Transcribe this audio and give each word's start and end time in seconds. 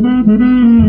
Ah 0.00 0.87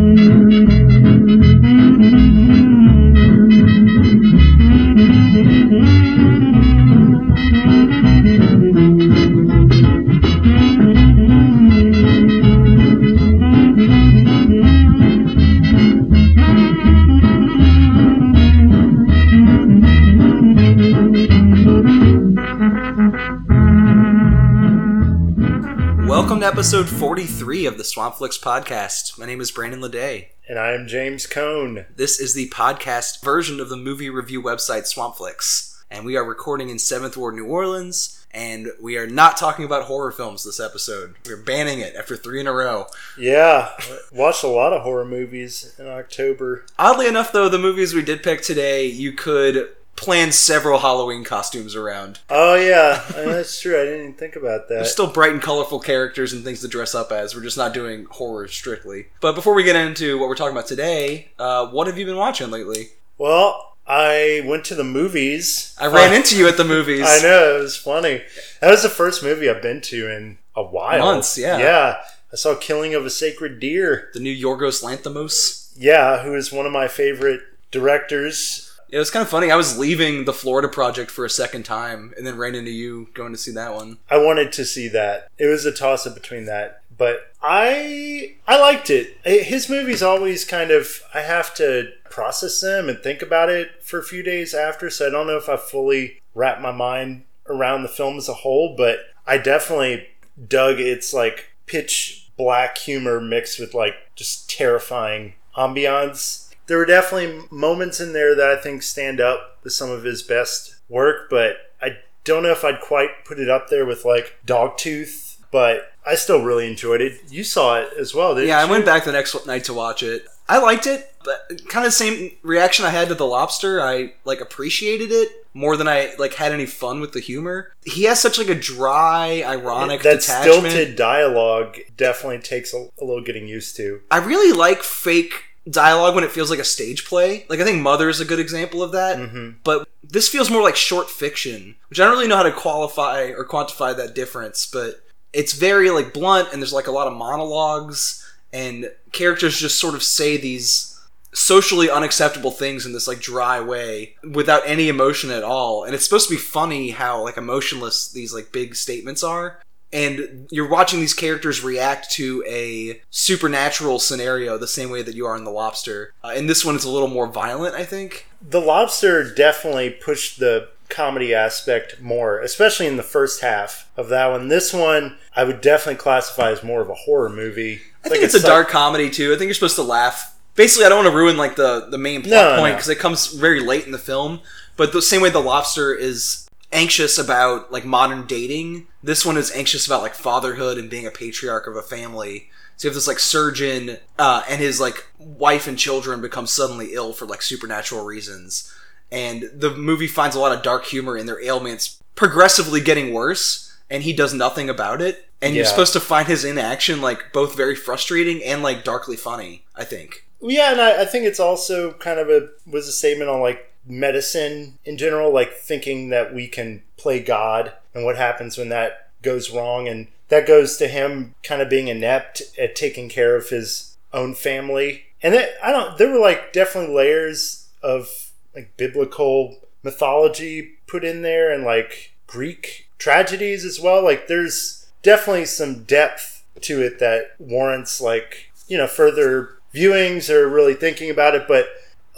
43 27.59 27.65
of 27.65 27.77
the 27.77 27.83
Swampflix 27.83 28.41
podcast. 28.41 29.19
My 29.19 29.25
name 29.25 29.41
is 29.41 29.51
Brandon 29.51 29.81
Leday. 29.81 30.27
And 30.47 30.57
I 30.57 30.71
am 30.71 30.87
James 30.87 31.27
Cone. 31.27 31.85
This 31.93 32.17
is 32.17 32.33
the 32.33 32.47
podcast 32.51 33.21
version 33.21 33.59
of 33.59 33.67
the 33.67 33.75
movie 33.75 34.09
review 34.09 34.41
website 34.41 34.83
Swampflix. 34.83 35.77
And 35.91 36.05
we 36.05 36.15
are 36.15 36.23
recording 36.23 36.69
in 36.69 36.77
7th 36.77 37.17
Ward, 37.17 37.35
New 37.35 37.47
Orleans. 37.47 38.25
And 38.31 38.71
we 38.81 38.97
are 38.97 39.07
not 39.07 39.35
talking 39.35 39.65
about 39.65 39.83
horror 39.83 40.13
films 40.13 40.45
this 40.45 40.61
episode. 40.61 41.15
We're 41.25 41.35
banning 41.43 41.79
it 41.79 41.95
after 41.97 42.15
three 42.15 42.39
in 42.39 42.47
a 42.47 42.53
row. 42.53 42.85
Yeah, 43.17 43.71
watched 44.13 44.45
a 44.45 44.47
lot 44.47 44.71
of 44.71 44.83
horror 44.83 45.03
movies 45.03 45.75
in 45.77 45.85
October. 45.85 46.65
Oddly 46.77 47.07
enough, 47.07 47.33
though, 47.33 47.49
the 47.49 47.59
movies 47.59 47.93
we 47.93 48.03
did 48.03 48.23
pick 48.23 48.41
today, 48.41 48.85
you 48.85 49.11
could 49.11 49.67
plan 49.99 50.31
several 50.31 50.79
Halloween 50.79 51.23
costumes 51.23 51.75
around. 51.75 52.19
Oh 52.29 52.55
yeah, 52.55 53.03
I 53.09 53.17
mean, 53.17 53.29
that's 53.29 53.59
true. 53.59 53.79
I 53.79 53.83
didn't 53.83 53.99
even 53.99 54.13
think 54.13 54.35
about 54.35 54.67
that. 54.69 54.75
There's 54.75 54.91
still 54.91 55.11
bright 55.11 55.33
and 55.33 55.41
colorful 55.41 55.79
characters 55.79 56.33
and 56.33 56.43
things 56.43 56.61
to 56.61 56.67
dress 56.67 56.95
up 56.95 57.11
as. 57.11 57.35
We're 57.35 57.41
just 57.43 57.57
not 57.57 57.73
doing 57.73 58.05
horror 58.05 58.47
strictly. 58.47 59.07
But 59.21 59.35
before 59.35 59.53
we 59.53 59.63
get 59.63 59.75
into 59.75 60.17
what 60.17 60.29
we're 60.29 60.35
talking 60.35 60.55
about 60.55 60.67
today, 60.67 61.29
uh, 61.37 61.67
what 61.67 61.87
have 61.87 61.97
you 61.97 62.05
been 62.05 62.15
watching 62.17 62.49
lately? 62.49 62.89
Well, 63.17 63.75
I 63.85 64.43
went 64.45 64.65
to 64.65 64.75
the 64.75 64.83
movies. 64.83 65.75
I 65.79 65.87
ran 65.87 66.13
into 66.13 66.37
you 66.37 66.47
at 66.47 66.57
the 66.57 66.63
movies. 66.63 67.01
I 67.05 67.19
know 67.21 67.57
it 67.57 67.61
was 67.61 67.75
funny. 67.75 68.21
That 68.61 68.71
was 68.71 68.83
the 68.83 68.89
first 68.89 69.21
movie 69.21 69.49
I've 69.49 69.61
been 69.61 69.81
to 69.81 70.09
in 70.15 70.37
a 70.55 70.63
while. 70.63 70.99
Months, 70.99 71.37
yeah. 71.37 71.57
Yeah, 71.57 71.97
I 72.31 72.35
saw 72.35 72.55
Killing 72.55 72.93
of 72.93 73.05
a 73.05 73.09
Sacred 73.09 73.59
Deer. 73.59 74.09
The 74.13 74.19
new 74.19 74.35
Yorgos 74.35 74.83
Lanthimos. 74.83 75.73
Yeah, 75.75 76.23
who 76.23 76.35
is 76.35 76.51
one 76.51 76.65
of 76.65 76.71
my 76.71 76.87
favorite 76.87 77.41
directors. 77.71 78.68
It 78.91 78.97
was 78.97 79.11
kind 79.11 79.23
of 79.23 79.29
funny. 79.29 79.51
I 79.51 79.55
was 79.55 79.77
leaving 79.77 80.25
the 80.25 80.33
Florida 80.33 80.67
project 80.67 81.11
for 81.11 81.25
a 81.25 81.29
second 81.29 81.63
time, 81.63 82.13
and 82.17 82.25
then 82.25 82.37
ran 82.37 82.55
into 82.55 82.71
you 82.71 83.09
going 83.13 83.31
to 83.33 83.37
see 83.37 83.51
that 83.51 83.73
one. 83.73 83.97
I 84.09 84.17
wanted 84.17 84.51
to 84.53 84.65
see 84.65 84.87
that. 84.89 85.29
It 85.37 85.45
was 85.45 85.65
a 85.65 85.71
toss 85.71 86.07
up 86.07 86.15
between 86.15 86.45
that, 86.45 86.81
but 86.97 87.31
I 87.41 88.35
I 88.47 88.59
liked 88.59 88.89
it. 88.89 89.17
His 89.23 89.69
movies 89.69 90.01
always 90.01 90.43
kind 90.43 90.71
of 90.71 91.01
I 91.13 91.21
have 91.21 91.53
to 91.55 91.91
process 92.09 92.59
them 92.61 92.89
and 92.89 92.99
think 92.99 93.21
about 93.21 93.49
it 93.49 93.83
for 93.83 93.99
a 93.99 94.03
few 94.03 94.23
days 94.23 94.53
after, 94.53 94.89
so 94.89 95.07
I 95.07 95.11
don't 95.11 95.27
know 95.27 95.37
if 95.37 95.49
I 95.49 95.57
fully 95.57 96.19
wrap 96.33 96.59
my 96.59 96.71
mind 96.71 97.23
around 97.47 97.83
the 97.83 97.89
film 97.89 98.17
as 98.17 98.29
a 98.29 98.33
whole, 98.33 98.75
but 98.75 98.99
I 99.25 99.37
definitely 99.37 100.07
dug 100.47 100.79
its 100.79 101.13
like 101.13 101.51
pitch 101.65 102.29
black 102.37 102.77
humor 102.77 103.19
mixed 103.19 103.59
with 103.59 103.73
like 103.73 103.95
just 104.15 104.49
terrifying 104.49 105.33
ambiance 105.55 106.48
there 106.69 106.77
were 106.77 106.85
definitely 106.85 107.47
moments 107.49 107.99
in 107.99 108.13
there 108.13 108.35
that 108.35 108.47
I 108.47 108.55
think 108.55 108.83
stand 108.83 109.19
up 109.19 109.57
with 109.63 109.73
some 109.73 109.89
of 109.89 110.03
his 110.03 110.21
best 110.21 110.75
work, 110.87 111.27
but 111.29 111.57
I 111.81 111.97
don't 112.23 112.43
know 112.43 112.51
if 112.51 112.63
I'd 112.63 112.79
quite 112.79 113.25
put 113.25 113.39
it 113.39 113.49
up 113.49 113.69
there 113.69 113.87
with 113.87 114.05
like 114.05 114.37
Dogtooth, 114.45 115.37
but 115.51 115.91
I 116.05 116.13
still 116.13 116.43
really 116.43 116.67
enjoyed 116.67 117.01
it. 117.01 117.19
You 117.29 117.43
saw 117.43 117.81
it 117.81 117.89
as 117.99 118.13
well, 118.13 118.35
didn't 118.35 118.49
yeah, 118.49 118.63
you? 118.63 118.67
I 118.67 118.71
went 118.71 118.85
back 118.85 119.03
the 119.03 119.11
next 119.11 119.47
night 119.47 119.63
to 119.65 119.73
watch 119.73 120.03
it. 120.03 120.27
I 120.47 120.59
liked 120.59 120.85
it, 120.85 121.11
but 121.25 121.61
kind 121.67 121.85
of 121.85 121.91
the 121.91 121.97
same 121.97 122.31
reaction 122.43 122.85
I 122.85 122.91
had 122.91 123.07
to 123.09 123.15
the 123.15 123.25
lobster. 123.25 123.81
I 123.81 124.13
like 124.23 124.39
appreciated 124.39 125.11
it 125.11 125.29
more 125.55 125.75
than 125.75 125.87
I 125.87 126.13
like 126.19 126.35
had 126.35 126.51
any 126.51 126.67
fun 126.67 127.01
with 127.01 127.13
the 127.13 127.19
humor. 127.19 127.71
He 127.83 128.03
has 128.03 128.19
such 128.19 128.37
like 128.37 128.47
a 128.47 128.55
dry, 128.55 129.43
ironic 129.43 130.03
that 130.03 130.21
detachment. 130.21 130.71
stilted 130.71 130.95
dialogue 130.95 131.77
definitely 131.97 132.39
takes 132.39 132.73
a, 132.73 132.89
a 132.99 133.03
little 133.03 133.23
getting 133.23 133.47
used 133.47 133.75
to. 133.77 134.01
I 134.11 134.17
really 134.17 134.55
like 134.55 134.83
fake 134.83 135.48
dialogue 135.69 136.15
when 136.15 136.23
it 136.23 136.31
feels 136.31 136.49
like 136.49 136.59
a 136.59 136.63
stage 136.63 137.05
play. 137.05 137.45
Like 137.49 137.59
I 137.59 137.63
think 137.63 137.81
Mother 137.81 138.09
is 138.09 138.19
a 138.19 138.25
good 138.25 138.39
example 138.39 138.81
of 138.81 138.91
that. 138.91 139.17
Mhm. 139.17 139.55
But 139.63 139.87
this 140.03 140.29
feels 140.29 140.49
more 140.49 140.61
like 140.61 140.75
short 140.75 141.09
fiction, 141.09 141.75
which 141.89 141.99
I 141.99 142.05
don't 142.05 142.13
really 142.13 142.27
know 142.27 142.37
how 142.37 142.43
to 142.43 142.51
qualify 142.51 143.31
or 143.37 143.45
quantify 143.45 143.95
that 143.95 144.15
difference, 144.15 144.65
but 144.65 145.03
it's 145.33 145.53
very 145.53 145.91
like 145.91 146.13
blunt 146.13 146.49
and 146.51 146.61
there's 146.61 146.73
like 146.73 146.87
a 146.87 146.91
lot 146.91 147.07
of 147.07 147.13
monologues 147.13 148.25
and 148.51 148.91
characters 149.11 149.59
just 149.59 149.79
sort 149.79 149.93
of 149.93 150.01
say 150.01 150.37
these 150.37 150.99
socially 151.31 151.91
unacceptable 151.91 152.49
things 152.49 152.87
in 152.87 152.91
this 152.93 153.07
like 153.07 153.19
dry 153.19 153.61
way 153.61 154.15
without 154.23 154.63
any 154.65 154.89
emotion 154.89 155.29
at 155.29 155.43
all. 155.43 155.83
And 155.83 155.93
it's 155.93 156.03
supposed 156.03 156.27
to 156.27 156.33
be 156.33 156.39
funny 156.41 156.89
how 156.89 157.23
like 157.23 157.37
emotionless 157.37 158.11
these 158.11 158.33
like 158.33 158.51
big 158.51 158.75
statements 158.75 159.23
are 159.23 159.59
and 159.91 160.47
you're 160.51 160.69
watching 160.69 160.99
these 160.99 161.13
characters 161.13 161.63
react 161.63 162.11
to 162.11 162.43
a 162.47 163.01
supernatural 163.09 163.99
scenario 163.99 164.57
the 164.57 164.67
same 164.67 164.89
way 164.89 165.01
that 165.01 165.15
you 165.15 165.25
are 165.25 165.35
in 165.35 165.43
the 165.43 165.51
lobster 165.51 166.13
uh, 166.23 166.31
and 166.35 166.49
this 166.49 166.63
one 166.65 166.75
is 166.75 166.83
a 166.83 166.89
little 166.89 167.07
more 167.07 167.27
violent 167.27 167.73
i 167.75 167.83
think 167.83 168.27
The 168.41 168.59
Lobster 168.61 169.33
definitely 169.33 169.89
pushed 169.89 170.39
the 170.39 170.69
comedy 170.87 171.35
aspect 171.35 172.01
more, 172.01 172.39
especially 172.39 172.87
in 172.87 172.97
the 172.97 173.03
first 173.03 173.41
half 173.41 173.87
of 173.95 174.09
that 174.09 174.31
one. 174.31 174.47
This 174.47 174.73
one, 174.73 175.17
I 175.35 175.43
would 175.43 175.61
definitely 175.61 175.97
classify 175.99 176.49
as 176.51 176.63
more 176.63 176.81
of 176.81 176.89
a 176.89 176.95
horror 176.95 177.29
movie. 177.29 177.81
i 178.03 178.09
think 178.09 178.23
it's 178.23 178.33
a 178.33 178.41
dark 178.41 178.69
comedy 178.69 179.09
too 179.09 179.31
i 179.33 179.37
think 179.37 179.47
you're 179.49 179.53
supposed 179.53 179.75
to 179.75 179.83
laugh 179.83 180.35
basically 180.55 180.85
i 180.85 180.89
don't 180.89 181.03
want 181.03 181.11
to 181.13 181.15
ruin 181.15 181.37
like 181.37 181.55
the 181.57 181.87
the 181.91 181.97
main 181.97 182.21
plot 182.23 182.31
No, 182.31 182.57
point 182.61 182.71
no. 182.71 182.75
because 182.77 182.89
it 182.89 182.97
comes 182.97 183.27
very 183.27 183.59
late 183.59 183.85
in 183.85 183.91
the 183.91 183.97
film 183.99 184.39
but 184.77 184.91
the 184.93 185.01
same 185.01 185.21
way 185.21 185.29
the 185.29 185.39
lobster 185.41 185.93
is 185.93 186.47
anxious 186.71 187.17
about 187.17 187.71
like 187.71 187.85
modern 187.85 188.25
dating 188.25 188.87
this 189.01 189.25
one 189.25 189.37
is 189.37 189.51
anxious 189.51 189.85
about 189.85 190.01
like 190.01 190.13
fatherhood 190.13 190.77
and 190.77 190.89
being 190.89 191.05
a 191.05 191.11
patriarch 191.11 191.67
of 191.67 191.75
a 191.75 191.81
family. 191.81 192.49
So 192.75 192.87
you 192.87 192.89
have 192.89 192.95
this 192.95 193.07
like 193.07 193.19
surgeon 193.19 193.97
uh, 194.17 194.43
and 194.49 194.61
his 194.61 194.79
like 194.79 195.07
wife 195.17 195.67
and 195.67 195.77
children 195.77 196.21
become 196.21 196.47
suddenly 196.47 196.93
ill 196.93 197.13
for 197.13 197.25
like 197.25 197.41
supernatural 197.41 198.05
reasons. 198.05 198.73
And 199.11 199.49
the 199.53 199.71
movie 199.71 200.07
finds 200.07 200.35
a 200.35 200.39
lot 200.39 200.55
of 200.55 200.63
dark 200.63 200.85
humor 200.85 201.17
in 201.17 201.25
their 201.25 201.41
ailments 201.41 202.01
progressively 202.15 202.81
getting 202.81 203.13
worse 203.13 203.77
and 203.89 204.03
he 204.03 204.13
does 204.13 204.33
nothing 204.33 204.69
about 204.69 205.01
it. 205.01 205.25
And 205.41 205.55
you're 205.55 205.65
supposed 205.65 205.93
to 205.93 206.01
find 206.01 206.27
his 206.27 206.43
inaction 206.43 207.01
like 207.01 207.31
both 207.31 207.55
very 207.55 207.75
frustrating 207.75 208.43
and 208.43 208.61
like 208.61 208.83
darkly 208.83 209.15
funny 209.15 209.63
i 209.73 209.85
think. 209.85 210.25
Yeah, 210.41 210.71
and 210.73 210.81
I, 210.81 211.03
I 211.03 211.05
think 211.05 211.25
it's 211.25 211.39
also 211.39 211.93
kind 211.93 212.19
of 212.19 212.29
a 212.29 212.49
was 212.69 212.89
a 212.89 212.91
statement 212.91 213.29
on 213.29 213.39
like 213.39 213.68
medicine 213.89 214.77
in 214.85 214.97
general, 214.97 215.33
like 215.33 215.53
thinking 215.53 216.09
that 216.09 216.33
we 216.33 216.47
can 216.47 216.83
play 216.97 217.19
God 217.19 217.73
and 217.93 218.05
what 218.05 218.17
happens 218.17 218.57
when 218.57 218.69
that 218.69 219.09
goes 219.21 219.49
wrong, 219.51 219.87
and 219.87 220.07
that 220.29 220.47
goes 220.47 220.77
to 220.77 220.87
him 220.87 221.35
kind 221.43 221.61
of 221.61 221.69
being 221.69 221.87
inept 221.87 222.41
at 222.57 222.75
taking 222.75 223.09
care 223.09 223.35
of 223.35 223.49
his 223.49 223.97
own 224.13 224.35
family. 224.35 225.05
And 225.21 225.33
it, 225.33 225.55
I 225.61 225.71
don't. 225.71 225.97
There 225.97 226.11
were 226.11 226.19
like 226.19 226.53
definitely 226.53 226.95
layers 226.95 227.67
of 227.81 228.31
like 228.55 228.77
biblical 228.77 229.57
mythology 229.83 230.77
put 230.87 231.03
in 231.03 231.23
there, 231.23 231.51
and 231.51 231.63
like 231.63 232.13
Greek 232.27 232.87
tragedies 232.97 233.65
as 233.65 233.79
well. 233.79 234.03
Like 234.03 234.27
there's 234.27 234.87
definitely 235.01 235.45
some 235.45 235.83
depth 235.83 236.43
to 236.61 236.81
it 236.81 236.99
that 236.99 237.31
warrants 237.39 238.01
like 238.01 238.51
you 238.67 238.77
know 238.77 238.87
further 238.87 239.57
viewings 239.73 240.29
or 240.29 240.47
really 240.47 240.73
thinking 240.73 241.09
about 241.09 241.35
it 241.35 241.47
but 241.47 241.67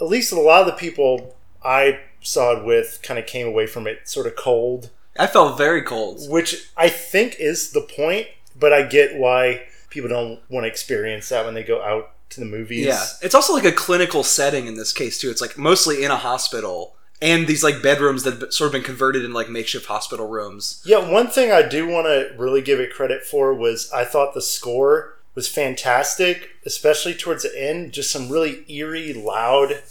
at 0.00 0.08
least 0.08 0.32
a 0.32 0.40
lot 0.40 0.62
of 0.62 0.66
the 0.66 0.72
people 0.72 1.36
i 1.64 1.98
saw 2.20 2.56
it 2.56 2.64
with 2.64 3.00
kind 3.02 3.18
of 3.18 3.26
came 3.26 3.46
away 3.46 3.66
from 3.66 3.86
it 3.86 4.08
sort 4.08 4.26
of 4.26 4.36
cold 4.36 4.90
i 5.18 5.26
felt 5.26 5.58
very 5.58 5.82
cold 5.82 6.28
which 6.28 6.70
i 6.76 6.88
think 6.88 7.36
is 7.38 7.70
the 7.72 7.80
point 7.80 8.26
but 8.58 8.72
i 8.72 8.82
get 8.82 9.16
why 9.16 9.62
people 9.90 10.08
don't 10.08 10.40
want 10.48 10.64
to 10.64 10.68
experience 10.68 11.28
that 11.28 11.44
when 11.44 11.54
they 11.54 11.64
go 11.64 11.82
out 11.82 12.10
to 12.30 12.40
the 12.40 12.46
movies 12.46 12.86
yeah 12.86 13.04
it's 13.20 13.34
also 13.34 13.52
like 13.52 13.64
a 13.64 13.72
clinical 13.72 14.22
setting 14.22 14.66
in 14.66 14.76
this 14.76 14.92
case 14.92 15.20
too 15.20 15.30
it's 15.30 15.40
like 15.40 15.58
mostly 15.58 16.02
in 16.02 16.10
a 16.10 16.16
hospital 16.16 16.94
and 17.22 17.46
these 17.46 17.62
like 17.62 17.82
bedrooms 17.82 18.24
that 18.24 18.40
have 18.40 18.52
sort 18.52 18.66
of 18.66 18.72
been 18.72 18.82
converted 18.82 19.24
in 19.24 19.32
like 19.32 19.48
makeshift 19.48 19.86
hospital 19.86 20.28
rooms 20.28 20.82
Yeah, 20.84 21.08
one 21.08 21.28
thing 21.28 21.52
I 21.52 21.62
do 21.62 21.86
want 21.86 22.06
to 22.06 22.34
really 22.36 22.60
give 22.60 22.80
it 22.80 22.92
credit 22.92 23.22
for 23.22 23.54
was 23.54 23.90
I 23.92 24.04
thought 24.04 24.34
the 24.34 24.42
score 24.42 25.14
was 25.34 25.48
fantastic, 25.48 26.50
especially 26.66 27.14
towards 27.14 27.44
the 27.44 27.56
end. 27.56 27.92
Just 27.92 28.10
some 28.10 28.28
really 28.28 28.64
eerie, 28.68 29.14
loud. 29.14 29.82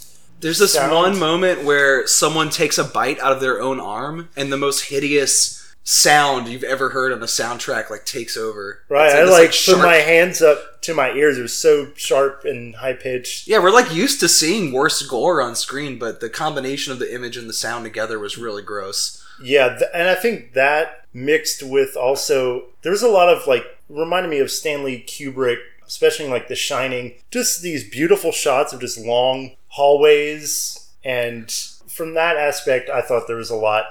There's 0.41 0.59
this 0.59 0.73
Sound. 0.73 0.91
one 0.93 1.19
moment 1.19 1.63
where 1.63 2.05
someone 2.07 2.49
takes 2.49 2.77
a 2.77 2.83
bite 2.83 3.19
out 3.19 3.31
of 3.31 3.41
their 3.41 3.61
own 3.61 3.79
arm, 3.79 4.29
and 4.35 4.51
the 4.51 4.57
most 4.57 4.85
hideous 4.85 5.59
sound 5.83 6.47
you've 6.47 6.63
ever 6.63 6.89
heard 6.89 7.11
on 7.11 7.21
a 7.23 7.25
soundtrack 7.25 7.89
like 7.89 8.05
takes 8.05 8.37
over. 8.37 8.83
Right, 8.87 9.07
It's 9.07 9.15
I 9.15 9.21
this, 9.21 9.31
like 9.31 9.47
put 9.49 9.53
sharp- 9.55 9.79
my 9.79 9.95
hands 9.95 10.41
up 10.41 10.81
to 10.81 10.93
my 10.93 11.11
ears. 11.11 11.37
It 11.39 11.41
was 11.41 11.57
so 11.57 11.91
sharp 11.95 12.45
and 12.45 12.75
high 12.75 12.93
pitched. 12.93 13.47
Yeah, 13.47 13.59
we're 13.59 13.71
like 13.71 13.93
used 13.93 14.19
to 14.19 14.29
seeing 14.29 14.71
worse 14.71 15.01
gore 15.01 15.41
on 15.41 15.55
screen, 15.55 15.97
but 15.97 16.19
the 16.19 16.29
combination 16.29 16.93
of 16.93 16.99
the 16.99 17.13
image 17.13 17.35
and 17.35 17.49
the 17.49 17.53
sound 17.53 17.83
together 17.83 18.19
was 18.19 18.37
really 18.37 18.61
gross. 18.61 19.23
Yeah, 19.41 19.69
th- 19.69 19.89
and 19.93 20.07
I 20.07 20.15
think 20.15 20.53
that 20.53 21.05
mixed 21.13 21.61
with 21.63 21.97
also 21.97 22.65
there's 22.83 23.01
a 23.01 23.07
lot 23.09 23.27
of 23.29 23.47
like 23.47 23.65
reminded 23.89 24.29
me 24.29 24.39
of 24.39 24.49
Stanley 24.51 25.03
Kubrick 25.05 25.57
especially 25.87 26.23
in 26.25 26.31
like 26.31 26.47
The 26.47 26.55
Shining. 26.55 27.15
Just 27.31 27.61
these 27.61 27.83
beautiful 27.89 28.31
shots 28.31 28.71
of 28.71 28.79
just 28.79 28.97
long 28.97 29.51
hallways, 29.71 30.89
and 31.03 31.51
from 31.87 32.13
that 32.13 32.37
aspect, 32.37 32.89
I 32.89 33.01
thought 33.01 33.27
there 33.27 33.35
was 33.35 33.49
a 33.49 33.55
lot 33.55 33.85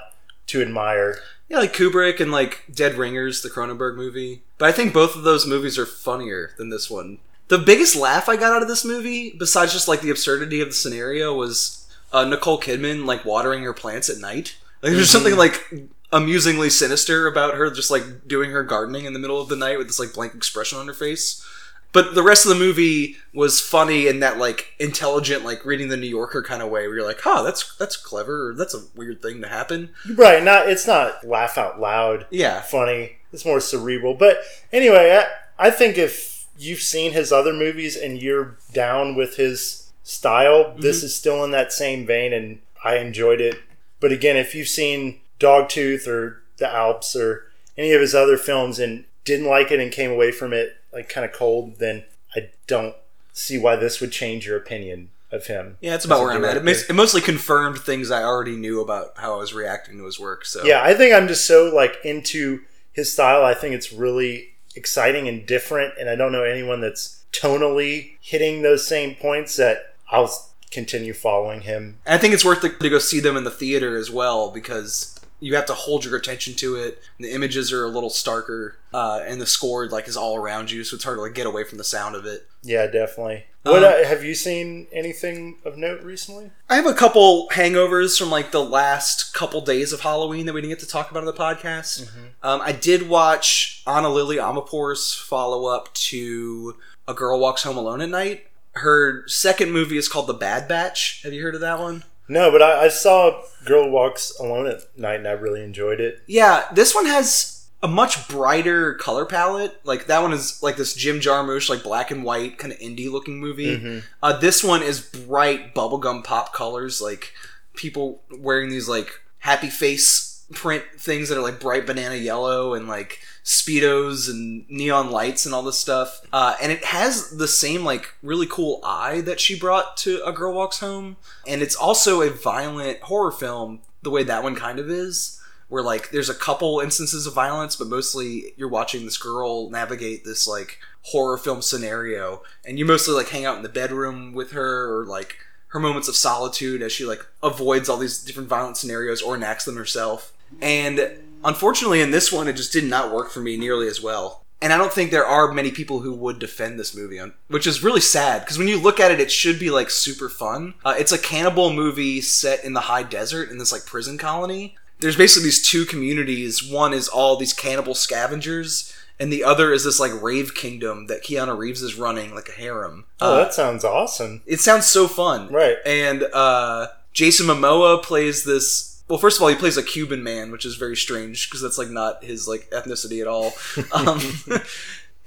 to 0.47 0.61
admire. 0.61 1.19
Yeah, 1.49 1.59
like 1.59 1.73
Kubrick 1.73 2.19
and 2.19 2.31
like 2.31 2.63
Dead 2.73 2.95
Ringers, 2.95 3.41
the 3.41 3.49
Cronenberg 3.49 3.95
movie. 3.95 4.43
But 4.57 4.69
I 4.69 4.71
think 4.71 4.93
both 4.93 5.15
of 5.15 5.23
those 5.23 5.45
movies 5.45 5.77
are 5.77 5.85
funnier 5.85 6.51
than 6.57 6.69
this 6.69 6.89
one. 6.89 7.19
The 7.49 7.57
biggest 7.57 7.95
laugh 7.95 8.29
I 8.29 8.37
got 8.37 8.53
out 8.53 8.61
of 8.61 8.69
this 8.69 8.85
movie, 8.85 9.35
besides 9.37 9.73
just 9.73 9.87
like 9.87 10.01
the 10.01 10.09
absurdity 10.09 10.61
of 10.61 10.69
the 10.69 10.73
scenario, 10.73 11.33
was 11.35 11.89
uh, 12.13 12.23
Nicole 12.23 12.59
Kidman 12.59 13.05
like 13.05 13.25
watering 13.25 13.63
her 13.63 13.73
plants 13.73 14.09
at 14.09 14.19
night. 14.19 14.55
Like 14.81 14.93
there's 14.93 15.09
something 15.09 15.35
like 15.35 15.89
amusingly 16.11 16.69
sinister 16.69 17.27
about 17.27 17.55
her 17.55 17.71
just 17.71 17.91
like 17.91 18.27
doing 18.27 18.51
her 18.51 18.63
gardening 18.63 19.05
in 19.05 19.13
the 19.13 19.19
middle 19.19 19.41
of 19.41 19.49
the 19.49 19.55
night 19.55 19.77
with 19.77 19.87
this 19.87 19.99
like 19.99 20.13
blank 20.13 20.33
expression 20.33 20.77
on 20.77 20.87
her 20.87 20.93
face. 20.93 21.45
But 21.93 22.15
the 22.15 22.23
rest 22.23 22.45
of 22.45 22.49
the 22.49 22.63
movie 22.63 23.17
was 23.33 23.59
funny 23.59 24.07
in 24.07 24.21
that 24.21 24.37
like 24.37 24.73
intelligent, 24.79 25.43
like 25.43 25.65
reading 25.65 25.89
the 25.89 25.97
New 25.97 26.07
Yorker 26.07 26.41
kind 26.41 26.61
of 26.61 26.69
way, 26.69 26.87
where 26.87 26.97
you're 26.97 27.05
like, 27.05 27.21
"Huh, 27.21 27.43
that's 27.43 27.75
that's 27.77 27.97
clever. 27.97 28.49
Or, 28.49 28.55
that's 28.55 28.73
a 28.73 28.83
weird 28.95 29.21
thing 29.21 29.41
to 29.41 29.47
happen." 29.47 29.89
Right? 30.15 30.43
Not 30.43 30.69
it's 30.69 30.87
not 30.87 31.25
laugh 31.25 31.57
out 31.57 31.79
loud. 31.79 32.27
Yeah, 32.29 32.61
funny. 32.61 33.17
It's 33.33 33.45
more 33.45 33.59
cerebral. 33.59 34.13
But 34.13 34.39
anyway, 34.71 35.21
I, 35.21 35.67
I 35.67 35.69
think 35.69 35.97
if 35.97 36.47
you've 36.57 36.81
seen 36.81 37.11
his 37.11 37.31
other 37.31 37.53
movies 37.53 37.95
and 37.95 38.21
you're 38.21 38.57
down 38.71 39.15
with 39.15 39.35
his 39.35 39.91
style, 40.03 40.65
mm-hmm. 40.65 40.81
this 40.81 41.03
is 41.03 41.15
still 41.15 41.43
in 41.43 41.51
that 41.51 41.73
same 41.73 42.05
vein, 42.05 42.31
and 42.31 42.59
I 42.83 42.97
enjoyed 42.97 43.41
it. 43.41 43.55
But 43.99 44.11
again, 44.11 44.37
if 44.37 44.55
you've 44.55 44.67
seen 44.67 45.19
Dogtooth 45.39 46.07
or 46.07 46.41
The 46.57 46.73
Alps 46.73 47.15
or 47.15 47.47
any 47.77 47.91
of 47.91 48.01
his 48.01 48.15
other 48.15 48.37
films 48.37 48.79
and 48.79 49.05
didn't 49.23 49.47
like 49.47 49.71
it 49.71 49.79
and 49.79 49.91
came 49.91 50.11
away 50.11 50.31
from 50.31 50.53
it 50.53 50.80
like 50.93 51.09
kind 51.09 51.25
of 51.25 51.33
cold, 51.33 51.79
then 51.79 52.03
I 52.35 52.49
don't 52.67 52.95
see 53.33 53.57
why 53.57 53.75
this 53.75 54.01
would 54.01 54.11
change 54.11 54.45
your 54.45 54.57
opinion 54.57 55.09
of 55.31 55.47
him. 55.47 55.77
Yeah, 55.81 55.95
it's 55.95 56.05
about 56.05 56.21
where 56.21 56.31
I'm 56.31 56.43
at. 56.43 56.57
It, 56.57 56.89
it, 56.89 56.93
mostly 56.93 57.21
confirmed 57.21 57.79
things 57.79 58.11
I 58.11 58.23
already 58.23 58.57
knew 58.57 58.81
about 58.81 59.13
how 59.17 59.35
I 59.35 59.37
was 59.37 59.53
reacting 59.53 59.97
to 59.97 60.05
his 60.05 60.19
work. 60.19 60.45
So 60.45 60.63
yeah, 60.63 60.81
I 60.83 60.93
think 60.93 61.13
I'm 61.13 61.27
just 61.27 61.45
so 61.45 61.73
like 61.73 61.97
into 62.03 62.61
his 62.91 63.11
style. 63.11 63.43
I 63.43 63.53
think 63.53 63.73
it's 63.73 63.93
really 63.93 64.49
exciting 64.75 65.27
and 65.27 65.45
different, 65.45 65.93
and 65.99 66.09
I 66.09 66.15
don't 66.15 66.31
know 66.31 66.43
anyone 66.43 66.81
that's 66.81 67.23
tonally 67.31 68.11
hitting 68.21 68.61
those 68.61 68.85
same 68.85 69.15
points 69.15 69.55
that 69.55 69.95
I'll 70.11 70.29
continue 70.71 71.13
following 71.13 71.61
him. 71.61 71.99
I 72.05 72.17
think 72.17 72.33
it's 72.33 72.45
worth 72.45 72.63
it 72.63 72.79
to 72.79 72.89
go 72.89 72.99
see 72.99 73.19
them 73.19 73.37
in 73.37 73.43
the 73.43 73.51
theater 73.51 73.97
as 73.97 74.11
well 74.11 74.51
because 74.51 75.19
you 75.41 75.55
have 75.55 75.65
to 75.65 75.73
hold 75.73 76.05
your 76.05 76.15
attention 76.15 76.53
to 76.53 76.75
it. 76.75 77.01
The 77.19 77.31
images 77.33 77.73
are 77.73 77.83
a 77.83 77.89
little 77.89 78.09
starker, 78.09 78.75
uh, 78.93 79.21
and 79.25 79.41
the 79.41 79.47
score 79.47 79.87
like 79.87 80.07
is 80.07 80.15
all 80.15 80.37
around 80.37 80.71
you, 80.71 80.83
so 80.83 80.95
it's 80.95 81.03
hard 81.03 81.17
to 81.17 81.21
like 81.21 81.33
get 81.33 81.47
away 81.47 81.65
from 81.65 81.77
the 81.77 81.83
sound 81.83 82.15
of 82.15 82.25
it. 82.25 82.47
Yeah, 82.61 82.85
definitely. 82.85 83.45
What 83.63 83.83
um, 83.83 83.93
uh, 83.93 84.07
have 84.07 84.23
you 84.23 84.33
seen 84.33 84.87
anything 84.91 85.57
of 85.65 85.77
note 85.77 86.01
recently? 86.03 86.51
I 86.69 86.75
have 86.75 86.85
a 86.85 86.93
couple 86.93 87.49
hangovers 87.49 88.17
from 88.17 88.29
like 88.29 88.51
the 88.51 88.63
last 88.63 89.33
couple 89.33 89.61
days 89.61 89.91
of 89.91 90.01
Halloween 90.01 90.45
that 90.45 90.53
we 90.53 90.61
didn't 90.61 90.71
get 90.71 90.79
to 90.79 90.87
talk 90.87 91.11
about 91.11 91.21
on 91.21 91.25
the 91.25 91.33
podcast. 91.33 92.05
Mm-hmm. 92.05 92.25
Um, 92.43 92.61
I 92.61 92.71
did 92.71 93.09
watch 93.09 93.83
Anna 93.85 94.09
Lily 94.09 94.37
Amirpour's 94.37 95.13
follow 95.13 95.65
up 95.65 95.93
to 95.93 96.77
A 97.07 97.13
Girl 97.13 97.39
Walks 97.39 97.63
Home 97.63 97.77
Alone 97.77 98.01
at 98.01 98.09
Night. 98.09 98.47
Her 98.73 99.27
second 99.27 99.71
movie 99.71 99.97
is 99.97 100.07
called 100.07 100.27
The 100.27 100.33
Bad 100.33 100.67
Batch. 100.67 101.21
Have 101.23 101.33
you 101.33 101.41
heard 101.41 101.55
of 101.55 101.61
that 101.61 101.79
one? 101.79 102.03
No, 102.31 102.49
but 102.49 102.61
I, 102.61 102.85
I 102.85 102.87
saw 102.87 103.43
Girl 103.65 103.89
Walks 103.89 104.31
Alone 104.39 104.65
at 104.65 104.97
Night 104.97 105.15
and 105.15 105.27
I 105.27 105.31
really 105.31 105.61
enjoyed 105.61 105.99
it. 105.99 106.21
Yeah, 106.27 106.65
this 106.73 106.95
one 106.95 107.05
has 107.05 107.67
a 107.83 107.89
much 107.89 108.29
brighter 108.29 108.93
color 108.93 109.25
palette. 109.25 109.77
Like 109.83 110.07
that 110.07 110.21
one 110.21 110.31
is 110.31 110.63
like 110.63 110.77
this 110.77 110.93
Jim 110.93 111.19
Jarmusch, 111.19 111.69
like 111.69 111.83
black 111.83 112.09
and 112.09 112.23
white 112.23 112.57
kind 112.57 112.71
of 112.71 112.79
indie 112.79 113.11
looking 113.11 113.41
movie. 113.41 113.77
Mm-hmm. 113.77 113.99
Uh, 114.23 114.39
this 114.39 114.63
one 114.63 114.81
is 114.81 115.01
bright 115.01 115.75
bubblegum 115.75 116.23
pop 116.23 116.53
colors, 116.53 117.01
like 117.01 117.33
people 117.73 118.21
wearing 118.39 118.69
these 118.69 118.87
like 118.87 119.11
happy 119.39 119.69
face 119.69 120.30
print 120.51 120.83
things 120.97 121.29
that 121.29 121.37
are 121.37 121.41
like 121.41 121.59
bright 121.59 121.85
banana 121.85 122.15
yellow 122.15 122.73
and 122.73 122.87
like 122.87 123.19
speedos 123.43 124.29
and 124.29 124.69
neon 124.69 125.09
lights 125.11 125.45
and 125.45 125.55
all 125.55 125.63
this 125.63 125.79
stuff. 125.79 126.21
Uh, 126.31 126.55
and 126.61 126.71
it 126.71 126.85
has 126.85 127.31
the 127.31 127.47
same 127.47 127.83
like 127.83 128.13
really 128.21 128.47
cool 128.47 128.79
eye 128.83 129.21
that 129.21 129.39
she 129.39 129.57
brought 129.57 129.97
to 129.97 130.21
A 130.25 130.31
Girl 130.31 130.53
Walks 130.53 130.79
Home, 130.79 131.17
and 131.47 131.61
it's 131.61 131.75
also 131.75 132.21
a 132.21 132.29
violent 132.29 132.99
horror 133.01 133.31
film 133.31 133.81
the 134.03 134.11
way 134.11 134.23
that 134.23 134.43
one 134.43 134.55
kind 134.55 134.79
of 134.79 134.89
is. 134.89 135.37
Where 135.69 135.83
like 135.83 136.11
there's 136.11 136.29
a 136.29 136.35
couple 136.35 136.81
instances 136.81 137.25
of 137.25 137.33
violence, 137.33 137.77
but 137.77 137.87
mostly 137.87 138.53
you're 138.57 138.67
watching 138.67 139.05
this 139.05 139.17
girl 139.17 139.69
navigate 139.69 140.25
this 140.25 140.45
like 140.45 140.79
horror 141.03 141.37
film 141.37 141.61
scenario, 141.61 142.43
and 142.65 142.77
you 142.77 142.85
mostly 142.85 143.13
like 143.13 143.29
hang 143.29 143.45
out 143.45 143.55
in 143.55 143.63
the 143.63 143.69
bedroom 143.69 144.33
with 144.33 144.51
her 144.51 144.93
or 144.93 145.05
like 145.05 145.37
her 145.67 145.79
moments 145.79 146.09
of 146.09 146.15
solitude 146.17 146.81
as 146.81 146.91
she 146.91 147.05
like 147.05 147.25
avoids 147.41 147.87
all 147.87 147.95
these 147.95 148.21
different 148.21 148.49
violent 148.49 148.75
scenarios 148.75 149.21
or 149.21 149.35
enacts 149.35 149.63
them 149.63 149.77
herself. 149.77 150.33
And 150.61 151.11
Unfortunately, 151.43 152.01
in 152.01 152.11
this 152.11 152.31
one, 152.31 152.47
it 152.47 152.55
just 152.55 152.73
did 152.73 152.83
not 152.83 153.13
work 153.13 153.31
for 153.31 153.39
me 153.39 153.57
nearly 153.57 153.87
as 153.87 154.01
well. 154.01 154.45
And 154.61 154.71
I 154.71 154.77
don't 154.77 154.93
think 154.93 155.09
there 155.09 155.25
are 155.25 155.51
many 155.51 155.71
people 155.71 156.01
who 156.01 156.13
would 156.13 156.37
defend 156.37 156.79
this 156.79 156.95
movie, 156.95 157.19
which 157.47 157.65
is 157.65 157.83
really 157.83 158.01
sad 158.01 158.41
because 158.41 158.59
when 158.59 158.67
you 158.67 158.79
look 158.79 158.99
at 158.99 159.09
it, 159.09 159.19
it 159.19 159.31
should 159.31 159.59
be 159.59 159.71
like 159.71 159.89
super 159.89 160.29
fun. 160.29 160.75
Uh, 160.85 160.93
it's 160.97 161.11
a 161.11 161.17
cannibal 161.17 161.73
movie 161.73 162.21
set 162.21 162.63
in 162.63 162.73
the 162.73 162.81
high 162.81 163.01
desert 163.01 163.49
in 163.49 163.57
this 163.57 163.71
like 163.71 163.87
prison 163.87 164.19
colony. 164.19 164.75
There's 164.99 165.15
basically 165.15 165.45
these 165.45 165.67
two 165.67 165.85
communities. 165.85 166.63
One 166.63 166.93
is 166.93 167.07
all 167.07 167.37
these 167.37 167.53
cannibal 167.53 167.95
scavengers, 167.95 168.95
and 169.19 169.33
the 169.33 169.43
other 169.43 169.73
is 169.73 169.83
this 169.83 169.99
like 169.99 170.21
rave 170.21 170.53
kingdom 170.53 171.07
that 171.07 171.23
Keanu 171.23 171.57
Reeves 171.57 171.81
is 171.81 171.95
running, 171.95 172.35
like 172.35 172.49
a 172.49 172.51
harem. 172.51 173.05
Oh, 173.19 173.33
uh, 173.33 173.37
that 173.37 173.55
sounds 173.55 173.83
awesome! 173.83 174.43
It 174.45 174.59
sounds 174.59 174.85
so 174.85 175.07
fun, 175.07 175.47
right? 175.47 175.77
And 175.87 176.25
uh, 176.33 176.89
Jason 177.13 177.47
Momoa 177.47 178.03
plays 178.03 178.43
this 178.43 178.90
well, 179.11 179.19
first 179.19 179.37
of 179.37 179.43
all, 179.43 179.49
he 179.49 179.55
plays 179.55 179.75
a 179.75 179.83
Cuban 179.83 180.23
man, 180.23 180.51
which 180.51 180.65
is 180.65 180.75
very 180.75 180.95
strange 180.95 181.49
because 181.49 181.61
that's 181.61 181.77
like 181.77 181.89
not 181.89 182.23
his 182.23 182.47
like 182.47 182.69
ethnicity 182.69 183.19
at 183.19 183.27
all. 183.27 183.53
Um, 183.91 184.21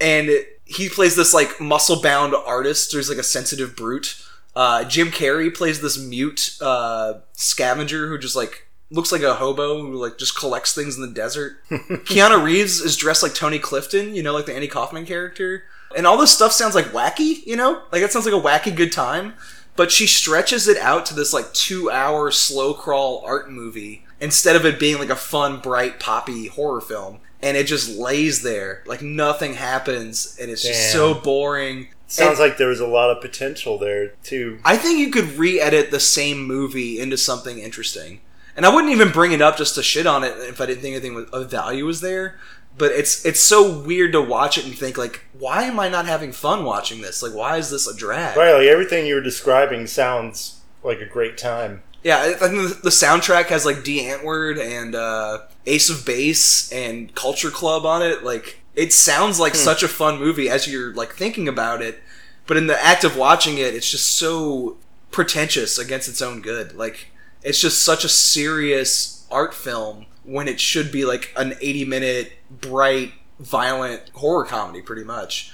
and 0.00 0.28
it, 0.30 0.60
he 0.64 0.88
plays 0.88 1.16
this 1.16 1.34
like 1.34 1.60
muscle 1.60 2.00
bound 2.00 2.34
artist. 2.34 2.92
There's 2.92 3.10
like 3.10 3.18
a 3.18 3.22
sensitive 3.22 3.76
brute. 3.76 4.24
Uh, 4.56 4.84
Jim 4.84 5.08
Carrey 5.08 5.54
plays 5.54 5.82
this 5.82 5.98
mute 5.98 6.56
uh, 6.62 7.14
scavenger 7.32 8.08
who 8.08 8.16
just 8.16 8.34
like 8.34 8.68
looks 8.90 9.12
like 9.12 9.22
a 9.22 9.34
hobo 9.34 9.82
who 9.82 9.96
like 9.96 10.16
just 10.16 10.38
collects 10.38 10.74
things 10.74 10.96
in 10.96 11.02
the 11.02 11.12
desert. 11.12 11.62
Keanu 11.70 12.42
Reeves 12.42 12.80
is 12.80 12.96
dressed 12.96 13.22
like 13.22 13.34
Tony 13.34 13.58
Clifton, 13.58 14.14
you 14.14 14.22
know, 14.22 14.32
like 14.32 14.46
the 14.46 14.54
Andy 14.54 14.68
Kaufman 14.68 15.04
character. 15.04 15.64
And 15.94 16.06
all 16.06 16.16
this 16.16 16.34
stuff 16.34 16.52
sounds 16.52 16.74
like 16.74 16.86
wacky, 16.86 17.44
you 17.44 17.56
know? 17.56 17.82
Like 17.92 18.00
it 18.00 18.12
sounds 18.12 18.24
like 18.24 18.34
a 18.34 18.40
wacky 18.46 18.74
good 18.74 18.92
time 18.92 19.34
but 19.76 19.90
she 19.90 20.06
stretches 20.06 20.68
it 20.68 20.78
out 20.78 21.06
to 21.06 21.14
this 21.14 21.32
like 21.32 21.52
two 21.52 21.90
hour 21.90 22.30
slow 22.30 22.74
crawl 22.74 23.22
art 23.24 23.50
movie 23.50 24.04
instead 24.20 24.56
of 24.56 24.64
it 24.64 24.78
being 24.78 24.98
like 24.98 25.10
a 25.10 25.16
fun, 25.16 25.58
bright, 25.60 26.00
poppy 26.00 26.48
horror 26.48 26.80
film. 26.80 27.20
And 27.42 27.56
it 27.56 27.66
just 27.66 27.98
lays 27.98 28.42
there. 28.42 28.82
Like 28.86 29.02
nothing 29.02 29.54
happens 29.54 30.38
and 30.40 30.50
it's 30.50 30.62
Damn. 30.62 30.72
just 30.72 30.92
so 30.92 31.14
boring. 31.14 31.88
Sounds 32.06 32.38
and 32.38 32.48
like 32.48 32.56
there 32.56 32.68
was 32.68 32.80
a 32.80 32.86
lot 32.86 33.10
of 33.10 33.20
potential 33.20 33.78
there 33.78 34.08
too. 34.22 34.60
I 34.64 34.76
think 34.76 34.98
you 34.98 35.10
could 35.10 35.36
re 35.36 35.60
edit 35.60 35.90
the 35.90 36.00
same 36.00 36.46
movie 36.46 36.98
into 36.98 37.18
something 37.18 37.58
interesting. 37.58 38.20
And 38.56 38.64
I 38.64 38.72
wouldn't 38.72 38.92
even 38.92 39.10
bring 39.10 39.32
it 39.32 39.42
up 39.42 39.56
just 39.56 39.74
to 39.74 39.82
shit 39.82 40.06
on 40.06 40.22
it 40.22 40.32
if 40.38 40.60
I 40.60 40.66
didn't 40.66 40.80
think 40.80 40.94
anything 40.94 41.26
of 41.32 41.50
value 41.50 41.84
was 41.84 42.00
there 42.00 42.38
but 42.76 42.92
it's 42.92 43.24
it's 43.24 43.40
so 43.40 43.80
weird 43.80 44.12
to 44.12 44.20
watch 44.20 44.58
it 44.58 44.64
and 44.64 44.76
think 44.76 44.98
like 44.98 45.24
why 45.38 45.64
am 45.64 45.78
i 45.78 45.88
not 45.88 46.06
having 46.06 46.32
fun 46.32 46.64
watching 46.64 47.00
this? 47.00 47.22
Like 47.22 47.34
why 47.34 47.56
is 47.56 47.70
this 47.70 47.86
a 47.86 47.96
drag? 47.96 48.36
Right 48.36 48.52
like 48.52 48.66
everything 48.66 49.06
you 49.06 49.14
were 49.14 49.20
describing 49.20 49.86
sounds 49.86 50.60
like 50.82 51.00
a 51.00 51.06
great 51.06 51.38
time. 51.38 51.82
Yeah 52.02 52.34
i 52.40 52.48
think 52.48 52.82
the 52.82 52.90
soundtrack 52.90 53.46
has 53.46 53.64
like 53.64 53.84
Die 53.84 54.02
Antwoord 54.02 54.60
and 54.60 54.94
uh, 54.94 55.40
ace 55.66 55.88
of 55.88 56.04
base 56.04 56.70
and 56.72 57.14
culture 57.14 57.50
club 57.50 57.86
on 57.86 58.02
it. 58.02 58.24
Like 58.24 58.60
it 58.74 58.92
sounds 58.92 59.38
like 59.38 59.52
hmm. 59.52 59.58
such 59.58 59.82
a 59.82 59.88
fun 59.88 60.18
movie 60.18 60.48
as 60.48 60.66
you're 60.66 60.92
like 60.94 61.12
thinking 61.12 61.48
about 61.48 61.80
it 61.80 62.02
but 62.46 62.56
in 62.56 62.66
the 62.66 62.84
act 62.84 63.04
of 63.04 63.16
watching 63.16 63.56
it 63.56 63.74
it's 63.74 63.90
just 63.90 64.10
so 64.10 64.76
pretentious 65.14 65.78
against 65.78 66.08
its 66.08 66.20
own 66.20 66.40
good. 66.40 66.74
Like 66.74 67.12
it's 67.42 67.60
just 67.60 67.82
such 67.82 68.04
a 68.04 68.08
serious 68.08 69.26
art 69.30 69.54
film 69.54 70.06
when 70.24 70.48
it 70.48 70.60
should 70.60 70.90
be 70.90 71.04
like 71.04 71.32
an 71.36 71.54
80 71.60 71.84
minute 71.84 72.32
bright 72.50 73.12
violent 73.38 74.08
horror 74.14 74.44
comedy 74.44 74.82
pretty 74.82 75.04
much. 75.04 75.52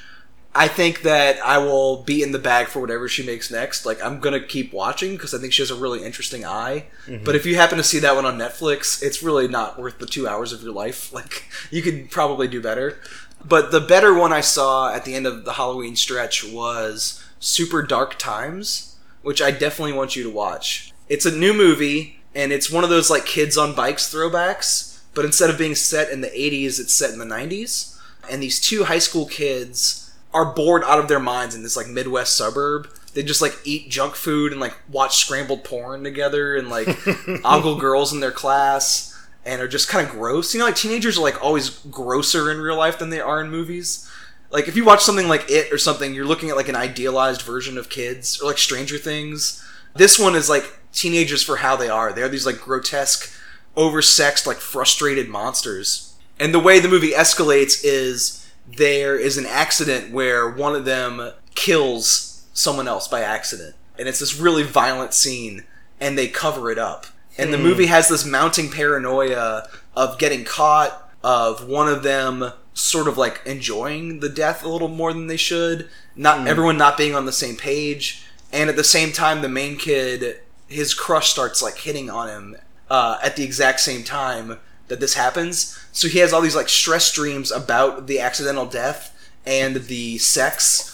I 0.52 0.66
think 0.66 1.02
that 1.02 1.38
i 1.44 1.58
will 1.58 2.02
be 2.02 2.22
in 2.24 2.32
the 2.32 2.38
bag 2.38 2.66
for 2.66 2.80
whatever 2.80 3.08
she 3.08 3.24
makes 3.24 3.50
next. 3.50 3.86
Like 3.86 4.02
i'm 4.04 4.20
gonna 4.20 4.40
keep 4.40 4.72
watching 4.72 5.12
because 5.12 5.34
i 5.34 5.38
think 5.38 5.52
she 5.52 5.62
has 5.62 5.70
a 5.70 5.76
really 5.76 6.04
interesting 6.04 6.44
eye. 6.44 6.86
Mm-hmm. 7.06 7.24
but 7.24 7.36
if 7.36 7.46
you 7.46 7.56
happen 7.56 7.78
to 7.78 7.84
see 7.84 7.98
that 8.00 8.14
one 8.14 8.26
on 8.26 8.38
netflix 8.38 9.02
it's 9.02 9.22
really 9.22 9.48
not 9.48 9.78
worth 9.78 9.98
the 9.98 10.06
two 10.06 10.28
hours 10.28 10.52
of 10.52 10.62
your 10.62 10.72
life. 10.72 11.12
Like 11.20 11.44
you 11.70 11.82
could 11.82 12.10
probably 12.10 12.48
do 12.48 12.60
better. 12.62 12.98
But 13.44 13.72
the 13.72 13.80
better 13.80 14.14
one 14.14 14.32
i 14.32 14.40
saw 14.40 14.92
at 14.92 15.04
the 15.04 15.14
end 15.14 15.26
of 15.26 15.44
the 15.44 15.54
halloween 15.54 15.96
stretch 15.96 16.44
was 16.44 17.24
super 17.38 17.82
dark 17.82 18.18
times 18.18 18.96
which 19.22 19.42
i 19.42 19.50
definitely 19.50 19.92
want 19.92 20.16
you 20.16 20.22
to 20.22 20.30
watch. 20.30 20.92
It's 21.08 21.26
a 21.26 21.36
new 21.36 21.52
movie 21.52 22.19
and 22.34 22.52
it's 22.52 22.70
one 22.70 22.84
of 22.84 22.90
those 22.90 23.10
like 23.10 23.26
kids 23.26 23.58
on 23.58 23.74
bikes 23.74 24.12
throwbacks, 24.12 25.00
but 25.14 25.24
instead 25.24 25.50
of 25.50 25.58
being 25.58 25.74
set 25.74 26.10
in 26.10 26.20
the 26.20 26.28
80s, 26.28 26.78
it's 26.78 26.92
set 26.92 27.10
in 27.10 27.18
the 27.18 27.24
90s. 27.24 27.98
And 28.30 28.42
these 28.42 28.60
two 28.60 28.84
high 28.84 28.98
school 28.98 29.26
kids 29.26 30.12
are 30.32 30.44
bored 30.44 30.84
out 30.84 31.00
of 31.00 31.08
their 31.08 31.18
minds 31.18 31.54
in 31.54 31.62
this 31.62 31.76
like 31.76 31.88
Midwest 31.88 32.36
suburb. 32.36 32.88
They 33.14 33.24
just 33.24 33.42
like 33.42 33.56
eat 33.64 33.90
junk 33.90 34.14
food 34.14 34.52
and 34.52 34.60
like 34.60 34.76
watch 34.88 35.16
scrambled 35.16 35.64
porn 35.64 36.04
together 36.04 36.56
and 36.56 36.68
like 36.68 36.88
ogle 37.44 37.76
girls 37.76 38.12
in 38.12 38.20
their 38.20 38.30
class 38.30 39.10
and 39.44 39.60
are 39.60 39.68
just 39.68 39.88
kind 39.88 40.06
of 40.06 40.12
gross. 40.12 40.54
You 40.54 40.60
know, 40.60 40.66
like 40.66 40.76
teenagers 40.76 41.18
are 41.18 41.22
like 41.22 41.42
always 41.42 41.70
grosser 41.70 42.50
in 42.50 42.60
real 42.60 42.76
life 42.76 42.98
than 42.98 43.10
they 43.10 43.20
are 43.20 43.40
in 43.40 43.50
movies. 43.50 44.08
Like 44.50 44.68
if 44.68 44.76
you 44.76 44.84
watch 44.84 45.02
something 45.02 45.28
like 45.28 45.50
It 45.50 45.72
or 45.72 45.78
something, 45.78 46.14
you're 46.14 46.24
looking 46.24 46.50
at 46.50 46.56
like 46.56 46.68
an 46.68 46.76
idealized 46.76 47.42
version 47.42 47.76
of 47.78 47.88
kids 47.88 48.40
or 48.40 48.46
like 48.46 48.58
Stranger 48.58 48.98
Things. 48.98 49.64
This 49.94 50.18
one 50.18 50.34
is 50.34 50.48
like 50.48 50.78
teenagers 50.92 51.42
for 51.42 51.56
how 51.56 51.76
they 51.76 51.88
are. 51.88 52.12
They 52.12 52.22
are 52.22 52.28
these 52.28 52.46
like 52.46 52.60
grotesque, 52.60 53.32
oversexed, 53.76 54.46
like 54.46 54.58
frustrated 54.58 55.28
monsters. 55.28 56.14
And 56.38 56.54
the 56.54 56.60
way 56.60 56.80
the 56.80 56.88
movie 56.88 57.12
escalates 57.12 57.80
is 57.84 58.50
there 58.66 59.16
is 59.16 59.36
an 59.36 59.46
accident 59.46 60.12
where 60.12 60.48
one 60.48 60.74
of 60.74 60.84
them 60.84 61.32
kills 61.54 62.46
someone 62.52 62.88
else 62.88 63.08
by 63.08 63.20
accident. 63.20 63.74
And 63.98 64.08
it's 64.08 64.20
this 64.20 64.38
really 64.38 64.62
violent 64.62 65.12
scene 65.12 65.64
and 66.00 66.16
they 66.16 66.28
cover 66.28 66.70
it 66.70 66.78
up. 66.78 67.06
And 67.36 67.52
the 67.52 67.58
hmm. 67.58 67.64
movie 67.64 67.86
has 67.86 68.08
this 68.08 68.24
mounting 68.24 68.70
paranoia 68.70 69.68
of 69.94 70.18
getting 70.18 70.44
caught, 70.44 71.10
of 71.22 71.68
one 71.68 71.88
of 71.88 72.02
them 72.02 72.52
sort 72.72 73.08
of 73.08 73.18
like 73.18 73.40
enjoying 73.44 74.20
the 74.20 74.28
death 74.28 74.64
a 74.64 74.68
little 74.68 74.88
more 74.88 75.12
than 75.12 75.26
they 75.26 75.36
should, 75.36 75.88
not 76.16 76.40
hmm. 76.40 76.46
everyone 76.46 76.76
not 76.76 76.96
being 76.96 77.14
on 77.14 77.26
the 77.26 77.32
same 77.32 77.56
page, 77.56 78.24
and 78.52 78.70
at 78.70 78.76
the 78.76 78.84
same 78.84 79.12
time 79.12 79.42
the 79.42 79.48
main 79.48 79.76
kid 79.76 80.40
his 80.68 80.94
crush 80.94 81.30
starts 81.30 81.60
like 81.60 81.78
hitting 81.78 82.08
on 82.08 82.28
him 82.28 82.56
uh, 82.88 83.18
at 83.22 83.36
the 83.36 83.44
exact 83.44 83.80
same 83.80 84.04
time 84.04 84.58
that 84.88 85.00
this 85.00 85.14
happens. 85.14 85.78
So 85.92 86.08
he 86.08 86.18
has 86.18 86.32
all 86.32 86.40
these 86.40 86.56
like 86.56 86.68
stress 86.68 87.12
dreams 87.12 87.50
about 87.50 88.06
the 88.06 88.20
accidental 88.20 88.66
death 88.66 89.16
and 89.44 89.76
the 89.76 90.18
sex 90.18 90.86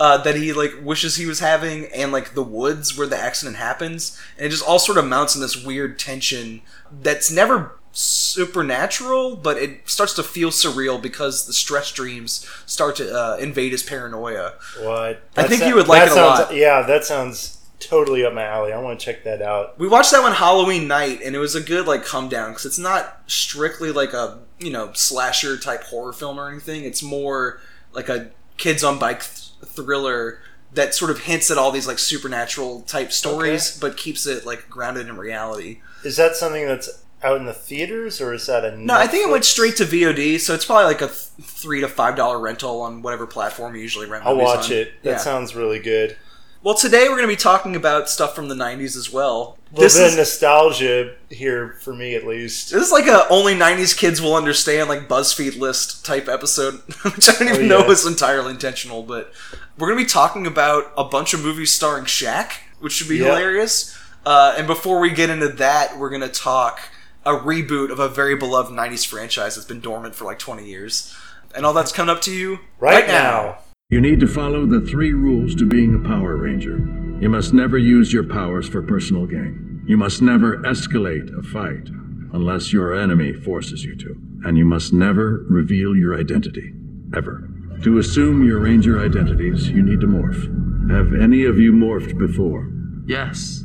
uh, 0.00 0.18
that 0.18 0.36
he 0.36 0.52
like 0.52 0.72
wishes 0.82 1.16
he 1.16 1.26
was 1.26 1.38
having, 1.38 1.86
and 1.94 2.10
like 2.10 2.34
the 2.34 2.42
woods 2.42 2.98
where 2.98 3.06
the 3.06 3.16
accident 3.16 3.56
happens, 3.56 4.18
and 4.36 4.46
it 4.46 4.50
just 4.50 4.66
all 4.66 4.80
sort 4.80 4.98
of 4.98 5.06
mounts 5.06 5.36
in 5.36 5.40
this 5.40 5.64
weird 5.64 5.98
tension 5.98 6.62
that's 7.02 7.30
never 7.30 7.78
supernatural, 7.92 9.36
but 9.36 9.58
it 9.58 9.88
starts 9.88 10.14
to 10.14 10.22
feel 10.22 10.50
surreal 10.50 11.00
because 11.00 11.46
the 11.46 11.52
stress 11.52 11.92
dreams 11.92 12.46
start 12.66 12.96
to 12.96 13.14
uh, 13.14 13.36
invade 13.36 13.72
his 13.72 13.82
paranoia. 13.82 14.54
What? 14.80 15.22
I 15.36 15.46
think 15.46 15.64
you 15.64 15.74
would 15.74 15.88
like 15.88 16.02
it 16.02 16.12
a 16.12 16.14
sounds, 16.14 16.40
lot. 16.40 16.54
Yeah, 16.54 16.82
that 16.82 17.04
sounds 17.04 17.58
totally 17.78 18.24
up 18.24 18.32
my 18.32 18.44
alley. 18.44 18.72
I 18.72 18.80
want 18.80 18.98
to 18.98 19.04
check 19.04 19.24
that 19.24 19.42
out. 19.42 19.78
We 19.78 19.88
watched 19.88 20.12
that 20.12 20.22
one 20.22 20.32
Halloween 20.32 20.88
night, 20.88 21.20
and 21.22 21.34
it 21.34 21.38
was 21.38 21.54
a 21.54 21.60
good 21.60 21.86
like 21.86 22.04
come 22.04 22.28
down 22.28 22.50
because 22.50 22.64
it's 22.64 22.78
not 22.78 23.22
strictly 23.26 23.92
like 23.92 24.12
a 24.12 24.38
you 24.58 24.70
know 24.70 24.92
slasher 24.94 25.58
type 25.58 25.84
horror 25.84 26.12
film 26.12 26.38
or 26.38 26.48
anything. 26.48 26.84
It's 26.84 27.02
more 27.02 27.60
like 27.92 28.08
a 28.08 28.30
kids 28.56 28.82
on 28.82 28.98
bike 28.98 29.20
th- 29.20 29.50
thriller 29.66 30.40
that 30.74 30.94
sort 30.94 31.10
of 31.10 31.20
hints 31.20 31.50
at 31.50 31.58
all 31.58 31.70
these 31.70 31.86
like 31.86 31.98
supernatural 31.98 32.80
type 32.82 33.12
stories, 33.12 33.78
but 33.78 33.96
keeps 33.96 34.26
it 34.26 34.46
like 34.46 34.70
grounded 34.70 35.08
in 35.08 35.16
reality. 35.16 35.80
Is 36.04 36.16
that 36.16 36.34
something 36.34 36.66
that's 36.66 37.01
out 37.24 37.36
in 37.38 37.46
the 37.46 37.52
theaters, 37.52 38.20
or 38.20 38.32
is 38.34 38.46
that 38.46 38.64
a 38.64 38.76
No, 38.76 38.94
I 38.94 39.06
think 39.06 39.26
it 39.26 39.30
went 39.30 39.44
straight 39.44 39.76
to 39.76 39.84
VOD, 39.84 40.38
so 40.40 40.54
it's 40.54 40.64
probably 40.64 40.86
like 40.86 41.00
a 41.02 41.08
three 41.08 41.80
to 41.80 41.88
five 41.88 42.16
dollar 42.16 42.38
rental 42.38 42.80
on 42.80 43.02
whatever 43.02 43.26
platform 43.26 43.74
you 43.76 43.82
usually 43.82 44.06
rent. 44.08 44.24
I'll 44.26 44.36
watch 44.36 44.66
on. 44.70 44.76
it. 44.76 45.02
That 45.02 45.10
Yeah. 45.10 45.16
sounds 45.18 45.54
really 45.54 45.78
good. 45.78 46.16
well, 46.64 46.74
today 46.76 47.04
we're 47.08 47.16
going 47.16 47.22
to 47.22 47.26
be 47.28 47.34
talking 47.36 47.74
about 47.74 48.08
stuff 48.08 48.34
from 48.36 48.48
the 48.48 48.54
'90s 48.54 48.96
as 48.96 49.10
well. 49.12 49.58
A 49.72 49.74
little 49.74 49.82
This 49.84 49.96
bit 49.96 50.06
is 50.06 50.12
of 50.12 50.18
nostalgia 50.18 51.14
here 51.30 51.76
for 51.80 51.92
me, 51.94 52.14
at 52.14 52.24
least. 52.26 52.70
This 52.70 52.86
is 52.86 52.92
like 52.92 53.06
a 53.06 53.26
only 53.30 53.54
'90s 53.54 53.96
kids 53.96 54.20
will 54.22 54.34
understand, 54.34 54.88
like 54.88 55.08
BuzzFeed 55.08 55.58
list 55.58 56.04
type 56.04 56.28
episode, 56.28 56.74
which 57.14 57.28
I 57.28 57.32
don't 57.32 57.48
even 57.48 57.72
Oh, 57.72 57.80
know 57.80 57.86
was 57.86 58.06
entirely 58.06 58.50
intentional. 58.50 59.02
But 59.02 59.32
we're 59.78 59.88
gonna 59.88 60.00
be 60.00 60.06
talking 60.06 60.46
about 60.46 60.92
a 60.96 61.04
bunch 61.04 61.34
of 61.34 61.42
movies 61.42 61.72
starring 61.72 62.04
Shaq, 62.04 62.52
which 62.80 62.92
should 62.92 63.08
be 63.08 63.16
Yep. 63.18 63.26
hilarious. 63.26 63.96
Uh, 64.24 64.54
and 64.56 64.68
before 64.68 65.00
we 65.00 65.10
get 65.10 65.30
into 65.30 65.48
that, 65.48 65.98
we're 65.98 66.10
gonna 66.10 66.28
talk 66.28 66.80
a 67.24 67.32
reboot 67.32 67.90
of 67.90 67.98
a 67.98 68.08
very 68.08 68.34
beloved 68.34 68.72
'90s 68.72 69.06
franchise 69.06 69.54
that's 69.54 69.66
been 69.66 69.80
dormant 69.80 70.14
for 70.14 70.24
like 70.24 70.38
20 70.38 70.66
years, 70.66 71.14
and 71.54 71.64
all 71.64 71.72
that's 71.72 71.92
coming 71.92 72.14
up 72.14 72.22
to 72.22 72.32
you 72.34 72.58
Right, 72.78 73.06
now. 73.06 73.58
You 73.90 74.00
need 74.00 74.20
to 74.20 74.26
follow 74.26 74.64
the 74.64 74.80
three 74.80 75.12
rules 75.12 75.54
to 75.56 75.66
being 75.66 75.94
a 75.94 76.08
Power 76.08 76.36
Ranger. 76.36 76.78
You 77.20 77.28
must 77.28 77.52
never 77.52 77.76
use 77.78 78.12
your 78.12 78.24
powers 78.24 78.66
for 78.68 78.82
personal 78.82 79.26
gain. 79.26 79.82
You 79.86 79.96
must 79.96 80.22
never 80.22 80.56
escalate 80.58 81.30
a 81.38 81.42
fight 81.42 81.88
unless 82.32 82.72
your 82.72 82.98
enemy 82.98 83.32
forces 83.34 83.84
you 83.84 83.94
to. 83.96 84.16
And 84.44 84.56
you 84.56 84.64
must 84.64 84.92
never 84.92 85.44
reveal 85.48 85.94
your 85.94 86.18
identity. 86.18 86.72
Ever. 87.14 87.48
To 87.82 87.98
assume 87.98 88.44
your 88.44 88.60
Ranger 88.60 89.04
identities, 89.04 89.68
you 89.68 89.82
need 89.82 90.00
to 90.00 90.06
morph. 90.06 90.90
Have 90.90 91.12
any 91.20 91.44
of 91.44 91.58
you 91.58 91.72
morphed 91.72 92.18
before? 92.18 92.68
Yes, 93.06 93.64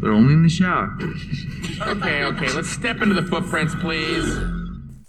but 0.00 0.10
only 0.10 0.34
in 0.34 0.42
the 0.42 0.48
shower. 0.48 0.96
Okay, 1.80 2.24
okay, 2.24 2.52
let's 2.52 2.70
step 2.70 3.02
into 3.02 3.14
the 3.14 3.22
footprints, 3.22 3.74
please. 3.74 4.36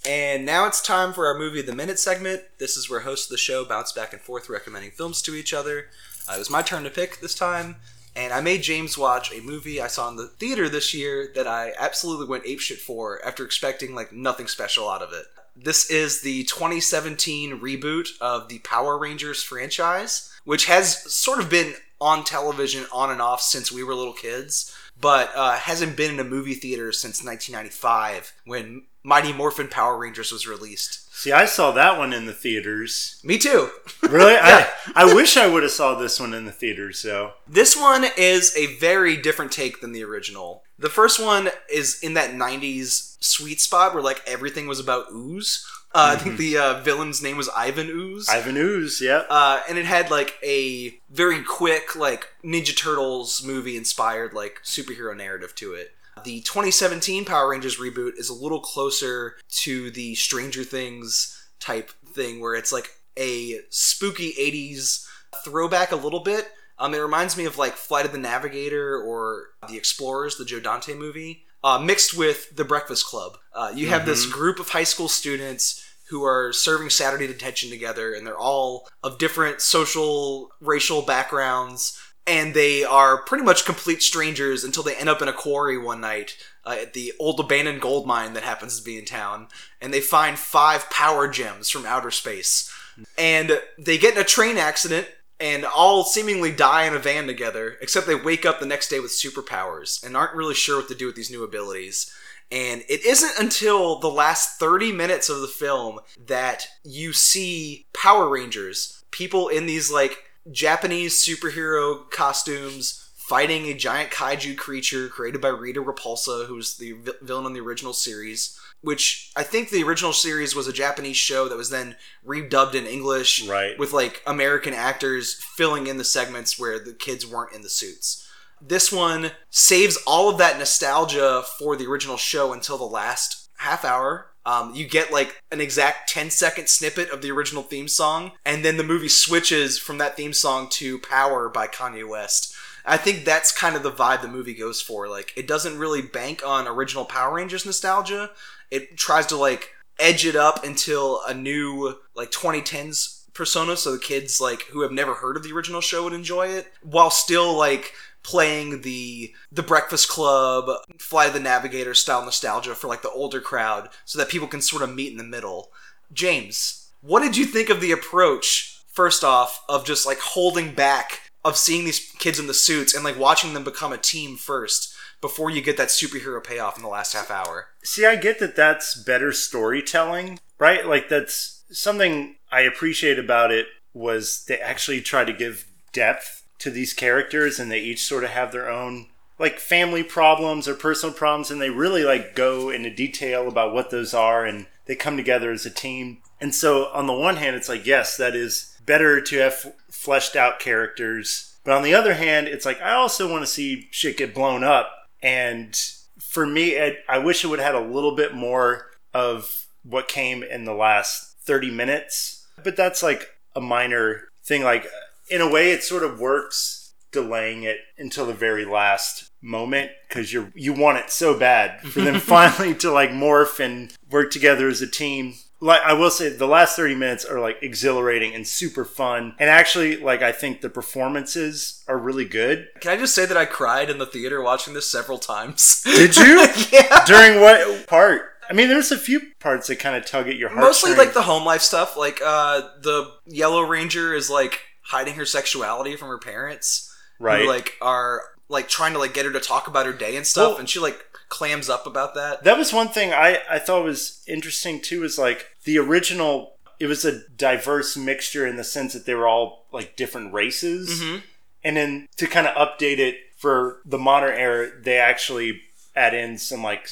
And 0.07 0.45
now 0.45 0.65
it's 0.67 0.81
time 0.81 1.11
for 1.11 1.27
our 1.27 1.37
movie 1.37 1.59
of 1.59 1.65
the 1.65 1.75
minute 1.75 1.99
segment. 1.99 2.43
This 2.59 2.77
is 2.77 2.89
where 2.89 3.01
hosts 3.01 3.27
of 3.27 3.31
the 3.31 3.37
show 3.37 3.65
bounce 3.65 3.91
back 3.91 4.13
and 4.13 4.21
forth 4.21 4.49
recommending 4.49 4.91
films 4.91 5.21
to 5.23 5.35
each 5.35 5.53
other. 5.53 5.87
Uh, 6.29 6.35
it 6.35 6.39
was 6.39 6.49
my 6.49 6.61
turn 6.61 6.83
to 6.83 6.89
pick 6.89 7.19
this 7.19 7.35
time, 7.35 7.75
and 8.15 8.31
I 8.31 8.39
made 8.39 8.61
James 8.61 8.97
watch 8.97 9.33
a 9.33 9.41
movie 9.41 9.81
I 9.81 9.87
saw 9.87 10.07
in 10.09 10.15
the 10.15 10.27
theater 10.27 10.69
this 10.69 10.93
year 10.93 11.31
that 11.35 11.47
I 11.47 11.73
absolutely 11.77 12.27
went 12.27 12.45
apeshit 12.45 12.77
for 12.77 13.23
after 13.25 13.43
expecting 13.43 13.93
like 13.93 14.13
nothing 14.13 14.47
special 14.47 14.89
out 14.89 15.01
of 15.01 15.11
it. 15.11 15.25
This 15.55 15.89
is 15.89 16.21
the 16.21 16.43
2017 16.43 17.59
reboot 17.59 18.09
of 18.21 18.47
the 18.47 18.59
Power 18.59 18.97
Rangers 18.97 19.43
franchise, 19.43 20.31
which 20.45 20.65
has 20.65 21.11
sort 21.11 21.39
of 21.39 21.49
been 21.49 21.73
on 21.99 22.23
television 22.23 22.85
on 22.91 23.11
and 23.11 23.21
off 23.21 23.41
since 23.41 23.71
we 23.71 23.83
were 23.83 23.95
little 23.95 24.13
kids, 24.13 24.75
but 24.99 25.31
uh, 25.35 25.53
hasn't 25.53 25.97
been 25.97 26.11
in 26.11 26.19
a 26.19 26.23
movie 26.23 26.53
theater 26.53 26.91
since 26.91 27.23
1995 27.23 28.33
when 28.45 28.83
Mighty 29.03 29.31
Morphin 29.33 29.67
Power 29.67 29.97
Rangers 29.97 30.31
was 30.31 30.47
released. 30.47 31.13
See, 31.13 31.31
I 31.31 31.45
saw 31.45 31.71
that 31.71 31.97
one 31.97 32.13
in 32.13 32.25
the 32.25 32.33
theaters. 32.33 33.19
Me 33.23 33.37
too. 33.37 33.69
Really? 34.07 34.35
I, 34.39 34.69
I 34.95 35.13
wish 35.13 35.35
I 35.35 35.47
would 35.47 35.63
have 35.63 35.71
saw 35.71 35.95
this 35.95 36.17
one 36.17 36.33
in 36.33 36.45
the 36.45 36.51
theaters, 36.51 37.01
though. 37.01 37.33
This 37.45 37.75
one 37.75 38.05
is 38.15 38.55
a 38.55 38.77
very 38.77 39.17
different 39.17 39.51
take 39.51 39.81
than 39.81 39.91
the 39.91 40.03
original. 40.03 40.63
The 40.79 40.87
first 40.87 41.19
one 41.19 41.49
is 41.69 42.01
in 42.01 42.13
that 42.13 42.31
90s 42.31 43.17
sweet 43.19 43.59
spot 43.59 43.93
where 43.93 44.03
like 44.03 44.21
everything 44.25 44.65
was 44.65 44.79
about 44.79 45.11
ooze. 45.11 45.67
Uh, 45.97 46.11
I 46.13 46.15
think 46.15 46.37
the 46.37 46.59
uh, 46.59 46.81
villain's 46.81 47.23
name 47.23 47.37
was 47.37 47.49
Ivan 47.49 47.89
Ooze. 47.89 48.29
Ivan 48.29 48.55
Ooze, 48.55 49.01
yeah. 49.01 49.23
uh, 49.29 49.61
and 49.67 49.79
it 49.79 49.85
had 49.85 50.11
like 50.11 50.35
a 50.43 50.99
very 51.09 51.41
quick 51.41 51.95
like 51.95 52.27
Ninja 52.43 52.77
Turtles 52.77 53.43
movie 53.43 53.75
inspired 53.75 54.31
like 54.31 54.61
superhero 54.63 55.17
narrative 55.17 55.55
to 55.55 55.73
it. 55.73 55.95
The 56.23 56.41
2017 56.41 57.25
Power 57.25 57.49
Rangers 57.49 57.77
reboot 57.77 58.11
is 58.17 58.29
a 58.29 58.33
little 58.33 58.59
closer 58.59 59.37
to 59.49 59.89
the 59.89 60.13
Stranger 60.13 60.63
Things 60.63 61.47
type 61.59 61.89
thing 62.05 62.41
where 62.41 62.53
it's 62.53 62.71
like 62.71 62.91
a 63.17 63.61
spooky 63.69 64.33
80s 64.33 65.07
throwback 65.43 65.91
a 65.91 65.95
little 65.95 66.19
bit. 66.19 66.51
Um, 66.77 66.93
it 66.93 66.99
reminds 66.99 67.35
me 67.35 67.45
of 67.45 67.57
like 67.57 67.73
Flight 67.73 68.05
of 68.05 68.11
the 68.11 68.19
Navigator 68.19 69.01
or 69.01 69.47
The 69.67 69.77
Explorers, 69.77 70.37
the 70.37 70.45
Joe 70.45 70.59
Dante 70.59 70.93
movie, 70.93 71.45
uh, 71.63 71.79
mixed 71.79 72.15
with 72.15 72.55
The 72.55 72.65
Breakfast 72.65 73.05
Club. 73.07 73.37
Uh, 73.51 73.71
you 73.73 73.87
have 73.87 74.05
this 74.05 74.27
group 74.27 74.59
of 74.59 74.69
high 74.69 74.83
school 74.83 75.07
students 75.07 75.83
who 76.09 76.23
are 76.23 76.53
serving 76.53 76.89
Saturday 76.89 77.27
detention 77.27 77.69
together, 77.69 78.13
and 78.13 78.25
they're 78.25 78.37
all 78.37 78.87
of 79.03 79.17
different 79.17 79.61
social, 79.61 80.49
racial 80.61 81.01
backgrounds, 81.01 81.99
and 82.25 82.53
they 82.53 82.83
are 82.83 83.23
pretty 83.23 83.43
much 83.43 83.65
complete 83.65 84.03
strangers 84.03 84.63
until 84.63 84.83
they 84.83 84.95
end 84.95 85.09
up 85.09 85.21
in 85.21 85.27
a 85.27 85.33
quarry 85.33 85.77
one 85.77 86.01
night 86.01 86.37
uh, 86.65 86.75
at 86.81 86.93
the 86.93 87.13
old 87.19 87.39
abandoned 87.39 87.81
gold 87.81 88.05
mine 88.05 88.33
that 88.33 88.43
happens 88.43 88.77
to 88.77 88.83
be 88.83 88.97
in 88.97 89.05
town, 89.05 89.47
and 89.81 89.93
they 89.93 90.01
find 90.01 90.37
five 90.37 90.89
power 90.89 91.27
gems 91.27 91.69
from 91.69 91.85
outer 91.85 92.11
space. 92.11 92.71
And 93.17 93.61
they 93.77 93.97
get 93.97 94.15
in 94.15 94.21
a 94.21 94.25
train 94.25 94.57
accident 94.57 95.07
and 95.39 95.65
all 95.65 96.03
seemingly 96.03 96.51
die 96.51 96.85
in 96.85 96.95
a 96.95 96.99
van 96.99 97.27
together, 97.27 97.77
except 97.79 98.07
they 98.07 98.15
wake 98.15 98.45
up 98.45 98.59
the 98.59 98.65
next 98.65 98.89
day 98.89 98.99
with 98.99 99.11
superpowers 99.11 100.03
and 100.03 100.17
aren't 100.17 100.35
really 100.35 100.55
sure 100.55 100.77
what 100.77 100.87
to 100.87 100.95
do 100.95 101.05
with 101.05 101.15
these 101.15 101.29
new 101.29 101.43
abilities. 101.43 102.11
And 102.51 102.83
it 102.87 103.05
isn't 103.05 103.33
until 103.39 103.99
the 103.99 104.09
last 104.09 104.57
30 104.59 104.91
minutes 104.93 105.27
of 105.29 105.41
the 105.41 105.47
film 105.47 105.99
that 106.27 106.67
you 106.83 107.11
see 107.13 107.87
Power 107.93 108.29
Rangers, 108.29 109.03
people 109.11 109.49
in 109.49 109.65
these 109.65 109.91
like 109.91 110.23
Japanese 110.51 111.15
superhero 111.21 112.09
costumes 112.09 113.03
fighting 113.17 113.65
a 113.65 113.73
giant 113.73 114.09
kaiju 114.11 114.55
creature 114.57 115.09
created 115.09 115.41
by 115.41 115.49
Rita 115.49 115.81
Repulsa, 115.81 116.45
who's 116.47 116.77
the 116.77 116.93
vi- 116.93 117.11
villain 117.21 117.47
in 117.47 117.53
the 117.53 117.59
original 117.59 117.91
series. 117.91 118.57
Which 118.81 119.31
I 119.35 119.43
think 119.43 119.69
the 119.69 119.83
original 119.83 120.13
series 120.13 120.55
was 120.55 120.67
a 120.67 120.71
Japanese 120.73 121.17
show 121.17 121.49
that 121.49 121.57
was 121.57 121.71
then 121.71 121.97
redubbed 122.25 122.75
in 122.75 122.85
English 122.85 123.45
Right. 123.47 123.77
with 123.77 123.91
like 123.91 124.21
American 124.25 124.73
actors 124.73 125.33
filling 125.33 125.87
in 125.87 125.97
the 125.97 126.03
segments 126.05 126.57
where 126.57 126.79
the 126.79 126.93
kids 126.93 127.25
weren't 127.27 127.53
in 127.53 127.63
the 127.63 127.69
suits. 127.69 128.25
This 128.61 128.91
one 128.91 129.31
saves 129.49 129.97
all 130.07 130.29
of 130.29 130.37
that 130.37 130.57
nostalgia 130.57 131.43
for 131.59 131.75
the 131.75 131.87
original 131.87 132.17
show 132.17 132.53
until 132.53 132.77
the 132.77 132.83
last 132.83 133.49
half 133.57 133.85
hour. 133.85 134.27
Um, 134.45 134.73
you 134.73 134.87
get 134.87 135.11
like 135.11 135.41
an 135.51 135.59
exact 135.59 136.09
10 136.09 136.29
second 136.29 136.69
snippet 136.69 137.09
of 137.09 137.21
the 137.21 137.31
original 137.31 137.63
theme 137.63 137.87
song, 137.87 138.31
and 138.45 138.63
then 138.63 138.77
the 138.77 138.83
movie 138.83 139.09
switches 139.09 139.77
from 139.77 139.97
that 139.97 140.15
theme 140.15 140.33
song 140.33 140.69
to 140.71 140.99
Power 140.99 141.49
by 141.49 141.67
Kanye 141.67 142.07
West. 142.07 142.55
I 142.85 142.95
think 142.95 143.25
that's 143.25 143.51
kind 143.51 143.75
of 143.75 143.83
the 143.83 143.91
vibe 143.91 144.21
the 144.21 144.29
movie 144.29 144.53
goes 144.53 144.81
for. 144.81 145.09
Like, 145.09 145.33
it 145.35 145.47
doesn't 145.47 145.77
really 145.77 146.01
bank 146.01 146.41
on 146.45 146.67
original 146.67 147.03
Power 147.03 147.35
Rangers 147.35 147.65
nostalgia. 147.65 148.31
It 148.71 148.95
tries 148.95 149.25
to 149.27 149.35
like 149.35 149.73
edge 149.99 150.25
it 150.25 150.37
up 150.37 150.63
until 150.63 151.21
a 151.27 151.33
new 151.33 151.97
like 152.15 152.31
2010s 152.31 153.25
persona, 153.33 153.75
so 153.75 153.91
the 153.91 153.99
kids 153.99 154.39
like 154.39 154.63
who 154.67 154.81
have 154.81 154.91
never 154.93 155.15
heard 155.15 155.35
of 155.35 155.43
the 155.43 155.51
original 155.51 155.81
show 155.81 156.05
would 156.05 156.13
enjoy 156.13 156.47
it, 156.47 156.71
while 156.81 157.09
still 157.09 157.53
like 157.57 157.93
playing 158.23 158.81
the 158.81 159.33
the 159.51 159.63
Breakfast 159.63 160.09
Club, 160.09 160.69
Fly 160.99 161.29
the 161.29 161.39
Navigator 161.39 161.93
style 161.93 162.23
nostalgia 162.23 162.75
for 162.75 162.87
like 162.87 163.01
the 163.01 163.11
older 163.11 163.39
crowd, 163.39 163.89
so 164.05 164.19
that 164.19 164.29
people 164.29 164.47
can 164.47 164.61
sort 164.61 164.83
of 164.83 164.93
meet 164.93 165.11
in 165.11 165.17
the 165.17 165.23
middle. 165.23 165.71
James, 166.13 166.91
what 167.01 167.21
did 167.21 167.37
you 167.37 167.45
think 167.45 167.69
of 167.69 167.81
the 167.81 167.91
approach? 167.91 168.73
First 168.87 169.23
off, 169.23 169.63
of 169.69 169.85
just 169.85 170.07
like 170.07 170.19
holding 170.19 170.73
back 170.73 171.21
of 171.45 171.55
seeing 171.55 171.85
these 171.85 172.11
kids 172.19 172.39
in 172.39 172.47
the 172.47 172.53
suits 172.53 172.93
and 172.93 173.03
like 173.03 173.17
watching 173.17 173.53
them 173.53 173.63
become 173.63 173.93
a 173.93 173.97
team 173.97 174.35
first 174.35 174.93
before 175.21 175.49
you 175.49 175.61
get 175.61 175.77
that 175.77 175.87
superhero 175.87 176.43
payoff 176.43 176.75
in 176.75 176.83
the 176.83 176.89
last 176.89 177.13
half 177.13 177.31
hour. 177.31 177.67
See, 177.83 178.05
I 178.05 178.17
get 178.17 178.39
that 178.39 178.55
that's 178.55 178.95
better 178.95 179.31
storytelling, 179.31 180.39
right? 180.59 180.85
Like 180.85 181.09
that's 181.09 181.63
something 181.71 182.35
I 182.51 182.61
appreciate 182.61 183.17
about 183.17 183.51
it 183.51 183.67
was 183.93 184.45
they 184.45 184.57
actually 184.59 185.01
try 185.01 185.23
to 185.23 185.33
give 185.33 185.65
depth 185.93 186.43
to 186.59 186.69
these 186.69 186.93
characters 186.93 187.59
and 187.59 187.71
they 187.71 187.79
each 187.79 188.03
sort 188.03 188.23
of 188.23 188.31
have 188.31 188.51
their 188.51 188.69
own 188.69 189.07
like 189.39 189.59
family 189.59 190.03
problems 190.03 190.67
or 190.67 190.73
personal 190.73 191.13
problems 191.13 191.51
and 191.51 191.61
they 191.61 191.69
really 191.69 192.03
like 192.03 192.35
go 192.35 192.69
into 192.69 192.89
detail 192.89 193.47
about 193.47 193.73
what 193.73 193.91
those 193.91 194.13
are 194.13 194.45
and 194.45 194.65
they 194.85 194.95
come 194.95 195.15
together 195.15 195.51
as 195.51 195.65
a 195.65 195.71
team. 195.71 196.17
And 196.41 196.53
so 196.53 196.87
on 196.87 197.07
the 197.07 197.13
one 197.13 197.37
hand 197.37 197.55
it's 197.55 197.69
like 197.69 197.85
yes, 197.85 198.17
that 198.17 198.35
is 198.35 198.75
better 198.85 199.21
to 199.21 199.37
have 199.37 199.73
fleshed 199.89 200.35
out 200.35 200.59
characters. 200.59 201.55
But 201.63 201.73
on 201.73 201.83
the 201.83 201.93
other 201.93 202.13
hand, 202.13 202.47
it's 202.47 202.65
like 202.65 202.81
I 202.81 202.93
also 202.93 203.29
want 203.29 203.43
to 203.43 203.51
see 203.51 203.87
shit 203.91 204.17
get 204.17 204.33
blown 204.33 204.63
up 204.63 204.89
and 205.21 205.77
for 206.19 206.45
me, 206.45 206.71
it, 206.71 206.99
I 207.07 207.17
wish 207.17 207.43
it 207.43 207.47
would 207.47 207.59
have 207.59 207.73
had 207.73 207.83
a 207.83 207.87
little 207.87 208.15
bit 208.15 208.33
more 208.33 208.91
of 209.13 209.65
what 209.83 210.07
came 210.07 210.43
in 210.43 210.65
the 210.65 210.73
last 210.73 211.37
30 211.41 211.71
minutes. 211.71 212.45
But 212.63 212.75
that's 212.75 213.01
like 213.01 213.29
a 213.55 213.61
minor 213.61 214.29
thing. 214.43 214.63
Like, 214.63 214.87
in 215.29 215.41
a 215.41 215.49
way, 215.49 215.71
it 215.71 215.83
sort 215.83 216.03
of 216.03 216.19
works 216.19 216.93
delaying 217.11 217.63
it 217.63 217.77
until 217.97 218.25
the 218.25 218.33
very 218.33 218.65
last 218.65 219.31
moment 219.41 219.91
because 220.07 220.33
you 220.33 220.51
you 220.55 220.73
want 220.73 220.97
it 220.97 221.09
so 221.09 221.37
bad 221.37 221.79
for 221.89 222.01
them 222.01 222.19
finally 222.19 222.75
to 222.75 222.91
like 222.91 223.11
morph 223.11 223.59
and 223.59 223.95
work 224.09 224.29
together 224.29 224.67
as 224.67 224.81
a 224.81 224.87
team 224.87 225.33
like 225.59 225.81
I 225.81 225.93
will 225.93 226.11
say 226.11 226.29
the 226.29 226.47
last 226.47 226.75
30 226.75 226.95
minutes 226.95 227.25
are 227.25 227.39
like 227.39 227.57
exhilarating 227.61 228.33
and 228.35 228.45
super 228.45 228.85
fun. 228.85 229.35
And 229.39 229.49
actually 229.49 229.97
like 229.97 230.21
I 230.21 230.31
think 230.31 230.61
the 230.61 230.69
performances 230.69 231.83
are 231.87 231.97
really 231.97 232.25
good. 232.25 232.67
Can 232.79 232.91
I 232.91 232.97
just 232.97 233.15
say 233.15 233.25
that 233.25 233.37
I 233.37 233.45
cried 233.45 233.89
in 233.89 233.97
the 233.97 234.05
theater 234.05 234.41
watching 234.41 234.73
this 234.73 234.89
several 234.89 235.17
times? 235.17 235.81
Did 235.83 236.15
you? 236.15 236.47
yeah. 236.71 237.03
During 237.05 237.41
what 237.41 237.87
part? 237.87 238.33
I 238.49 238.53
mean, 238.53 238.69
there's 238.69 238.91
a 238.91 238.97
few 238.97 239.19
parts 239.39 239.67
that 239.67 239.77
kind 239.77 239.95
of 239.95 240.05
tug 240.05 240.29
at 240.29 240.37
your 240.37 240.49
heart. 240.49 240.61
Mostly 240.61 240.95
like 240.95 241.13
the 241.13 241.23
home 241.23 241.43
life 241.43 241.61
stuff. 241.61 241.97
Like 241.97 242.21
uh 242.23 242.61
the 242.81 243.11
Yellow 243.25 243.61
Ranger 243.61 244.13
is 244.13 244.29
like 244.29 244.61
hiding 244.87 245.15
her 245.15 245.25
sexuality 245.25 245.95
from 245.95 246.09
her 246.09 246.17
parents. 246.17 246.93
right. 247.19 247.41
Who 247.41 247.47
like 247.47 247.73
are 247.81 248.21
like 248.49 248.67
trying 248.69 248.93
to 248.93 248.99
like 248.99 249.13
get 249.13 249.25
her 249.25 249.31
to 249.33 249.39
talk 249.39 249.67
about 249.67 249.85
her 249.85 249.93
day 249.93 250.15
and 250.15 250.25
stuff 250.25 250.51
Well- 250.51 250.57
and 250.59 250.69
she 250.69 250.79
like 250.79 251.03
clams 251.29 251.67
up 251.69 251.85
about 251.85 252.13
that. 252.15 252.43
that 252.45 252.57
was 252.57 252.71
one 252.71 252.87
thing 252.89 253.11
I 253.11 253.41
I 253.49 253.59
thought 253.59 253.83
was 253.83 254.23
interesting 254.27 254.81
too. 254.81 255.03
Is 255.03 255.17
like 255.17 255.47
the 255.65 255.77
original. 255.79 256.53
It 256.79 256.85
was 256.85 257.03
a 257.03 257.27
diverse 257.29 257.97
mixture 257.97 258.45
in 258.45 258.55
the 258.55 258.63
sense 258.63 258.93
that 258.93 259.05
they 259.07 259.15
were 259.15 259.27
all 259.27 259.65
like 259.71 259.95
different 259.95 260.31
races, 260.31 261.01
Mhm. 261.01 261.23
and 261.63 261.75
then 261.75 262.07
to 262.17 262.27
kind 262.27 262.45
of 262.47 262.53
update 262.55 262.99
it 262.99 263.17
for 263.35 263.81
the 263.83 263.97
modern 263.97 264.37
era, 264.37 264.69
they 264.79 264.97
actually 264.97 265.61
add 265.95 266.13
in 266.13 266.37
some 266.37 266.61
like 266.63 266.87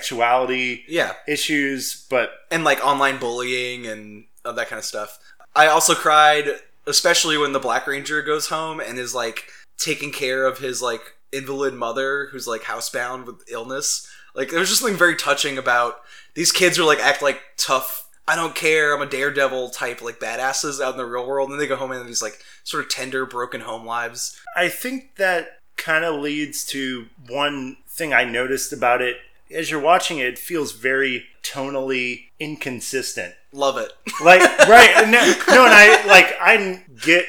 sexuality 0.00 0.84
Yeah. 0.88 1.14
issues, 1.26 2.04
but 2.10 2.30
and 2.50 2.64
like 2.64 2.84
online 2.84 3.18
bullying 3.18 3.86
and 3.86 4.24
that 4.44 4.68
kind 4.68 4.78
of 4.78 4.84
stuff. 4.84 5.18
I 5.54 5.66
also 5.68 5.94
cried, 5.94 6.60
especially 6.86 7.36
when 7.36 7.52
the 7.52 7.58
Black 7.58 7.86
Ranger 7.86 8.22
goes 8.22 8.48
home 8.48 8.80
and 8.80 8.98
is 8.98 9.14
like 9.14 9.50
taking 9.78 10.12
care 10.12 10.46
of 10.46 10.58
his 10.58 10.80
like 10.80 11.02
invalid 11.32 11.74
mother 11.74 12.28
who's 12.30 12.46
like 12.46 12.62
housebound 12.62 13.26
with 13.26 13.42
illness. 13.50 14.08
Like 14.34 14.50
there 14.50 14.60
was 14.60 14.68
just 14.68 14.80
something 14.80 14.98
very 14.98 15.16
touching 15.16 15.58
about 15.58 16.00
these 16.34 16.52
kids 16.52 16.78
are 16.78 16.84
like 16.84 17.00
act 17.00 17.22
like 17.22 17.40
tough. 17.56 18.08
I 18.28 18.36
don't 18.36 18.54
care. 18.54 18.94
I'm 18.94 19.02
a 19.02 19.06
daredevil 19.06 19.70
type 19.70 20.02
like 20.02 20.18
badasses 20.18 20.80
out 20.80 20.92
in 20.92 20.98
the 20.98 21.06
real 21.06 21.26
world, 21.26 21.48
and 21.48 21.54
then 21.54 21.60
they 21.60 21.68
go 21.68 21.76
home 21.76 21.92
and 21.92 22.08
these 22.08 22.22
like 22.22 22.40
sort 22.64 22.84
of 22.84 22.90
tender, 22.90 23.24
broken 23.24 23.60
home 23.62 23.86
lives. 23.86 24.38
I 24.56 24.68
think 24.68 25.16
that 25.16 25.60
kind 25.76 26.04
of 26.04 26.20
leads 26.20 26.64
to 26.66 27.06
one 27.28 27.76
thing 27.88 28.12
I 28.12 28.24
noticed 28.24 28.72
about 28.72 29.00
it. 29.00 29.16
As 29.50 29.70
you're 29.70 29.80
watching 29.80 30.18
it, 30.18 30.26
it 30.26 30.38
feels 30.38 30.72
very 30.72 31.26
tonally 31.42 32.24
inconsistent. 32.40 33.34
Love 33.56 33.78
it. 33.78 33.92
Like, 34.22 34.40
right? 34.68 35.08
No, 35.08 35.20
no, 35.54 35.64
and 35.64 35.74
I 35.74 36.04
like 36.06 36.34
I 36.40 36.82
get 37.02 37.24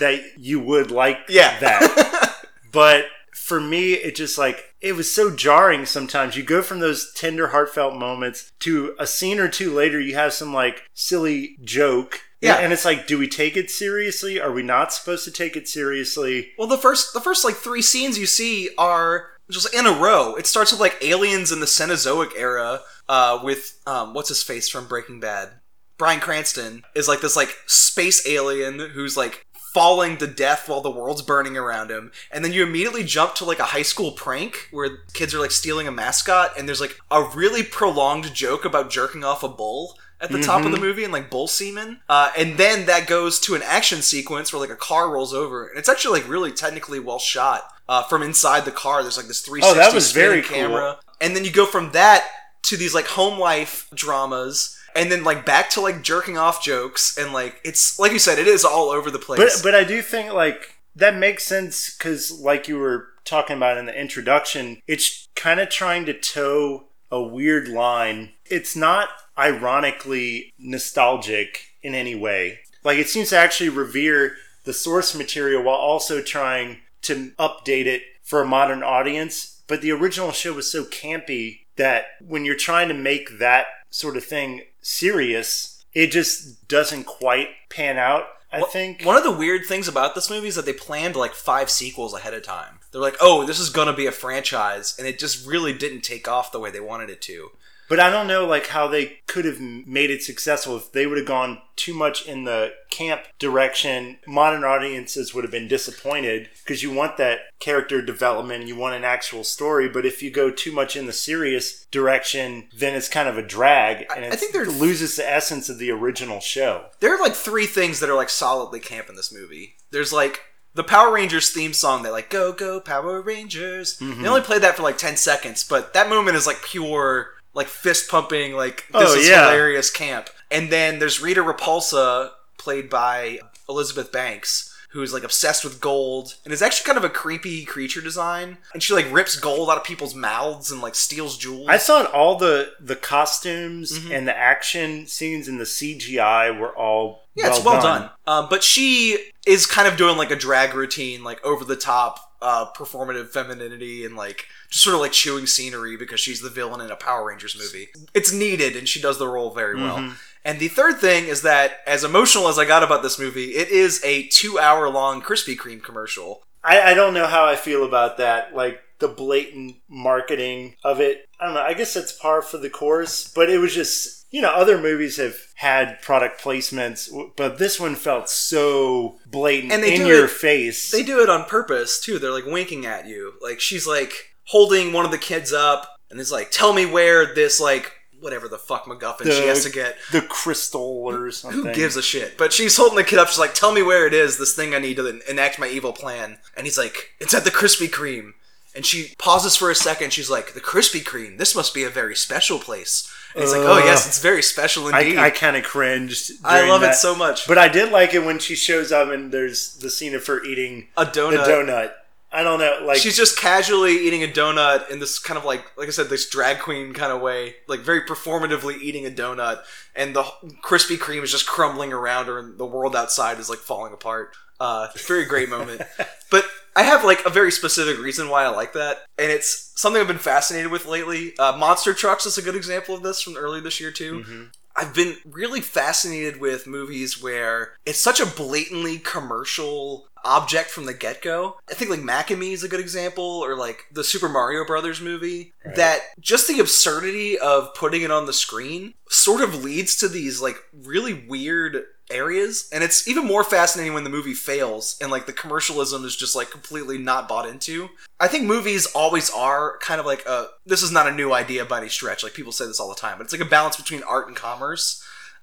that 0.00 0.20
you 0.38 0.60
would 0.60 0.90
like 0.90 1.18
Yeah. 1.28 1.58
that, 1.60 2.36
but 2.72 3.06
for 3.34 3.60
me, 3.60 3.92
it 3.94 4.14
just 4.16 4.38
like 4.38 4.74
it 4.80 4.92
was 4.94 5.10
so 5.10 5.34
jarring. 5.34 5.84
Sometimes 5.86 6.36
you 6.36 6.42
go 6.42 6.62
from 6.62 6.78
those 6.80 7.12
tender, 7.14 7.48
heartfelt 7.48 7.96
moments 7.96 8.52
to 8.60 8.94
a 8.98 9.06
scene 9.06 9.38
or 9.38 9.48
two 9.48 9.72
later, 9.74 10.00
you 10.00 10.14
have 10.14 10.32
some 10.32 10.52
like 10.54 10.82
silly 10.94 11.56
joke. 11.64 12.20
Yeah. 12.42 12.56
and 12.56 12.72
it's 12.72 12.84
like, 12.84 13.06
do 13.08 13.18
we 13.18 13.26
take 13.28 13.56
it 13.56 13.70
seriously? 13.70 14.38
Are 14.38 14.52
we 14.52 14.62
not 14.62 14.92
supposed 14.92 15.24
to 15.24 15.30
take 15.32 15.56
it 15.56 15.66
seriously? 15.66 16.52
Well, 16.58 16.68
the 16.68 16.78
first 16.78 17.12
the 17.14 17.20
first 17.20 17.44
like 17.44 17.54
three 17.56 17.82
scenes 17.82 18.18
you 18.18 18.26
see 18.26 18.70
are 18.78 19.30
just 19.50 19.72
in 19.74 19.86
a 19.86 19.92
row. 19.92 20.34
It 20.36 20.46
starts 20.46 20.70
with 20.70 20.80
like 20.80 20.96
aliens 21.02 21.50
in 21.50 21.60
the 21.60 21.66
Cenozoic 21.66 22.30
era, 22.36 22.80
uh, 23.08 23.40
with 23.42 23.78
um, 23.86 24.14
what's 24.14 24.28
his 24.28 24.42
face 24.42 24.68
from 24.68 24.86
Breaking 24.88 25.20
Bad, 25.20 25.50
Bryan 25.98 26.20
Cranston 26.20 26.82
is 26.94 27.08
like 27.08 27.20
this 27.20 27.36
like 27.36 27.56
space 27.66 28.26
alien 28.26 28.78
who's 28.78 29.16
like 29.16 29.44
falling 29.72 30.16
to 30.16 30.26
death 30.26 30.68
while 30.70 30.80
the 30.80 30.90
world's 30.90 31.20
burning 31.22 31.56
around 31.56 31.90
him, 31.90 32.10
and 32.32 32.44
then 32.44 32.52
you 32.52 32.62
immediately 32.62 33.04
jump 33.04 33.34
to 33.34 33.44
like 33.44 33.58
a 33.58 33.64
high 33.64 33.82
school 33.82 34.12
prank 34.12 34.68
where 34.70 34.98
kids 35.12 35.34
are 35.34 35.38
like 35.40 35.50
stealing 35.50 35.86
a 35.86 35.92
mascot, 35.92 36.50
and 36.58 36.66
there's 36.66 36.80
like 36.80 36.98
a 37.10 37.22
really 37.34 37.62
prolonged 37.62 38.34
joke 38.34 38.64
about 38.64 38.90
jerking 38.90 39.22
off 39.24 39.42
a 39.42 39.48
bull 39.48 39.98
at 40.18 40.30
the 40.32 40.40
top 40.40 40.64
of 40.64 40.72
the 40.72 40.80
movie 40.80 41.04
and 41.04 41.12
like 41.12 41.28
bull 41.30 41.46
semen. 41.46 42.00
Uh, 42.08 42.30
and 42.38 42.56
then 42.56 42.86
that 42.86 43.06
goes 43.06 43.38
to 43.38 43.54
an 43.54 43.60
action 43.62 44.00
sequence 44.00 44.50
where 44.50 44.60
like 44.60 44.70
a 44.70 44.76
car 44.76 45.10
rolls 45.10 45.34
over, 45.34 45.66
and 45.68 45.78
it's 45.78 45.90
actually 45.90 46.20
like 46.20 46.28
really 46.28 46.52
technically 46.52 46.98
well 46.98 47.18
shot. 47.18 47.70
Uh, 47.88 48.02
from 48.02 48.20
inside 48.22 48.64
the 48.64 48.72
car, 48.72 49.02
there's 49.02 49.16
like 49.16 49.28
this 49.28 49.42
360 49.42 49.78
Oh, 49.78 49.80
that 49.80 49.94
was 49.94 50.10
very 50.12 50.42
cool. 50.42 50.56
camera, 50.56 50.98
and 51.20 51.36
then 51.36 51.44
you 51.44 51.52
go 51.52 51.66
from 51.66 51.92
that 51.92 52.26
to 52.66 52.76
these 52.76 52.94
like 52.94 53.06
home 53.06 53.38
life 53.38 53.88
dramas. 53.94 54.78
And 54.94 55.12
then 55.12 55.24
like 55.24 55.44
back 55.44 55.68
to 55.70 55.80
like 55.80 56.02
jerking 56.02 56.38
off 56.38 56.62
jokes 56.62 57.18
and 57.18 57.32
like 57.32 57.60
it's 57.64 57.98
like 57.98 58.12
you 58.12 58.18
said 58.18 58.38
it 58.38 58.46
is 58.46 58.64
all 58.64 58.88
over 58.88 59.10
the 59.10 59.18
place. 59.18 59.60
But 59.60 59.62
but 59.62 59.74
I 59.74 59.84
do 59.84 60.00
think 60.00 60.32
like 60.32 60.76
that 60.94 61.14
makes 61.14 61.44
sense 61.44 61.94
because 61.94 62.40
like 62.40 62.66
you 62.66 62.78
were 62.78 63.08
talking 63.24 63.56
about 63.56 63.76
in 63.76 63.84
the 63.84 63.98
introduction, 63.98 64.80
it's 64.86 65.28
kind 65.34 65.60
of 65.60 65.68
trying 65.68 66.06
to 66.06 66.14
toe 66.14 66.84
a 67.10 67.22
weird 67.22 67.68
line. 67.68 68.32
It's 68.46 68.74
not 68.74 69.10
ironically 69.36 70.54
nostalgic 70.58 71.74
in 71.82 71.94
any 71.94 72.14
way. 72.14 72.60
Like 72.82 72.98
it 72.98 73.08
seems 73.08 73.30
to 73.30 73.36
actually 73.36 73.68
revere 73.68 74.36
the 74.64 74.72
source 74.72 75.14
material 75.14 75.62
while 75.62 75.76
also 75.76 76.22
trying 76.22 76.78
to 77.02 77.32
update 77.38 77.86
it 77.86 78.02
for 78.22 78.40
a 78.40 78.46
modern 78.46 78.82
audience. 78.82 79.62
But 79.66 79.82
the 79.82 79.92
original 79.92 80.32
show 80.32 80.54
was 80.54 80.70
so 80.70 80.84
campy 80.84 81.65
that 81.76 82.06
when 82.26 82.44
you're 82.44 82.56
trying 82.56 82.88
to 82.88 82.94
make 82.94 83.38
that 83.38 83.66
sort 83.90 84.16
of 84.16 84.24
thing 84.24 84.62
serious, 84.80 85.84
it 85.92 86.10
just 86.10 86.68
doesn't 86.68 87.04
quite 87.04 87.48
pan 87.70 87.98
out. 87.98 88.24
I 88.52 88.62
think 88.62 89.02
One 89.02 89.16
of 89.16 89.24
the 89.24 89.32
weird 89.32 89.66
things 89.66 89.88
about 89.88 90.14
this 90.14 90.30
movie 90.30 90.48
is 90.48 90.54
that 90.54 90.64
they 90.64 90.72
planned 90.72 91.16
like 91.16 91.34
five 91.34 91.68
sequels 91.68 92.14
ahead 92.14 92.32
of 92.32 92.42
time. 92.42 92.78
They're 92.90 93.00
like, 93.00 93.16
oh, 93.20 93.44
this 93.44 93.58
is 93.58 93.70
gonna 93.70 93.92
be 93.92 94.06
a 94.06 94.12
franchise, 94.12 94.94
and 94.98 95.06
it 95.06 95.18
just 95.18 95.46
really 95.46 95.72
didn't 95.72 96.02
take 96.02 96.28
off 96.28 96.52
the 96.52 96.60
way 96.60 96.70
they 96.70 96.80
wanted 96.80 97.10
it 97.10 97.20
to. 97.22 97.50
But 97.88 98.00
I 98.00 98.10
don't 98.10 98.26
know 98.26 98.46
like 98.46 98.68
how 98.68 98.88
they 98.88 99.20
could 99.26 99.44
have 99.44 99.60
made 99.60 100.10
it 100.10 100.22
successful 100.22 100.76
if 100.76 100.92
they 100.92 101.06
would 101.06 101.18
have 101.18 101.26
gone 101.26 101.58
too 101.76 101.94
much 101.94 102.26
in 102.26 102.44
the 102.44 102.72
camp 102.90 103.22
direction. 103.38 104.18
Modern 104.26 104.64
audiences 104.64 105.34
would 105.34 105.44
have 105.44 105.50
been 105.50 105.68
disappointed 105.68 106.48
because 106.64 106.82
you 106.82 106.92
want 106.92 107.16
that 107.18 107.40
character 107.60 108.02
development, 108.02 108.66
you 108.66 108.76
want 108.76 108.94
an 108.94 109.04
actual 109.04 109.44
story. 109.44 109.88
But 109.88 110.06
if 110.06 110.22
you 110.22 110.30
go 110.30 110.50
too 110.50 110.72
much 110.72 110.96
in 110.96 111.06
the 111.06 111.12
serious 111.12 111.86
direction, 111.90 112.68
then 112.76 112.94
it's 112.94 113.08
kind 113.08 113.28
of 113.28 113.38
a 113.38 113.46
drag, 113.46 114.06
and 114.14 114.24
I 114.24 114.28
it's, 114.28 114.36
think 114.38 114.54
it 114.54 114.68
loses 114.68 115.16
the 115.16 115.28
essence 115.28 115.68
of 115.68 115.78
the 115.78 115.90
original 115.90 116.40
show. 116.40 116.86
There 117.00 117.14
are 117.14 117.20
like 117.20 117.34
three 117.34 117.66
things 117.66 118.00
that 118.00 118.10
are 118.10 118.16
like 118.16 118.30
solidly 118.30 118.80
camp 118.80 119.08
in 119.08 119.16
this 119.16 119.32
movie. 119.32 119.76
There's 119.90 120.12
like 120.12 120.40
the 120.74 120.84
Power 120.84 121.12
Rangers 121.12 121.50
theme 121.50 121.72
song 121.72 122.02
that 122.02 122.12
like 122.12 122.30
go 122.30 122.52
go 122.52 122.80
Power 122.80 123.20
Rangers. 123.20 123.98
Mm-hmm. 123.98 124.22
They 124.22 124.28
only 124.28 124.42
played 124.42 124.62
that 124.62 124.76
for 124.76 124.82
like 124.82 124.98
ten 124.98 125.16
seconds, 125.16 125.64
but 125.64 125.94
that 125.94 126.08
moment 126.08 126.36
is 126.36 126.46
like 126.46 126.62
pure 126.62 127.30
like 127.56 127.66
fist 127.66 128.08
pumping, 128.08 128.52
like 128.54 128.84
this 128.92 129.10
Oh, 129.10 129.16
is 129.16 129.28
yeah. 129.28 129.42
hilarious 129.50 129.90
camp. 129.90 130.28
And 130.50 130.70
then 130.70 131.00
there's 131.00 131.20
Rita 131.20 131.42
Repulsa, 131.42 132.30
played 132.58 132.88
by 132.88 133.40
Elizabeth 133.68 134.12
Banks, 134.12 134.72
who's 134.90 135.12
like 135.12 135.24
obsessed 135.24 135.64
with 135.64 135.80
gold 135.80 136.36
and 136.44 136.52
is 136.54 136.62
actually 136.62 136.86
kind 136.86 136.96
of 136.98 137.04
a 137.04 137.08
creepy 137.12 137.64
creature 137.64 138.00
design. 138.00 138.58
And 138.72 138.82
she 138.82 138.94
like 138.94 139.10
rips 139.12 139.36
gold 139.38 139.68
out 139.70 139.76
of 139.78 139.84
people's 139.84 140.14
mouths 140.14 140.70
and 140.70 140.80
like 140.80 140.94
steals 140.94 141.36
jewels. 141.36 141.66
I 141.68 141.78
thought 141.78 142.12
all 142.12 142.36
the 142.36 142.72
the 142.80 142.96
costumes 142.96 143.98
Mhm. 143.98 144.10
and 144.16 144.28
the 144.28 144.36
action 144.36 145.06
scenes 145.06 145.48
and 145.48 145.60
the 145.60 145.66
CGI 145.66 146.50
were 146.50 146.74
all 146.76 147.24
Yeah, 147.34 147.48
it's 147.48 147.62
well 147.64 147.82
done. 147.82 148.10
Um, 148.26 148.46
but 148.48 148.62
she 148.62 149.32
is 149.46 149.66
kind 149.66 149.86
of 149.88 149.96
doing 149.96 150.16
like 150.16 150.30
a 150.30 150.36
drag 150.36 150.74
routine, 150.74 151.22
like 151.24 151.44
over 151.44 151.64
the 151.64 151.76
top, 151.76 152.32
uh, 152.42 152.66
performative 152.72 153.28
femininity 153.28 154.04
and 154.04 154.16
like 154.16 154.46
just 154.70 154.84
sort 154.84 154.94
of 154.94 155.00
like 155.00 155.12
chewing 155.12 155.46
scenery 155.46 155.96
because 155.96 156.20
she's 156.20 156.40
the 156.40 156.50
villain 156.50 156.80
in 156.80 156.90
a 156.90 156.96
Power 156.96 157.26
Rangers 157.28 157.56
movie. 157.58 157.88
It's 158.14 158.32
needed, 158.32 158.76
and 158.76 158.88
she 158.88 159.00
does 159.00 159.18
the 159.18 159.28
role 159.28 159.52
very 159.52 159.76
well. 159.76 159.98
Mhm. 159.98 160.14
And 160.44 160.60
the 160.60 160.68
third 160.68 160.98
thing 161.00 161.26
is 161.26 161.42
that, 161.42 161.80
as 161.86 162.04
emotional 162.04 162.46
as 162.48 162.58
I 162.58 162.64
got 162.64 162.84
about 162.84 163.02
this 163.02 163.18
movie, 163.18 163.56
it 163.56 163.68
is 163.68 164.00
a 164.04 164.28
two-hour 164.28 164.88
long 164.88 165.20
Krispy 165.20 165.56
Kreme 165.56 165.82
commercial. 165.82 166.44
I, 166.62 166.92
I 166.92 166.94
don't 166.94 167.14
know 167.14 167.26
how 167.26 167.44
I 167.46 167.56
feel 167.56 167.84
about 167.84 168.16
that. 168.18 168.54
Like 168.54 168.80
the 168.98 169.08
blatant 169.08 169.76
marketing 169.88 170.76
of 170.84 171.00
it. 171.00 171.28
I 171.40 171.46
don't 171.46 171.54
know. 171.54 171.60
I 171.60 171.74
guess 171.74 171.94
that's 171.94 172.12
par 172.12 172.42
for 172.42 172.58
the 172.58 172.70
course, 172.70 173.28
but 173.28 173.50
it 173.50 173.58
was 173.58 173.74
just 173.74 174.15
you 174.30 174.40
know 174.42 174.50
other 174.50 174.78
movies 174.80 175.16
have 175.18 175.36
had 175.54 176.00
product 176.02 176.40
placements, 176.42 177.08
but 177.36 177.58
this 177.58 177.78
one 177.80 177.94
felt 177.94 178.28
so 178.28 179.18
blatant 179.26 179.72
And 179.72 179.82
they 179.82 179.94
in 179.94 180.06
your 180.06 180.24
it- 180.26 180.30
face. 180.30 180.90
They 180.90 181.02
do 181.02 181.20
it 181.22 181.28
on 181.30 181.44
purpose 181.44 182.00
too. 182.00 182.18
They're 182.18 182.30
like 182.32 182.46
winking 182.46 182.86
at 182.86 183.06
you. 183.06 183.34
Like 183.40 183.60
she's 183.60 183.86
like 183.86 184.12
holding 184.44 184.92
one 184.92 185.04
of 185.04 185.10
the 185.10 185.18
kids 185.18 185.52
up, 185.52 185.88
and 186.10 186.20
is 186.20 186.32
like, 186.32 186.50
"Tell 186.50 186.72
me 186.72 186.86
where 186.86 187.34
this 187.34 187.60
like." 187.60 187.92
Whatever 188.18 188.48
the 188.48 188.56
fuck 188.58 188.86
MacGuffin 188.86 189.30
she 189.30 189.46
has 189.46 189.62
to 189.64 189.70
get. 189.70 189.94
the 190.10 190.22
crystal 190.22 190.80
or 191.06 191.30
something. 191.30 191.66
Who 191.66 191.74
gives 191.74 191.96
a 191.98 192.02
shit? 192.02 192.38
But 192.38 192.50
she's 192.50 192.74
holding 192.74 192.96
the 192.96 193.04
kid 193.04 193.18
up. 193.18 193.28
She's 193.28 193.38
like, 193.38 193.52
"Tell 193.52 193.72
me 193.72 193.82
where 193.82 194.06
it 194.06 194.14
is. 194.14 194.38
This 194.38 194.54
thing 194.56 194.74
I 194.74 194.78
need 194.78 194.96
to 194.96 195.20
enact 195.30 195.58
my 195.58 195.68
evil 195.68 195.92
plan." 195.92 196.38
And 196.56 196.66
he's 196.66 196.78
like, 196.78 197.10
"It's 197.20 197.34
at 197.34 197.44
the 197.44 197.50
Krispy 197.50 197.88
Kreme." 197.90 198.30
And 198.74 198.86
she 198.86 199.12
pauses 199.18 199.54
for 199.54 199.70
a 199.70 199.74
second. 199.74 200.14
She's 200.14 200.30
like, 200.30 200.54
"The 200.54 200.62
Krispy 200.62 201.04
Kreme. 201.04 201.36
This 201.36 201.54
must 201.54 201.74
be 201.74 201.84
a 201.84 201.90
very 201.90 202.16
special 202.16 202.58
place." 202.58 203.06
And 203.36 203.44
he's 203.44 203.52
like, 203.52 203.62
"Oh 203.62 203.78
yes, 203.78 204.06
it's 204.06 204.20
very 204.20 204.42
special 204.42 204.88
indeed." 204.88 205.18
I, 205.18 205.26
I 205.26 205.30
kind 205.30 205.56
of 205.56 205.62
cringed. 205.62 206.32
I 206.42 206.66
love 206.68 206.82
it 206.82 206.94
so 206.94 207.14
much. 207.14 207.46
But 207.46 207.58
I 207.58 207.68
did 207.68 207.92
like 207.92 208.14
it 208.14 208.24
when 208.24 208.38
she 208.38 208.56
shows 208.56 208.90
up 208.90 209.10
and 209.10 209.30
there's 209.30 209.74
the 209.74 209.90
scene 209.90 210.14
of 210.14 210.26
her 210.26 210.42
eating 210.42 210.88
a 210.96 211.04
donut. 211.04 211.44
donut. 211.44 211.92
I 212.32 212.42
don't 212.42 212.58
know, 212.58 212.80
like 212.84 212.98
She's 212.98 213.16
just 213.16 213.38
casually 213.38 213.92
eating 214.06 214.22
a 214.22 214.26
donut 214.26 214.90
in 214.90 214.98
this 214.98 215.18
kind 215.18 215.38
of 215.38 215.44
like, 215.44 215.64
like 215.78 215.88
I 215.88 215.90
said, 215.90 216.08
this 216.08 216.28
drag 216.28 216.58
queen 216.58 216.92
kind 216.92 217.12
of 217.12 217.20
way, 217.22 217.54
like 217.68 217.80
very 217.80 218.02
performatively 218.02 218.78
eating 218.78 219.06
a 219.06 219.10
donut, 219.10 219.62
and 219.94 220.14
the 220.14 220.22
Krispy 220.62 220.98
Kreme 220.98 221.22
is 221.22 221.30
just 221.30 221.46
crumbling 221.46 221.92
around 221.92 222.26
her, 222.26 222.38
and 222.38 222.58
the 222.58 222.66
world 222.66 222.96
outside 222.96 223.38
is 223.38 223.48
like 223.48 223.60
falling 223.60 223.92
apart. 223.92 224.36
Uh, 224.60 224.88
very 225.06 225.24
great 225.24 225.48
moment. 225.48 225.82
but 226.30 226.44
I 226.74 226.82
have 226.82 227.04
like 227.04 227.24
a 227.24 227.30
very 227.30 227.50
specific 227.52 228.02
reason 228.02 228.28
why 228.28 228.44
I 228.44 228.48
like 228.48 228.72
that, 228.74 228.98
and 229.18 229.30
it's 229.30 229.72
something 229.76 230.00
I've 230.00 230.08
been 230.08 230.18
fascinated 230.18 230.70
with 230.70 230.86
lately. 230.86 231.36
Uh, 231.38 231.56
Monster 231.56 231.94
Trucks 231.94 232.26
is 232.26 232.38
a 232.38 232.42
good 232.42 232.56
example 232.56 232.94
of 232.94 233.02
this 233.02 233.20
from 233.22 233.36
early 233.36 233.60
this 233.60 233.80
year 233.80 233.90
too. 233.90 234.24
Mhm. 234.26 234.48
I've 234.78 234.92
been 234.92 235.16
really 235.24 235.62
fascinated 235.62 236.38
with 236.38 236.66
movies 236.66 237.22
where 237.22 237.78
it's 237.86 237.98
such 237.98 238.20
a 238.20 238.26
blatantly 238.26 238.98
commercial 238.98 240.08
object 240.22 240.68
from 240.70 240.84
the 240.84 240.92
get 240.92 241.22
go. 241.22 241.56
I 241.70 241.72
think 241.74 241.90
like 241.90 242.02
Mac 242.02 242.30
and 242.30 242.38
Me 242.38 242.52
is 242.52 242.62
a 242.62 242.68
good 242.68 242.80
example, 242.80 243.24
or 243.24 243.56
like 243.56 243.86
the 243.90 244.04
Super 244.04 244.28
Mario 244.28 244.66
Brothers 244.66 245.00
movie. 245.00 245.54
Right. 245.64 245.76
That 245.76 246.00
just 246.20 246.46
the 246.46 246.60
absurdity 246.60 247.38
of 247.38 247.72
putting 247.74 248.02
it 248.02 248.10
on 248.10 248.26
the 248.26 248.32
screen 248.34 248.92
sort 249.08 249.40
of 249.40 249.64
leads 249.64 249.96
to 249.96 250.08
these 250.08 250.42
like 250.42 250.56
really 250.74 251.14
weird 251.26 251.84
areas 252.10 252.68
and 252.72 252.84
it's 252.84 253.08
even 253.08 253.26
more 253.26 253.44
fascinating 253.44 253.94
when 253.94 254.04
the 254.04 254.10
movie 254.10 254.34
fails 254.34 254.96
and 255.00 255.10
like 255.10 255.26
the 255.26 255.32
commercialism 255.32 256.04
is 256.04 256.16
just 256.16 256.36
like 256.36 256.50
completely 256.50 256.98
not 256.98 257.28
bought 257.28 257.48
into. 257.48 257.88
I 258.20 258.28
think 258.28 258.44
movies 258.44 258.86
always 258.86 259.30
are 259.30 259.78
kind 259.78 260.00
of 260.00 260.06
like 260.06 260.24
a 260.26 260.48
this 260.64 260.82
is 260.82 260.92
not 260.92 261.08
a 261.08 261.12
new 261.12 261.32
idea 261.32 261.64
by 261.64 261.78
any 261.78 261.88
stretch 261.88 262.22
like 262.22 262.34
people 262.34 262.52
say 262.52 262.66
this 262.66 262.80
all 262.80 262.88
the 262.88 262.94
time 262.94 263.18
but 263.18 263.24
it's 263.24 263.32
like 263.32 263.42
a 263.42 263.50
balance 263.50 263.76
between 263.76 264.02
art 264.04 264.28
and 264.28 264.36
commerce. 264.36 265.02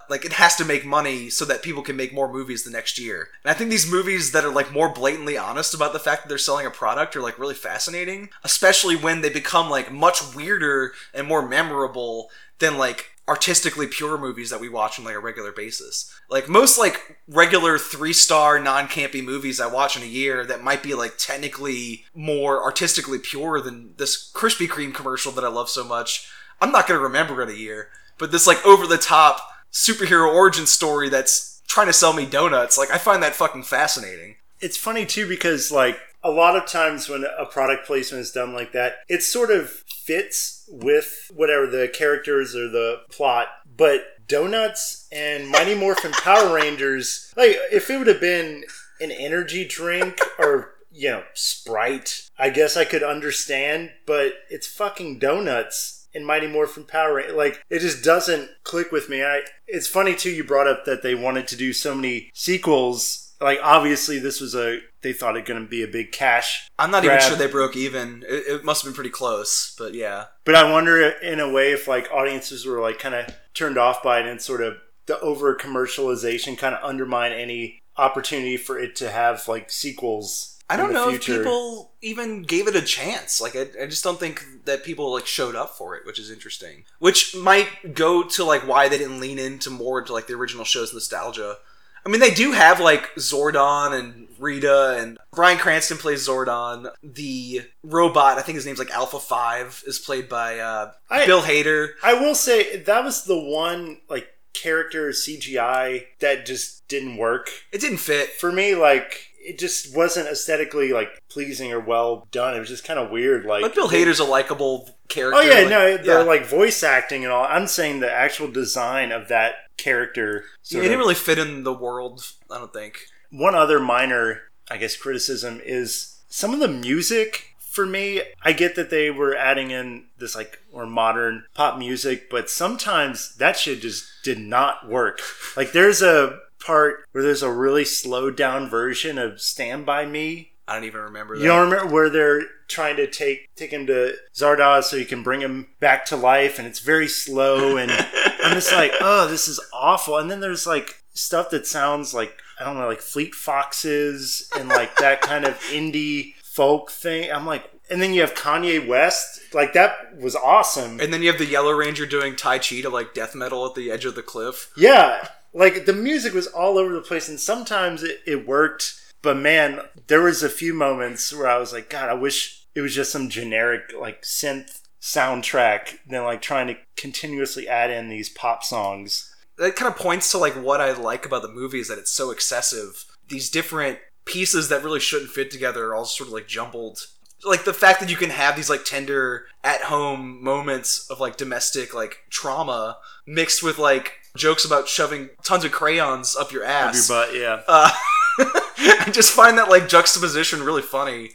Like 0.09 0.25
it 0.25 0.33
has 0.33 0.57
to 0.57 0.65
make 0.65 0.85
money 0.85 1.29
so 1.29 1.45
that 1.45 1.63
people 1.63 1.81
can 1.81 1.95
make 1.95 2.13
more 2.13 2.31
movies 2.31 2.63
the 2.63 2.71
next 2.71 2.99
year. 2.99 3.29
And 3.43 3.51
i 3.51 3.53
think 3.53 3.69
these 3.69 3.89
movies 3.89 4.31
that 4.31 4.45
are 4.45 4.51
like 4.51 4.71
more 4.71 4.89
blatantly 4.89 5.37
honest 5.37 5.73
about 5.73 5.93
the 5.93 5.99
fact 5.99 6.23
that 6.23 6.29
they're 6.29 6.37
selling 6.37 6.65
a 6.65 6.71
product 6.71 7.15
are 7.15 7.21
like 7.21 7.39
really 7.39 7.55
fascinating 7.55 8.29
especially 8.43 8.95
when 8.95 9.21
they 9.21 9.29
become 9.29 9.69
like 9.69 9.91
much 9.91 10.35
weirder 10.35 10.93
and 11.13 11.27
more 11.27 11.47
memorable 11.47 12.29
than 12.59 12.77
like 12.77 13.12
artistically 13.27 13.87
pure 13.87 14.17
movies 14.17 14.49
that 14.49 14.59
we 14.59 14.67
watch 14.67 14.99
on 14.99 15.05
like 15.05 15.15
a 15.15 15.19
regular 15.19 15.51
basis. 15.51 16.13
Like 16.29 16.49
most 16.49 16.77
like 16.77 17.17
regular 17.27 17.77
three 17.77 18.13
star 18.13 18.59
non-campy 18.59 19.23
movies 19.23 19.61
i 19.61 19.67
watch 19.67 19.95
in 19.95 20.03
a 20.03 20.07
year 20.07 20.45
that 20.45 20.63
might 20.63 20.83
be 20.83 20.93
like 20.93 21.17
technically 21.17 22.05
more 22.13 22.61
artistically 22.63 23.19
pure 23.19 23.61
than 23.61 23.93
this 23.97 24.31
krispy 24.33 24.67
kreme 24.67 24.93
commercial 24.93 25.31
that 25.31 25.45
i 25.45 25.47
love 25.47 25.69
so 25.69 25.83
much 25.83 26.29
i'm 26.61 26.71
not 26.71 26.87
to 26.87 26.99
remember 26.99 27.41
in 27.41 27.49
a 27.49 27.53
year. 27.53 27.89
But 28.17 28.31
this 28.31 28.45
like 28.45 28.63
over 28.65 28.85
the 28.85 28.97
top 28.97 29.39
superhero 29.71 30.31
origin 30.33 30.65
story 30.65 31.09
that's 31.09 31.61
trying 31.67 31.87
to 31.87 31.93
sell 31.93 32.13
me 32.13 32.25
donuts 32.25 32.77
like 32.77 32.91
i 32.91 32.97
find 32.97 33.23
that 33.23 33.35
fucking 33.35 33.63
fascinating. 33.63 34.35
It's 34.59 34.77
funny 34.77 35.05
too 35.05 35.27
because 35.27 35.71
like 35.71 35.99
a 36.23 36.31
lot 36.31 36.55
of 36.55 36.65
times 36.65 37.09
when 37.09 37.25
a 37.37 37.45
product 37.45 37.85
placement 37.85 38.21
is 38.21 38.31
done 38.31 38.53
like 38.53 38.71
that, 38.71 38.97
it 39.09 39.23
sort 39.23 39.51
of 39.51 39.69
fits 39.69 40.52
with 40.69 41.31
whatever 41.33 41.67
the 41.67 41.87
characters 41.87 42.55
or 42.55 42.67
the 42.67 43.01
plot. 43.09 43.47
But 43.75 44.27
donuts 44.27 45.07
and 45.11 45.49
Mighty 45.49 45.75
Morphin 45.75 46.11
Power 46.11 46.53
Rangers, 46.53 47.33
like 47.35 47.55
if 47.71 47.89
it 47.89 47.97
would 47.97 48.07
have 48.07 48.21
been 48.21 48.63
an 49.01 49.11
energy 49.11 49.65
drink 49.65 50.19
or 50.39 50.75
you 50.91 51.09
know 51.09 51.23
Sprite, 51.33 52.29
I 52.37 52.49
guess 52.49 52.77
I 52.77 52.85
could 52.85 53.03
understand. 53.03 53.91
But 54.05 54.33
it's 54.49 54.67
fucking 54.67 55.19
donuts 55.19 56.07
and 56.13 56.25
Mighty 56.25 56.47
Morphin 56.47 56.85
Power 56.85 57.15
Rangers. 57.15 57.35
Like 57.35 57.63
it 57.69 57.79
just 57.79 58.03
doesn't 58.03 58.49
click 58.63 58.91
with 58.91 59.09
me. 59.09 59.23
I. 59.23 59.41
It's 59.67 59.87
funny 59.87 60.15
too. 60.15 60.31
You 60.31 60.43
brought 60.43 60.67
up 60.67 60.85
that 60.85 61.01
they 61.01 61.15
wanted 61.15 61.47
to 61.49 61.55
do 61.55 61.73
so 61.73 61.95
many 61.95 62.29
sequels. 62.33 63.33
Like 63.41 63.59
obviously 63.61 64.19
this 64.19 64.39
was 64.39 64.55
a 64.55 64.79
they 65.03 65.13
thought 65.13 65.37
it 65.37 65.45
going 65.45 65.61
to 65.61 65.69
be 65.69 65.83
a 65.83 65.87
big 65.87 66.11
cash. 66.11 66.69
i'm 66.79 66.89
not 66.91 67.03
grab. 67.03 67.19
even 67.19 67.29
sure 67.29 67.37
they 67.37 67.51
broke 67.51 67.75
even 67.75 68.23
it, 68.27 68.47
it 68.47 68.63
must 68.63 68.81
have 68.83 68.89
been 68.89 68.95
pretty 68.95 69.09
close 69.09 69.75
but 69.77 69.93
yeah 69.93 70.25
But 70.45 70.55
I 70.55 70.71
wonder 70.71 71.09
in 71.09 71.39
a 71.39 71.51
way 71.51 71.71
if 71.71 71.87
like 71.87 72.11
audiences 72.11 72.65
were 72.65 72.79
like 72.81 72.99
kind 72.99 73.15
of 73.15 73.33
turned 73.53 73.77
off 73.77 74.01
by 74.01 74.19
it 74.19 74.25
and 74.25 74.41
sort 74.41 74.61
of 74.61 74.77
the 75.05 75.19
over 75.19 75.55
commercialization 75.55 76.57
kind 76.57 76.73
of 76.75 76.83
undermine 76.83 77.31
any 77.31 77.81
opportunity 77.97 78.57
for 78.57 78.79
it 78.79 78.95
to 78.97 79.11
have 79.11 79.47
like 79.47 79.69
sequels. 79.69 80.57
I 80.69 80.77
don't 80.77 80.93
know 80.93 81.09
future. 81.09 81.33
if 81.33 81.39
people 81.39 81.91
even 82.01 82.41
gave 82.43 82.67
it 82.67 82.75
a 82.75 82.81
chance. 82.81 83.41
Like, 83.41 83.55
I, 83.55 83.67
I 83.81 83.85
just 83.85 84.03
don't 84.03 84.19
think 84.19 84.43
that 84.65 84.83
people 84.83 85.11
like 85.11 85.27
showed 85.27 85.55
up 85.55 85.77
for 85.77 85.95
it, 85.95 86.05
which 86.05 86.17
is 86.17 86.31
interesting. 86.31 86.85
Which 86.99 87.35
might 87.35 87.93
go 87.93 88.23
to 88.23 88.43
like 88.43 88.65
why 88.65 88.87
they 88.87 88.97
didn't 88.97 89.19
lean 89.19 89.37
into 89.37 89.69
more 89.69 89.99
into 89.99 90.13
like 90.13 90.27
the 90.27 90.33
original 90.33 90.65
show's 90.65 90.93
nostalgia. 90.93 91.57
I 92.05 92.09
mean, 92.09 92.21
they 92.21 92.33
do 92.33 92.53
have 92.53 92.79
like 92.79 93.13
Zordon 93.15 93.97
and 93.97 94.27
Rita, 94.43 94.97
and 94.99 95.17
Bryan 95.31 95.57
Cranston 95.57 95.97
plays 95.97 96.27
Zordon. 96.27 96.91
The 97.01 97.61
robot, 97.83 98.37
I 98.37 98.41
think 98.41 98.55
his 98.57 98.65
name's 98.65 98.79
like 98.79 98.91
Alpha 98.91 99.19
Five, 99.19 99.81
is 99.87 99.97
played 99.99 100.27
by 100.29 100.59
uh, 100.59 100.91
I- 101.09 101.25
Bill 101.25 101.41
Hader. 101.41 101.91
I 102.03 102.13
will 102.13 102.35
say 102.35 102.77
that 102.77 103.03
was 103.03 103.23
the 103.23 103.39
one 103.39 104.01
like 104.09 104.27
character 104.53 105.09
CGI 105.09 106.05
that 106.19 106.45
just 106.45 106.87
didn't 106.87 107.17
work 107.17 107.49
It 107.71 107.81
didn't 107.81 107.97
fit. 107.97 108.29
for 108.33 108.51
me. 108.51 108.75
Like 108.75 109.29
it 109.39 109.57
just 109.59 109.95
wasn't 109.95 110.27
aesthetically 110.29 110.93
like 110.93 111.09
pleasing 111.29 111.71
or 111.71 111.79
well 111.79 112.27
done. 112.31 112.55
It 112.55 112.59
was 112.59 112.69
just 112.69 112.83
kind 112.85 112.99
of 112.99 113.09
weird. 113.09 113.45
Like 113.45 113.61
But 113.63 113.73
Bill 113.75 113.89
Hader's 113.89 114.19
a 114.19 114.23
likable 114.25 114.89
character. 115.09 115.39
Oh 115.39 115.41
yeah, 115.41 115.61
like- 115.61 115.69
no, 115.69 115.97
the 115.97 116.03
yeah. 116.05 116.17
like 116.19 116.45
voice 116.45 116.83
acting 116.83 117.23
and 117.23 117.33
all. 117.33 117.45
I'm 117.45 117.67
saying 117.67 117.99
the 118.01 118.11
actual 118.11 118.47
design 118.49 119.11
of 119.11 119.27
that 119.29 119.55
character. 119.77 120.45
Yeah, 120.65 120.79
it 120.79 120.83
didn't 120.83 120.99
really 120.99 121.15
fit 121.15 121.39
in 121.39 121.63
the 121.63 121.73
world. 121.73 122.23
I 122.51 122.57
don't 122.59 122.71
think. 122.73 122.99
One 123.33 123.55
other 123.55 123.79
minor, 123.79 124.41
I 124.69 124.77
guess, 124.77 124.95
criticism 124.95 125.59
is 125.65 126.19
some 126.29 126.53
of 126.53 126.59
the 126.59 126.67
music. 126.67 127.55
For 127.57 127.85
me, 127.87 128.21
I 128.43 128.53
get 128.53 128.75
that 128.75 128.91
they 128.91 129.09
were 129.09 129.35
adding 129.35 129.71
in 129.71 130.05
this 130.19 130.35
like 130.35 130.59
more 130.71 130.85
modern 130.85 131.45
pop 131.55 131.79
music, 131.79 132.29
but 132.29 132.47
sometimes 132.47 133.35
that 133.37 133.57
shit 133.57 133.81
just 133.81 134.05
did 134.23 134.37
not 134.37 134.87
work. 134.87 135.19
Like 135.57 135.71
there's 135.71 136.03
a 136.03 136.39
part 136.59 137.05
where 137.11 137.23
there's 137.23 137.41
a 137.41 137.51
really 137.51 137.85
slowed 137.85 138.37
down 138.37 138.69
version 138.69 139.17
of 139.17 139.41
"Stand 139.41 139.87
by 139.87 140.05
Me." 140.05 140.51
I 140.67 140.75
don't 140.75 140.83
even 140.85 141.01
remember. 141.01 141.35
That. 141.35 141.41
You 141.41 141.49
don't 141.49 141.69
remember 141.69 141.91
where 141.91 142.09
they're 142.11 142.43
trying 142.67 142.95
to 142.97 143.07
take 143.07 143.49
take 143.55 143.71
him 143.71 143.87
to 143.87 144.15
Zardoz 144.35 144.83
so 144.83 144.95
you 144.95 145.05
can 145.05 145.23
bring 145.23 145.41
him 145.41 145.67
back 145.79 146.05
to 146.05 146.15
life, 146.15 146.59
and 146.59 146.67
it's 146.67 146.79
very 146.79 147.07
slow, 147.07 147.77
and 147.77 147.91
I'm 148.43 148.53
just 148.53 148.71
like, 148.71 148.91
oh, 149.01 149.27
this 149.27 149.47
is 149.47 149.59
awful. 149.73 150.19
And 150.19 150.29
then 150.29 150.41
there's 150.41 150.67
like 150.67 151.03
stuff 151.13 151.49
that 151.49 151.67
sounds 151.67 152.13
like 152.13 152.37
I 152.59 152.65
don't 152.65 152.77
know, 152.77 152.87
like 152.87 153.01
Fleet 153.01 153.35
Foxes 153.35 154.49
and 154.57 154.69
like 154.69 154.95
that 154.97 155.21
kind 155.29 155.45
of 155.45 155.59
indie 155.71 156.35
folk 156.43 156.91
thing. 156.91 157.31
I'm 157.31 157.45
like, 157.45 157.69
and 157.89 158.01
then 158.01 158.13
you 158.13 158.21
have 158.21 158.33
Kanye 158.33 158.85
West. 158.87 159.53
Like 159.53 159.73
that 159.73 160.17
was 160.17 160.35
awesome. 160.35 160.99
And 160.99 161.13
then 161.13 161.21
you 161.21 161.29
have 161.29 161.39
the 161.39 161.45
Yellow 161.45 161.71
Ranger 161.71 162.05
doing 162.05 162.35
Tai 162.35 162.59
Chi 162.59 162.81
to 162.81 162.89
like 162.89 163.13
death 163.13 163.35
metal 163.35 163.65
at 163.65 163.75
the 163.75 163.91
edge 163.91 164.05
of 164.05 164.15
the 164.15 164.23
cliff. 164.23 164.71
Yeah, 164.77 165.27
like 165.53 165.85
the 165.85 165.93
music 165.93 166.33
was 166.33 166.47
all 166.47 166.77
over 166.77 166.93
the 166.93 167.01
place, 167.01 167.29
and 167.29 167.39
sometimes 167.39 168.03
it, 168.03 168.21
it 168.25 168.47
worked. 168.47 168.99
But 169.21 169.37
man, 169.37 169.79
there 170.07 170.21
was 170.21 170.43
a 170.43 170.49
few 170.49 170.73
moments 170.73 171.33
where 171.33 171.47
I 171.47 171.57
was 171.57 171.71
like, 171.71 171.89
God, 171.89 172.09
I 172.09 172.13
wish 172.13 172.65
it 172.75 172.81
was 172.81 172.95
just 172.95 173.11
some 173.11 173.29
generic 173.29 173.93
like 173.97 174.23
synth 174.23 174.81
soundtrack 175.01 175.97
than 176.07 176.23
like 176.23 176.41
trying 176.41 176.67
to 176.67 176.77
continuously 176.95 177.67
add 177.67 177.91
in 177.91 178.09
these 178.09 178.29
pop 178.29 178.63
songs. 178.63 179.32
That 179.57 179.75
kind 179.75 179.91
of 179.91 179.97
points 179.99 180.31
to 180.31 180.37
like 180.37 180.53
what 180.53 180.81
I 180.81 180.91
like 180.93 181.25
about 181.25 181.41
the 181.41 181.47
movie 181.47 181.79
is 181.79 181.87
that 181.87 181.97
it's 181.97 182.11
so 182.11 182.31
excessive. 182.31 183.05
These 183.29 183.49
different 183.49 183.99
pieces 184.25 184.69
that 184.69 184.83
really 184.83 184.99
shouldn't 184.99 185.31
fit 185.31 185.51
together 185.51 185.87
are 185.87 185.95
all 185.95 186.05
sort 186.05 186.27
of 186.27 186.33
like 186.33 186.47
jumbled. 186.47 187.07
Like 187.45 187.65
the 187.65 187.73
fact 187.73 187.99
that 187.99 188.09
you 188.09 188.15
can 188.15 188.29
have 188.29 188.55
these 188.55 188.69
like 188.69 188.85
tender 188.85 189.45
at 189.63 189.81
home 189.81 190.43
moments 190.43 191.09
of 191.09 191.19
like 191.19 191.37
domestic 191.37 191.93
like 191.93 192.19
trauma 192.29 192.97
mixed 193.27 193.61
with 193.61 193.77
like 193.77 194.13
jokes 194.35 194.65
about 194.65 194.87
shoving 194.87 195.29
tons 195.43 195.63
of 195.65 195.71
crayons 195.71 196.35
up 196.35 196.51
your 196.51 196.63
ass. 196.63 197.07
But 197.07 197.35
yeah, 197.35 197.61
Uh, 197.67 197.91
I 198.39 199.09
just 199.11 199.31
find 199.31 199.57
that 199.57 199.69
like 199.69 199.87
juxtaposition 199.87 200.63
really 200.63 200.81
funny. 200.81 201.31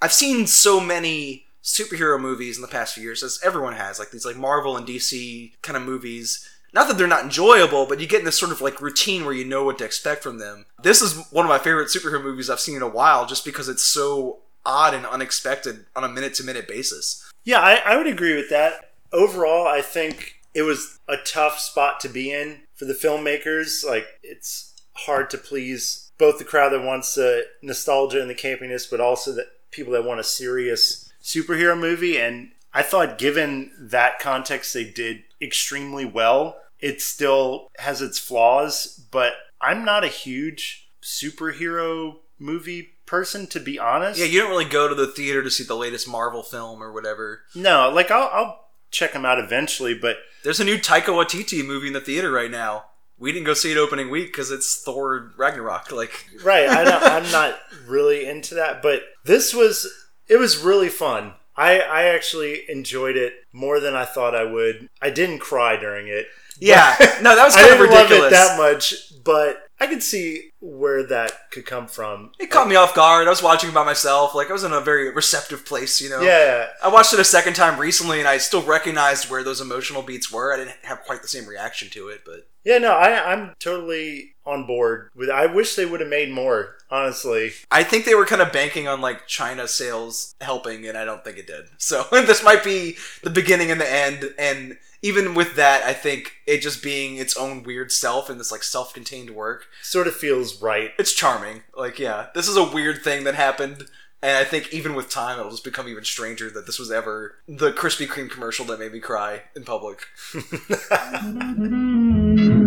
I've 0.00 0.12
seen 0.12 0.46
so 0.46 0.80
many 0.80 1.46
superhero 1.62 2.20
movies 2.20 2.56
in 2.56 2.62
the 2.62 2.68
past 2.68 2.94
few 2.94 3.04
years, 3.04 3.22
as 3.22 3.38
everyone 3.44 3.74
has, 3.74 3.98
like 3.98 4.10
these 4.10 4.24
like 4.26 4.36
Marvel 4.36 4.76
and 4.76 4.86
DC 4.86 5.52
kind 5.62 5.76
of 5.76 5.84
movies. 5.84 6.48
Not 6.72 6.88
that 6.88 6.96
they're 6.96 7.06
not 7.06 7.24
enjoyable, 7.24 7.86
but 7.86 8.00
you 8.00 8.06
get 8.06 8.20
in 8.20 8.24
this 8.24 8.38
sort 8.38 8.52
of 8.52 8.60
like 8.60 8.80
routine 8.80 9.24
where 9.24 9.34
you 9.34 9.44
know 9.44 9.64
what 9.64 9.78
to 9.78 9.84
expect 9.84 10.22
from 10.22 10.38
them. 10.38 10.66
This 10.82 11.02
is 11.02 11.14
one 11.30 11.44
of 11.44 11.50
my 11.50 11.58
favorite 11.58 11.88
superhero 11.88 12.22
movies 12.22 12.48
I've 12.48 12.60
seen 12.60 12.76
in 12.76 12.82
a 12.82 12.88
while, 12.88 13.26
just 13.26 13.44
because 13.44 13.68
it's 13.68 13.84
so 13.84 14.38
odd 14.64 14.94
and 14.94 15.04
unexpected 15.04 15.86
on 15.94 16.04
a 16.04 16.08
minute 16.08 16.34
to 16.34 16.44
minute 16.44 16.68
basis. 16.68 17.30
yeah, 17.44 17.60
I, 17.60 17.82
I 17.84 17.96
would 17.96 18.06
agree 18.06 18.34
with 18.36 18.48
that. 18.50 18.92
Overall, 19.12 19.66
I 19.66 19.82
think 19.82 20.36
it 20.54 20.62
was 20.62 20.98
a 21.08 21.16
tough 21.16 21.58
spot 21.58 22.00
to 22.00 22.08
be 22.08 22.32
in 22.32 22.60
for 22.74 22.84
the 22.84 22.94
filmmakers. 22.94 23.84
Like 23.86 24.06
it's 24.22 24.74
hard 24.94 25.30
to 25.30 25.38
please 25.38 26.10
both 26.18 26.38
the 26.38 26.44
crowd 26.44 26.70
that 26.70 26.84
wants 26.84 27.14
the 27.14 27.44
nostalgia 27.62 28.20
and 28.20 28.30
the 28.30 28.34
campiness, 28.34 28.88
but 28.90 29.00
also 29.00 29.32
the 29.32 29.46
people 29.70 29.92
that 29.92 30.04
want 30.04 30.20
a 30.20 30.24
serious 30.24 31.12
superhero 31.22 31.78
movie. 31.78 32.18
And 32.18 32.52
I 32.72 32.82
thought, 32.82 33.18
given 33.18 33.72
that 33.78 34.18
context, 34.18 34.72
they 34.72 34.84
did 34.84 35.24
extremely 35.42 36.04
well. 36.04 36.56
It 36.80 37.00
still 37.00 37.68
has 37.78 38.00
its 38.02 38.18
flaws, 38.18 39.06
but 39.10 39.34
I'm 39.60 39.84
not 39.84 40.04
a 40.04 40.08
huge 40.08 40.88
superhero 41.02 42.16
movie 42.38 42.90
person, 43.06 43.46
to 43.48 43.60
be 43.60 43.78
honest. 43.78 44.18
Yeah, 44.18 44.26
you 44.26 44.40
don't 44.40 44.50
really 44.50 44.64
go 44.64 44.88
to 44.88 44.94
the 44.94 45.06
theater 45.06 45.42
to 45.42 45.50
see 45.50 45.64
the 45.64 45.76
latest 45.76 46.08
Marvel 46.08 46.42
film 46.42 46.82
or 46.82 46.92
whatever. 46.92 47.42
no, 47.54 47.90
like 47.90 48.10
I'll, 48.10 48.28
I'll 48.32 48.64
check 48.90 49.12
them 49.12 49.24
out 49.24 49.38
eventually, 49.38 49.94
but 49.94 50.16
There's 50.44 50.60
a 50.60 50.64
new 50.64 50.76
Taika 50.78 51.06
Waititi 51.06 51.64
movie 51.64 51.86
in 51.88 51.92
the 51.92 52.00
theater 52.00 52.30
right 52.30 52.50
now. 52.50 52.86
We 53.18 53.30
didn't 53.32 53.46
go 53.46 53.54
see 53.54 53.70
it 53.70 53.78
opening 53.78 54.10
week 54.10 54.26
because 54.26 54.50
it's 54.50 54.82
Thor 54.82 55.32
Ragnarok. 55.36 55.92
Like, 55.92 56.26
right, 56.42 56.68
I 56.68 56.82
am 57.18 57.30
not 57.30 57.56
really 57.86 58.26
into 58.26 58.56
that, 58.56 58.82
but 58.82 59.02
this 59.24 59.54
was 59.54 59.86
it 60.26 60.38
was 60.38 60.58
really 60.58 60.88
fun. 60.88 61.34
I 61.56 61.80
I 61.80 62.02
actually 62.04 62.62
enjoyed 62.68 63.16
it 63.16 63.34
more 63.52 63.80
than 63.80 63.94
I 63.94 64.04
thought 64.04 64.34
I 64.34 64.44
would. 64.44 64.88
I 65.00 65.10
didn't 65.10 65.40
cry 65.40 65.76
during 65.76 66.08
it. 66.08 66.26
yeah, 66.58 66.96
no, 67.22 67.34
that 67.36 67.44
was 67.44 67.54
kind 67.54 67.70
of 67.70 67.78
didn't 67.78 67.90
love 67.90 68.04
ridiculous. 68.10 68.32
it 68.32 68.36
that 68.36 68.58
much, 68.58 69.22
but 69.24 69.68
I 69.80 69.86
could 69.88 70.02
see 70.02 70.50
where 70.60 71.02
that 71.04 71.50
could 71.50 71.66
come 71.66 71.88
from. 71.88 72.30
It 72.38 72.50
caught 72.50 72.68
me 72.68 72.76
off 72.76 72.94
guard. 72.94 73.26
I 73.26 73.30
was 73.30 73.42
watching 73.42 73.70
it 73.70 73.74
by 73.74 73.84
myself. 73.84 74.32
Like, 74.32 74.48
I 74.48 74.52
was 74.52 74.62
in 74.62 74.72
a 74.72 74.80
very 74.80 75.12
receptive 75.12 75.66
place, 75.66 76.00
you 76.00 76.08
know. 76.08 76.20
Yeah, 76.20 76.68
I 76.82 76.88
watched 76.88 77.12
it 77.12 77.18
a 77.18 77.24
second 77.24 77.54
time 77.54 77.80
recently, 77.80 78.20
and 78.20 78.28
I 78.28 78.38
still 78.38 78.62
recognized 78.62 79.28
where 79.28 79.42
those 79.42 79.60
emotional 79.60 80.02
beats 80.02 80.30
were. 80.30 80.54
I 80.54 80.58
didn't 80.58 80.76
have 80.82 81.02
quite 81.02 81.22
the 81.22 81.28
same 81.28 81.46
reaction 81.46 81.88
to 81.90 82.08
it, 82.08 82.20
but 82.24 82.46
yeah, 82.64 82.78
no, 82.78 82.92
I 82.92 83.32
I'm 83.32 83.54
totally 83.58 84.34
on 84.46 84.66
board 84.66 85.10
with. 85.16 85.30
I 85.30 85.46
wish 85.46 85.74
they 85.74 85.86
would 85.86 86.00
have 86.00 86.08
made 86.08 86.30
more. 86.30 86.76
Honestly, 86.92 87.52
I 87.70 87.84
think 87.84 88.04
they 88.04 88.14
were 88.14 88.26
kind 88.26 88.42
of 88.42 88.52
banking 88.52 88.86
on 88.86 89.00
like 89.00 89.26
China 89.26 89.66
sales 89.66 90.34
helping, 90.42 90.86
and 90.86 90.98
I 90.98 91.06
don't 91.06 91.24
think 91.24 91.38
it 91.38 91.46
did. 91.46 91.64
So 91.78 92.04
this 92.12 92.44
might 92.44 92.62
be 92.62 92.98
the 93.22 93.30
beginning 93.30 93.70
and 93.70 93.80
the 93.80 93.90
end. 93.90 94.34
And 94.38 94.76
even 95.00 95.34
with 95.34 95.56
that, 95.56 95.82
I 95.84 95.94
think 95.94 96.34
it 96.46 96.58
just 96.58 96.82
being 96.82 97.16
its 97.16 97.34
own 97.34 97.62
weird 97.62 97.92
self 97.92 98.28
and 98.28 98.38
this 98.38 98.52
like 98.52 98.62
self-contained 98.62 99.30
work, 99.30 99.68
sort 99.80 100.06
of 100.06 100.14
feels 100.14 100.60
right. 100.60 100.90
it's 100.98 101.14
charming. 101.14 101.62
Like, 101.74 101.98
yeah, 101.98 102.26
this 102.34 102.46
is 102.46 102.58
a 102.58 102.70
weird 102.70 103.02
thing 103.02 103.24
that 103.24 103.36
happened. 103.36 103.86
And 104.20 104.36
I 104.36 104.44
think 104.44 104.74
even 104.74 104.94
with 104.94 105.08
time, 105.08 105.38
it'll 105.38 105.50
just 105.50 105.64
become 105.64 105.88
even 105.88 106.04
stranger 106.04 106.50
that 106.50 106.66
this 106.66 106.78
was 106.78 106.92
ever 106.92 107.36
the 107.48 107.72
Krispy 107.72 108.06
Kreme 108.06 108.30
commercial 108.30 108.66
that 108.66 108.78
made 108.78 108.92
me 108.92 109.00
cry 109.00 109.44
in 109.56 109.64
public. 109.64 110.04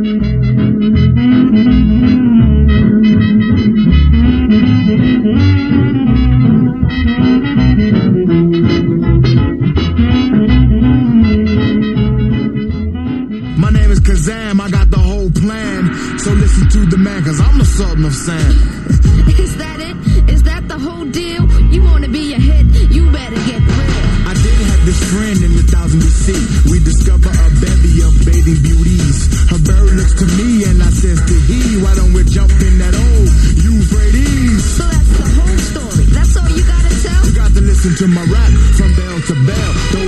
the 16.96 17.04
man, 17.04 17.24
cause 17.24 17.40
I'm 17.42 17.58
the 17.58 17.66
Sultan 17.66 18.06
of 18.06 18.14
Sam. 18.14 18.40
Is 19.46 19.58
that 19.58 19.80
it? 19.84 19.96
Is 20.32 20.44
that 20.44 20.68
the 20.68 20.80
whole 20.80 21.04
deal? 21.06 21.44
You 21.74 21.84
wanna 21.84 22.08
be 22.08 22.34
a 22.34 22.40
hit? 22.40 22.66
You 22.92 23.12
better 23.12 23.36
get 23.50 23.60
real. 23.60 24.06
I 24.32 24.34
did 24.46 24.58
have 24.72 24.82
this 24.86 25.02
friend 25.12 25.38
in 25.44 25.52
the 25.60 25.66
thousand 25.68 26.00
BC. 26.00 26.72
We 26.72 26.80
discover 26.80 27.30
a 27.30 27.48
bevy 27.60 28.00
of 28.00 28.14
bathing 28.24 28.62
beauties. 28.64 29.28
Her 29.52 29.60
bird 29.60 29.92
looks 30.00 30.16
to 30.24 30.28
me 30.40 30.64
and 30.64 30.80
I 30.82 30.92
says 30.92 31.20
to 31.20 31.36
he, 31.50 31.82
why 31.84 31.94
don't 31.96 32.14
we 32.14 32.24
jump 32.24 32.56
in 32.64 32.80
that 32.80 32.96
old 32.96 33.30
Euphrates? 33.60 34.64
So 34.64 34.88
that's 34.88 35.12
the 35.20 35.30
whole 35.36 35.60
story. 35.72 36.06
That's 36.16 36.34
all 36.40 36.48
you 36.48 36.64
gotta 36.64 36.94
tell. 37.04 37.22
You 37.28 37.34
got 37.36 37.52
to 37.60 37.62
listen 37.62 37.92
to 38.02 38.08
my 38.08 38.24
rap 38.24 38.52
from 38.80 38.92
bell 38.96 39.18
to 39.20 39.36
bell. 39.44 39.72
Those 39.92 40.05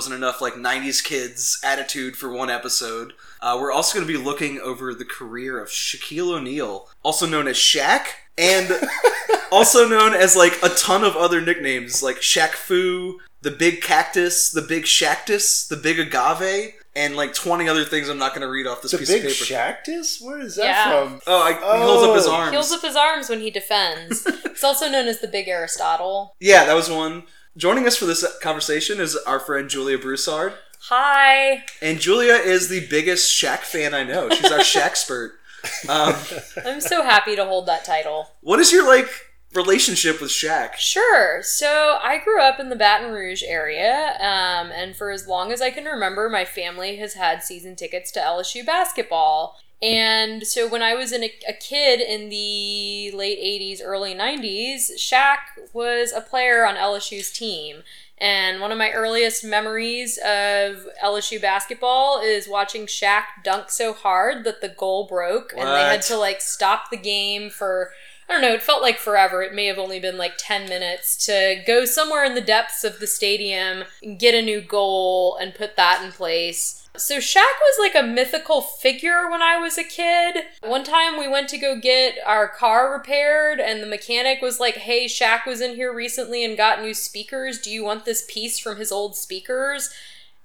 wasn't 0.00 0.14
enough, 0.14 0.40
like 0.40 0.54
90s 0.54 1.04
kids 1.04 1.60
attitude 1.62 2.16
for 2.16 2.32
one 2.32 2.48
episode, 2.48 3.12
uh, 3.42 3.54
we're 3.60 3.70
also 3.70 3.94
going 3.98 4.06
to 4.08 4.10
be 4.10 4.18
looking 4.18 4.58
over 4.58 4.94
the 4.94 5.04
career 5.04 5.60
of 5.62 5.68
Shaquille 5.68 6.32
O'Neal, 6.38 6.88
also 7.02 7.26
known 7.26 7.46
as 7.46 7.56
Shaq, 7.56 8.04
and 8.38 8.70
also 9.52 9.86
known 9.86 10.14
as 10.14 10.34
like 10.34 10.58
a 10.62 10.70
ton 10.70 11.04
of 11.04 11.16
other 11.16 11.42
nicknames 11.42 12.02
like 12.02 12.16
Shaq 12.16 12.52
Fu, 12.52 13.20
the 13.42 13.50
Big 13.50 13.82
Cactus, 13.82 14.50
the 14.50 14.62
Big 14.62 14.84
Shactus, 14.84 15.68
the 15.68 15.76
Big 15.76 15.98
Agave, 16.00 16.72
and 16.96 17.14
like 17.14 17.34
20 17.34 17.68
other 17.68 17.84
things 17.84 18.08
I'm 18.08 18.16
not 18.16 18.30
going 18.30 18.40
to 18.40 18.48
read 18.50 18.66
off 18.66 18.80
this 18.80 18.92
The 18.92 18.98
piece 18.98 19.08
big 19.10 19.26
of 19.26 19.32
paper. 19.32 19.44
Shactus? 19.44 20.22
Where 20.24 20.40
is 20.40 20.56
that 20.56 20.64
Yeah. 20.64 21.04
from? 21.08 21.20
oh, 21.26 21.42
I, 21.42 21.52
he 21.76 21.82
holds 21.84 22.08
up 22.08 22.16
his 22.16 22.26
Oh. 22.26 22.32
arms. 22.34 22.50
He 22.52 22.56
holds 22.56 22.72
up 22.72 22.80
his 22.80 22.96
arms 22.96 23.28
when 23.28 23.40
he 23.40 23.50
defends. 23.50 24.24
it's 24.46 24.64
also 24.64 24.88
known 24.88 25.08
as 25.08 25.20
the 25.20 25.28
Big 25.28 25.46
Aristotle. 25.46 26.36
Yeah, 26.40 26.64
that 26.64 26.72
was 26.74 26.88
one. 26.88 27.24
Joining 27.56 27.86
us 27.86 27.96
for 27.96 28.06
this 28.06 28.24
conversation 28.40 29.00
is 29.00 29.16
our 29.16 29.40
friend 29.40 29.68
Julia 29.68 29.98
Broussard. 29.98 30.52
Hi. 30.88 31.64
And 31.82 31.98
Julia 32.00 32.34
is 32.34 32.68
the 32.68 32.86
biggest 32.88 33.30
Shaq 33.32 33.58
fan 33.60 33.92
I 33.92 34.04
know. 34.04 34.30
She's 34.30 34.50
our 34.50 34.58
Shaq 34.60 34.80
expert. 34.82 35.32
Um, 35.88 36.14
I'm 36.64 36.80
so 36.80 37.02
happy 37.02 37.36
to 37.36 37.44
hold 37.44 37.66
that 37.66 37.84
title. 37.84 38.28
what 38.40 38.60
is 38.60 38.72
your 38.72 38.86
like 38.86 39.08
relationship 39.54 40.20
with 40.20 40.30
Shaq. 40.30 40.74
Sure. 40.74 41.42
So 41.42 41.98
I 42.02 42.18
grew 42.18 42.40
up 42.40 42.60
in 42.60 42.68
the 42.68 42.76
Baton 42.76 43.12
Rouge 43.12 43.42
area, 43.42 44.16
um, 44.20 44.70
and 44.70 44.94
for 44.94 45.10
as 45.10 45.26
long 45.26 45.52
as 45.52 45.60
I 45.60 45.70
can 45.70 45.84
remember, 45.84 46.28
my 46.28 46.44
family 46.44 46.96
has 46.96 47.14
had 47.14 47.42
season 47.42 47.76
tickets 47.76 48.10
to 48.12 48.20
LSU 48.20 48.64
basketball. 48.64 49.58
And 49.82 50.46
so 50.46 50.68
when 50.68 50.82
I 50.82 50.94
was 50.94 51.10
in 51.10 51.24
a, 51.24 51.32
a 51.48 51.54
kid 51.54 52.00
in 52.00 52.28
the 52.28 53.10
late 53.12 53.38
80s, 53.40 53.80
early 53.82 54.14
90s, 54.14 54.92
Shaq 54.98 55.38
was 55.72 56.12
a 56.12 56.20
player 56.20 56.66
on 56.66 56.74
LSU's 56.74 57.32
team. 57.32 57.82
And 58.18 58.60
one 58.60 58.70
of 58.70 58.76
my 58.76 58.90
earliest 58.90 59.42
memories 59.42 60.18
of 60.18 60.86
LSU 61.02 61.40
basketball 61.40 62.20
is 62.20 62.46
watching 62.46 62.84
Shaq 62.84 63.22
dunk 63.42 63.70
so 63.70 63.94
hard 63.94 64.44
that 64.44 64.60
the 64.60 64.68
goal 64.68 65.06
broke 65.06 65.54
and 65.56 65.66
they 65.66 65.80
had 65.80 66.02
to 66.02 66.18
like 66.18 66.42
stop 66.42 66.90
the 66.90 66.98
game 66.98 67.48
for 67.48 67.92
I 68.30 68.34
don't 68.34 68.42
know, 68.42 68.54
it 68.54 68.62
felt 68.62 68.80
like 68.80 68.98
forever. 68.98 69.42
It 69.42 69.54
may 69.54 69.66
have 69.66 69.78
only 69.78 69.98
been 69.98 70.16
like 70.16 70.34
10 70.38 70.68
minutes 70.68 71.16
to 71.26 71.64
go 71.66 71.84
somewhere 71.84 72.24
in 72.24 72.36
the 72.36 72.40
depths 72.40 72.84
of 72.84 73.00
the 73.00 73.08
stadium, 73.08 73.82
get 74.18 74.36
a 74.36 74.40
new 74.40 74.60
goal, 74.60 75.36
and 75.40 75.52
put 75.52 75.74
that 75.74 76.04
in 76.04 76.12
place. 76.12 76.88
So 76.96 77.18
Shaq 77.18 77.40
was 77.40 77.76
like 77.80 77.96
a 77.96 78.06
mythical 78.06 78.60
figure 78.60 79.28
when 79.28 79.42
I 79.42 79.56
was 79.56 79.76
a 79.76 79.82
kid. 79.82 80.44
One 80.62 80.84
time 80.84 81.18
we 81.18 81.26
went 81.26 81.48
to 81.48 81.58
go 81.58 81.80
get 81.80 82.18
our 82.24 82.46
car 82.46 82.92
repaired, 82.92 83.58
and 83.58 83.82
the 83.82 83.86
mechanic 83.88 84.40
was 84.40 84.60
like, 84.60 84.76
Hey, 84.76 85.06
Shaq 85.06 85.44
was 85.44 85.60
in 85.60 85.74
here 85.74 85.92
recently 85.92 86.44
and 86.44 86.56
got 86.56 86.80
new 86.80 86.94
speakers. 86.94 87.58
Do 87.58 87.70
you 87.72 87.82
want 87.82 88.04
this 88.04 88.24
piece 88.28 88.60
from 88.60 88.76
his 88.76 88.92
old 88.92 89.16
speakers? 89.16 89.90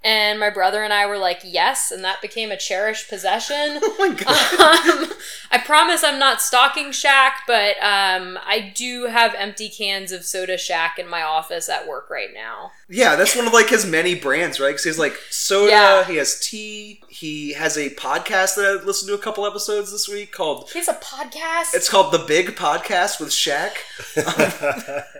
And 0.04 0.40
my 0.40 0.52
brother 0.52 0.84
and 0.84 0.94
I 0.94 1.08
were 1.08 1.18
like, 1.18 1.42
yes, 1.44 1.90
and 1.90 2.04
that 2.04 2.22
became 2.22 2.52
a 2.52 2.58
cherished 2.58 3.10
possession. 3.10 3.80
Oh 3.84 3.96
my 3.98 4.14
god. 4.14 5.04
Um, 5.10 5.12
I 5.52 5.58
promise 5.60 6.04
I'm 6.04 6.20
not 6.20 6.42
stalking 6.42 6.88
Shaq, 6.90 7.32
but 7.48 7.76
um, 7.82 8.38
I 8.46 8.72
do 8.76 9.06
have 9.06 9.34
empty 9.36 9.70
cans 9.70 10.12
of 10.12 10.26
Soda 10.26 10.56
Shaq 10.58 11.00
in 11.00 11.08
my 11.08 11.22
office 11.24 11.70
at 11.70 11.88
work 11.88 12.10
right 12.10 12.30
now. 12.34 12.72
Yeah, 12.90 13.16
that's 13.16 13.36
one 13.36 13.48
of 13.48 13.54
like 13.54 13.70
his 13.70 13.86
many 13.86 14.14
brands, 14.16 14.60
right? 14.60 14.70
Because 14.70 14.84
he 14.84 14.90
has 14.90 15.00
like 15.00 15.16
soda, 15.32 15.72
Yeah. 15.72 16.04
he 16.04 16.18
has 16.18 16.40
tea, 16.40 17.02
he 17.10 17.54
has 17.54 17.78
a 17.78 17.90
podcast 17.92 18.56
that 18.56 18.66
I 18.82 18.84
listened 18.84 19.08
to 19.10 19.16
a 19.16 19.18
couple 19.18 19.46
episodes 19.48 19.92
this 19.92 20.08
week 20.10 20.32
called. 20.32 20.70
He 20.72 20.80
has 20.80 20.88
a 20.90 20.94
podcast. 20.94 21.74
It's 21.74 21.90
called 21.90 22.12
The 22.14 22.20
Big 22.28 22.50
Podcast 22.56 23.20
with 23.20 23.30
Shaq. 23.30 23.72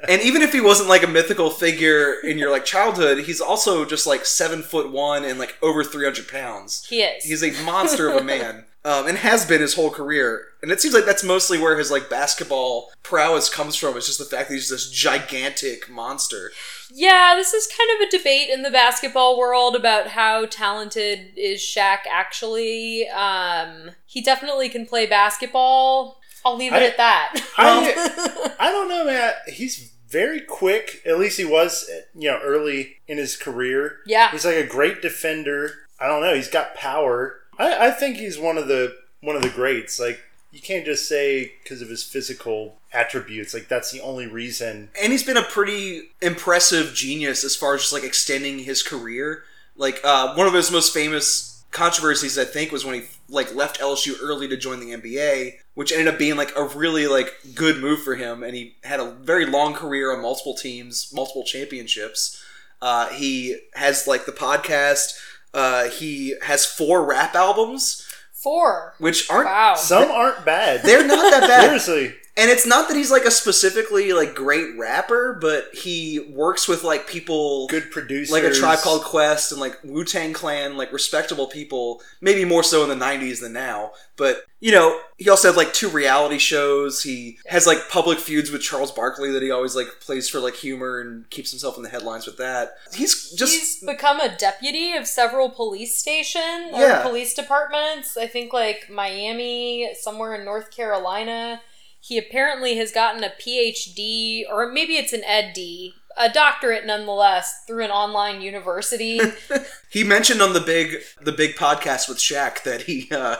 and 0.10 0.22
even 0.22 0.42
if 0.42 0.52
he 0.54 0.62
wasn't 0.62 0.90
like 0.90 1.04
a 1.04 1.08
mythical 1.08 1.50
figure 1.50 2.14
in 2.24 2.38
your 2.38 2.52
like 2.52 2.66
childhood, 2.66 3.20
he's 3.26 3.42
also 3.42 3.86
just 3.86 4.06
like 4.06 4.26
seven 4.26 4.62
foot 4.62 4.75
one 4.92 5.24
and 5.26 5.40
like 5.40 5.58
over 5.62 5.84
three 5.84 6.04
hundred 6.06 6.28
pounds. 6.28 6.86
he 6.90 7.02
is. 7.02 7.24
He's 7.24 7.44
a 7.44 7.52
monster 7.64 8.10
of 8.10 8.18
a 8.18 8.24
man. 8.24 8.66
Um, 8.86 9.08
and 9.08 9.18
has 9.18 9.48
been 9.48 9.62
his 9.62 9.74
whole 9.74 9.90
career, 9.90 10.46
and 10.62 10.72
it 10.72 10.80
seems 10.80 10.94
like 10.94 11.06
that's 11.06 11.24
mostly 11.24 11.58
where 11.58 11.76
his 11.76 11.90
like 11.90 12.08
basketball 12.08 12.92
prowess 13.02 13.50
comes 13.50 13.76
from. 13.76 13.98
It's 13.98 14.06
just 14.06 14.20
the 14.20 14.26
fact 14.26 14.48
that 14.48 14.54
he's 14.54 14.70
this 14.70 14.92
gigantic 14.92 15.90
monster. 15.90 16.52
yeah, 16.94 17.34
this 17.36 17.52
is 17.52 17.66
kind 17.76 17.90
of 18.00 18.08
a 18.08 18.12
debate 18.16 18.50
in 18.52 18.62
the 18.62 18.70
basketball 18.70 19.40
world 19.40 19.76
about 19.76 20.10
how 20.10 20.46
talented 20.46 21.32
is 21.36 21.62
Shaq 21.62 22.02
actually. 22.12 23.08
Um, 23.10 23.90
he 24.06 24.22
definitely 24.22 24.70
can 24.70 24.86
play 24.86 25.08
basketball. 25.08 26.20
I'll 26.46 26.56
leave 26.56 26.72
it 26.72 26.76
I- 26.84 26.86
at 26.86 26.98
that. 26.98 27.42
I, 27.58 28.56
I 28.60 28.72
don't 28.72 28.88
know, 28.88 29.06
man. 29.06 29.34
He's 29.48 29.95
very 30.10 30.42
quick. 30.42 31.02
At 31.06 31.20
least 31.20 31.38
he 31.38 31.46
was, 31.46 31.90
you 32.14 32.30
know, 32.30 32.40
early 32.44 32.98
in 33.08 33.18
his 33.18 33.36
career. 33.36 33.98
Yeah. 34.06 34.32
He's 34.32 34.46
like 34.46 34.56
a 34.56 34.66
great 34.68 35.02
defender. 35.02 35.72
I 36.00 36.08
don't 36.08 36.22
know. 36.22 36.36
He's 36.36 36.50
got 36.50 36.76
power. 36.76 37.40
I, 37.58 37.88
I 37.88 37.92
think 37.92 38.18
he's 38.18 38.38
one 38.38 38.58
of 38.58 38.68
the 38.68 38.96
one 39.22 39.36
of 39.36 39.42
the 39.42 39.50
greats. 39.50 40.00
Like 40.00 40.20
you 40.52 40.62
can't 40.62 40.86
just 40.86 41.08
say 41.08 41.54
because 41.64 41.82
of 41.82 41.90
his 41.90 42.04
physical 42.04 42.78
attributes. 42.94 43.54
Like 43.54 43.68
that's 43.68 43.92
the 43.92 44.02
only 44.02 44.28
reason. 44.28 44.90
and 45.02 45.12
he's 45.12 45.24
been 45.24 45.38
a 45.38 45.44
pretty 45.44 46.10
impressive 46.22 46.94
genius 46.94 47.44
as 47.44 47.56
far 47.56 47.76
as 47.76 47.82
just 47.82 47.94
like 47.94 48.04
extending 48.04 48.60
his 48.60 48.84
career. 48.84 49.44
Like 49.76 50.00
uh, 50.04 50.34
one 50.36 50.48
of 50.48 50.54
his 50.54 50.72
most 50.72 50.94
famous 50.94 51.64
controversies, 51.72 52.38
I 52.38 52.46
think, 52.46 52.72
was 52.72 52.86
when 52.86 52.96
he 52.96 53.08
like 53.28 53.54
left 53.54 53.80
LSU 53.80 54.14
early 54.22 54.48
to 54.48 54.56
join 54.58 54.80
the 54.80 54.96
NBA, 54.96 55.56
which 55.76 55.92
ended 55.92 56.08
up 56.08 56.18
being 56.18 56.36
like 56.36 56.52
a 56.58 56.64
really 56.64 57.06
like 57.08 57.34
good 57.54 57.78
move 57.78 58.02
for 58.02 58.16
him, 58.16 58.42
and 58.44 58.56
he 58.56 58.76
had 58.84 59.00
a 59.00 59.12
very 59.12 59.46
long 59.46 59.74
career 59.74 60.12
on 60.14 60.22
multiple 60.22 60.56
teams, 60.56 61.12
multiple 61.14 61.44
championships. 61.44 62.42
Uh, 62.82 63.08
he 63.10 63.58
has 63.76 64.08
like 64.08 64.26
the 64.26 64.32
podcast. 64.32 65.18
Uh, 65.54 65.86
he 65.90 66.36
has 66.42 66.66
four 66.66 67.06
rap 67.06 67.34
albums, 67.36 68.06
Four. 68.34 68.94
which 68.98 69.30
aren't 69.30 69.46
Wow. 69.48 69.76
Some 69.76 70.12
aren't 70.12 70.44
bad. 70.46 70.82
they're 70.84 71.08
not 71.08 71.32
that 71.32 71.48
bad. 71.48 71.64
Seriously. 71.82 72.16
And 72.38 72.52
it's 72.52 72.66
not 72.66 72.90
that 72.90 72.98
he's 72.98 73.12
like 73.12 73.24
a 73.24 73.32
specifically 73.32 74.12
like 74.12 74.36
great 74.36 74.78
rapper, 74.78 75.38
but 75.40 75.70
he 75.74 76.20
works 76.34 76.68
with 76.68 76.84
like 76.84 77.08
people 77.08 77.68
Good 77.68 77.92
producers. 77.92 78.30
like 78.30 78.44
a 78.44 78.52
tribe 78.54 78.80
called 78.80 79.04
Quest 79.06 79.54
and 79.54 79.62
like 79.62 79.78
Wu 79.86 80.04
Tang 80.04 80.34
Clan, 80.34 80.76
like 80.76 80.92
respectable 80.92 81.48
people, 81.48 82.02
maybe 82.20 82.44
more 82.44 82.62
so 82.62 82.84
in 82.84 82.90
the 82.90 83.06
'90s 83.06 83.40
than 83.40 83.54
now. 83.54 83.92
But 84.18 84.44
you 84.60 84.74
know, 84.74 85.00
he 85.16 85.30
also 85.30 85.48
had 85.48 85.56
like 85.56 85.72
two 85.74 85.88
reality 85.88 86.38
shows. 86.38 87.04
He 87.04 87.38
has 87.48 87.66
like 87.66 87.88
public 87.90 88.20
feuds 88.20 88.52
with 88.52 88.62
Charles 88.62 88.92
Barkley 88.92 89.32
that 89.32 89.42
he 89.42 89.50
always 89.52 89.74
like 89.76 89.88
plays 90.02 90.28
for 90.28 90.40
like 90.42 90.56
humor 90.56 91.00
and 91.00 91.30
keeps 91.30 91.52
himself 91.52 91.78
in 91.78 91.84
the 91.84 91.90
headlines 91.90 92.26
with 92.26 92.36
that. 92.38 92.74
He's 92.94 93.32
just 93.32 93.54
He's 93.54 93.80
become 93.82 94.20
a 94.20 94.36
deputy 94.36 94.92
of 94.94 95.08
several 95.08 95.50
police 95.50 95.98
stations 95.98 96.72
or 96.74 96.82
Yeah. 96.82 97.02
police 97.02 97.34
departments. 97.34 98.18
I 98.18 98.28
think 98.28 98.52
like 98.52 98.90
Miami, 98.90 99.94
somewhere 99.98 100.36
in 100.36 100.44
North 100.44 100.70
Carolina. 100.70 101.62
He 102.06 102.20
apparently 102.20 102.78
has 102.78 102.92
gotten 102.92 103.24
a 103.24 103.30
PhD, 103.32 104.44
or 104.48 104.72
maybe 104.72 104.94
it's 104.94 105.12
an 105.12 105.24
EdD, 105.24 105.94
a 106.16 106.30
doctorate 106.30 106.86
nonetheless, 106.86 107.64
through 107.66 107.84
an 107.84 107.90
online 107.90 108.42
university. 108.42 109.20
he 109.90 110.04
mentioned 110.04 110.40
on 110.40 110.54
the 110.54 110.60
big 110.60 110.98
the 111.20 111.32
big 111.32 111.56
podcast 111.56 112.08
with 112.08 112.20
Shaq 112.20 112.62
that 112.62 112.84
he 112.84 113.08
uh, 113.10 113.38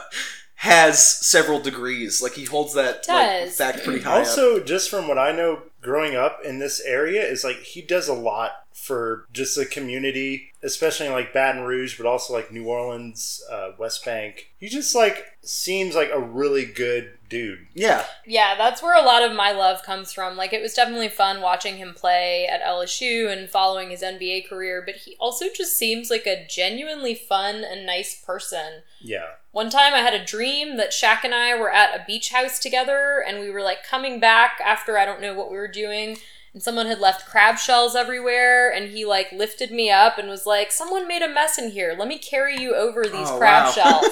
has 0.56 0.98
several 1.00 1.60
degrees. 1.60 2.20
Like 2.20 2.32
he 2.32 2.44
holds 2.44 2.74
that 2.74 3.06
like, 3.08 3.50
fact 3.50 3.84
pretty 3.84 4.02
high 4.02 4.22
up. 4.22 4.26
Also, 4.26 4.58
just 4.58 4.90
from 4.90 5.06
what 5.06 5.16
I 5.16 5.30
know 5.30 5.62
growing 5.80 6.16
up 6.16 6.40
in 6.44 6.58
this 6.58 6.80
area, 6.80 7.24
is 7.24 7.44
like 7.44 7.58
he 7.58 7.82
does 7.82 8.08
a 8.08 8.14
lot 8.14 8.64
for 8.72 9.26
just 9.32 9.56
the 9.56 9.64
community, 9.64 10.50
especially 10.66 11.06
in 11.06 11.12
like 11.12 11.32
Baton 11.32 11.62
Rouge, 11.62 11.96
but 11.96 12.06
also 12.06 12.32
like 12.32 12.52
New 12.52 12.66
Orleans, 12.66 13.40
uh, 13.50 13.70
West 13.78 14.04
Bank. 14.04 14.50
He 14.58 14.68
just 14.68 14.94
like 14.94 15.24
seems 15.42 15.94
like 15.94 16.10
a 16.12 16.20
really 16.20 16.66
good 16.66 17.12
dude. 17.28 17.68
Yeah, 17.72 18.04
yeah, 18.26 18.56
that's 18.56 18.82
where 18.82 19.00
a 19.00 19.06
lot 19.06 19.22
of 19.22 19.36
my 19.36 19.52
love 19.52 19.82
comes 19.84 20.12
from. 20.12 20.36
Like, 20.36 20.52
it 20.52 20.60
was 20.60 20.74
definitely 20.74 21.08
fun 21.08 21.40
watching 21.40 21.76
him 21.76 21.94
play 21.94 22.46
at 22.46 22.62
LSU 22.62 23.32
and 23.32 23.48
following 23.48 23.90
his 23.90 24.02
NBA 24.02 24.48
career, 24.48 24.82
but 24.84 24.96
he 24.96 25.16
also 25.20 25.46
just 25.54 25.76
seems 25.76 26.10
like 26.10 26.26
a 26.26 26.46
genuinely 26.48 27.14
fun 27.14 27.62
and 27.64 27.86
nice 27.86 28.20
person. 28.20 28.82
Yeah. 29.00 29.26
One 29.52 29.70
time 29.70 29.94
I 29.94 29.98
had 29.98 30.14
a 30.14 30.24
dream 30.24 30.76
that 30.78 30.90
Shaq 30.90 31.24
and 31.24 31.34
I 31.34 31.58
were 31.58 31.72
at 31.72 31.94
a 31.94 32.04
beach 32.06 32.30
house 32.30 32.58
together 32.58 33.24
and 33.26 33.40
we 33.40 33.50
were 33.50 33.62
like 33.62 33.84
coming 33.84 34.20
back 34.20 34.60
after 34.62 34.98
I 34.98 35.06
don't 35.06 35.22
know 35.22 35.32
what 35.32 35.50
we 35.50 35.56
were 35.56 35.68
doing 35.68 36.18
and 36.56 36.62
someone 36.62 36.86
had 36.86 37.00
left 37.00 37.28
crab 37.28 37.58
shells 37.58 37.94
everywhere 37.94 38.72
and 38.72 38.88
he 38.88 39.04
like 39.04 39.30
lifted 39.30 39.70
me 39.70 39.90
up 39.90 40.16
and 40.16 40.26
was 40.26 40.46
like, 40.46 40.72
Someone 40.72 41.06
made 41.06 41.20
a 41.20 41.28
mess 41.28 41.58
in 41.58 41.70
here. 41.70 41.94
Let 41.98 42.08
me 42.08 42.16
carry 42.16 42.58
you 42.58 42.74
over 42.74 43.04
oh, 43.04 43.08
these 43.10 43.28
Oh, 43.28 43.36
crab 43.36 43.66
wow. 43.66 43.70
shells. 43.72 44.06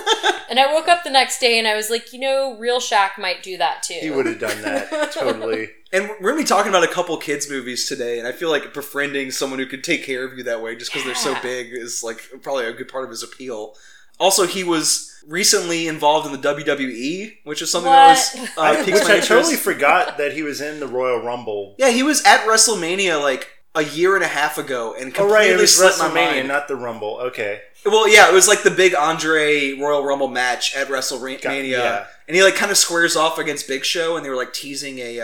and 0.50 0.60
I 0.60 0.70
woke 0.70 0.86
up 0.86 1.04
the 1.04 1.10
next 1.10 1.38
day 1.38 1.58
and 1.58 1.66
I 1.66 1.74
was 1.74 1.88
like, 1.88 2.12
you 2.12 2.20
know, 2.20 2.54
real 2.58 2.80
Shaq 2.80 3.16
might 3.18 3.42
do 3.42 3.56
that 3.56 3.82
too. 3.82 3.98
He 3.98 4.10
would 4.10 4.26
have 4.26 4.38
done 4.38 4.60
that 4.60 5.10
totally. 5.14 5.70
And 5.90 6.10
we're 6.20 6.32
gonna 6.32 6.42
be 6.42 6.46
talking 6.46 6.68
about 6.68 6.84
a 6.84 6.92
couple 6.92 7.16
kids 7.16 7.48
movies 7.48 7.86
today, 7.88 8.18
and 8.18 8.28
I 8.28 8.32
feel 8.32 8.50
like 8.50 8.74
befriending 8.74 9.30
someone 9.30 9.58
who 9.58 9.64
could 9.64 9.82
take 9.82 10.04
care 10.04 10.22
of 10.26 10.36
you 10.36 10.42
that 10.42 10.60
way, 10.60 10.76
just 10.76 10.92
because 10.92 11.06
they're 11.06 11.14
so 11.14 11.34
big, 11.40 11.68
is 11.72 12.02
like 12.02 12.20
probably 12.42 12.66
a 12.66 12.74
good 12.74 12.88
part 12.88 13.04
of 13.04 13.10
his 13.10 13.22
appeal. 13.22 13.74
Also, 14.20 14.46
he 14.46 14.64
was 14.64 15.13
recently 15.26 15.88
involved 15.88 16.26
in 16.26 16.32
the 16.40 16.48
WWE, 16.54 17.38
which 17.44 17.62
is 17.62 17.70
something 17.70 17.90
that 17.90 18.16
What? 18.34 18.40
was 18.40 18.50
I, 18.58 18.74
uh, 18.74 18.78
which 18.84 18.88
my 18.88 18.94
I 18.94 19.00
interest. 19.16 19.28
totally 19.28 19.56
forgot 19.56 20.18
that 20.18 20.32
he 20.32 20.42
was 20.42 20.60
in 20.60 20.80
the 20.80 20.86
Royal 20.86 21.18
Rumble. 21.22 21.74
Yeah, 21.78 21.90
he 21.90 22.02
was 22.02 22.22
at 22.24 22.46
WrestleMania 22.46 23.20
like 23.22 23.48
a 23.74 23.82
year 23.82 24.14
and 24.14 24.24
a 24.24 24.28
half 24.28 24.56
ago, 24.58 24.94
and 24.94 25.12
Oh 25.12 25.16
completely 25.16 25.34
right, 25.34 25.50
it 25.50 25.58
was 25.60 25.76
slipped 25.76 25.98
my 25.98 26.08
WrestleMania, 26.08 26.34
mind. 26.36 26.48
not 26.48 26.68
the 26.68 26.76
Rumble. 26.76 27.16
Okay. 27.22 27.60
Well, 27.84 28.08
yeah, 28.08 28.28
it 28.28 28.32
was 28.34 28.48
like 28.48 28.62
the 28.62 28.70
big 28.70 28.94
Andre 28.94 29.72
Royal 29.72 30.04
Rumble 30.04 30.28
match 30.28 30.74
at 30.76 30.88
WrestleMania, 30.88 31.42
Got- 31.42 31.56
yeah. 31.66 32.06
and 32.28 32.36
he 32.36 32.42
like 32.42 32.54
kind 32.54 32.70
of 32.70 32.78
squares 32.78 33.16
off 33.16 33.38
against 33.38 33.66
Big 33.68 33.84
Show, 33.84 34.16
and 34.16 34.24
they 34.24 34.30
were 34.30 34.36
like 34.36 34.52
teasing 34.52 34.98
a 35.00 35.20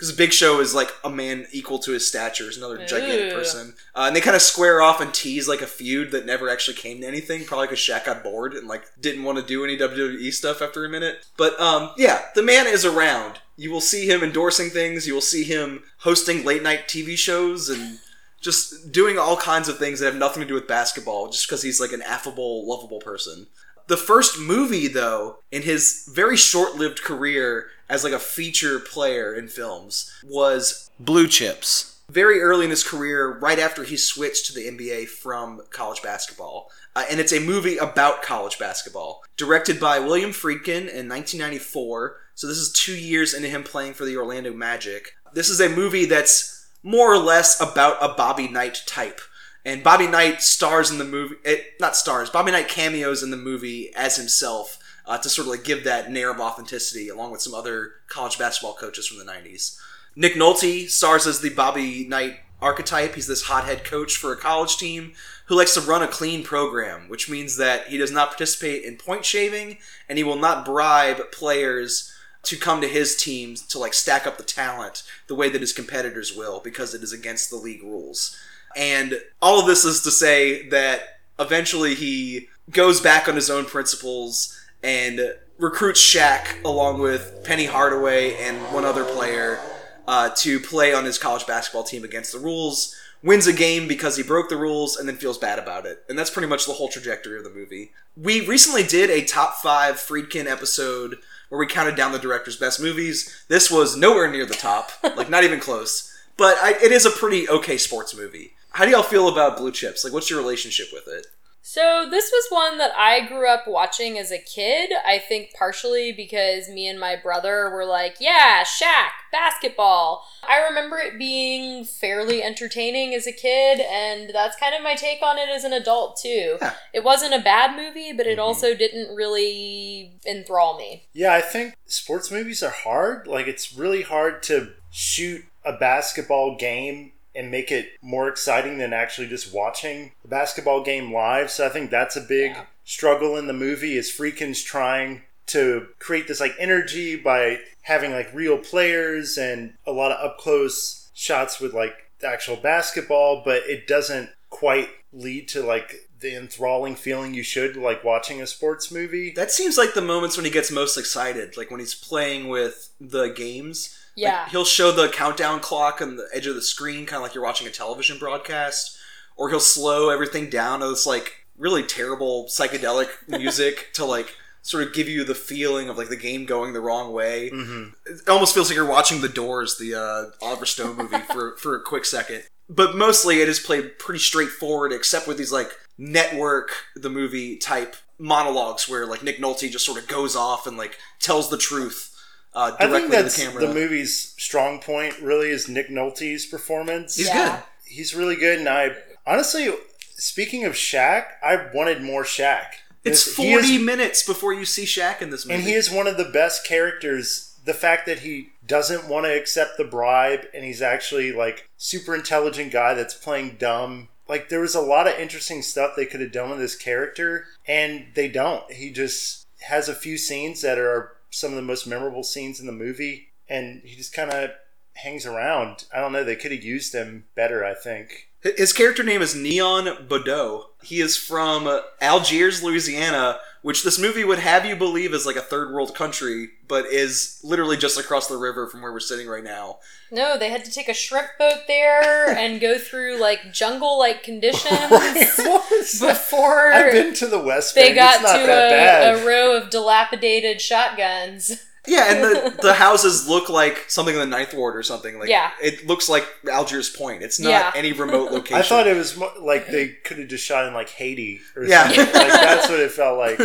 because 0.00 0.12
Big 0.12 0.32
Show 0.32 0.60
is 0.60 0.74
like 0.74 0.90
a 1.04 1.10
man 1.10 1.46
equal 1.52 1.78
to 1.80 1.92
his 1.92 2.08
stature, 2.08 2.48
is 2.48 2.56
another 2.56 2.86
gigantic 2.86 3.32
Ooh. 3.32 3.36
person, 3.36 3.74
uh, 3.94 4.04
and 4.06 4.16
they 4.16 4.22
kind 4.22 4.34
of 4.34 4.40
square 4.40 4.80
off 4.80 5.02
and 5.02 5.12
tease 5.12 5.46
like 5.46 5.60
a 5.60 5.66
feud 5.66 6.10
that 6.12 6.24
never 6.24 6.48
actually 6.48 6.78
came 6.78 7.02
to 7.02 7.06
anything, 7.06 7.44
probably 7.44 7.66
because 7.66 7.80
Shaq 7.80 8.06
got 8.06 8.24
bored 8.24 8.54
and 8.54 8.66
like 8.66 8.84
didn't 8.98 9.24
want 9.24 9.36
to 9.36 9.44
do 9.44 9.62
any 9.62 9.76
WWE 9.76 10.32
stuff 10.32 10.62
after 10.62 10.86
a 10.86 10.88
minute. 10.88 11.26
But 11.36 11.60
um, 11.60 11.90
yeah, 11.98 12.22
the 12.34 12.42
man 12.42 12.66
is 12.66 12.86
around. 12.86 13.40
You 13.58 13.70
will 13.70 13.82
see 13.82 14.08
him 14.08 14.22
endorsing 14.22 14.70
things. 14.70 15.06
You 15.06 15.12
will 15.12 15.20
see 15.20 15.44
him 15.44 15.82
hosting 15.98 16.46
late 16.46 16.62
night 16.62 16.88
TV 16.88 17.18
shows 17.18 17.68
and 17.68 17.98
just 18.40 18.90
doing 18.90 19.18
all 19.18 19.36
kinds 19.36 19.68
of 19.68 19.76
things 19.76 20.00
that 20.00 20.06
have 20.06 20.16
nothing 20.16 20.40
to 20.40 20.48
do 20.48 20.54
with 20.54 20.66
basketball 20.66 21.28
just 21.28 21.46
because 21.46 21.60
he's 21.60 21.78
like 21.78 21.92
an 21.92 22.00
affable, 22.00 22.66
lovable 22.66 23.00
person. 23.00 23.48
The 23.90 23.98
first 23.98 24.38
movie, 24.38 24.86
though, 24.86 25.40
in 25.50 25.62
his 25.62 26.08
very 26.10 26.36
short 26.36 26.76
lived 26.76 27.02
career 27.02 27.66
as 27.90 28.04
like 28.04 28.12
a 28.12 28.18
feature 28.18 28.78
player 28.78 29.34
in 29.34 29.48
films 29.48 30.10
was 30.24 30.90
Blue 30.98 31.26
Chips. 31.26 31.98
Very 32.08 32.40
early 32.40 32.64
in 32.64 32.70
his 32.70 32.84
career, 32.84 33.38
right 33.38 33.58
after 33.58 33.84
he 33.84 33.96
switched 33.96 34.46
to 34.46 34.54
the 34.54 34.66
NBA 34.66 35.08
from 35.08 35.60
college 35.70 36.02
basketball. 36.02 36.70
Uh, 36.96 37.04
and 37.10 37.20
it's 37.20 37.32
a 37.32 37.40
movie 37.40 37.76
about 37.76 38.22
college 38.22 38.58
basketball, 38.58 39.22
directed 39.36 39.78
by 39.78 39.98
William 39.98 40.30
Friedkin 40.30 40.88
in 40.88 41.08
1994. 41.08 42.16
So 42.34 42.46
this 42.46 42.56
is 42.56 42.72
two 42.72 42.96
years 42.96 43.34
into 43.34 43.48
him 43.48 43.62
playing 43.62 43.94
for 43.94 44.04
the 44.04 44.16
Orlando 44.16 44.52
Magic. 44.52 45.12
This 45.34 45.48
is 45.48 45.60
a 45.60 45.68
movie 45.68 46.06
that's 46.06 46.68
more 46.82 47.12
or 47.12 47.18
less 47.18 47.60
about 47.60 47.98
a 48.00 48.14
Bobby 48.14 48.48
Knight 48.48 48.82
type. 48.86 49.20
And 49.64 49.84
Bobby 49.84 50.06
Knight 50.06 50.42
stars 50.42 50.90
in 50.90 50.98
the 50.98 51.04
movie, 51.04 51.36
it, 51.44 51.74
not 51.80 51.94
stars, 51.94 52.30
Bobby 52.30 52.50
Knight 52.50 52.68
cameos 52.68 53.22
in 53.22 53.30
the 53.30 53.36
movie 53.36 53.92
as 53.94 54.16
himself 54.16 54.78
uh, 55.06 55.18
to 55.18 55.28
sort 55.28 55.46
of 55.46 55.52
like 55.52 55.64
give 55.64 55.84
that 55.84 56.10
narrative 56.10 56.40
authenticity 56.40 57.08
along 57.08 57.32
with 57.32 57.40
some 57.40 57.54
other 57.54 57.92
college 58.08 58.38
basketball 58.38 58.74
coaches 58.74 59.06
from 59.06 59.18
the 59.18 59.30
90s. 59.30 59.78
Nick 60.16 60.34
Nolte 60.34 60.88
stars 60.88 61.26
as 61.26 61.40
the 61.40 61.50
Bobby 61.50 62.06
Knight 62.08 62.40
archetype. 62.60 63.14
He's 63.14 63.26
this 63.26 63.44
hothead 63.44 63.84
coach 63.84 64.16
for 64.16 64.32
a 64.32 64.36
college 64.36 64.76
team 64.76 65.12
who 65.46 65.56
likes 65.56 65.74
to 65.74 65.80
run 65.80 66.02
a 66.02 66.08
clean 66.08 66.44
program, 66.44 67.08
which 67.08 67.28
means 67.28 67.56
that 67.56 67.88
he 67.88 67.98
does 67.98 68.12
not 68.12 68.28
participate 68.28 68.84
in 68.84 68.96
point 68.96 69.24
shaving 69.24 69.78
and 70.08 70.18
he 70.18 70.24
will 70.24 70.36
not 70.36 70.64
bribe 70.64 71.30
players 71.32 72.12
to 72.42 72.56
come 72.56 72.80
to 72.80 72.88
his 72.88 73.16
teams 73.16 73.62
to 73.66 73.78
like 73.78 73.94
stack 73.94 74.26
up 74.26 74.36
the 74.36 74.42
talent 74.42 75.02
the 75.26 75.34
way 75.34 75.48
that 75.48 75.60
his 75.60 75.72
competitors 75.72 76.34
will 76.34 76.60
because 76.60 76.94
it 76.94 77.02
is 77.02 77.12
against 77.12 77.50
the 77.50 77.56
league 77.56 77.82
rules. 77.82 78.36
And 78.76 79.20
all 79.42 79.60
of 79.60 79.66
this 79.66 79.84
is 79.84 80.02
to 80.02 80.10
say 80.10 80.68
that 80.68 81.20
eventually 81.38 81.94
he 81.94 82.48
goes 82.70 83.00
back 83.00 83.28
on 83.28 83.34
his 83.34 83.50
own 83.50 83.64
principles 83.64 84.59
and 84.82 85.34
recruits 85.58 86.00
Shaq 86.00 86.62
along 86.64 87.00
with 87.00 87.42
Penny 87.44 87.66
Hardaway 87.66 88.34
and 88.36 88.56
one 88.72 88.84
other 88.84 89.04
player 89.04 89.60
uh, 90.08 90.30
to 90.36 90.58
play 90.58 90.92
on 90.92 91.04
his 91.04 91.18
college 91.18 91.46
basketball 91.46 91.84
team 91.84 92.04
against 92.04 92.32
the 92.32 92.38
rules. 92.38 92.96
Wins 93.22 93.46
a 93.46 93.52
game 93.52 93.86
because 93.86 94.16
he 94.16 94.22
broke 94.22 94.48
the 94.48 94.56
rules 94.56 94.96
and 94.96 95.06
then 95.06 95.16
feels 95.16 95.36
bad 95.36 95.58
about 95.58 95.84
it. 95.84 96.02
And 96.08 96.18
that's 96.18 96.30
pretty 96.30 96.48
much 96.48 96.64
the 96.64 96.72
whole 96.72 96.88
trajectory 96.88 97.36
of 97.36 97.44
the 97.44 97.50
movie. 97.50 97.92
We 98.16 98.46
recently 98.46 98.82
did 98.82 99.10
a 99.10 99.24
top 99.24 99.56
five 99.56 99.96
Friedkin 99.96 100.46
episode 100.46 101.18
where 101.50 101.58
we 101.58 101.66
counted 101.66 101.96
down 101.96 102.12
the 102.12 102.18
director's 102.18 102.56
best 102.56 102.80
movies. 102.80 103.44
This 103.48 103.70
was 103.70 103.94
nowhere 103.94 104.30
near 104.30 104.46
the 104.46 104.54
top, 104.54 104.92
like 105.02 105.28
not 105.28 105.44
even 105.44 105.60
close. 105.60 106.10
But 106.38 106.56
I, 106.62 106.72
it 106.82 106.92
is 106.92 107.04
a 107.04 107.10
pretty 107.10 107.46
okay 107.50 107.76
sports 107.76 108.16
movie. 108.16 108.52
How 108.70 108.86
do 108.86 108.92
y'all 108.92 109.02
feel 109.02 109.28
about 109.28 109.58
Blue 109.58 109.72
Chips? 109.72 110.02
Like, 110.02 110.14
what's 110.14 110.30
your 110.30 110.38
relationship 110.38 110.88
with 110.90 111.06
it? 111.06 111.26
So 111.62 112.06
this 112.10 112.30
was 112.32 112.44
one 112.48 112.78
that 112.78 112.92
I 112.96 113.26
grew 113.26 113.48
up 113.48 113.66
watching 113.66 114.18
as 114.18 114.30
a 114.30 114.38
kid. 114.38 114.90
I 115.06 115.18
think 115.18 115.50
partially 115.56 116.12
because 116.12 116.68
me 116.68 116.88
and 116.88 116.98
my 116.98 117.16
brother 117.16 117.70
were 117.70 117.84
like, 117.84 118.16
"Yeah, 118.18 118.64
Shaq, 118.64 119.10
basketball." 119.30 120.26
I 120.42 120.58
remember 120.66 120.98
it 120.98 121.18
being 121.18 121.84
fairly 121.84 122.42
entertaining 122.42 123.14
as 123.14 123.26
a 123.26 123.32
kid, 123.32 123.80
and 123.80 124.30
that's 124.34 124.56
kind 124.56 124.74
of 124.74 124.82
my 124.82 124.94
take 124.94 125.22
on 125.22 125.38
it 125.38 125.48
as 125.48 125.64
an 125.64 125.72
adult 125.72 126.18
too. 126.20 126.56
Yeah. 126.60 126.74
It 126.92 127.04
wasn't 127.04 127.34
a 127.34 127.40
bad 127.42 127.76
movie, 127.76 128.12
but 128.12 128.26
it 128.26 128.32
mm-hmm. 128.32 128.40
also 128.40 128.74
didn't 128.74 129.14
really 129.14 130.18
enthrall 130.26 130.78
me. 130.78 131.08
Yeah, 131.12 131.34
I 131.34 131.40
think 131.40 131.74
sports 131.86 132.30
movies 132.30 132.62
are 132.62 132.70
hard. 132.70 133.26
Like, 133.26 133.46
it's 133.46 133.74
really 133.74 134.02
hard 134.02 134.42
to 134.44 134.72
shoot 134.90 135.44
a 135.64 135.74
basketball 135.74 136.56
game 136.56 137.12
and 137.34 137.50
make 137.50 137.70
it 137.70 137.90
more 138.02 138.28
exciting 138.28 138.78
than 138.78 138.92
actually 138.92 139.28
just 139.28 139.52
watching 139.54 140.12
the 140.22 140.28
basketball 140.28 140.82
game 140.82 141.12
live. 141.12 141.50
So 141.50 141.66
I 141.66 141.68
think 141.68 141.90
that's 141.90 142.16
a 142.16 142.20
big 142.20 142.52
Yeah. 142.52 142.64
struggle 142.84 143.36
in 143.36 143.46
the 143.46 143.52
movie 143.52 143.96
is 143.96 144.10
Friedkin's 144.10 144.62
trying 144.62 145.22
to 145.46 145.88
create 145.98 146.28
this 146.28 146.40
like 146.40 146.54
energy 146.58 147.16
by 147.16 147.58
having 147.82 148.12
like 148.12 148.32
real 148.34 148.58
players 148.58 149.36
and 149.38 149.74
a 149.86 149.92
lot 149.92 150.12
of 150.12 150.24
up 150.24 150.38
close 150.38 151.08
shots 151.14 151.60
with 151.60 151.72
like 151.72 151.94
the 152.20 152.28
actual 152.28 152.56
basketball, 152.56 153.42
but 153.44 153.62
it 153.68 153.86
doesn't 153.86 154.30
quite 154.48 154.88
lead 155.12 155.48
to 155.48 155.62
like 155.62 156.08
the 156.20 156.34
enthralling 156.36 156.94
feeling 156.96 157.34
you 157.34 157.42
should 157.42 157.76
like 157.76 158.04
watching 158.04 158.40
a 158.42 158.46
sports 158.46 158.90
movie. 158.90 159.32
That 159.34 159.50
seems 159.50 159.78
like 159.78 159.94
the 159.94 160.02
moments 160.02 160.36
when 160.36 160.44
he 160.44 160.50
gets 160.50 160.70
most 160.70 160.96
excited, 160.96 161.56
like 161.56 161.70
when 161.70 161.80
he's 161.80 161.94
playing 161.94 162.48
with 162.48 162.90
the 163.00 163.28
games. 163.28 163.96
Like, 164.16 164.22
Yeah. 164.24 164.48
he'll 164.50 164.64
show 164.64 164.92
the 164.92 165.08
countdown 165.08 165.60
clock 165.60 166.02
on 166.02 166.16
the 166.16 166.28
edge 166.34 166.46
of 166.46 166.54
the 166.54 166.62
screen, 166.62 167.06
kind 167.06 167.16
of 167.16 167.22
like 167.22 167.34
you're 167.34 167.44
watching 167.44 167.66
a 167.66 167.70
television 167.70 168.18
broadcast, 168.18 168.96
or 169.36 169.48
he'll 169.48 169.60
slow 169.60 170.10
everything 170.10 170.50
down 170.50 170.80
to 170.80 170.88
this 170.88 171.06
like 171.06 171.46
really 171.56 171.82
terrible 171.82 172.46
psychedelic 172.46 173.08
music 173.28 173.88
to 173.94 174.04
like 174.04 174.34
sort 174.62 174.86
of 174.86 174.92
give 174.92 175.08
you 175.08 175.24
the 175.24 175.34
feeling 175.34 175.88
of 175.88 175.96
like 175.96 176.10
the 176.10 176.16
game 176.16 176.44
going 176.44 176.74
the 176.74 176.80
wrong 176.80 177.12
way. 177.12 177.50
Mm-hmm. 177.50 177.90
It 178.06 178.28
almost 178.28 178.52
feels 178.52 178.68
like 178.68 178.76
you're 178.76 178.84
watching 178.84 179.22
The 179.22 179.28
Doors, 179.28 179.78
the 179.78 179.94
uh, 179.94 180.44
Oliver 180.44 180.66
Stone 180.66 180.96
movie, 180.96 181.16
for 181.32 181.56
for 181.56 181.76
a 181.76 181.80
quick 181.82 182.04
second. 182.04 182.42
But 182.68 182.94
mostly 182.94 183.40
it 183.40 183.48
is 183.48 183.58
played 183.58 183.98
pretty 183.98 184.20
straightforward, 184.20 184.92
except 184.92 185.26
with 185.26 185.38
these 185.38 185.50
like 185.52 185.70
network 186.00 186.70
the 186.96 187.10
movie 187.10 187.56
type 187.56 187.94
monologues 188.18 188.88
where 188.88 189.04
like 189.06 189.22
Nick 189.22 189.38
Nolte 189.38 189.70
just 189.70 189.84
sort 189.84 189.98
of 190.00 190.08
goes 190.08 190.34
off 190.34 190.66
and 190.66 190.76
like 190.78 190.98
tells 191.20 191.50
the 191.50 191.58
truth 191.58 192.06
uh, 192.54 192.72
I 192.80 192.86
directly 192.86 193.00
think 193.00 193.10
to 193.12 193.22
that's 193.22 193.36
the 193.36 193.42
camera. 193.44 193.66
the 193.66 193.74
movie's 193.74 194.34
strong 194.38 194.80
point. 194.80 195.16
Really, 195.20 195.50
is 195.50 195.68
Nick 195.68 195.88
Nolte's 195.88 196.46
performance. 196.46 197.14
He's 197.16 197.28
Yeah. 197.28 197.56
good. 197.56 197.64
He's 197.94 198.12
really 198.14 198.34
good, 198.34 198.58
and 198.58 198.68
I 198.68 198.96
honestly, 199.26 199.72
speaking 200.16 200.64
of 200.64 200.72
Shaq, 200.72 201.26
I 201.44 201.68
wanted 201.72 202.02
more 202.02 202.24
Shaq. 202.24 202.66
It's 203.04 203.24
This- 203.24 203.34
40 203.36 203.76
is- 203.76 203.82
minutes 203.82 204.22
before 204.24 204.52
you 204.52 204.64
see 204.64 204.84
Shaq 204.84 205.22
in 205.22 205.30
this 205.30 205.44
movie. 205.46 205.54
and 205.60 205.64
he 205.68 205.74
is 205.74 205.90
one 205.90 206.06
of 206.08 206.16
the 206.16 206.24
best 206.24 206.64
characters. 206.66 207.52
The 207.64 207.74
fact 207.74 208.04
that 208.06 208.20
he 208.20 208.50
doesn't 208.66 209.04
want 209.06 209.26
to 209.26 209.32
accept 209.32 209.76
the 209.76 209.84
bribe, 209.84 210.46
and 210.52 210.64
he's 210.64 210.82
actually 210.82 211.30
like 211.32 211.68
super 211.76 212.14
intelligent 212.16 212.72
guy 212.72 212.94
that's 212.94 213.14
playing 213.14 213.56
dumb. 213.60 214.08
Like 214.30 214.48
there 214.48 214.60
was 214.60 214.76
a 214.76 214.80
lot 214.80 215.08
of 215.08 215.18
interesting 215.18 215.60
stuff 215.60 215.96
they 215.96 216.06
could 216.06 216.20
have 216.20 216.30
done 216.30 216.50
with 216.50 216.60
this 216.60 216.76
character, 216.76 217.46
and 217.66 218.06
they 218.14 218.28
don't. 218.28 218.70
He 218.70 218.92
just 218.92 219.48
has 219.62 219.88
a 219.88 219.94
few 219.94 220.16
scenes 220.16 220.62
that 220.62 220.78
are 220.78 221.16
some 221.30 221.50
of 221.50 221.56
the 221.56 221.62
most 221.62 221.84
memorable 221.84 222.22
scenes 222.22 222.60
in 222.60 222.66
the 222.66 222.72
movie, 222.72 223.30
and 223.48 223.82
he 223.84 223.96
just 223.96 224.12
kind 224.12 224.30
of 224.30 224.50
hangs 224.94 225.26
around. 225.26 225.84
I 225.92 225.98
don't 225.98 226.12
know. 226.12 226.22
They 226.22 226.36
could 226.36 226.52
have 226.52 226.62
used 226.62 226.94
him 226.94 227.24
better. 227.34 227.64
I 227.64 227.74
think. 227.74 228.29
His 228.42 228.72
character 228.72 229.02
name 229.02 229.20
is 229.20 229.34
Neon 229.34 230.06
Boudeaux. 230.08 230.66
He 230.82 231.00
is 231.02 231.14
from 231.16 231.68
Algiers, 232.00 232.62
Louisiana, 232.62 233.38
which 233.60 233.84
this 233.84 233.98
movie 233.98 234.24
would 234.24 234.38
have 234.38 234.64
you 234.64 234.74
believe 234.74 235.12
is 235.12 235.26
like 235.26 235.36
a 235.36 235.42
third 235.42 235.74
world 235.74 235.94
country, 235.94 236.48
but 236.66 236.86
is 236.86 237.38
literally 237.44 237.76
just 237.76 237.98
across 238.00 238.28
the 238.28 238.38
river 238.38 238.66
from 238.66 238.80
where 238.80 238.92
we're 238.92 238.98
sitting 239.00 239.28
right 239.28 239.44
now. 239.44 239.78
No, 240.10 240.38
they 240.38 240.48
had 240.48 240.64
to 240.64 240.70
take 240.70 240.88
a 240.88 240.94
shrimp 240.94 241.28
boat 241.38 241.64
there 241.68 242.30
and 242.30 242.62
go 242.62 242.78
through 242.78 243.20
like 243.20 243.52
jungle-like 243.52 244.22
conditions 244.22 244.64
What 244.90 245.70
was 245.70 245.98
that? 246.00 246.08
before 246.14 246.72
I've 246.72 246.92
been 246.92 247.12
to 247.16 247.26
the 247.26 247.40
West 247.40 247.74
they 247.74 247.94
got 247.94 248.14
it's 248.14 248.22
not 248.24 248.40
to 248.40 248.46
that 248.46 248.70
bad. 248.70 249.14
a, 249.16 249.22
a 249.22 249.26
row 249.26 249.54
of 249.54 249.68
dilapidated 249.68 250.62
shotguns. 250.62 251.66
Yeah, 251.86 252.12
and 252.12 252.22
the, 252.22 252.58
the 252.62 252.74
houses 252.74 253.26
look 253.28 253.48
like 253.48 253.86
something 253.88 254.14
in 254.14 254.20
the 254.20 254.26
Ninth 254.26 254.52
Ward 254.54 254.76
or 254.76 254.82
something. 254.82 255.18
Like, 255.18 255.28
Yeah. 255.28 255.50
it 255.62 255.86
looks 255.86 256.08
like 256.08 256.26
Algiers 256.50 256.90
Point. 256.90 257.22
It's 257.22 257.40
not 257.40 257.48
Yeah. 257.50 257.72
any 257.74 257.92
remote 257.92 258.32
location. 258.32 258.56
I 258.58 258.62
thought 258.62 258.86
it 258.86 258.96
was 258.96 259.16
mo- 259.16 259.32
like 259.40 259.66
they 259.68 259.88
could 260.04 260.18
have 260.18 260.28
just 260.28 260.44
shot 260.44 260.66
in 260.66 260.74
like 260.74 260.90
Haiti 260.90 261.40
or 261.56 261.64
Yeah. 261.64 261.84
something. 261.88 262.04
Like 262.06 262.12
that's 262.32 262.68
what 262.68 262.80
it 262.80 262.92
felt 262.92 263.18
like. 263.18 263.40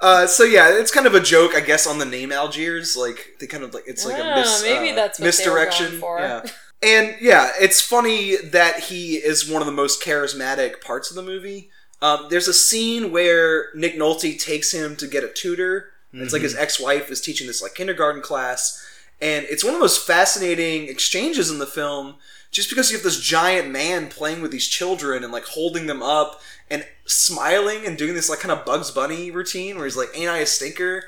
Uh, 0.00 0.26
so 0.26 0.42
yeah, 0.42 0.68
it's 0.72 0.90
kind 0.90 1.06
of 1.06 1.14
a 1.14 1.20
joke, 1.20 1.54
I 1.54 1.60
guess, 1.60 1.86
on 1.86 1.98
the 1.98 2.04
name 2.04 2.32
Algiers. 2.32 2.96
Like 2.96 3.36
they 3.38 3.46
kind 3.46 3.62
of 3.62 3.72
like 3.72 3.84
it's 3.86 4.04
like 4.04 4.18
a 4.18 4.24
Ah, 4.24 4.34
mis, 4.40 4.62
maybe 4.64 4.90
uh, 4.90 4.94
that's 4.96 5.18
what 5.20 5.22
they 5.22 5.22
were 5.22 5.28
misdirection. 5.28 5.86
going 5.90 6.00
for. 6.00 6.18
Yeah, 6.18 6.42
and 6.82 7.14
yeah, 7.20 7.52
it's 7.60 7.80
funny 7.80 8.34
that 8.36 8.80
he 8.80 9.14
is 9.14 9.48
one 9.48 9.62
of 9.62 9.66
the 9.66 9.72
most 9.72 10.02
charismatic 10.02 10.80
parts 10.80 11.08
of 11.10 11.14
the 11.14 11.22
movie. 11.22 11.70
Um, 12.00 12.26
there's 12.30 12.48
a 12.48 12.52
scene 12.52 13.12
where 13.12 13.66
Nick 13.76 13.94
Nolte 13.94 14.36
takes 14.36 14.72
him 14.72 14.96
to 14.96 15.06
get 15.06 15.22
a 15.22 15.28
tutor. 15.28 15.90
It's 16.14 16.32
like 16.32 16.42
his 16.42 16.54
ex-wife 16.54 17.10
is 17.10 17.20
teaching 17.20 17.46
this 17.46 17.62
like 17.62 17.74
kindergarten 17.74 18.20
class, 18.20 18.84
and 19.20 19.46
it's 19.48 19.64
one 19.64 19.72
of 19.72 19.78
the 19.78 19.84
most 19.84 20.06
fascinating 20.06 20.88
exchanges 20.88 21.50
in 21.50 21.58
the 21.58 21.66
film. 21.66 22.16
Just 22.50 22.68
because 22.68 22.90
you 22.90 22.98
have 22.98 23.04
this 23.04 23.18
giant 23.18 23.70
man 23.70 24.08
playing 24.08 24.42
with 24.42 24.50
these 24.50 24.68
children 24.68 25.24
and 25.24 25.32
like 25.32 25.46
holding 25.46 25.86
them 25.86 26.02
up 26.02 26.42
and 26.70 26.86
smiling 27.06 27.86
and 27.86 27.96
doing 27.96 28.12
this 28.12 28.28
like 28.28 28.40
kind 28.40 28.52
of 28.52 28.66
Bugs 28.66 28.90
Bunny 28.90 29.30
routine 29.30 29.76
where 29.76 29.86
he's 29.86 29.96
like, 29.96 30.10
"Ain't 30.14 30.28
I 30.28 30.38
a 30.38 30.46
stinker?" 30.46 31.04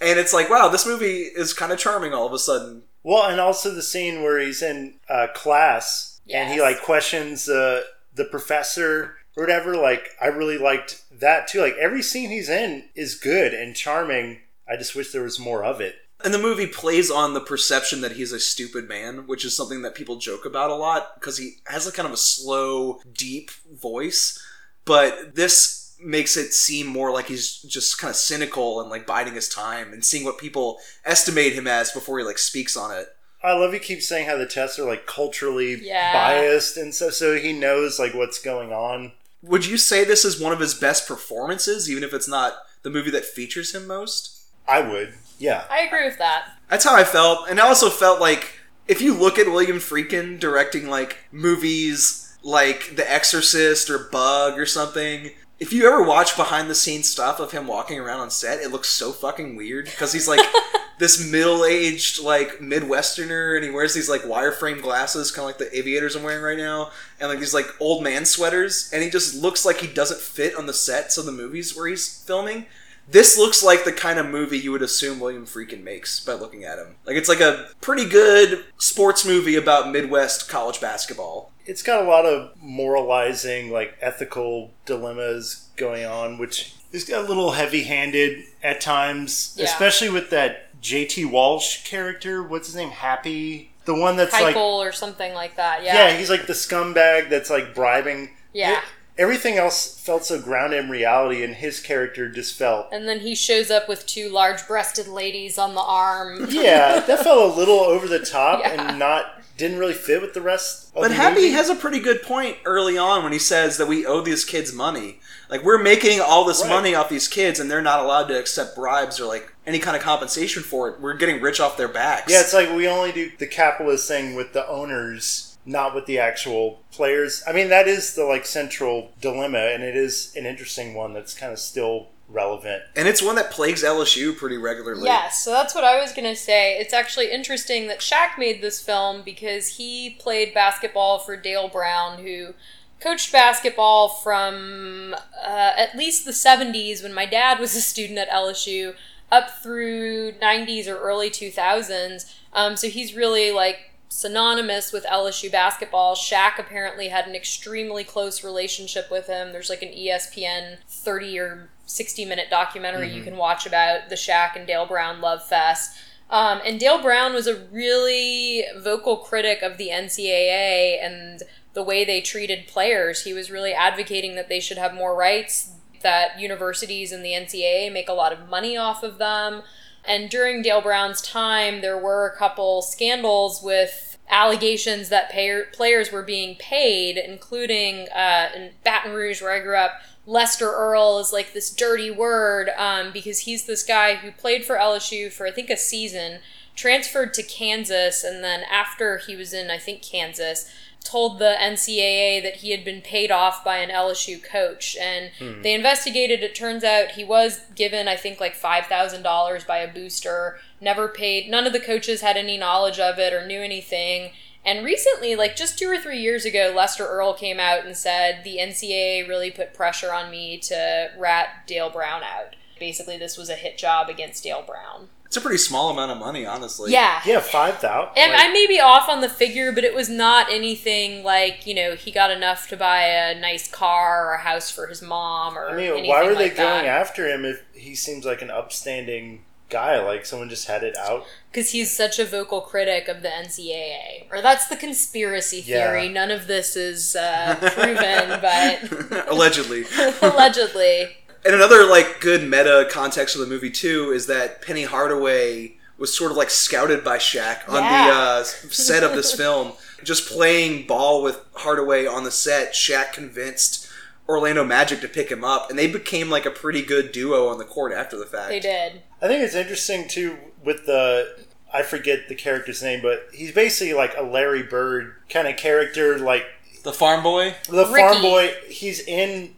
And 0.00 0.18
it's 0.18 0.32
like, 0.32 0.50
wow, 0.50 0.68
this 0.68 0.86
movie 0.86 1.22
is 1.22 1.54
kind 1.54 1.72
of 1.72 1.78
charming 1.78 2.12
all 2.12 2.26
of 2.26 2.32
a 2.32 2.38
sudden. 2.38 2.82
Well, 3.02 3.28
and 3.28 3.40
also 3.40 3.70
the 3.72 3.82
scene 3.82 4.22
where 4.22 4.38
he's 4.38 4.62
in 4.62 4.94
uh, 5.08 5.28
class 5.34 6.20
and 6.32 6.52
he 6.52 6.60
like 6.60 6.82
questions 6.82 7.48
uh, 7.48 7.82
the 8.14 8.24
professor 8.24 9.16
or 9.36 9.42
whatever. 9.42 9.76
Like 9.76 10.10
I 10.20 10.26
really 10.26 10.58
liked 10.58 11.02
that 11.12 11.48
too. 11.48 11.60
Like 11.60 11.76
every 11.76 12.02
scene 12.02 12.30
he's 12.30 12.48
in 12.48 12.88
is 12.94 13.14
good 13.14 13.54
and 13.54 13.76
charming. 13.76 14.40
I 14.68 14.76
just 14.76 14.94
wish 14.94 15.12
there 15.12 15.22
was 15.22 15.38
more 15.38 15.64
of 15.64 15.80
it. 15.80 15.96
And 16.24 16.32
the 16.32 16.38
movie 16.38 16.66
plays 16.66 17.10
on 17.10 17.34
the 17.34 17.40
perception 17.40 18.00
that 18.00 18.12
he's 18.12 18.32
a 18.32 18.40
stupid 18.40 18.88
man, 18.88 19.26
which 19.26 19.44
is 19.44 19.54
something 19.56 19.82
that 19.82 19.94
people 19.94 20.16
joke 20.16 20.44
about 20.46 20.70
a 20.70 20.74
lot 20.74 21.14
because 21.14 21.36
he 21.36 21.56
has 21.66 21.86
a 21.86 21.92
kind 21.92 22.06
of 22.06 22.12
a 22.12 22.16
slow, 22.16 23.00
deep 23.12 23.50
voice. 23.72 24.42
But 24.84 25.34
this 25.34 25.94
makes 26.00 26.36
it 26.36 26.52
seem 26.52 26.86
more 26.86 27.10
like 27.12 27.26
he's 27.28 27.56
just 27.62 27.98
kind 27.98 28.10
of 28.10 28.16
cynical 28.16 28.80
and 28.80 28.90
like 28.90 29.06
biding 29.06 29.34
his 29.34 29.48
time 29.48 29.92
and 29.92 30.04
seeing 30.04 30.24
what 30.24 30.38
people 30.38 30.78
estimate 31.04 31.52
him 31.52 31.66
as 31.66 31.90
before 31.92 32.18
he 32.18 32.24
like 32.24 32.38
speaks 32.38 32.76
on 32.76 32.90
it. 32.96 33.08
I 33.42 33.52
love 33.52 33.72
he 33.72 33.78
keeps 33.78 34.08
saying 34.08 34.26
how 34.26 34.36
the 34.36 34.46
tests 34.46 34.78
are 34.78 34.86
like 34.86 35.06
culturally 35.06 35.78
Yeah. 35.82 36.12
biased 36.12 36.76
and 36.76 36.94
so 36.94 37.10
so 37.10 37.36
he 37.38 37.52
knows 37.52 37.98
like 37.98 38.14
what's 38.14 38.40
going 38.40 38.72
on. 38.72 39.12
Would 39.42 39.66
you 39.66 39.76
say 39.78 40.02
this 40.04 40.24
is 40.24 40.40
one 40.40 40.52
of 40.52 40.60
his 40.60 40.74
best 40.74 41.06
performances, 41.06 41.90
even 41.90 42.02
if 42.02 42.12
it's 42.12 42.28
not 42.28 42.54
the 42.82 42.90
movie 42.90 43.10
that 43.12 43.24
features 43.24 43.74
him 43.74 43.86
most? 43.86 44.35
I 44.68 44.80
would. 44.80 45.14
Yeah. 45.38 45.64
I 45.70 45.80
agree 45.80 46.04
with 46.04 46.18
that. 46.18 46.52
That's 46.68 46.84
how 46.84 46.96
I 46.96 47.04
felt, 47.04 47.48
and 47.48 47.60
I 47.60 47.66
also 47.66 47.90
felt 47.90 48.20
like 48.20 48.58
if 48.88 49.00
you 49.00 49.14
look 49.14 49.38
at 49.38 49.46
William 49.46 49.78
Friedkin 49.78 50.38
directing 50.38 50.88
like 50.88 51.18
movies 51.30 52.36
like 52.42 52.96
The 52.96 53.10
Exorcist 53.10 53.90
or 53.90 53.98
Bug 53.98 54.58
or 54.58 54.66
something, 54.66 55.30
if 55.58 55.72
you 55.72 55.86
ever 55.86 56.02
watch 56.02 56.36
behind 56.36 56.68
the 56.68 56.74
scenes 56.74 57.08
stuff 57.08 57.40
of 57.40 57.52
him 57.52 57.66
walking 57.66 57.98
around 57.98 58.20
on 58.20 58.30
set, 58.30 58.60
it 58.60 58.70
looks 58.70 58.88
so 58.88 59.12
fucking 59.12 59.56
weird 59.56 59.86
because 59.86 60.12
he's 60.12 60.28
like 60.28 60.44
this 60.98 61.30
middle-aged 61.30 62.22
like 62.22 62.58
Midwesterner, 62.58 63.56
and 63.56 63.64
he 63.64 63.70
wears 63.70 63.94
these 63.94 64.08
like 64.08 64.22
wireframe 64.22 64.82
glasses, 64.82 65.30
kind 65.30 65.44
of 65.44 65.46
like 65.46 65.58
the 65.58 65.78
aviators 65.78 66.14
I'm 66.14 66.22
wearing 66.22 66.42
right 66.42 66.58
now, 66.58 66.90
and 67.20 67.28
like 67.28 67.38
these 67.38 67.54
like 67.54 67.68
old 67.80 68.02
man 68.02 68.24
sweaters, 68.24 68.90
and 68.92 69.02
he 69.02 69.10
just 69.10 69.34
looks 69.34 69.64
like 69.64 69.78
he 69.78 69.86
doesn't 69.86 70.20
fit 70.20 70.54
on 70.56 70.66
the 70.66 70.74
sets 70.74 71.18
of 71.18 71.26
the 71.26 71.32
movies 71.32 71.76
where 71.76 71.86
he's 71.86 72.22
filming. 72.22 72.66
This 73.08 73.38
looks 73.38 73.62
like 73.62 73.84
the 73.84 73.92
kind 73.92 74.18
of 74.18 74.26
movie 74.26 74.58
you 74.58 74.72
would 74.72 74.82
assume 74.82 75.20
William 75.20 75.46
Friedkin 75.46 75.82
makes 75.84 76.18
by 76.20 76.32
looking 76.34 76.64
at 76.64 76.78
him. 76.78 76.96
Like 77.06 77.16
it's 77.16 77.28
like 77.28 77.40
a 77.40 77.68
pretty 77.80 78.08
good 78.08 78.64
sports 78.78 79.24
movie 79.24 79.54
about 79.56 79.92
Midwest 79.92 80.48
college 80.48 80.80
basketball. 80.80 81.52
It's 81.66 81.82
got 81.82 82.02
a 82.04 82.08
lot 82.08 82.26
of 82.26 82.50
moralizing, 82.60 83.70
like 83.70 83.96
ethical 84.00 84.72
dilemmas 84.86 85.68
going 85.76 86.04
on, 86.04 86.38
which 86.38 86.74
is 86.92 87.04
got 87.04 87.24
a 87.24 87.28
little 87.28 87.52
heavy 87.52 87.84
handed 87.84 88.44
at 88.62 88.80
times, 88.80 89.54
Yeah. 89.56 89.64
especially 89.66 90.08
with 90.08 90.30
that 90.30 90.80
JT 90.80 91.24
Walsh 91.30 91.84
character. 91.84 92.42
What's 92.42 92.66
his 92.68 92.76
name? 92.76 92.90
Happy? 92.90 93.70
The 93.84 93.94
one 93.94 94.16
that's 94.16 94.34
Keitel 94.34 94.42
like. 94.42 94.56
or 94.56 94.92
something 94.92 95.32
like 95.34 95.56
that. 95.56 95.82
Yeah. 95.84 95.94
Yeah, 96.08 96.16
he's 96.16 96.30
like 96.30 96.46
the 96.46 96.52
scumbag 96.54 97.30
that's 97.30 97.50
like 97.50 97.74
bribing. 97.74 98.30
Yeah. 98.52 98.80
It- 99.16 99.22
everything 99.22 99.56
else 99.58 99.98
felt 100.00 100.24
so 100.24 100.38
grounded 100.40 100.84
in 100.84 100.90
reality, 100.90 101.42
and 101.42 101.54
his 101.54 101.80
character 101.80 102.28
just 102.28 102.54
felt. 102.56 102.88
And 102.92 103.08
then 103.08 103.20
he 103.20 103.34
shows 103.34 103.70
up 103.70 103.88
with 103.88 104.06
two 104.06 104.28
large-breasted 104.28 105.08
ladies 105.08 105.58
on 105.58 105.74
the 105.74 105.80
arm. 105.82 106.46
Yeah, 106.50 107.00
that 107.00 107.22
felt 107.24 107.52
a 107.52 107.56
little 107.58 107.80
over 107.80 108.06
the 108.06 108.18
top 108.20 108.60
Yeah. 108.60 108.88
and 108.88 108.98
not 108.98 109.32
didn't 109.58 109.78
really 109.78 109.94
fit 109.94 110.20
with 110.20 110.34
the 110.34 110.40
rest. 110.42 110.88
Of 110.94 111.00
But 111.02 111.08
the 111.08 111.14
Happy 111.14 111.36
movie. 111.36 111.50
has 111.52 111.70
a 111.70 111.74
pretty 111.74 111.98
good 111.98 112.22
point 112.22 112.58
early 112.66 112.98
on 112.98 113.22
when 113.22 113.32
he 113.32 113.38
says 113.38 113.78
that 113.78 113.88
we 113.88 114.04
owe 114.04 114.20
these 114.20 114.44
kids 114.44 114.70
money. 114.70 115.18
Like 115.48 115.62
we're 115.64 115.78
making 115.82 116.20
all 116.20 116.44
this 116.44 116.60
Right. 116.60 116.68
money 116.68 116.94
off 116.94 117.08
these 117.08 117.26
kids, 117.26 117.58
and 117.58 117.70
they're 117.70 117.80
not 117.80 118.00
allowed 118.04 118.24
to 118.28 118.38
accept 118.38 118.76
bribes 118.76 119.18
or 119.18 119.24
like 119.24 119.50
any 119.66 119.78
kind 119.78 119.96
of 119.96 120.02
compensation 120.02 120.62
for 120.62 120.90
it. 120.90 121.00
We're 121.00 121.14
getting 121.14 121.40
rich 121.40 121.58
off 121.58 121.78
their 121.78 121.88
backs. 121.88 122.30
Yeah, 122.30 122.40
it's 122.40 122.52
like 122.52 122.70
we 122.76 122.86
only 122.86 123.12
do 123.12 123.30
the 123.38 123.46
capitalist 123.46 124.06
thing 124.06 124.34
with 124.34 124.52
the 124.52 124.68
owners, 124.68 125.55
not 125.66 125.94
with 125.94 126.06
the 126.06 126.18
actual 126.18 126.80
players. 126.92 127.42
I 127.46 127.52
mean, 127.52 127.68
that 127.68 127.88
is 127.88 128.14
the 128.14 128.24
like 128.24 128.46
central 128.46 129.10
dilemma, 129.20 129.58
and 129.58 129.82
it 129.82 129.96
is 129.96 130.32
an 130.36 130.46
interesting 130.46 130.94
one 130.94 131.12
that's 131.12 131.34
kind 131.34 131.52
of 131.52 131.58
still 131.58 132.08
relevant. 132.28 132.82
and 132.96 133.06
it's 133.06 133.22
one 133.22 133.36
that 133.36 133.52
plagues 133.52 133.84
LSU 133.84 134.36
pretty 134.36 134.56
regularly. 134.56 135.04
Yes, 135.04 135.44
so 135.44 135.50
that's 135.52 135.74
what 135.74 135.84
I 135.84 136.00
was 136.00 136.12
gonna 136.12 136.34
say. 136.36 136.76
It's 136.78 136.92
actually 136.92 137.30
interesting 137.30 137.86
that 137.88 138.00
Shaq 138.00 138.38
made 138.38 138.62
this 138.62 138.80
film 138.82 139.22
because 139.24 139.76
he 139.76 140.16
played 140.18 140.52
basketball 140.54 141.18
for 141.20 141.36
Dale 141.36 141.68
Brown, 141.68 142.18
who 142.18 142.54
coached 143.00 143.30
basketball 143.30 144.08
from 144.08 145.14
uh, 145.40 145.72
at 145.76 145.96
least 145.96 146.24
the 146.24 146.30
70s 146.32 147.02
when 147.02 147.12
my 147.14 147.26
dad 147.26 147.58
was 147.60 147.76
a 147.76 147.80
student 147.80 148.18
at 148.18 148.28
LSU 148.30 148.94
up 149.30 149.50
through 149.62 150.32
90s 150.32 150.86
or 150.88 150.96
early 150.96 151.30
2000s. 151.30 152.34
Um, 152.52 152.76
so 152.76 152.88
he's 152.88 153.14
really 153.14 153.52
like 153.52 153.90
synonymous 154.08 154.92
with 154.92 155.04
LSU 155.04 155.50
basketball. 155.50 156.14
Shaq 156.14 156.58
apparently 156.58 157.08
had 157.08 157.26
an 157.26 157.34
extremely 157.34 158.04
close 158.04 158.44
relationship 158.44 159.10
with 159.10 159.26
him. 159.26 159.52
There's 159.52 159.70
like 159.70 159.82
an 159.82 159.90
ESPN 159.90 160.78
30 160.88 161.38
or 161.38 161.68
60 161.86 162.24
minute 162.24 162.48
documentary 162.50 163.08
you 163.10 163.22
can 163.22 163.36
watch 163.36 163.66
about 163.66 164.08
the 164.08 164.16
Shaq 164.16 164.56
and 164.56 164.66
Dale 164.66 164.86
Brown 164.86 165.20
love 165.20 165.44
fest. 165.44 165.98
Um, 166.28 166.60
and 166.64 166.80
Dale 166.80 167.00
Brown 167.00 167.34
was 167.34 167.46
a 167.46 167.66
really 167.70 168.64
vocal 168.78 169.18
critic 169.18 169.62
of 169.62 169.78
the 169.78 169.88
NCAA 169.88 171.04
and 171.04 171.42
the 171.74 171.82
way 171.82 172.04
they 172.04 172.20
treated 172.20 172.66
players. 172.66 173.22
He 173.22 173.32
was 173.32 173.50
really 173.50 173.72
advocating 173.72 174.34
that 174.34 174.48
they 174.48 174.58
should 174.58 174.78
have 174.78 174.94
more 174.94 175.14
rights, 175.14 175.72
that 176.02 176.40
universities 176.40 177.12
and 177.12 177.24
the 177.24 177.30
NCAA 177.30 177.92
make 177.92 178.08
a 178.08 178.12
lot 178.12 178.32
of 178.32 178.48
money 178.48 178.76
off 178.76 179.02
of 179.02 179.18
them. 179.18 179.62
And 180.06 180.30
during 180.30 180.62
Dale 180.62 180.80
Brown's 180.80 181.20
time, 181.20 181.80
there 181.80 181.98
were 181.98 182.26
a 182.26 182.36
couple 182.36 182.82
scandals 182.82 183.62
with 183.62 184.18
allegations 184.28 185.08
that 185.08 185.30
payer, 185.30 185.64
players 185.72 186.10
were 186.10 186.22
being 186.22 186.56
paid, 186.56 187.16
including 187.16 188.08
uh, 188.10 188.50
in 188.54 188.70
Baton 188.84 189.12
Rouge, 189.12 189.40
where 189.40 189.52
I 189.52 189.60
grew 189.60 189.76
up. 189.76 190.00
Lester 190.28 190.68
Earl 190.72 191.20
is 191.20 191.32
like 191.32 191.52
this 191.52 191.70
dirty 191.70 192.10
word 192.10 192.70
um, 192.76 193.12
because 193.12 193.40
he's 193.40 193.66
this 193.66 193.84
guy 193.84 194.16
who 194.16 194.32
played 194.32 194.64
for 194.64 194.76
LSU 194.76 195.30
for 195.30 195.46
I 195.46 195.52
think 195.52 195.70
a 195.70 195.76
season, 195.76 196.40
transferred 196.74 197.32
to 197.34 197.44
Kansas, 197.44 198.24
and 198.24 198.42
then 198.42 198.62
after 198.70 199.18
he 199.18 199.36
was 199.36 199.52
in 199.52 199.70
I 199.70 199.78
think 199.78 200.02
Kansas, 200.02 200.68
told 201.08 201.38
the 201.38 201.56
NCAA 201.60 202.42
that 202.42 202.56
he 202.56 202.70
had 202.70 202.84
been 202.84 203.00
paid 203.00 203.30
off 203.30 203.64
by 203.64 203.78
an 203.78 203.90
LSU 203.90 204.42
coach. 204.42 204.96
And 205.00 205.30
hmm. 205.38 205.62
they 205.62 205.74
investigated. 205.74 206.42
It 206.42 206.54
turns 206.54 206.84
out 206.84 207.12
he 207.12 207.24
was 207.24 207.60
given, 207.74 208.08
I 208.08 208.16
think, 208.16 208.40
like 208.40 208.54
$5,000 208.54 209.66
by 209.66 209.78
a 209.78 209.92
booster, 209.92 210.58
never 210.80 211.08
paid. 211.08 211.50
None 211.50 211.66
of 211.66 211.72
the 211.72 211.80
coaches 211.80 212.20
had 212.20 212.36
any 212.36 212.58
knowledge 212.58 212.98
of 212.98 213.18
it 213.18 213.32
or 213.32 213.46
knew 213.46 213.60
anything. 213.60 214.32
And 214.64 214.84
recently, 214.84 215.36
like 215.36 215.54
just 215.54 215.78
two 215.78 215.88
or 215.88 215.96
three 215.96 216.18
years 216.18 216.44
ago, 216.44 216.72
Lester 216.74 217.06
Earl 217.06 217.34
came 217.34 217.60
out 217.60 217.86
and 217.86 217.96
said 217.96 218.42
the 218.42 218.58
NCAA 218.58 219.28
really 219.28 219.52
put 219.52 219.72
pressure 219.72 220.12
on 220.12 220.28
me 220.28 220.58
to 220.58 221.10
rat 221.16 221.66
Dale 221.68 221.88
Brown 221.88 222.22
out. 222.24 222.56
Basically, 222.80 223.16
this 223.16 223.38
was 223.38 223.48
a 223.48 223.54
hit 223.54 223.78
job 223.78 224.08
against 224.08 224.42
Dale 224.42 224.64
Brown. 224.66 225.08
It's 225.26 225.36
a 225.36 225.40
pretty 225.40 225.58
small 225.58 225.90
amount 225.90 226.12
of 226.12 226.18
money, 226.18 226.46
honestly. 226.46 226.92
Yeah. 226.92 227.20
Yeah, 227.26 227.40
five 227.40 227.78
thousand. 227.78 228.16
And 228.16 228.32
I 228.32 228.50
may 228.52 228.66
be 228.66 228.80
off 228.80 229.08
on 229.08 229.20
the 229.20 229.28
figure, 229.28 229.72
but 229.72 229.84
it 229.84 229.94
was 229.94 230.08
not 230.08 230.50
anything 230.50 231.22
like, 231.24 231.66
you 231.66 231.74
know, 231.74 231.94
he 231.94 232.10
got 232.10 232.30
enough 232.30 232.68
to 232.68 232.76
buy 232.76 233.02
a 233.02 233.38
nice 233.38 233.68
car 233.70 234.28
or 234.30 234.34
a 234.34 234.38
house 234.40 234.70
for 234.70 234.86
his 234.86 235.02
mom 235.02 235.58
or 235.58 235.68
I 235.68 235.76
mean, 235.76 235.90
anything 235.92 236.08
why 236.10 236.22
were 236.24 236.34
they 236.34 236.48
that. 236.50 236.56
going 236.56 236.86
after 236.86 237.26
him 237.28 237.44
if 237.44 237.62
he 237.74 237.94
seems 237.94 238.24
like 238.24 238.40
an 238.40 238.50
upstanding 238.50 239.42
guy? 239.68 240.00
Like 240.00 240.24
someone 240.24 240.48
just 240.48 240.68
had 240.68 240.82
it 240.84 240.96
out. 240.96 241.24
Because 241.50 241.70
he's 241.72 241.90
such 241.94 242.18
a 242.20 242.24
vocal 242.24 242.60
critic 242.60 243.08
of 243.08 243.22
the 243.22 243.28
NCAA. 243.28 244.30
Or 244.30 244.40
that's 244.40 244.68
the 244.68 244.76
conspiracy 244.76 245.58
Yeah. 245.66 245.88
theory. 245.88 246.08
None 246.08 246.30
of 246.30 246.46
this 246.46 246.76
is 246.76 247.16
uh, 247.16 247.56
proven, 247.74 248.40
but 248.40 249.28
Allegedly. 249.28 249.84
allegedly. 250.22 251.16
And 251.46 251.54
another 251.54 251.84
like 251.84 252.20
good 252.20 252.42
meta 252.42 252.88
context 252.90 253.34
of 253.36 253.40
the 253.40 253.46
movie 253.46 253.70
too 253.70 254.10
is 254.12 254.26
that 254.26 254.62
Penny 254.62 254.84
Hardaway 254.84 255.74
was 255.98 256.16
sort 256.16 256.30
of 256.30 256.36
like 256.36 256.50
scouted 256.50 257.02
by 257.04 257.18
Shaq 257.18 257.68
on 257.68 257.82
Yeah. 257.82 258.08
the 258.08 258.12
uh, 258.14 258.44
set 258.44 259.02
of 259.02 259.12
this 259.12 259.32
film. 259.34 259.72
Just 260.04 260.28
playing 260.28 260.86
ball 260.86 261.22
with 261.22 261.40
Hardaway 261.54 262.06
on 262.06 262.24
the 262.24 262.30
set, 262.30 262.74
Shaq 262.74 263.12
convinced 263.12 263.88
Orlando 264.28 264.62
Magic 264.64 265.00
to 265.00 265.08
pick 265.08 265.30
him 265.30 265.42
up, 265.44 265.70
and 265.70 265.78
they 265.78 265.86
became 265.86 266.28
like 266.28 266.44
a 266.46 266.50
pretty 266.50 266.82
good 266.82 267.12
duo 267.12 267.48
on 267.48 267.58
the 267.58 267.64
court 267.64 267.92
after 267.92 268.18
the 268.18 268.26
fact. 268.26 268.48
They 268.48 268.60
did. 268.60 269.02
I 269.22 269.28
think 269.28 269.42
it's 269.42 269.54
interesting 269.54 270.06
too 270.08 270.36
with 270.62 270.84
the 270.86 271.44
I 271.72 271.82
forget 271.82 272.28
the 272.28 272.34
character's 272.34 272.82
name, 272.82 273.00
but 273.02 273.28
he's 273.32 273.52
basically 273.52 273.94
like 273.94 274.14
a 274.16 274.22
Larry 274.22 274.62
Bird 274.62 275.14
kind 275.30 275.46
of 275.48 275.56
character, 275.56 276.18
like 276.18 276.44
The 276.82 276.92
farm 276.92 277.22
boy. 277.22 277.54
the 277.68 277.86
Ricky. 277.86 278.00
farm 278.00 278.22
boy. 278.22 278.54
He's 278.68 279.00
in 279.00 279.55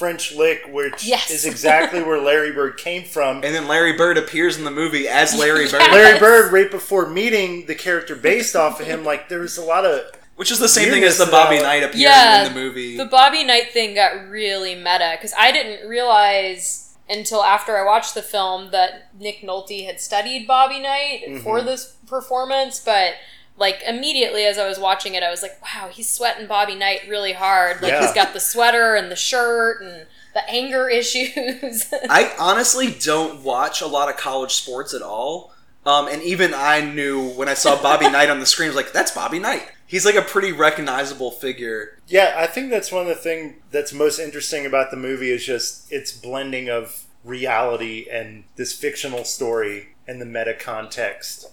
French 0.00 0.32
Lick, 0.32 0.62
which 0.72 1.04
Yes. 1.04 1.30
is 1.30 1.44
exactly 1.44 2.02
where 2.02 2.18
Larry 2.18 2.52
Bird 2.52 2.78
came 2.78 3.04
from. 3.04 3.36
And 3.44 3.54
then 3.54 3.68
Larry 3.68 3.92
Bird 3.92 4.16
appears 4.16 4.56
in 4.56 4.64
the 4.64 4.70
movie 4.70 5.06
as 5.06 5.36
Larry 5.36 5.66
Bird, 5.70 5.82
Yeah. 5.82 5.92
Larry 5.92 6.18
Bird, 6.18 6.52
right 6.52 6.70
before 6.70 7.06
meeting 7.06 7.66
the 7.66 7.74
character 7.74 8.16
based 8.16 8.56
off 8.56 8.80
of 8.80 8.86
him, 8.86 9.04
like 9.04 9.28
there 9.28 9.40
was 9.40 9.58
a 9.58 9.62
lot 9.64 9.84
of 9.84 10.00
which 10.36 10.50
is 10.50 10.58
the 10.58 10.68
same 10.68 10.88
thing 10.90 11.04
as 11.04 11.18
the 11.18 11.26
Bobby 11.26 11.56
about- 11.58 11.66
Knight 11.66 11.82
appearing 11.82 12.00
Yeah, 12.00 12.46
in 12.46 12.54
the 12.54 12.58
movie. 12.58 12.96
The 12.96 13.04
Bobby 13.04 13.44
Knight 13.44 13.72
thing 13.72 13.94
got 13.94 14.28
really 14.30 14.74
meta 14.74 15.10
because 15.18 15.34
I 15.38 15.52
didn't 15.52 15.86
realize 15.86 16.96
until 17.10 17.42
after 17.44 17.76
I 17.76 17.84
watched 17.84 18.14
the 18.14 18.22
film 18.22 18.70
that 18.70 19.08
Nick 19.18 19.42
Nolte 19.42 19.84
had 19.84 20.00
studied 20.00 20.46
Bobby 20.46 20.78
Knight 20.80 21.24
Mm-hmm. 21.28 21.38
for 21.42 21.60
this 21.60 21.96
performance, 22.06 22.80
but 22.82 23.14
like 23.60 23.80
immediately 23.86 24.44
as 24.44 24.58
I 24.58 24.66
was 24.66 24.78
watching 24.80 25.14
it, 25.14 25.22
I 25.22 25.30
was 25.30 25.42
like, 25.42 25.60
wow, 25.62 25.88
he's 25.92 26.12
sweating 26.12 26.48
Bobby 26.48 26.74
Knight 26.74 27.02
really 27.08 27.34
hard. 27.34 27.80
Like 27.82 27.92
Yeah. 27.92 28.00
he's 28.00 28.12
got 28.14 28.32
the 28.32 28.40
sweater 28.40 28.96
and 28.96 29.10
the 29.12 29.16
shirt 29.16 29.82
and 29.82 30.06
the 30.34 30.48
anger 30.50 30.88
issues. 31.00 31.92
I 32.08 32.32
honestly 32.40 32.90
don't 32.90 33.44
watch 33.44 33.80
a 33.82 33.86
lot 33.86 34.08
of 34.08 34.16
college 34.16 34.54
sports 34.54 34.94
at 34.94 35.02
all. 35.02 35.52
Um, 35.86 36.08
and 36.08 36.22
even 36.22 36.52
I 36.54 36.80
knew 36.80 37.30
when 37.30 37.48
I 37.48 37.54
saw 37.54 37.80
Bobby 37.80 38.08
Knight 38.10 38.28
on 38.30 38.40
the 38.40 38.46
screen, 38.46 38.66
I 38.66 38.70
was 38.70 38.76
like, 38.76 38.92
"That's 38.92 39.12
Bobby 39.12 39.38
Knight. 39.38 39.66
He's 39.86 40.04
like 40.04 40.14
a 40.14 40.22
pretty 40.22 40.52
recognizable 40.52 41.30
figure. 41.30 41.98
Yeah, 42.06 42.34
I 42.36 42.46
think 42.46 42.70
that's 42.70 42.92
one 42.92 43.02
of 43.02 43.08
the 43.08 43.14
things 43.14 43.54
that's 43.70 43.92
most 43.92 44.18
interesting 44.18 44.66
about 44.66 44.90
the 44.90 44.96
movie 44.96 45.30
is 45.30 45.44
just 45.44 45.90
its 45.92 46.12
blending 46.12 46.68
of 46.68 47.04
reality 47.24 48.06
and 48.10 48.44
this 48.56 48.72
fictional 48.74 49.24
story 49.24 49.88
and 50.06 50.20
the 50.20 50.26
meta 50.26 50.54
context. 50.54 51.46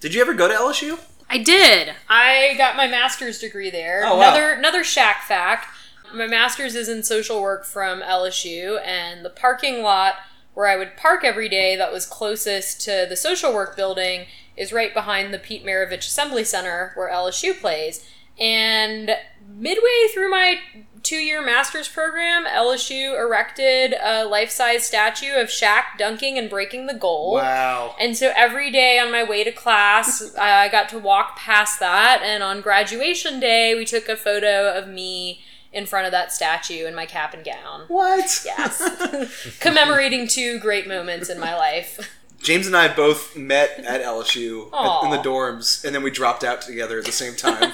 Did 0.00 0.14
you 0.14 0.20
ever 0.20 0.34
go 0.34 0.48
to 0.48 0.54
LSU? 0.54 0.98
I 1.30 1.38
did. 1.38 1.94
I 2.08 2.54
got 2.58 2.76
my 2.76 2.88
master's 2.88 3.38
degree 3.38 3.70
there. 3.70 4.02
Oh, 4.04 4.16
wow. 4.16 4.34
Another 4.34 4.50
another 4.50 4.82
Shaq 4.82 5.20
fact. 5.20 5.68
My 6.12 6.26
master's 6.26 6.74
is 6.74 6.88
in 6.88 7.04
social 7.04 7.40
work 7.40 7.64
from 7.64 8.00
LSU, 8.00 8.84
and 8.84 9.24
the 9.24 9.30
parking 9.30 9.82
lot 9.82 10.16
where 10.54 10.66
I 10.66 10.76
would 10.76 10.96
park 10.96 11.22
every 11.24 11.48
day 11.48 11.76
that 11.76 11.92
was 11.92 12.04
closest 12.04 12.80
to 12.82 13.06
the 13.08 13.16
social 13.16 13.54
work 13.54 13.76
building 13.76 14.26
is 14.56 14.72
right 14.72 14.92
behind 14.92 15.32
the 15.32 15.38
Pete 15.38 15.64
Maravich 15.64 16.00
Assembly 16.00 16.42
Center 16.42 16.92
where 16.96 17.08
LSU 17.10 17.58
plays. 17.58 18.04
And 18.38 19.12
midway 19.48 20.08
through 20.12 20.30
my 20.30 20.56
two 21.02 21.16
year 21.16 21.44
master's 21.44 21.88
program, 21.88 22.44
LSU 22.46 23.18
erected 23.18 23.94
a 24.02 24.24
life 24.24 24.50
size 24.50 24.84
statue 24.84 25.34
of 25.34 25.48
Shaq 25.48 25.98
dunking 25.98 26.38
and 26.38 26.48
breaking 26.48 26.86
the 26.86 26.94
goal. 26.94 27.34
Wow. 27.34 27.94
And 28.00 28.16
so 28.16 28.32
every 28.36 28.70
day 28.70 28.98
on 28.98 29.10
my 29.10 29.24
way 29.24 29.44
to 29.44 29.52
class, 29.52 30.34
I 30.40 30.68
got 30.68 30.88
to 30.90 30.98
walk 30.98 31.36
past 31.36 31.80
that. 31.80 32.22
And 32.24 32.42
on 32.42 32.60
graduation 32.60 33.40
day, 33.40 33.74
we 33.74 33.84
took 33.84 34.08
a 34.08 34.16
photo 34.16 34.72
of 34.72 34.88
me 34.88 35.40
in 35.72 35.86
front 35.86 36.06
of 36.06 36.12
that 36.12 36.32
statue 36.32 36.86
in 36.86 36.94
my 36.94 37.06
cap 37.06 37.32
and 37.32 37.44
gown. 37.44 37.84
What? 37.88 38.42
Yes. 38.44 39.56
Commemorating 39.60 40.26
two 40.26 40.58
great 40.58 40.88
moments 40.88 41.28
in 41.28 41.38
my 41.38 41.56
life. 41.56 42.16
James 42.42 42.66
and 42.66 42.76
I 42.76 42.88
both 42.92 43.36
met 43.36 43.78
at 43.80 44.02
LSU 44.02 44.72
at- 44.72 45.04
in 45.04 45.10
the 45.10 45.18
dorms, 45.18 45.84
and 45.84 45.94
then 45.94 46.02
we 46.02 46.10
dropped 46.10 46.42
out 46.42 46.62
together 46.62 46.98
at 46.98 47.04
the 47.04 47.12
same 47.12 47.34
time. 47.36 47.72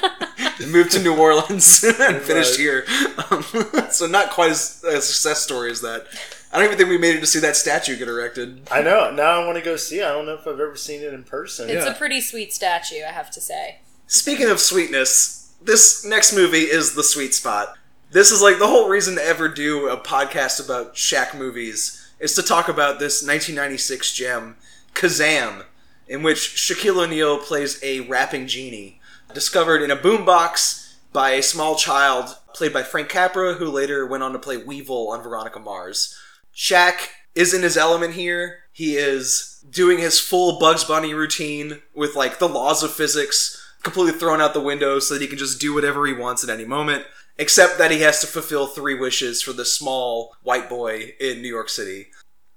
and 0.61 0.73
moved 0.73 0.91
to 0.93 1.03
New 1.03 1.17
Orleans 1.17 1.85
and 2.01 2.21
finished 2.23 2.57
here. 2.59 2.85
Um, 3.31 3.43
so 3.91 4.07
not 4.07 4.31
quite 4.31 4.51
as 4.51 4.83
a 4.85 5.01
success 5.01 5.43
story 5.43 5.71
as 5.71 5.81
that. 5.83 6.07
I 6.53 6.57
don't 6.59 6.67
even 6.67 6.79
think 6.79 6.89
we 6.89 6.97
made 6.99 7.17
it 7.17 7.21
to 7.21 7.27
see 7.27 7.41
that 7.41 7.57
statue 7.57 7.97
get 7.97 8.09
erected. 8.09 8.67
I 8.71 8.81
know. 8.83 9.11
Now 9.11 9.43
I 9.43 9.47
want 9.47 9.59
to 9.59 9.65
go 9.65 9.77
see. 9.77 9.99
it. 10.01 10.05
I 10.05 10.09
don't 10.13 10.25
know 10.27 10.35
if 10.35 10.41
I've 10.47 10.55
ever 10.61 10.77
seen 10.77 11.03
it 11.03 11.13
in 11.13 11.25
person. 11.25 11.69
It's 11.69 11.85
Yeah. 11.85 11.93
a 11.93 11.95
pretty 11.95 12.21
sweet 12.21 12.55
statue, 12.55 13.03
I 13.07 13.13
have 13.13 13.31
to 13.33 13.41
say. 13.41 13.81
Speaking 14.07 14.49
of 14.49 14.59
sweetness, 14.61 15.53
this 15.63 16.05
next 16.05 16.33
movie 16.35 16.63
is 16.63 16.95
the 16.95 17.03
sweet 17.03 17.35
spot. 17.35 17.77
This 18.13 18.31
is 18.31 18.41
like 18.41 18.59
the 18.59 18.69
whole 18.69 18.89
reason 18.89 19.17
to 19.17 19.23
ever 19.25 19.49
do 19.49 19.89
a 19.89 19.97
podcast 19.99 20.65
about 20.65 20.95
Shaq 20.95 21.37
movies 21.37 22.06
is 22.19 22.35
to 22.35 22.43
talk 22.43 22.69
about 22.69 22.99
this 22.99 23.23
1996 23.23 24.13
gem, 24.13 24.57
Kazam, 24.95 25.65
in 26.09 26.23
which 26.23 26.39
Shaquille 26.39 27.05
O'Neal 27.05 27.39
plays 27.39 27.79
a 27.83 28.01
rapping 28.01 28.47
genie, 28.47 29.01
discovered 29.35 29.83
in 29.83 29.91
a 29.91 29.97
boombox 29.97 30.95
by 31.13 31.31
a 31.31 31.43
small 31.43 31.77
child 31.77 32.37
played 32.55 32.73
by 32.73 32.83
Frank 32.83 33.09
Capra, 33.09 33.55
who 33.55 33.67
later 33.67 34.07
went 34.07 34.23
on 34.23 34.33
to 34.33 34.39
play 34.39 34.57
Weevil 34.57 35.11
on 35.11 35.23
Veronica 35.23 35.59
Mars. 35.59 36.17
Shaq 36.55 37.09
is 37.35 37.53
in 37.53 37.63
his 37.63 37.77
element 37.77 38.15
here. 38.15 38.61
He 38.73 38.97
is 38.97 39.63
doing 39.69 39.99
his 39.99 40.21
full 40.21 40.59
Bugs 40.59 40.85
Bunny 40.85 41.13
routine 41.13 41.83
with 41.95 42.15
like 42.17 42.39
the 42.39 42.49
laws 42.49 42.83
of 42.83 42.93
physics 42.93 43.66
completely 43.87 44.19
thrown 44.19 44.41
out 44.41 44.53
the 44.53 44.61
window 44.61 44.99
so 44.99 45.15
that 45.15 45.23
he 45.23 45.29
can 45.29 45.39
just 45.39 45.61
do 45.61 45.73
whatever 45.73 46.07
he 46.07 46.13
wants 46.13 46.43
at 46.43 46.51
any 46.51 46.65
moment, 46.65 47.05
except 47.39 47.79
that 47.79 47.93
he 47.93 48.01
has 48.01 48.21
to 48.21 48.27
fulfill 48.27 48.67
three 48.67 48.95
wishes 48.95 49.41
for 49.41 49.53
the 49.53 49.65
small 49.65 50.35
white 50.43 50.69
boy 50.69 51.15
in 51.21 51.41
New 51.41 51.49
York 51.49 51.69
City. 51.69 52.09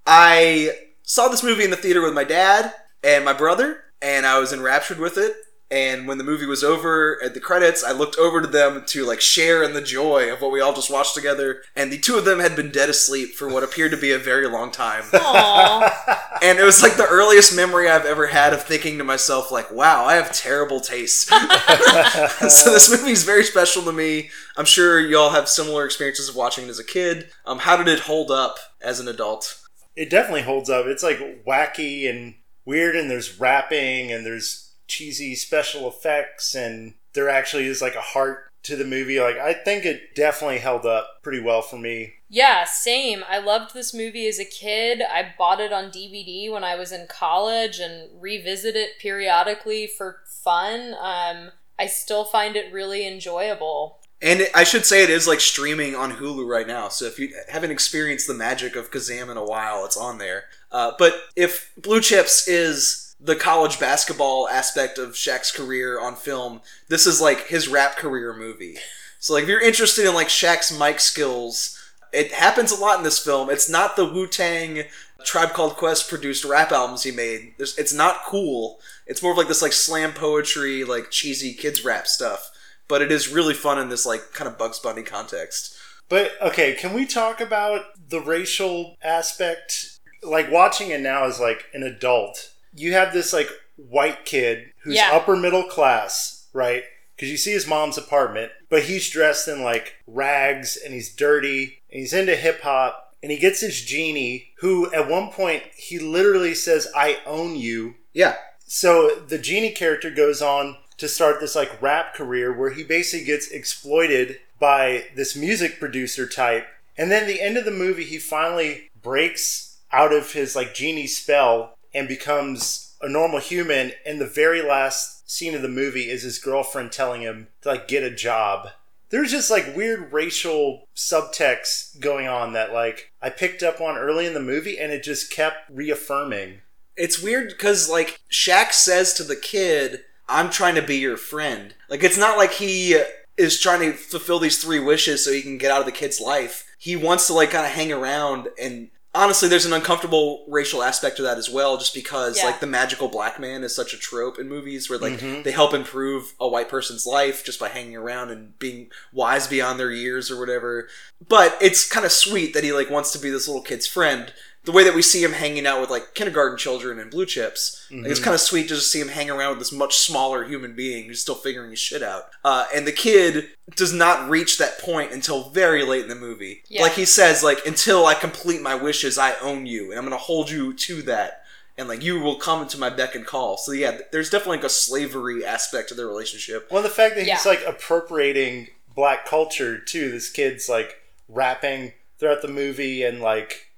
I 0.08 0.72
saw 1.04 1.28
this 1.28 1.44
movie 1.44 1.64
in 1.64 1.70
the 1.70 1.78
theater 1.78 2.02
with 2.02 2.16
my 2.16 2.24
dad 2.24 2.74
and 3.04 3.24
my 3.24 3.34
brother, 3.34 3.84
and 4.02 4.26
I 4.26 4.40
was 4.40 4.52
enraptured 4.52 4.98
with 4.98 5.20
it. 5.20 5.36
And 5.72 6.08
when 6.08 6.18
the 6.18 6.24
movie 6.24 6.48
was 6.48 6.64
over 6.64 7.20
at 7.24 7.36
the 7.36 7.40
credits, 7.40 7.84
I 7.84 7.92
looked 7.92 8.18
over 8.18 8.42
to 8.42 8.48
them 8.48 8.84
to 8.88 9.06
like 9.06 9.22
share 9.22 9.62
in 9.62 9.74
the 9.74 9.82
joy 9.82 10.32
of 10.34 10.42
what 10.42 10.52
we 10.52 10.62
all 10.62 10.74
just 10.74 10.90
watched 10.90 11.14
together. 11.14 11.62
And 11.76 11.92
the 11.92 12.00
two 12.00 12.18
of 12.18 12.26
them 12.26 12.40
had 12.40 12.56
been 12.56 12.72
dead 12.72 12.90
asleep 12.90 13.36
for 13.36 13.48
what 13.48 13.64
appeared 13.64 13.92
to 13.92 13.98
be 13.98 14.12
a 14.12 14.18
very 14.18 14.48
long 14.48 14.72
time. 14.72 15.04
Aww. 15.12 16.20
And 16.42 16.58
it 16.58 16.64
was 16.64 16.82
like 16.82 16.96
the 16.96 17.08
earliest 17.08 17.56
memory 17.56 17.88
I've 17.88 18.06
ever 18.06 18.28
had 18.28 18.52
of 18.54 18.64
thinking 18.64 18.98
to 18.98 19.04
myself, 19.04 19.52
like, 19.52 19.72
wow, 19.72 20.06
I 20.06 20.16
have 20.16 20.32
terrible 20.32 20.80
taste. 20.80 21.28
so 21.28 22.72
this 22.72 22.90
movie 22.98 23.12
is 23.12 23.24
very 23.24 23.44
special 23.44 23.84
to 23.84 23.92
me. 23.92 24.32
I'm 24.58 24.66
sure 24.66 25.00
y'all 25.00 25.32
have 25.32 25.48
similar 25.50 25.86
experiences 25.86 26.30
of 26.30 26.36
watching 26.36 26.66
it 26.66 26.70
as 26.70 26.80
a 26.80 26.84
kid. 26.84 27.30
Um, 27.46 27.60
how 27.60 27.78
did 27.78 27.88
it 27.88 28.02
hold 28.02 28.32
up 28.32 28.58
as 28.82 29.00
an 29.00 29.08
adult? 29.08 29.62
It 29.96 30.10
definitely 30.10 30.44
holds 30.44 30.70
up. 30.70 30.86
It's 30.86 31.04
like 31.04 31.46
wacky 31.46 32.10
and 32.10 32.36
weird, 32.66 32.96
and 32.96 33.12
there's 33.12 33.40
rapping 33.40 34.12
and 34.12 34.26
there's 34.26 34.69
cheesy 34.90 35.36
special 35.36 35.88
effects, 35.88 36.56
and 36.56 36.96
there 37.14 37.30
actually 37.30 37.68
is 37.68 37.82
like 37.82 37.96
a 37.96 38.02
heart 38.02 38.52
to 38.64 38.76
the 38.76 38.86
movie. 38.86 39.20
Like 39.20 39.38
I 39.38 39.54
think 39.54 39.86
it 39.86 40.16
definitely 40.16 40.60
held 40.60 40.86
up 40.86 41.22
pretty 41.24 41.40
well 41.40 41.62
for 41.62 41.78
me. 41.78 42.16
Yeah, 42.30 42.66
same. 42.66 43.24
I 43.28 43.40
loved 43.40 43.74
this 43.74 43.94
movie 43.94 44.28
as 44.28 44.40
a 44.40 44.46
kid. 44.46 45.02
I 45.02 45.34
bought 45.38 45.60
it 45.60 45.74
on 45.74 45.86
DVD 45.86 46.52
when 46.52 46.64
I 46.64 46.76
was 46.76 46.92
in 46.92 47.08
college 47.08 47.80
and 47.80 48.22
revisit 48.22 48.76
it 48.76 49.00
periodically 49.00 49.88
for 49.88 50.18
fun. 50.26 50.94
Um, 51.00 51.52
I 51.80 51.88
still 51.88 52.26
find 52.26 52.56
it 52.56 52.72
really 52.72 53.08
enjoyable. 53.08 54.00
And 54.22 54.42
it, 54.42 54.52
I 54.54 54.64
should 54.64 54.86
say 54.86 55.02
it 55.02 55.10
is 55.10 55.28
like 55.28 55.40
streaming 55.40 55.96
on 55.96 56.12
Hulu 56.12 56.46
right 56.46 56.68
now. 56.68 56.90
So 56.90 57.06
if 57.06 57.18
you 57.18 57.34
haven't 57.48 57.72
experienced 57.72 58.28
the 58.28 58.34
magic 58.34 58.76
of 58.76 58.92
Kazam 58.92 59.32
in 59.32 59.38
a 59.38 59.46
while, 59.46 59.86
it's 59.86 59.98
on 59.98 60.18
there. 60.18 60.44
Uh, 60.72 60.92
but 61.00 61.14
if 61.36 61.72
Blue 61.78 62.02
Chips 62.02 62.48
is 62.48 63.09
the 63.20 63.36
college 63.36 63.80
basketball 63.80 64.48
aspect 64.48 64.98
of 64.98 65.12
Shaq's 65.12 65.52
career 65.52 66.00
on 66.00 66.16
film, 66.16 66.62
this 66.88 67.06
is 67.06 67.20
like 67.20 67.48
his 67.48 67.68
rap 67.68 67.98
career 67.98 68.34
movie. 68.36 68.78
So 69.20 69.34
like 69.34 69.44
if 69.44 69.50
you're 69.50 69.62
interested 69.62 70.06
in 70.06 70.14
like 70.14 70.30
Shaq's 70.30 70.78
mic 70.78 71.00
skills, 71.00 71.78
it 72.14 72.32
happens 72.32 72.72
a 72.72 72.80
lot 72.80 72.98
in 72.98 73.04
this 73.04 73.24
film. 73.24 73.50
It's 73.50 73.70
not 73.70 73.96
the 73.96 74.06
Wu 74.06 74.26
Tang 74.26 74.84
Tribe 75.26 75.50
Called 75.50 75.76
Quest 75.76 76.10
produced 76.10 76.46
rap 76.46 76.72
albums 76.72 77.04
he 77.04 77.12
made. 77.12 77.54
It's 77.60 77.94
not 77.94 78.24
cool. 78.26 78.80
It's 79.06 79.22
more 79.22 79.34
of 79.34 79.38
like 79.38 79.48
this 79.48 79.62
like 79.62 79.74
slam 79.74 80.14
poetry, 80.14 80.84
like 80.84 81.12
cheesy 81.12 81.54
kids 81.54 81.84
rap 81.84 82.08
stuff. 82.08 82.52
But 82.88 83.02
it 83.02 83.12
is 83.12 83.28
really 83.28 83.54
fun 83.54 83.78
in 83.78 83.90
this 83.90 84.06
like 84.06 84.34
kind 84.34 84.50
of 84.50 84.58
Bugs 84.58 84.80
Bunny 84.80 85.04
context. 85.04 85.76
But 86.08 86.32
okay, 86.42 86.74
can 86.74 86.94
we 86.94 87.06
talk 87.06 87.40
about 87.42 87.82
the 88.10 88.22
racial 88.22 88.96
aspect? 89.04 90.00
Like 90.24 90.52
watching 90.52 90.90
it 90.90 91.02
now 91.02 91.26
as 91.26 91.40
like 91.40 91.66
an 91.74 91.84
adult, 91.84 92.52
you 92.76 92.94
have 92.94 93.14
this 93.14 93.34
like 93.34 93.50
white 93.76 94.26
kid 94.26 94.72
who's 94.84 94.96
Yeah. 94.96 95.12
upper 95.14 95.36
middle 95.36 95.64
class, 95.64 96.46
right? 96.54 96.84
Because 97.16 97.30
you 97.32 97.38
see 97.38 97.52
his 97.52 97.68
mom's 97.68 97.98
apartment, 97.98 98.52
but 98.70 98.84
he's 98.84 99.10
dressed 99.10 99.48
in 99.48 99.62
like 99.64 99.96
rags 100.08 100.78
and 100.78 100.94
he's 100.94 101.14
dirty 101.14 101.82
and 101.92 102.00
he's 102.02 102.14
into 102.14 102.36
hip 102.36 102.62
hop 102.62 103.14
and 103.22 103.32
he 103.32 103.38
gets 103.38 103.60
his 103.62 103.82
genie 103.82 104.52
who 104.60 104.92
at 104.94 105.10
one 105.10 105.30
point 105.30 105.64
he 105.76 106.00
literally 106.00 106.56
says, 106.56 106.88
I 106.96 107.20
own 107.26 107.56
you. 107.56 107.96
Yeah, 108.14 108.36
So 108.66 109.10
the 109.28 109.38
genie 109.38 109.72
character 109.72 110.10
goes 110.12 110.42
on 110.42 110.78
to 110.98 111.08
start 111.08 111.40
this 111.40 111.56
like 111.56 111.82
rap 111.82 112.14
career 112.14 112.52
where 112.54 112.72
he 112.72 112.84
basically 112.84 113.26
gets 113.26 113.48
exploited 113.50 114.40
by 114.60 115.06
this 115.16 115.36
music 115.36 115.80
producer 115.80 116.28
type. 116.28 116.68
And 116.98 117.10
then 117.10 117.28
the 117.28 117.42
end 117.42 117.56
of 117.58 117.64
the 117.66 117.72
movie, 117.72 118.04
he 118.04 118.18
finally 118.18 118.90
breaks 119.02 119.78
out 119.92 120.12
of 120.14 120.34
his 120.34 120.56
like 120.56 120.74
genie 120.74 121.08
spell 121.08 121.78
and 122.00 122.08
becomes 122.08 122.96
a 123.02 123.10
normal 123.10 123.40
human. 123.40 123.92
And 124.06 124.20
the 124.20 124.26
very 124.26 124.62
last 124.62 125.30
scene 125.30 125.54
of 125.54 125.62
the 125.62 125.68
movie 125.68 126.10
is 126.10 126.24
his 126.24 126.40
girlfriend 126.40 126.92
telling 126.92 127.22
him 127.22 127.50
to 127.62 127.70
like 127.70 127.88
get 127.88 128.04
a 128.04 128.10
job. 128.10 128.70
There's 129.10 129.32
just 129.32 129.52
like 129.52 129.76
weird 129.76 130.14
racial 130.14 130.88
subtext 130.96 132.00
going 132.00 132.28
on 132.28 132.54
that 132.54 132.74
like 132.74 133.12
I 133.22 133.30
picked 133.30 133.62
up 133.62 133.82
on 133.82 133.98
early 133.98 134.26
in 134.26 134.34
the 134.34 134.40
movie 134.40 134.80
and 134.80 134.92
it 134.92 135.04
just 135.04 135.32
kept 135.32 135.70
reaffirming. 135.70 136.62
it's 136.96 137.22
weird 137.22 137.50
because 137.50 137.90
like 137.90 138.20
Shaq 138.32 138.72
says 138.74 139.14
to 139.14 139.24
the 139.24 139.36
kid, 139.36 140.04
"I'm 140.28 140.50
trying 140.50 140.76
to 140.76 140.82
be 140.82 140.98
your 140.98 141.18
friend." 141.18 141.74
Like 141.90 142.04
it's 142.04 142.18
not 142.18 142.38
like 142.38 142.54
he 142.54 143.02
is 143.38 143.60
trying 143.60 143.80
to 143.82 143.94
fulfill 143.98 144.40
these 144.40 144.62
three 144.62 144.80
wishes 144.80 145.24
so 145.24 145.32
he 145.32 145.42
can 145.42 145.58
get 145.58 145.72
out 145.72 145.80
of 145.80 145.86
the 145.86 145.92
kid's 145.92 146.20
life. 146.20 146.66
He 146.78 146.96
wants 146.96 147.28
to 147.28 147.34
like 147.34 147.52
kind 147.52 147.66
of 147.66 147.72
hang 147.72 147.92
around 147.92 148.50
and 148.62 148.90
honestly 149.16 149.50
there's 149.50 149.66
an 149.66 149.74
uncomfortable 149.74 150.46
racial 150.48 150.84
aspect 150.84 151.18
to 151.18 151.24
that 151.24 151.38
as 151.40 151.50
well 151.50 151.78
just 151.78 151.94
because 151.96 152.38
Yeah. 152.38 152.46
like 152.46 152.60
the 152.60 152.68
magical 152.68 153.08
black 153.08 153.40
man 153.40 153.64
is 153.64 153.74
such 153.76 153.94
a 153.94 153.98
trope 153.98 154.38
in 154.38 154.48
movies 154.48 154.88
where 154.90 155.00
like 155.00 155.14
Mhm. 155.20 155.44
they 155.44 155.52
help 155.52 155.74
improve 155.74 156.34
a 156.40 156.48
white 156.48 156.70
person's 156.70 157.08
life 157.08 157.44
just 157.44 157.60
by 157.60 157.70
hanging 157.70 157.96
around 157.96 158.30
and 158.30 158.58
being 158.60 158.92
wise 159.12 159.48
beyond 159.48 159.80
their 159.80 159.92
years 159.92 160.30
or 160.30 160.40
whatever 160.40 160.88
but 161.28 161.58
it's 161.60 161.88
kind 161.88 162.06
of 162.06 162.12
sweet 162.12 162.54
that 162.54 162.64
he 162.64 162.72
like 162.72 162.90
wants 162.92 163.12
to 163.12 163.20
be 163.20 163.30
this 163.32 163.48
little 163.48 163.64
kid's 163.64 163.88
friend 163.88 164.32
the 164.66 164.72
way 164.74 164.84
that 164.84 164.94
we 164.94 165.02
see 165.02 165.24
him 165.24 165.32
hanging 165.32 165.66
out 165.66 165.80
with 165.82 165.90
like 165.90 166.14
kindergarten 166.14 166.58
children 166.58 167.00
and 167.00 167.10
blue 167.10 167.26
chips 167.26 167.88
like, 167.92 168.06
it's 168.12 168.20
kind 168.20 168.36
of 168.36 168.42
sweet 168.42 168.64
to 168.64 168.76
just 168.76 168.92
see 168.92 169.00
him 169.00 169.08
hang 169.08 169.30
around 169.30 169.52
with 169.52 169.60
this 169.60 169.72
much 169.72 169.96
smaller 169.98 170.44
human 170.44 170.76
being 170.76 171.06
who's 171.06 171.22
still 171.22 171.36
figuring 171.36 171.70
his 171.72 171.80
shit 171.80 172.04
out 172.04 172.24
uh, 172.44 172.66
and 172.76 172.86
the 172.86 172.92
kid 172.92 173.50
does 173.76 173.94
not 173.94 174.30
reach 174.30 174.58
that 174.58 174.78
point 174.80 175.12
until 175.12 175.50
very 175.50 175.84
late 175.84 176.04
in 176.04 176.10
the 176.10 176.16
movie 176.16 176.62
Yeah. 176.68 176.82
like 176.84 176.94
he 176.94 177.06
says 177.06 177.42
like 177.44 177.66
until 177.66 178.06
i 178.06 178.14
complete 178.14 178.62
my 178.62 178.76
wishes 178.76 179.18
i 179.18 179.34
own 179.42 179.66
you 179.66 179.90
and 179.92 179.98
i'm 179.98 180.04
gonna 180.06 180.18
hold 180.18 180.50
you 180.52 180.74
to 180.74 181.02
that 181.04 181.44
and 181.78 181.88
like 181.88 182.04
you 182.04 182.20
will 182.20 182.36
come 182.36 182.68
to 182.68 182.78
my 182.78 182.90
beck 182.90 183.16
and 183.16 183.26
call. 183.26 183.56
So 183.56 183.72
yeah, 183.72 184.00
there's 184.12 184.30
definitely 184.30 184.58
like 184.58 184.66
a 184.66 184.70
slavery 184.70 185.46
aspect 185.46 185.88
to 185.88 185.96
their 185.96 186.08
relationship. 186.08 186.68
Well, 186.70 186.84
the 186.84 186.90
fact 186.90 187.16
that 187.16 187.26
he's 187.26 187.46
like 187.46 187.64
appropriating 187.66 188.68
black 188.96 189.26
culture 189.26 189.78
too. 189.80 190.12
This 190.12 190.30
kid's 190.30 190.68
like 190.68 190.98
rapping 191.30 191.94
throughout 192.18 192.42
the 192.42 192.50
movie 192.50 193.04
and 193.04 193.22
like 193.22 193.69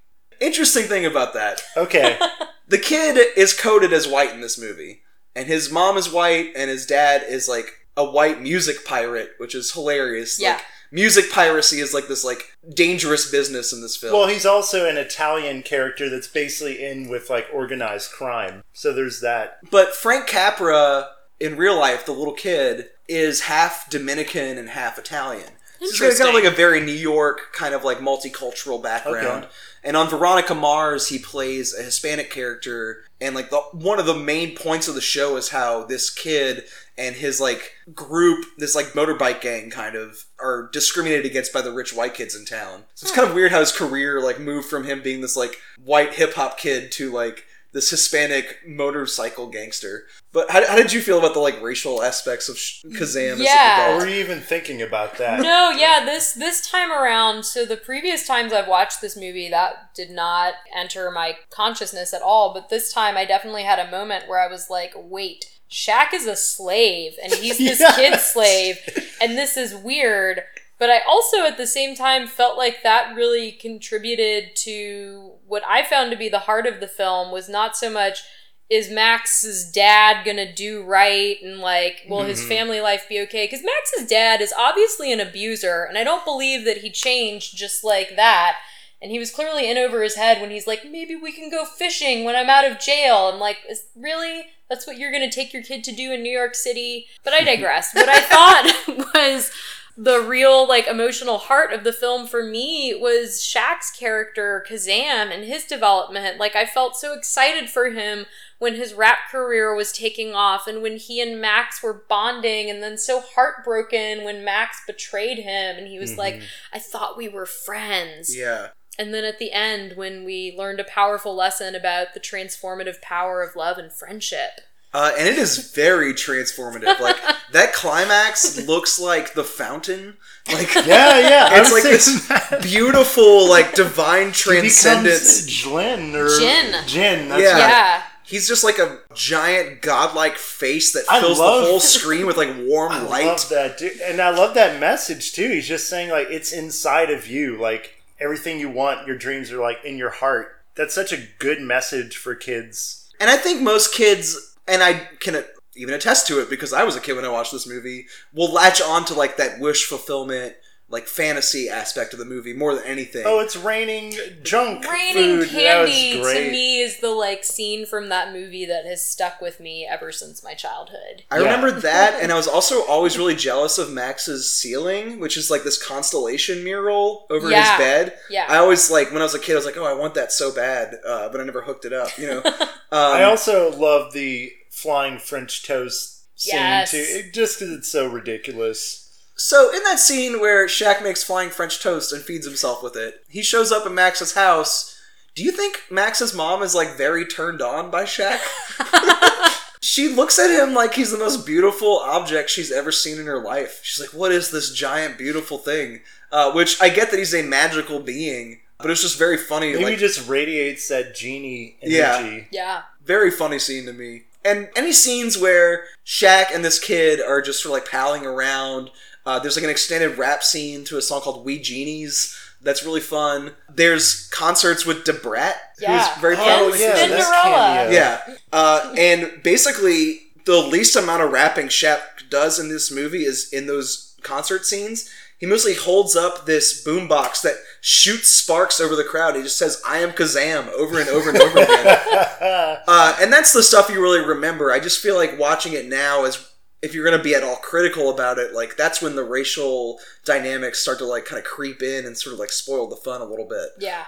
Interesting 0.42 0.84
thing 0.84 1.06
about 1.06 1.34
that, 1.34 1.62
okay, 1.76 2.18
the 2.68 2.78
kid 2.78 3.16
is 3.36 3.58
coded 3.58 3.92
as 3.92 4.08
white 4.08 4.32
in 4.32 4.40
this 4.40 4.58
movie, 4.58 5.02
and 5.36 5.46
his 5.46 5.70
mom 5.70 5.96
is 5.96 6.10
white, 6.12 6.52
and 6.56 6.68
his 6.68 6.84
dad 6.84 7.22
is 7.28 7.48
like 7.48 7.86
a 7.96 8.04
white 8.04 8.40
music 8.40 8.84
pirate, 8.84 9.30
which 9.38 9.54
is 9.54 9.72
hilarious. 9.72 10.40
Yeah. 10.40 10.54
Like, 10.54 10.62
music 10.90 11.30
piracy 11.30 11.80
is 11.80 11.94
like 11.94 12.06
this 12.06 12.24
like 12.24 12.56
dangerous 12.74 13.30
business 13.30 13.72
in 13.72 13.80
this 13.80 13.96
film. 13.96 14.12
well, 14.12 14.28
he's 14.28 14.44
also 14.44 14.88
an 14.88 14.96
Italian 14.98 15.62
character 15.62 16.10
that's 16.10 16.28
basically 16.28 16.84
in 16.84 17.08
with 17.08 17.30
like 17.30 17.46
organized 17.52 18.10
crime. 18.10 18.62
So 18.72 18.92
there's 18.92 19.20
that. 19.20 19.58
But 19.70 19.94
Frank 19.94 20.26
Capra, 20.26 21.08
in 21.40 21.56
real 21.56 21.78
life, 21.78 22.04
the 22.04 22.12
little 22.12 22.34
kid, 22.34 22.90
is 23.08 23.42
half 23.42 23.88
Dominican 23.90 24.58
and 24.58 24.70
half 24.70 24.98
Italian. 24.98 25.48
So 25.80 26.06
he's 26.06 26.18
got 26.18 26.26
kind 26.26 26.36
of 26.36 26.42
like 26.44 26.52
a 26.52 26.54
very 26.54 26.80
New 26.80 26.92
York 26.92 27.52
kind 27.52 27.74
of 27.74 27.82
like 27.82 27.98
multicultural 27.98 28.80
background. 28.80 29.44
Okay. 29.44 29.52
And 29.84 29.96
on 29.96 30.08
Veronica 30.08 30.54
Mars, 30.54 31.08
he 31.08 31.18
plays 31.18 31.74
a 31.74 31.82
Hispanic 31.82 32.30
character. 32.30 33.04
And 33.20 33.34
like 33.34 33.50
the 33.50 33.58
one 33.72 33.98
of 33.98 34.06
the 34.06 34.14
main 34.14 34.54
points 34.54 34.88
of 34.88 34.94
the 34.94 35.00
show 35.00 35.36
is 35.36 35.48
how 35.48 35.84
this 35.84 36.10
kid 36.10 36.64
and 36.96 37.16
his 37.16 37.40
like 37.40 37.72
group, 37.94 38.44
this 38.58 38.74
like 38.74 38.86
motorbike 38.88 39.40
gang, 39.40 39.70
kind 39.70 39.96
of 39.96 40.24
are 40.40 40.68
discriminated 40.72 41.26
against 41.26 41.52
by 41.52 41.62
the 41.62 41.72
rich 41.72 41.92
white 41.92 42.14
kids 42.14 42.34
in 42.34 42.44
town. 42.44 42.84
So 42.94 43.04
it's 43.04 43.12
hmm. 43.12 43.20
kind 43.20 43.28
of 43.28 43.34
weird 43.34 43.52
how 43.52 43.60
his 43.60 43.72
career 43.72 44.20
like 44.20 44.38
moved 44.38 44.68
from 44.68 44.84
him 44.84 45.02
being 45.02 45.20
this 45.20 45.36
like 45.36 45.56
white 45.82 46.14
hip 46.14 46.34
hop 46.34 46.58
kid 46.58 46.92
to 46.92 47.10
like 47.10 47.44
this 47.72 47.88
Hispanic 47.90 48.58
motorcycle 48.66 49.48
gangster. 49.48 50.04
But 50.32 50.50
how, 50.50 50.66
how 50.66 50.76
did 50.76 50.92
you 50.92 51.00
feel 51.00 51.18
about 51.18 51.34
the 51.34 51.40
like 51.40 51.60
racial 51.62 52.02
aspects 52.02 52.48
of 52.48 52.58
Sh- 52.58 52.84
Kazam? 52.84 53.38
Yeah. 53.38 53.88
As 53.96 54.02
were 54.02 54.08
you 54.08 54.16
even 54.20 54.40
thinking 54.40 54.82
about 54.82 55.16
that? 55.18 55.40
no, 55.40 55.70
yeah, 55.70 56.04
this 56.04 56.32
this 56.34 56.66
time 56.70 56.92
around, 56.92 57.44
so 57.44 57.64
the 57.64 57.76
previous 57.76 58.26
times 58.26 58.52
I've 58.52 58.68
watched 58.68 59.00
this 59.00 59.16
movie 59.16 59.48
that 59.50 59.94
did 59.94 60.10
not 60.10 60.54
enter 60.74 61.10
my 61.10 61.36
consciousness 61.50 62.12
at 62.14 62.22
all, 62.22 62.52
but 62.54 62.68
this 62.68 62.92
time 62.92 63.16
I 63.16 63.24
definitely 63.24 63.62
had 63.64 63.78
a 63.78 63.90
moment 63.90 64.28
where 64.28 64.40
I 64.40 64.48
was 64.48 64.68
like, 64.70 64.92
"Wait, 64.96 65.46
Shaq 65.70 66.12
is 66.12 66.26
a 66.26 66.36
slave 66.36 67.14
and 67.22 67.32
he's 67.32 67.58
this 67.58 67.80
Yes. 67.80 67.96
kid 67.96 68.20
slave 68.20 68.76
and 69.20 69.36
this 69.38 69.56
is 69.56 69.74
weird." 69.74 70.42
But 70.82 70.90
I 70.90 70.98
also 71.08 71.44
at 71.44 71.58
the 71.58 71.66
same 71.68 71.94
time 71.94 72.26
felt 72.26 72.58
like 72.58 72.82
that 72.82 73.14
really 73.14 73.52
contributed 73.52 74.56
to 74.64 75.34
what 75.46 75.62
I 75.64 75.84
found 75.84 76.10
to 76.10 76.16
be 76.16 76.28
the 76.28 76.40
heart 76.40 76.66
of 76.66 76.80
the 76.80 76.88
film 76.88 77.30
was 77.30 77.48
not 77.48 77.76
so 77.76 77.88
much 77.88 78.24
is 78.68 78.90
Max's 78.90 79.70
dad 79.70 80.24
gonna 80.26 80.52
do 80.52 80.82
right 80.82 81.36
and 81.40 81.60
like 81.60 82.02
will 82.08 82.24
his 82.24 82.40
mm-hmm. 82.40 82.48
family 82.48 82.80
life 82.80 83.08
be 83.08 83.20
okay? 83.20 83.44
Because 83.44 83.64
Max's 83.64 84.08
dad 84.08 84.40
is 84.40 84.52
obviously 84.58 85.12
an 85.12 85.20
abuser, 85.20 85.84
and 85.84 85.96
I 85.96 86.02
don't 86.02 86.24
believe 86.24 86.64
that 86.64 86.78
he 86.78 86.90
changed 86.90 87.56
just 87.56 87.84
like 87.84 88.16
that. 88.16 88.56
And 89.00 89.12
he 89.12 89.20
was 89.20 89.30
clearly 89.30 89.70
in 89.70 89.78
over 89.78 90.02
his 90.02 90.16
head 90.16 90.40
when 90.40 90.50
he's 90.50 90.66
like, 90.66 90.84
maybe 90.84 91.14
we 91.14 91.30
can 91.30 91.48
go 91.48 91.64
fishing 91.64 92.24
when 92.24 92.34
I'm 92.34 92.50
out 92.50 92.68
of 92.68 92.80
jail. 92.80 93.30
I'm 93.32 93.38
like, 93.38 93.58
is, 93.70 93.84
really? 93.94 94.46
That's 94.68 94.88
what 94.88 94.98
you're 94.98 95.12
gonna 95.12 95.30
take 95.30 95.52
your 95.52 95.62
kid 95.62 95.84
to 95.84 95.92
do 95.92 96.12
in 96.12 96.24
New 96.24 96.36
York 96.36 96.56
City? 96.56 97.06
But 97.22 97.34
I 97.34 97.44
digress. 97.44 97.94
what 97.94 98.08
I 98.08 98.20
thought 98.88 99.14
was 99.14 99.52
the 99.96 100.20
real 100.20 100.66
like 100.66 100.86
emotional 100.86 101.36
heart 101.38 101.72
of 101.72 101.84
the 101.84 101.92
film 101.92 102.26
for 102.26 102.42
me 102.42 102.94
was 102.94 103.40
Shaq's 103.40 103.90
character 103.90 104.64
Kazam 104.68 105.30
and 105.30 105.44
his 105.44 105.64
development. 105.64 106.38
Like 106.38 106.56
I 106.56 106.64
felt 106.64 106.96
so 106.96 107.12
excited 107.12 107.68
for 107.68 107.90
him 107.90 108.24
when 108.58 108.74
his 108.76 108.94
rap 108.94 109.18
career 109.30 109.74
was 109.74 109.92
taking 109.92 110.34
off 110.34 110.66
and 110.66 110.82
when 110.82 110.96
he 110.96 111.20
and 111.20 111.40
Max 111.40 111.82
were 111.82 112.04
bonding 112.08 112.70
and 112.70 112.82
then 112.82 112.96
so 112.96 113.20
heartbroken 113.20 114.24
when 114.24 114.44
Max 114.44 114.80
betrayed 114.86 115.38
him 115.38 115.76
and 115.76 115.88
he 115.88 115.98
was 115.98 116.16
like 116.16 116.36
mm-hmm. 116.36 116.44
I 116.72 116.78
thought 116.78 117.18
we 117.18 117.28
were 117.28 117.46
friends. 117.46 118.34
Yeah. 118.34 118.68
And 118.98 119.12
then 119.12 119.24
at 119.24 119.38
the 119.38 119.52
end 119.52 119.96
when 119.96 120.24
we 120.24 120.54
learned 120.56 120.80
a 120.80 120.84
powerful 120.84 121.34
lesson 121.34 121.74
about 121.74 122.14
the 122.14 122.20
transformative 122.20 123.02
power 123.02 123.42
of 123.42 123.56
love 123.56 123.76
and 123.76 123.92
friendship. 123.92 124.60
Uh, 124.94 125.10
and 125.18 125.26
it 125.26 125.38
is 125.38 125.72
very 125.72 126.12
transformative. 126.12 127.00
Like 127.00 127.16
that 127.52 127.72
climax 127.72 128.66
looks 128.66 129.00
like 129.00 129.32
the 129.34 129.44
fountain. 129.44 130.18
Like 130.52 130.74
Yeah, 130.74 131.18
yeah. 131.18 131.60
It's 131.60 131.72
like 131.72 131.82
this 131.82 132.28
that. 132.28 132.60
beautiful, 132.62 133.48
like 133.48 133.74
divine 133.74 134.32
transcendence. 134.32 135.46
becomes 135.46 135.46
Jin 135.46 136.14
or 136.16 136.28
Jin. 136.38 136.86
Jin. 136.86 137.28
That's 137.28 137.42
Yeah. 137.42 137.52
right. 137.52 137.58
yeah. 137.58 138.02
He's 138.24 138.46
just 138.48 138.64
like 138.64 138.78
a 138.78 138.98
giant 139.14 139.82
godlike 139.82 140.36
face 140.36 140.92
that 140.92 141.04
fills 141.20 141.38
love- 141.38 141.62
the 141.64 141.70
whole 141.70 141.80
screen 141.96 142.26
with 142.26 142.36
like 142.36 142.54
warm 142.66 142.92
I 142.92 143.02
light. 143.02 143.26
love 143.26 143.48
that, 143.50 143.78
dude. 143.78 144.00
And 144.00 144.20
I 144.20 144.30
love 144.30 144.54
that 144.54 144.78
message 144.80 145.32
too. 145.32 145.48
He's 145.48 145.68
just 145.68 145.88
saying 145.88 146.10
like 146.10 146.28
it's 146.30 146.52
inside 146.52 147.10
of 147.10 147.26
you, 147.26 147.56
like 147.56 147.96
everything 148.20 148.60
you 148.60 148.70
want, 148.70 149.06
your 149.06 149.16
dreams 149.16 149.50
are 149.52 149.58
like 149.60 149.78
in 149.84 149.96
your 149.96 150.10
heart. 150.10 150.48
That's 150.74 150.94
such 150.94 151.12
a 151.12 151.26
good 151.38 151.60
message 151.60 152.16
for 152.16 152.34
kids. 152.34 153.10
And 153.20 153.28
I 153.30 153.36
think 153.36 153.60
most 153.60 153.94
kids, 153.94 154.51
and 154.66 154.82
I 154.82 155.08
can 155.20 155.44
even 155.74 155.94
attest 155.94 156.26
to 156.28 156.40
it 156.40 156.50
because 156.50 156.72
I 156.72 156.84
was 156.84 156.96
a 156.96 157.00
kid 157.00 157.14
when 157.16 157.24
I 157.24 157.30
watched 157.30 157.52
this 157.52 157.66
movie, 157.66 158.06
will 158.32 158.52
latch 158.52 158.82
on 158.82 159.04
to 159.06 159.14
like 159.14 159.36
that 159.38 159.58
wish 159.58 159.86
fulfillment, 159.86 160.54
like 160.92 161.08
fantasy 161.08 161.68
aspect 161.70 162.12
of 162.12 162.18
the 162.18 162.24
movie 162.24 162.52
more 162.52 162.74
than 162.74 162.84
anything. 162.84 163.22
Oh, 163.26 163.40
it's 163.40 163.56
raining 163.56 164.14
junk 164.42 164.84
Raining 164.86 165.40
food. 165.40 165.48
Candy 165.48 166.12
to 166.22 166.50
me 166.52 166.80
is 166.80 167.00
the 167.00 167.08
like 167.10 167.42
scene 167.44 167.86
from 167.86 168.10
that 168.10 168.32
movie 168.32 168.66
that 168.66 168.84
has 168.84 169.04
stuck 169.04 169.40
with 169.40 169.58
me 169.58 169.88
ever 169.90 170.12
since 170.12 170.44
my 170.44 170.52
childhood. 170.54 171.24
I 171.30 171.38
Yeah. 171.38 171.44
remember 171.44 171.70
that, 171.80 172.22
and 172.22 172.30
I 172.30 172.36
was 172.36 172.46
also 172.46 172.84
always 172.84 173.16
really 173.16 173.34
jealous 173.34 173.78
of 173.78 173.90
Max's 173.90 174.52
ceiling, 174.52 175.18
which 175.18 175.36
is 175.38 175.50
like 175.50 175.64
this 175.64 175.82
constellation 175.82 176.62
mural 176.62 177.26
over 177.30 177.50
Yeah. 177.50 177.62
his 177.70 177.78
bed. 177.78 178.18
Yeah. 178.28 178.44
I 178.48 178.58
always 178.58 178.90
like 178.90 179.10
when 179.12 179.22
I 179.22 179.24
was 179.24 179.34
a 179.34 179.38
kid, 179.38 179.54
I 179.54 179.56
was 179.56 179.64
like, 179.64 179.78
"Oh, 179.78 179.84
I 179.86 179.94
want 179.94 180.14
that 180.14 180.30
so 180.30 180.52
bad," 180.52 180.98
uh, 181.06 181.30
but 181.30 181.40
I 181.40 181.44
never 181.44 181.62
hooked 181.62 181.86
it 181.86 181.92
up. 181.94 182.16
You 182.18 182.26
know. 182.28 182.42
Um, 182.92 183.12
I 183.14 183.22
also 183.24 183.74
love 183.74 184.12
the 184.12 184.52
flying 184.70 185.18
French 185.18 185.62
toast 185.62 186.24
scene 186.38 186.56
Yes. 186.56 186.90
too, 186.90 186.98
it, 186.98 187.32
just 187.32 187.58
because 187.58 187.74
it's 187.74 187.88
so 187.88 188.06
ridiculous. 188.06 189.01
So 189.36 189.74
in 189.74 189.82
that 189.84 189.98
scene 189.98 190.40
where 190.40 190.66
Shaq 190.66 191.02
makes 191.02 191.24
flying 191.24 191.50
French 191.50 191.82
toast 191.82 192.12
and 192.12 192.22
feeds 192.22 192.46
himself 192.46 192.82
with 192.82 192.96
it, 192.96 193.24
he 193.28 193.42
shows 193.42 193.72
up 193.72 193.86
at 193.86 193.92
Max's 193.92 194.34
house. 194.34 194.98
Do 195.34 195.42
you 195.42 195.50
think 195.50 195.82
Max's 195.90 196.34
mom 196.34 196.62
is 196.62 196.74
like 196.74 196.96
very 196.96 197.24
turned 197.26 197.62
on 197.62 197.90
by 197.90 198.04
Shaq? 198.04 198.38
she 199.80 200.08
looks 200.08 200.38
at 200.38 200.50
him 200.50 200.74
like 200.74 200.94
he's 200.94 201.10
the 201.10 201.18
most 201.18 201.46
beautiful 201.46 201.98
object 202.00 202.50
she's 202.50 202.70
ever 202.72 202.92
seen 202.92 203.18
in 203.18 203.26
her 203.26 203.42
life. 203.42 203.80
She's 203.82 204.00
like, 204.04 204.14
"What 204.18 204.32
is 204.32 204.50
this 204.50 204.72
giant 204.72 205.18
beautiful 205.18 205.58
thing?" 205.58 206.00
Uh, 206.30 206.52
which 206.52 206.80
I 206.80 206.88
get 206.88 207.10
that 207.10 207.18
he's 207.18 207.34
a 207.34 207.42
magical 207.42 208.00
being, 208.00 208.60
but 208.78 208.90
it's 208.90 209.02
just 209.02 209.18
very 209.18 209.36
funny. 209.36 209.72
Maybe 209.72 209.84
like, 209.84 209.92
he 209.94 209.98
just 209.98 210.28
radiates 210.28 210.88
that 210.88 211.14
genie 211.14 211.76
Yeah. 211.82 212.16
energy. 212.18 212.48
Yeah. 212.50 212.82
very 213.04 213.30
funny 213.30 213.58
scene 213.58 213.84
to 213.86 213.92
me. 213.92 214.24
And 214.44 214.68
any 214.76 214.92
scenes 214.92 215.38
where 215.38 215.84
Shaq 216.06 216.46
and 216.54 216.64
this 216.64 216.78
kid 216.78 217.20
are 217.20 217.40
just 217.42 217.62
sort 217.62 217.78
of 217.78 217.82
like 217.84 217.90
palling 217.90 218.24
around. 218.26 218.90
Uh, 219.24 219.38
there's 219.38 219.56
like 219.56 219.64
an 219.64 219.70
extended 219.70 220.18
rap 220.18 220.42
scene 220.42 220.84
to 220.84 220.98
a 220.98 221.02
song 221.02 221.20
called 221.20 221.44
"We 221.44 221.58
Genies." 221.60 222.36
That's 222.60 222.84
really 222.84 223.00
fun. 223.00 223.52
There's 223.68 224.28
concerts 224.28 224.86
with 224.86 225.04
Da 225.04 225.12
Brat, 225.14 225.56
Yeah. 225.80 226.08
who's 226.08 226.20
very 226.20 226.36
Oh, 226.38 226.72
yeah, 226.74 226.86
that's 226.88 227.00
Cinderella. 227.00 227.32
cameo. 227.42 227.90
Yeah, 227.92 228.20
uh, 228.52 228.94
and 228.96 229.42
basically 229.42 230.20
the 230.44 230.58
least 230.58 230.94
amount 230.96 231.22
of 231.22 231.30
rapping 231.32 231.66
Shaq 231.68 232.00
does 232.30 232.58
in 232.60 232.68
this 232.68 232.90
movie 232.90 233.24
is 233.24 233.52
in 233.52 233.66
those 233.66 234.14
concert 234.22 234.64
scenes. 234.66 235.08
He 235.38 235.46
mostly 235.46 235.74
holds 235.74 236.14
up 236.14 236.46
this 236.46 236.84
boombox 236.84 237.42
that 237.42 237.56
shoots 237.80 238.28
sparks 238.28 238.80
over 238.80 238.94
the 238.94 239.02
crowd. 239.02 239.34
He 239.34 239.42
just 239.42 239.58
says 239.58 239.82
"I 239.86 239.98
am 239.98 240.12
Kazam" 240.12 240.68
over 240.72 241.00
and 241.00 241.08
over 241.08 241.30
and 241.30 241.38
over 241.40 241.58
again. 241.58 241.98
Uh, 242.88 243.16
and 243.20 243.32
that's 243.32 243.52
the 243.52 243.62
stuff 243.62 243.88
you 243.88 244.00
really 244.02 244.24
remember. 244.24 244.72
I 244.72 244.80
just 244.80 245.00
feel 245.00 245.14
like 245.14 245.38
watching 245.38 245.72
it 245.72 245.86
now 245.86 246.24
is 246.24 246.51
if 246.82 246.94
you're 246.94 247.04
going 247.04 247.16
to 247.16 247.22
be 247.22 247.34
at 247.34 247.42
all 247.44 247.56
critical 247.56 248.10
about 248.10 248.38
it, 248.38 248.52
like 248.54 248.76
that's 248.76 249.00
when 249.00 249.14
the 249.16 249.24
racial 249.24 249.98
dynamics 250.24 250.80
start 250.80 250.98
to 250.98 251.04
like 251.04 251.24
kind 251.24 251.38
of 251.38 251.44
creep 251.44 251.82
in 251.82 252.04
and 252.04 252.18
sort 252.18 252.34
of 252.34 252.40
like 252.40 252.50
spoil 252.50 252.88
the 252.88 252.96
fun 252.96 253.20
a 253.20 253.24
little 253.24 253.46
bit. 253.48 253.68
Yeah. 253.78 254.04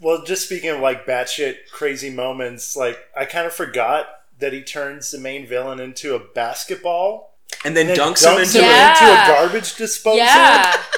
Well, 0.00 0.22
just 0.24 0.44
speaking 0.44 0.70
of 0.70 0.80
like 0.80 1.06
batshit 1.06 1.56
crazy 1.72 2.10
moments, 2.10 2.76
like 2.76 2.98
I 3.16 3.24
kind 3.24 3.46
of 3.46 3.52
forgot 3.52 4.06
that 4.38 4.52
he 4.52 4.62
turns 4.62 5.10
the 5.10 5.18
main 5.18 5.46
villain 5.46 5.80
into 5.80 6.14
a 6.14 6.20
basketball 6.20 7.34
And 7.64 7.76
then 7.76 7.88
and 7.88 7.98
then 7.98 8.12
dunks, 8.12 8.24
him 8.24 8.40
into. 8.40 8.58
Yeah. 8.60 8.92
into 8.92 9.04
a 9.04 9.26
garbage 9.34 9.74
disposal. 9.76 10.18
Yeah. 10.18 10.76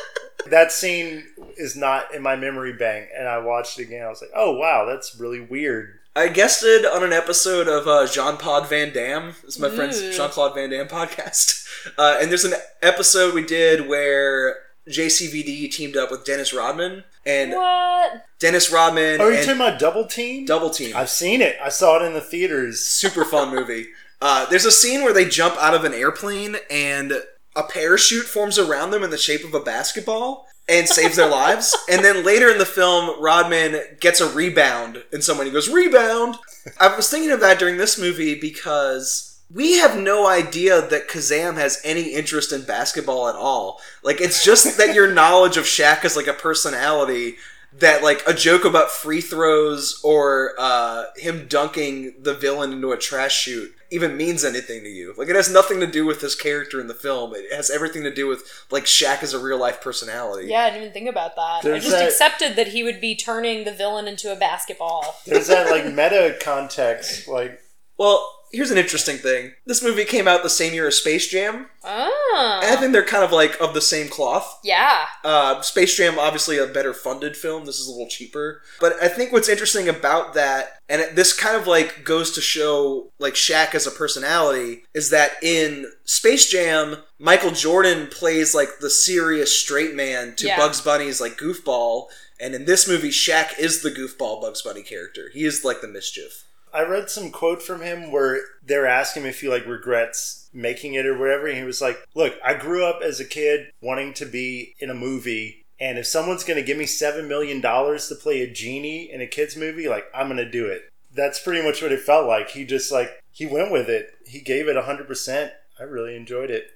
That 0.47 0.73
scene 0.73 1.25
is 1.59 1.77
not 1.77 2.13
in 2.15 2.23
my 2.23 2.35
memory 2.35 2.73
bank, 2.73 3.09
and 3.17 3.29
I 3.29 3.39
watched 3.39 3.79
it 3.79 3.83
again. 3.85 4.05
I 4.05 4.09
was 4.09 4.21
like, 4.23 4.31
"Oh 4.35 4.57
wow, 4.57 4.85
that's 4.87 5.15
really 5.15 5.39
weird." 5.39 6.00
I 6.17 6.29
guested 6.29 6.85
on 6.85 7.05
an 7.05 7.13
episode 7.13 7.69
of 7.69 7.87
uh, 7.87 8.07
Jean 8.07 8.37
Pod 8.37 8.69
Van 8.69 8.93
Damme. 8.93 9.29
It's 9.45 9.55
is 9.55 9.59
my 9.61 9.71
friend's 9.71 10.01
Jean 10.17 10.29
Claude 10.31 10.55
Van 10.55 10.71
Damme 10.71 10.89
podcast. 10.89 11.67
Uh, 11.97 12.19
and 12.21 12.29
there's 12.31 12.45
an 12.45 12.53
episode 12.83 13.33
we 13.33 13.43
did 13.43 13.89
where 13.89 14.57
JCVD 14.87 15.71
teamed 15.73 15.97
up 15.97 16.11
with 16.11 16.27
Dennis 16.27 16.53
Rodman, 16.53 17.05
and 17.25 17.53
What? 17.53 18.27
Dennis 18.39 18.71
Rodman 18.71 19.19
Oh, 19.19 19.25
are 19.25 19.31
you 19.31 19.39
and 19.39 19.47
talking 19.47 19.61
about 19.63 19.79
Double 19.81 20.05
Team? 20.07 20.45
Double 20.45 20.69
Team. 20.69 20.95
I've 20.95 21.09
seen 21.09 21.41
it. 21.41 21.57
I 21.63 21.71
saw 21.71 21.99
it 21.99 22.07
in 22.07 22.13
the 22.13 22.21
theaters. 22.21 22.81
super 22.81 23.25
fun 23.25 23.55
movie. 23.55 23.87
Uh, 24.21 24.45
there's 24.51 24.67
a 24.67 24.71
scene 24.71 25.03
where 25.05 25.15
they 25.15 25.25
jump 25.25 25.57
out 25.57 25.73
of 25.73 25.85
an 25.85 25.95
airplane 25.95 26.57
and 26.71 27.15
a 27.57 27.63
parachute 27.63 28.27
forms 28.27 28.59
around 28.59 28.91
them 28.91 29.03
in 29.03 29.09
the 29.09 29.17
shape 29.17 29.43
of 29.45 29.55
a 29.55 29.61
basketball 29.61 30.47
and 30.71 30.89
saves 30.89 31.17
their 31.17 31.29
lives. 31.29 31.77
And 31.91 32.05
then 32.05 32.25
later 32.25 32.49
in 32.49 32.59
the 32.59 32.65
film, 32.65 33.21
Rodman 33.21 33.81
gets 34.01 34.21
a 34.21 34.33
rebound 34.33 35.03
and 35.13 35.23
somebody 35.23 35.51
goes, 35.51 35.69
Rebound! 35.69 36.37
I 36.79 36.95
was 36.95 37.11
thinking 37.11 37.33
of 37.33 37.41
that 37.41 37.59
during 37.59 37.77
this 37.77 37.99
movie 37.99 38.39
because 38.39 39.41
we 39.53 39.79
have 39.79 39.99
no 39.99 40.29
idea 40.29 40.81
that 40.81 41.09
Kazam 41.09 41.57
has 41.57 41.81
any 41.85 42.15
interest 42.15 42.53
in 42.53 42.63
basketball 42.63 43.29
at 43.29 43.35
all. 43.35 43.81
Like, 44.05 44.21
it's 44.21 44.45
just 44.45 44.79
that 44.79 44.95
your 44.95 45.13
knowledge 45.13 45.57
of 45.57 45.65
Shaq 45.65 46.05
as 46.05 46.17
like 46.17 46.29
a 46.29 46.33
personality 46.33 47.37
that 47.79 48.03
like 48.03 48.23
a 48.27 48.35
joke 48.35 48.65
about 48.65 48.91
free 48.91 49.21
throws 49.21 50.01
or 50.03 50.53
uh, 50.59 51.05
him 51.17 51.47
dunking 51.49 52.15
the 52.21 52.35
villain 52.35 52.73
into 52.73 52.91
a 52.93 52.97
trash 52.97 53.37
chute 53.37 53.75
even 53.93 54.17
means 54.17 54.45
anything 54.45 54.83
to 54.83 54.89
you. 54.89 55.15
Like 55.17 55.29
it 55.29 55.37
has 55.37 55.53
nothing 55.53 55.81
to 55.81 55.87
do 55.87 56.07
with 56.07 56.21
this 56.21 56.35
character 56.35 56.81
in 56.81 56.87
the 56.87 56.95
film. 56.95 57.35
It 57.35 57.53
has 57.53 57.71
everything 57.71 58.03
to 58.05 58.15
do 58.15 58.27
with 58.29 58.43
like 58.71 58.85
Shaq 58.85 59.23
as 59.23 59.35
a 59.35 59.39
real 59.39 59.59
life 59.59 59.81
personality. 59.81 60.49
Yeah, 60.49 60.63
I 60.63 60.71
didn't 60.71 60.83
even 60.83 60.93
think 60.93 61.09
about 61.09 61.37
that. 61.37 61.65
I 61.65 61.79
just 61.79 61.91
that- 61.91 62.09
accepted 62.09 62.57
that 62.57 62.69
he 62.69 62.83
would 62.83 63.01
be 63.01 63.15
turning 63.17 63.65
the 63.65 63.73
villain 63.73 64.07
into 64.07 64.33
a 64.33 64.37
basketball. 64.37 65.17
There's 65.27 65.49
that 65.49 65.71
like 65.71 65.87
meta 65.87 66.37
context. 66.41 67.29
Like 67.29 67.61
Well, 67.99 68.40
here's 68.53 68.71
an 68.71 68.79
interesting 68.79 69.17
thing. 69.17 69.53
This 69.67 69.83
movie 69.83 70.05
came 70.05 70.27
out 70.29 70.43
the 70.43 70.51
same 70.51 70.75
year 70.75 70.87
as 70.89 70.97
Space 70.99 71.29
Jam, 71.29 71.67
Oh. 71.85 72.61
and 72.63 72.73
I 72.73 72.77
think 72.81 72.93
they're 72.93 73.05
kind 73.05 73.25
of 73.25 73.33
like 73.33 73.59
of 73.61 73.75
the 73.75 73.81
same 73.81 74.09
cloth. 74.09 74.59
yeah. 74.65 75.07
Uh, 75.25 75.61
Space 75.63 75.97
Jam, 75.97 76.19
obviously 76.19 76.59
a 76.59 76.67
better 76.67 76.93
funded 76.95 77.37
film. 77.37 77.65
This 77.67 77.79
is 77.79 77.87
a 77.87 77.91
little 77.91 78.09
cheaper. 78.09 78.63
But 78.81 78.95
I 79.03 79.09
think 79.09 79.33
what's 79.33 79.49
interesting 79.49 79.89
about 79.89 80.35
that, 80.35 80.81
and 80.89 81.01
it, 81.01 81.17
this 81.17 81.33
kind 81.33 81.57
of 81.57 81.67
like 81.67 82.05
goes 82.05 82.31
to 82.33 82.41
show 82.41 83.13
like 83.19 83.35
Shaq 83.35 83.75
as 83.75 83.87
a 83.87 83.91
personality, 83.91 84.85
is 84.95 85.11
that 85.11 85.33
in 85.43 85.91
Space 86.05 86.49
Jam, 86.51 86.97
Michael 87.19 87.51
Jordan 87.53 88.09
plays 88.09 88.55
like 88.55 88.79
the 88.81 88.91
serious 88.91 89.59
straight 89.59 89.95
man 89.95 90.35
to 90.37 90.47
Yeah. 90.47 90.57
Bugs 90.57 90.81
Bunny's 90.81 91.21
like 91.21 91.37
goofball. 91.39 92.07
And 92.43 92.55
in 92.55 92.65
this 92.65 92.89
movie, 92.89 93.11
Shaq 93.11 93.59
is 93.59 93.83
the 93.83 93.91
goofball 93.91 94.41
Bugs 94.41 94.63
Bunny 94.63 94.83
character. 94.83 95.29
He 95.35 95.45
is 95.45 95.63
like 95.65 95.83
the 95.83 95.89
mischief. 95.89 96.45
I 96.73 96.83
read 96.83 97.11
some 97.11 97.31
quote 97.31 97.63
from 97.63 97.81
him 97.83 98.11
where 98.13 98.41
they're 98.63 98.87
asking 98.87 99.23
him 99.25 99.29
if 99.29 99.41
he 99.41 99.49
like 99.49 99.67
regrets 99.67 100.49
making 100.53 100.95
it 100.95 101.07
or 101.07 101.17
whatever, 101.19 101.47
and 101.47 101.57
he 101.59 101.65
was 101.65 101.81
like, 101.81 101.99
"Look, 102.15 102.35
I 102.45 102.55
grew 102.55 102.85
up 102.85 103.01
as 103.03 103.21
a 103.21 103.25
kid 103.25 103.71
wanting 103.81 104.15
to 104.15 104.27
be 104.27 104.75
in 104.81 104.91
a 104.91 104.95
movie." 104.95 105.65
And 105.83 105.99
if 105.99 106.07
someone's 106.07 106.45
going 106.45 106.59
to 106.59 106.63
give 106.67 106.77
me 106.77 106.85
$7 106.85 107.27
million 107.27 107.63
to 107.63 108.15
play 108.21 108.43
a 108.43 108.53
genie 108.53 109.11
in 109.11 109.23
a 109.23 109.27
kid's 109.27 109.57
movie, 109.57 109.89
like, 109.89 110.05
I'm 110.15 110.27
going 110.27 110.37
to 110.37 110.45
do 110.51 110.67
it. 110.67 110.83
That's 111.11 111.41
pretty 111.43 111.67
much 111.67 111.81
what 111.81 111.91
it 111.91 112.01
felt 112.01 112.27
like. 112.27 112.51
He 112.51 112.67
just, 112.67 112.93
like, 112.93 113.11
he 113.31 113.47
went 113.47 113.73
with 113.73 113.89
it. 113.89 114.11
He 114.27 114.41
gave 114.43 114.69
it 114.69 114.77
100%. 114.77 115.51
I 115.79 115.83
really 115.85 116.15
enjoyed 116.15 116.51
it. 116.51 116.67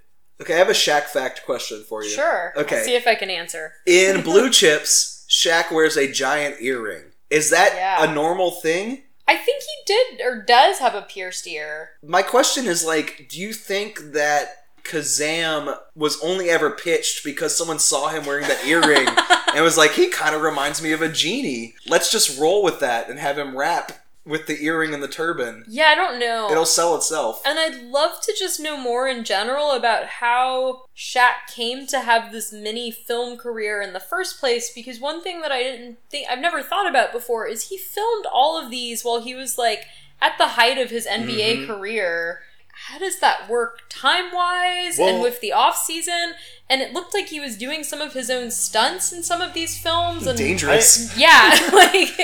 Okay, 0.41 0.55
I 0.55 0.57
have 0.57 0.71
a 0.71 0.73
Shaq 0.73 1.03
fact 1.03 1.43
question 1.45 1.85
for 1.87 2.03
you. 2.03 2.09
Sure. 2.09 2.55
Okay. 2.57 2.79
I'll 2.79 2.85
see 2.85 2.97
if 2.97 3.07
I 3.07 3.15
can 3.15 3.29
answer. 3.29 3.75
In 3.87 4.21
Blue 4.25 4.49
Chips, 4.49 5.27
Shaq 5.29 5.71
wears 5.71 5.99
a 5.99 6.11
giant 6.11 6.63
earring. 6.63 7.13
Is 7.29 7.51
that 7.51 7.75
Yeah. 7.75 8.11
a 8.11 8.15
normal 8.15 8.53
thing? 8.53 9.03
I 9.27 9.37
think 9.37 9.63
he 9.63 9.77
did 9.87 10.21
or 10.21 10.43
does 10.43 10.79
have 10.79 10.95
a 10.95 11.03
pierced 11.03 11.47
ear. 11.47 11.91
My 12.03 12.23
question 12.23 12.67
is 12.67 12.85
like, 12.85 13.27
do 13.29 13.41
you 13.41 13.53
think 13.53 14.13
that 14.13 14.65
Kazam 14.85 15.79
was 15.95 16.21
only 16.23 16.51
ever 16.51 16.71
pitched 16.71 17.25
because 17.25 17.57
someone 17.57 17.79
saw 17.79 18.09
him 18.09 18.27
wearing 18.27 18.47
that 18.49 18.67
earring 18.67 19.09
and 19.55 19.65
was 19.65 19.79
like, 19.79 19.93
he 19.93 20.09
kind 20.09 20.35
of 20.35 20.43
reminds 20.43 20.83
me 20.83 20.93
of 20.93 21.01
a 21.01 21.09
genie. 21.09 21.75
Let's 21.89 22.13
just 22.13 22.39
roll 22.39 22.63
with 22.63 22.81
that 22.81 23.09
and 23.09 23.19
have 23.19 23.39
him 23.39 23.57
rap 23.57 23.93
with 24.27 24.47
the 24.47 24.65
earring 24.65 24.95
and 24.95 25.03
the 25.03 25.09
turban. 25.09 25.65
Yeah, 25.69 25.87
I 25.87 25.95
don't 25.95 26.19
know. 26.19 26.51
It'll 26.51 26.65
sell 26.65 26.97
itself. 26.97 27.43
And 27.45 27.59
I'd 27.59 27.83
love 27.83 28.21
to 28.23 28.35
just 28.39 28.59
know 28.59 28.77
more 28.77 29.07
in 29.07 29.23
general 29.25 29.73
about 29.73 30.07
how 30.07 30.85
Shaq 30.97 31.47
came 31.55 31.87
to 31.89 32.01
have 32.01 32.33
this 32.33 32.53
mini 32.53 32.91
film 32.91 33.37
career 33.37 33.83
in 33.83 33.93
the 33.93 34.01
first 34.01 34.41
place 34.41 34.73
because 34.75 34.99
one 34.99 35.23
thing 35.23 35.43
that 35.43 35.53
I 35.53 35.63
didn't 35.63 35.99
think 36.11 36.29
I've 36.29 36.41
never 36.41 36.63
thought 36.63 36.89
about 36.89 37.13
before 37.13 37.47
is 37.47 37.69
he 37.69 37.77
filmed 37.77 38.25
all 38.33 38.59
of 38.59 38.71
these 38.71 39.05
while 39.05 39.21
he 39.21 39.35
was 39.35 39.59
like 39.59 39.85
at 40.23 40.39
the 40.39 40.49
height 40.49 40.79
of 40.79 40.91
his 40.91 41.07
NBA 41.07 41.57
mm-hmm. 41.57 41.73
career. 41.73 42.41
How 42.89 42.99
does 42.99 43.21
that 43.21 43.49
work 43.49 43.83
time 43.89 44.33
wise 44.35 44.99
and 44.99 45.23
with 45.23 45.41
the 45.41 45.53
off 45.53 45.77
season? 45.77 46.33
And 46.69 46.81
it 46.81 46.93
looked 46.93 47.15
like 47.15 47.29
he 47.29 47.41
was 47.41 47.57
doing 47.57 47.85
some 47.85 48.01
of 48.01 48.15
his 48.15 48.31
own 48.31 48.51
stunts 48.51 49.13
in 49.13 49.23
some 49.23 49.41
of 49.41 49.55
these 49.55 49.79
films 49.79 50.27
and 50.27 50.37
Dangerous. 50.37 51.17
Yeah, 51.17 51.57
like 51.73 52.19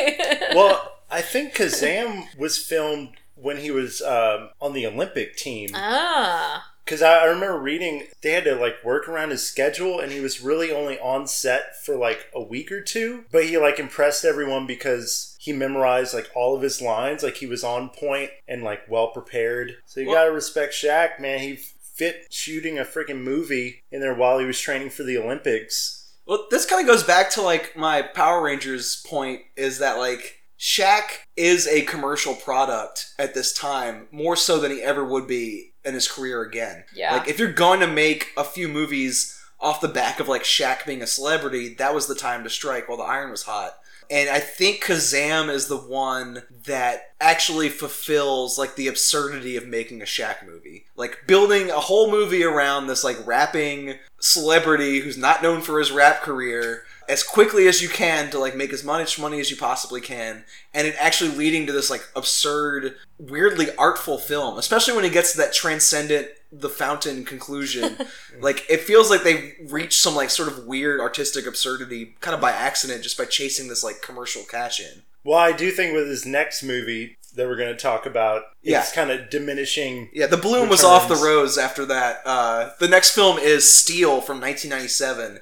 Well, 0.54 0.99
I 1.10 1.22
think 1.22 1.54
Kazam 1.54 2.24
was 2.38 2.58
filmed 2.58 3.10
when 3.34 3.58
he 3.58 3.70
was 3.70 4.02
um, 4.02 4.50
on 4.60 4.72
the 4.72 4.86
Olympic 4.86 5.36
team. 5.36 5.70
Ah. 5.74 6.66
Because 6.84 7.02
I, 7.02 7.20
I 7.20 7.24
remember 7.26 7.58
reading 7.58 8.08
they 8.22 8.32
had 8.32 8.44
to 8.44 8.54
like 8.56 8.84
work 8.84 9.08
around 9.08 9.30
his 9.30 9.46
schedule, 9.46 10.00
and 10.00 10.10
he 10.12 10.20
was 10.20 10.40
really 10.40 10.72
only 10.72 10.98
on 10.98 11.26
set 11.26 11.82
for 11.84 11.96
like 11.96 12.26
a 12.34 12.42
week 12.42 12.72
or 12.72 12.80
two. 12.80 13.24
But 13.30 13.44
he 13.44 13.56
like 13.58 13.78
impressed 13.78 14.24
everyone 14.24 14.66
because 14.66 15.36
he 15.38 15.52
memorized 15.52 16.12
like 16.14 16.30
all 16.34 16.56
of 16.56 16.62
his 16.62 16.82
lines. 16.82 17.22
Like 17.22 17.36
he 17.36 17.46
was 17.46 17.62
on 17.64 17.90
point 17.90 18.30
and 18.48 18.62
like 18.62 18.82
well 18.88 19.08
prepared. 19.08 19.76
So 19.86 20.00
you 20.00 20.08
Well- 20.08 20.16
gotta 20.16 20.32
respect 20.32 20.74
Shaq, 20.74 21.20
man. 21.20 21.40
He 21.40 21.56
fit 21.56 22.26
shooting 22.30 22.78
a 22.78 22.84
freaking 22.84 23.22
movie 23.22 23.82
in 23.92 24.00
there 24.00 24.14
while 24.14 24.38
he 24.38 24.46
was 24.46 24.58
training 24.58 24.90
for 24.90 25.02
the 25.02 25.18
Olympics. 25.18 25.96
Well, 26.26 26.46
this 26.50 26.66
kind 26.66 26.80
of 26.80 26.86
goes 26.86 27.04
back 27.04 27.30
to 27.32 27.42
like 27.42 27.76
my 27.76 28.02
Power 28.02 28.42
Rangers 28.42 29.04
point 29.08 29.42
is 29.56 29.78
that 29.78 29.98
like 29.98 30.39
Shaq 30.60 31.20
is 31.36 31.66
a 31.66 31.82
commercial 31.82 32.34
product 32.34 33.14
at 33.18 33.32
this 33.32 33.52
time 33.52 34.08
more 34.12 34.36
so 34.36 34.58
than 34.58 34.70
he 34.70 34.82
ever 34.82 35.02
would 35.02 35.26
be 35.26 35.72
in 35.86 35.94
his 35.94 36.06
career 36.06 36.42
again. 36.42 36.84
Yeah. 36.94 37.16
Like 37.16 37.28
if 37.28 37.38
you're 37.38 37.52
going 37.52 37.80
to 37.80 37.86
make 37.86 38.28
a 38.36 38.44
few 38.44 38.68
movies 38.68 39.40
off 39.58 39.80
the 39.80 39.88
back 39.88 40.20
of 40.20 40.28
like 40.28 40.42
Shaq 40.42 40.84
being 40.84 41.00
a 41.00 41.06
celebrity, 41.06 41.74
that 41.74 41.94
was 41.94 42.06
the 42.06 42.14
time 42.14 42.44
to 42.44 42.50
strike 42.50 42.88
while 42.88 42.98
the 42.98 43.04
iron 43.04 43.30
was 43.30 43.44
hot. 43.44 43.78
And 44.10 44.28
I 44.28 44.40
think 44.40 44.82
Kazam 44.82 45.48
is 45.48 45.68
the 45.68 45.78
one 45.78 46.42
that 46.64 47.12
actually 47.20 47.68
fulfills 47.68 48.58
like 48.58 48.74
the 48.74 48.88
absurdity 48.88 49.56
of 49.56 49.68
making 49.68 50.02
a 50.02 50.04
Shaq 50.04 50.44
movie. 50.44 50.84
Like 50.96 51.26
building 51.26 51.70
a 51.70 51.80
whole 51.80 52.10
movie 52.10 52.42
around 52.44 52.86
this 52.86 53.04
like 53.04 53.24
rapping 53.24 53.94
celebrity 54.20 54.98
who's 54.98 55.16
not 55.16 55.42
known 55.42 55.62
for 55.62 55.78
his 55.78 55.92
rap 55.92 56.20
career 56.22 56.82
as 57.10 57.22
quickly 57.22 57.66
as 57.68 57.82
you 57.82 57.88
can 57.88 58.30
to 58.30 58.38
like 58.38 58.54
make 58.56 58.72
as 58.72 58.84
much 58.84 59.18
money 59.18 59.40
as 59.40 59.50
you 59.50 59.56
possibly 59.56 60.00
can 60.00 60.44
and 60.72 60.86
it 60.86 60.94
actually 60.98 61.30
leading 61.36 61.66
to 61.66 61.72
this 61.72 61.90
like 61.90 62.02
absurd 62.16 62.94
weirdly 63.18 63.66
artful 63.76 64.16
film 64.16 64.56
especially 64.58 64.94
when 64.94 65.04
it 65.04 65.12
gets 65.12 65.32
to 65.32 65.38
that 65.38 65.52
transcendent 65.52 66.28
the 66.52 66.68
fountain 66.68 67.24
conclusion 67.24 67.96
like 68.40 68.64
it 68.70 68.80
feels 68.80 69.10
like 69.10 69.22
they 69.22 69.54
reached 69.68 70.00
some 70.00 70.14
like 70.14 70.30
sort 70.30 70.48
of 70.48 70.66
weird 70.66 71.00
artistic 71.00 71.46
absurdity 71.46 72.14
kind 72.20 72.34
of 72.34 72.40
by 72.40 72.50
accident 72.52 73.02
just 73.02 73.18
by 73.18 73.24
chasing 73.24 73.68
this 73.68 73.84
like 73.84 74.00
commercial 74.02 74.42
cash 74.44 74.80
in 74.80 75.02
Well, 75.24 75.38
I 75.38 75.52
do 75.52 75.70
think 75.70 75.94
with 75.94 76.08
his 76.08 76.24
next 76.24 76.62
movie 76.62 77.16
that 77.36 77.46
we're 77.46 77.56
going 77.56 77.70
to 77.76 77.80
talk 77.80 78.06
about, 78.06 78.42
Yeah. 78.62 78.80
it's 78.80 78.90
kind 78.92 79.10
of 79.12 79.30
diminishing. 79.30 80.08
yeah 80.12 80.26
the 80.26 80.36
bloom 80.36 80.68
was 80.68 80.82
off 80.82 81.08
the 81.08 81.14
rose 81.14 81.56
after 81.58 81.84
that 81.86 82.22
uh, 82.24 82.70
the 82.80 82.88
next 82.88 83.14
film 83.14 83.38
is 83.38 83.70
steel 83.70 84.20
from 84.20 84.40
1997 84.40 85.40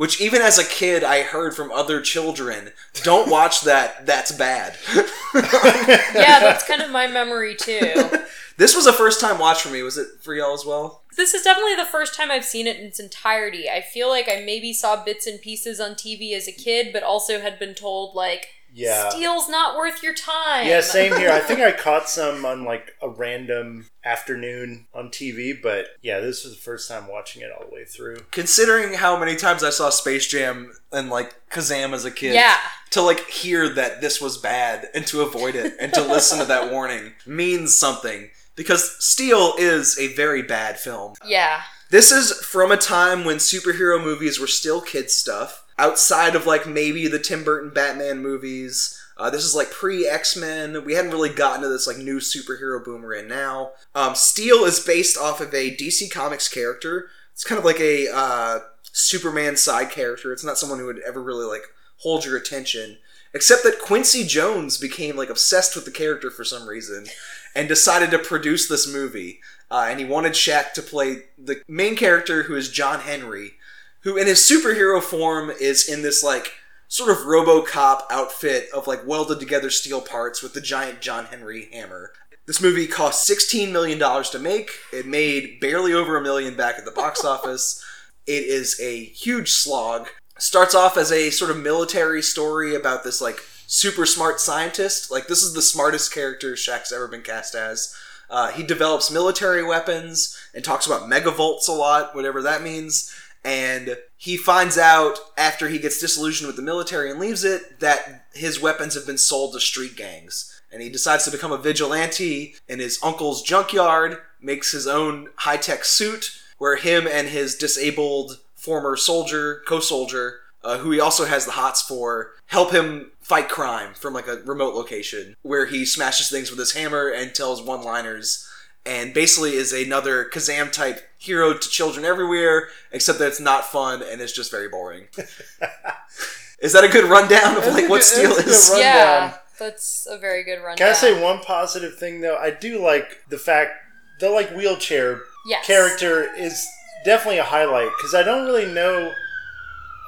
which 0.00 0.20
even 0.20 0.40
as 0.40 0.58
a 0.58 0.64
kid 0.64 1.04
i 1.04 1.22
heard 1.22 1.54
from 1.54 1.70
other 1.70 2.00
children 2.00 2.70
don't 3.02 3.30
watch 3.30 3.60
that 3.60 4.06
that's 4.06 4.32
bad 4.32 4.74
Yeah, 5.34 6.40
that's 6.40 6.66
kind 6.66 6.82
of 6.82 6.90
my 6.90 7.06
memory 7.06 7.54
too. 7.54 7.92
This 8.56 8.76
was 8.76 8.86
a 8.86 8.92
first 8.92 9.22
time 9.22 9.38
watch 9.38 9.62
for 9.62 9.70
me. 9.70 9.82
Was 9.82 9.96
it 9.96 10.06
for 10.20 10.34
y'all 10.34 10.52
as 10.52 10.66
well? 10.66 11.00
This 11.16 11.32
is 11.32 11.40
definitely 11.40 11.76
the 11.76 11.86
first 11.86 12.14
time 12.14 12.30
I've 12.30 12.44
seen 12.44 12.66
it 12.66 12.76
in 12.76 12.84
its 12.84 13.00
entirety. 13.00 13.70
I 13.70 13.80
feel 13.80 14.10
like 14.10 14.28
I 14.28 14.42
maybe 14.44 14.74
saw 14.74 15.02
bits 15.02 15.26
and 15.26 15.40
pieces 15.40 15.80
on 15.80 15.92
TV 15.92 16.36
as 16.36 16.46
a 16.46 16.52
kid, 16.52 16.92
but 16.92 17.02
also 17.02 17.40
had 17.40 17.58
been 17.58 17.72
told 17.72 18.14
like 18.14 18.48
Yeah. 18.72 19.08
steel's 19.10 19.48
not 19.48 19.76
worth 19.76 20.02
your 20.02 20.14
time. 20.14 20.66
Yeah, 20.66 20.80
same 20.80 21.16
here. 21.16 21.30
I 21.30 21.40
think 21.46 21.60
I 21.60 21.72
caught 21.72 22.08
some 22.08 22.44
on 22.44 22.64
like 22.64 22.92
a 23.02 23.08
random 23.08 23.86
afternoon 24.04 24.86
on 24.94 25.08
TV, 25.08 25.60
but 25.60 25.86
yeah, 26.02 26.20
this 26.20 26.44
was 26.44 26.54
the 26.54 26.60
first 26.60 26.88
time 26.88 27.08
watching 27.08 27.42
it 27.42 27.50
all 27.50 27.66
the 27.68 27.74
way 27.74 27.84
through. 27.84 28.16
Considering 28.30 28.94
how 28.94 29.18
many 29.18 29.36
times 29.36 29.62
I 29.64 29.70
saw 29.70 29.90
Space 29.90 30.26
Jam 30.26 30.72
and 30.92 31.10
like 31.10 31.34
Kazam 31.50 31.92
as 31.92 32.04
a 32.04 32.10
kid, 32.10 32.34
Yeah. 32.34 32.56
to 32.90 33.02
like 33.02 33.28
hear 33.28 33.68
that 33.74 34.00
this 34.00 34.20
was 34.20 34.38
bad 34.38 34.88
and 34.94 35.06
to 35.08 35.22
avoid 35.22 35.54
it 35.54 35.74
and 35.80 35.92
to 35.94 36.02
listen 36.02 36.38
to 36.38 36.44
that 36.46 36.70
warning 36.72 37.12
means 37.26 37.76
something. 37.76 38.30
Because 38.56 39.02
Steel 39.02 39.54
is 39.58 39.98
a 39.98 40.08
very 40.14 40.42
bad 40.42 40.78
film. 40.78 41.14
Yeah. 41.24 41.62
This 41.90 42.12
is 42.12 42.32
from 42.44 42.70
a 42.70 42.76
time 42.76 43.24
when 43.24 43.36
superhero 43.36 44.02
movies 44.02 44.38
were 44.38 44.46
still 44.46 44.80
kid 44.80 45.10
stuff, 45.10 45.64
outside 45.80 46.36
of 46.36 46.46
like 46.46 46.66
maybe 46.66 47.08
the 47.08 47.18
Tim 47.18 47.42
Burton 47.42 47.70
Batman 47.70 48.22
movies. 48.22 48.96
Uh, 49.16 49.30
this 49.30 49.44
is 49.44 49.54
like 49.54 49.70
pre 49.70 50.06
X 50.06 50.36
Men. 50.36 50.84
We 50.84 50.94
hadn't 50.94 51.10
really 51.10 51.30
gotten 51.30 51.62
to 51.62 51.68
this 51.68 51.86
like 51.86 51.96
new 51.96 52.18
superhero 52.18 52.84
boom 52.84 53.02
we're 53.02 53.14
in 53.14 53.28
now. 53.28 53.72
Um, 53.94 54.14
Steel 54.14 54.64
is 54.64 54.78
based 54.78 55.18
off 55.18 55.40
of 55.40 55.52
a 55.54 55.74
DC 55.74 56.10
Comics 56.10 56.48
character 56.48 57.08
It's 57.32 57.44
kind 57.44 57.58
of 57.58 57.64
like 57.64 57.80
a 57.80 58.08
uh, 58.12 58.58
Superman 58.92 59.56
side 59.56 59.90
character. 59.90 60.32
It's 60.32 60.44
not 60.44 60.58
someone 60.58 60.78
who 60.78 60.86
would 60.86 61.00
ever 61.06 61.22
really 61.22 61.46
like 61.46 61.64
hold 61.98 62.24
your 62.24 62.36
attention. 62.36 62.98
Except 63.32 63.62
that 63.62 63.80
Quincy 63.80 64.24
Jones 64.24 64.76
became 64.76 65.16
like 65.16 65.30
obsessed 65.30 65.76
with 65.76 65.84
the 65.84 65.90
character 65.90 66.30
for 66.30 66.44
some 66.44 66.68
reason 66.68 67.06
and 67.54 67.68
decided 67.68 68.10
to 68.10 68.18
produce 68.18 68.68
this 68.68 68.92
movie. 68.92 69.40
Uh, 69.70 69.86
and 69.88 70.00
he 70.00 70.04
wanted 70.04 70.32
Shaq 70.32 70.72
to 70.72 70.82
play 70.82 71.22
the 71.38 71.62
main 71.68 71.94
character, 71.94 72.44
who 72.44 72.56
is 72.56 72.70
John 72.70 73.00
Henry, 73.00 73.52
who 74.00 74.16
in 74.16 74.26
his 74.26 74.38
superhero 74.38 75.02
form 75.02 75.50
is 75.50 75.88
in 75.88 76.02
this 76.02 76.22
like 76.22 76.52
sort 76.88 77.10
of 77.10 77.18
RoboCop 77.18 78.02
outfit 78.10 78.68
of 78.74 78.86
like 78.86 79.06
welded 79.06 79.38
together 79.38 79.70
steel 79.70 80.00
parts 80.00 80.42
with 80.42 80.54
the 80.54 80.60
giant 80.60 81.00
John 81.00 81.26
Henry 81.26 81.68
hammer. 81.72 82.12
This 82.46 82.60
movie 82.60 82.88
cost 82.88 83.28
$16 83.28 83.70
million 83.70 83.98
to 83.98 84.38
make. 84.40 84.70
It 84.92 85.06
made 85.06 85.60
barely 85.60 85.92
over 85.92 86.16
a 86.16 86.22
million 86.22 86.56
back 86.56 86.76
at 86.78 86.84
the 86.84 86.90
box 86.90 87.24
office. 87.24 87.84
It 88.26 88.44
is 88.44 88.80
a 88.80 89.04
huge 89.04 89.50
slog. 89.50 90.08
Starts 90.38 90.74
off 90.74 90.96
as 90.96 91.12
a 91.12 91.30
sort 91.30 91.50
of 91.50 91.58
military 91.58 92.22
story 92.22 92.74
about 92.74 93.04
this 93.04 93.20
like 93.20 93.38
super 93.68 94.04
smart 94.04 94.40
scientist. 94.40 95.12
Like 95.12 95.28
this 95.28 95.44
is 95.44 95.54
the 95.54 95.62
smartest 95.62 96.12
character 96.12 96.54
Shaq's 96.54 96.92
ever 96.92 97.06
been 97.06 97.22
cast 97.22 97.54
as. 97.54 97.94
Uh, 98.28 98.50
he 98.50 98.62
develops 98.62 99.10
military 99.10 99.62
weapons 99.62 100.36
and 100.54 100.64
talks 100.64 100.86
about 100.86 101.10
megavolts 101.10 101.68
a 101.68 101.72
lot, 101.72 102.14
whatever 102.14 102.42
that 102.42 102.62
means. 102.62 103.12
And 103.44 103.96
he 104.16 104.36
finds 104.36 104.76
out 104.76 105.18
after 105.36 105.68
he 105.68 105.78
gets 105.78 106.00
disillusioned 106.00 106.46
with 106.46 106.56
the 106.56 106.62
military 106.62 107.10
and 107.10 107.18
leaves 107.18 107.42
it 107.42 107.80
that 107.80 108.26
his 108.34 108.60
weapons 108.60 108.94
have 108.94 109.06
been 109.06 109.18
sold 109.18 109.54
to 109.54 109.60
street 109.60 109.96
gangs. 109.96 110.60
And 110.72 110.82
he 110.82 110.88
decides 110.88 111.24
to 111.24 111.30
become 111.30 111.50
a 111.50 111.58
vigilante 111.58 112.54
in 112.68 112.78
his 112.78 112.98
uncle's 113.02 113.42
junkyard, 113.42 114.18
makes 114.40 114.72
his 114.72 114.86
own 114.86 115.30
high 115.36 115.56
tech 115.56 115.84
suit 115.84 116.38
where 116.58 116.76
him 116.76 117.08
and 117.10 117.28
his 117.28 117.56
disabled 117.56 118.38
former 118.54 118.94
soldier, 118.94 119.62
co 119.66 119.80
soldier, 119.80 120.40
uh, 120.62 120.78
who 120.78 120.90
he 120.90 121.00
also 121.00 121.24
has 121.24 121.46
the 121.46 121.52
hots 121.52 121.80
for, 121.80 122.32
help 122.46 122.72
him 122.72 123.10
fight 123.20 123.48
crime 123.48 123.94
from 123.94 124.12
like 124.12 124.26
a 124.26 124.42
remote 124.44 124.74
location 124.74 125.36
where 125.42 125.66
he 125.66 125.84
smashes 125.86 126.28
things 126.28 126.50
with 126.50 126.58
his 126.58 126.72
hammer 126.72 127.08
and 127.08 127.34
tells 127.34 127.62
one 127.62 127.82
liners 127.82 128.46
and 128.86 129.12
basically 129.14 129.52
is 129.54 129.72
another 129.72 130.24
Kazam 130.24 130.70
type 130.72 131.00
hero 131.18 131.52
to 131.54 131.68
children 131.68 132.04
everywhere, 132.04 132.68
except 132.92 133.18
that 133.18 133.28
it's 133.28 133.40
not 133.40 133.64
fun 133.66 134.02
and 134.02 134.20
it's 134.20 134.32
just 134.32 134.50
very 134.50 134.68
boring. 134.68 135.08
is 136.60 136.72
that 136.72 136.84
a 136.84 136.88
good 136.88 137.04
rundown 137.04 137.56
of 137.56 137.66
like 137.66 137.88
what 137.88 137.98
good- 137.98 138.04
Steel 138.04 138.32
is? 138.32 138.72
Yeah, 138.76 139.34
that's 139.58 140.06
a 140.10 140.18
very 140.18 140.42
good 140.44 140.56
rundown. 140.58 140.76
Can 140.76 140.88
I 140.88 140.92
say 140.94 141.22
one 141.22 141.40
positive 141.40 141.96
thing 141.96 142.20
though? 142.20 142.36
I 142.36 142.50
do 142.50 142.82
like 142.82 143.22
the 143.28 143.38
fact 143.38 143.72
the 144.20 144.30
like 144.30 144.50
wheelchair 144.54 145.22
Yes. 145.46 145.66
character 145.66 146.34
is 146.36 146.66
definitely 147.04 147.38
a 147.38 147.44
highlight 147.44 147.88
because 147.96 148.14
I 148.14 148.22
don't 148.22 148.44
really 148.44 148.70
know 148.70 149.12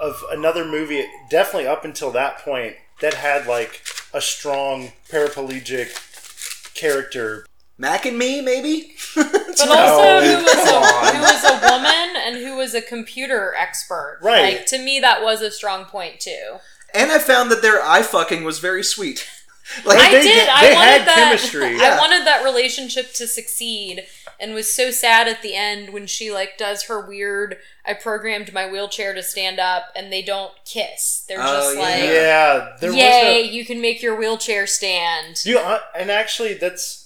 of 0.01 0.23
another 0.31 0.65
movie, 0.65 1.07
definitely 1.31 1.67
up 1.67 1.85
until 1.87 2.11
that 2.11 2.39
point, 2.39 2.75
that 3.01 3.15
had 3.15 3.47
like 3.47 3.83
a 4.13 4.21
strong 4.21 4.93
paraplegic 5.11 6.75
character. 6.75 7.47
Mac 7.83 8.07
and 8.07 8.17
me, 8.17 8.41
maybe? 8.41 8.93
But 9.17 9.33
No, 9.67 9.73
also, 9.73 10.21
who 10.25 10.45
was 10.45 10.69
a 10.69 11.13
who 11.13 11.21
was 11.21 11.45
a 11.45 11.71
woman 11.71 12.17
and 12.25 12.37
who 12.37 12.57
was 12.57 12.75
a 12.75 12.81
computer 12.81 13.55
expert. 13.59 14.21
Right. 14.23 14.59
Like 14.59 14.67
to 14.67 14.79
me, 14.79 15.01
that 15.01 15.21
was 15.23 15.43
a 15.43 15.51
strong 15.51 15.85
point 15.87 16.21
too. 16.21 16.59
and 16.95 17.11
I 17.11 17.19
found 17.19 17.51
that 17.51 17.61
their 17.61 17.83
eye 17.83 18.03
fucking 18.03 18.45
was 18.45 18.61
very 18.61 18.85
sweet. 18.85 19.29
like 19.85 19.99
I 19.99 20.11
they- 20.13 20.23
did. 20.23 20.47
they 20.47 20.51
I 20.51 20.73
wanted 20.75 20.91
had 20.93 21.07
that. 21.09 21.15
chemistry. 21.17 21.77
Yeah. 21.79 21.97
I 21.97 21.99
wanted 21.99 22.25
that 22.27 22.45
relationship 22.45 23.13
to 23.15 23.27
succeed, 23.27 24.05
and 24.39 24.55
was 24.55 24.73
so 24.73 24.91
sad 24.93 25.27
at 25.29 25.43
the 25.43 25.55
end 25.57 25.93
when 25.93 26.07
she 26.07 26.31
like 26.33 26.57
does 26.59 26.85
her 26.85 27.01
weird. 27.05 27.57
I 27.85 27.95
programmed 27.95 28.53
my 28.53 28.71
wheelchair 28.71 29.13
to 29.13 29.23
stand 29.25 29.59
up, 29.59 29.87
and 29.97 30.13
they 30.13 30.23
don't 30.23 30.53
kiss. 30.65 31.25
They're 31.29 31.39
Oh, 31.41 31.75
just 31.75 31.77
yeah. 31.77 31.83
like, 31.83 32.03
Yeah, 32.05 32.77
there 32.81 32.93
"Yay, 32.93 33.43
was 33.43 33.51
you 33.53 33.65
can 33.65 33.81
make 33.81 34.03
your 34.03 34.15
wheelchair 34.17 34.67
stand." 34.69 35.45
You, 35.45 35.59
uh, 35.59 35.81
and 35.99 36.11
actually, 36.13 36.55
that's 36.55 37.02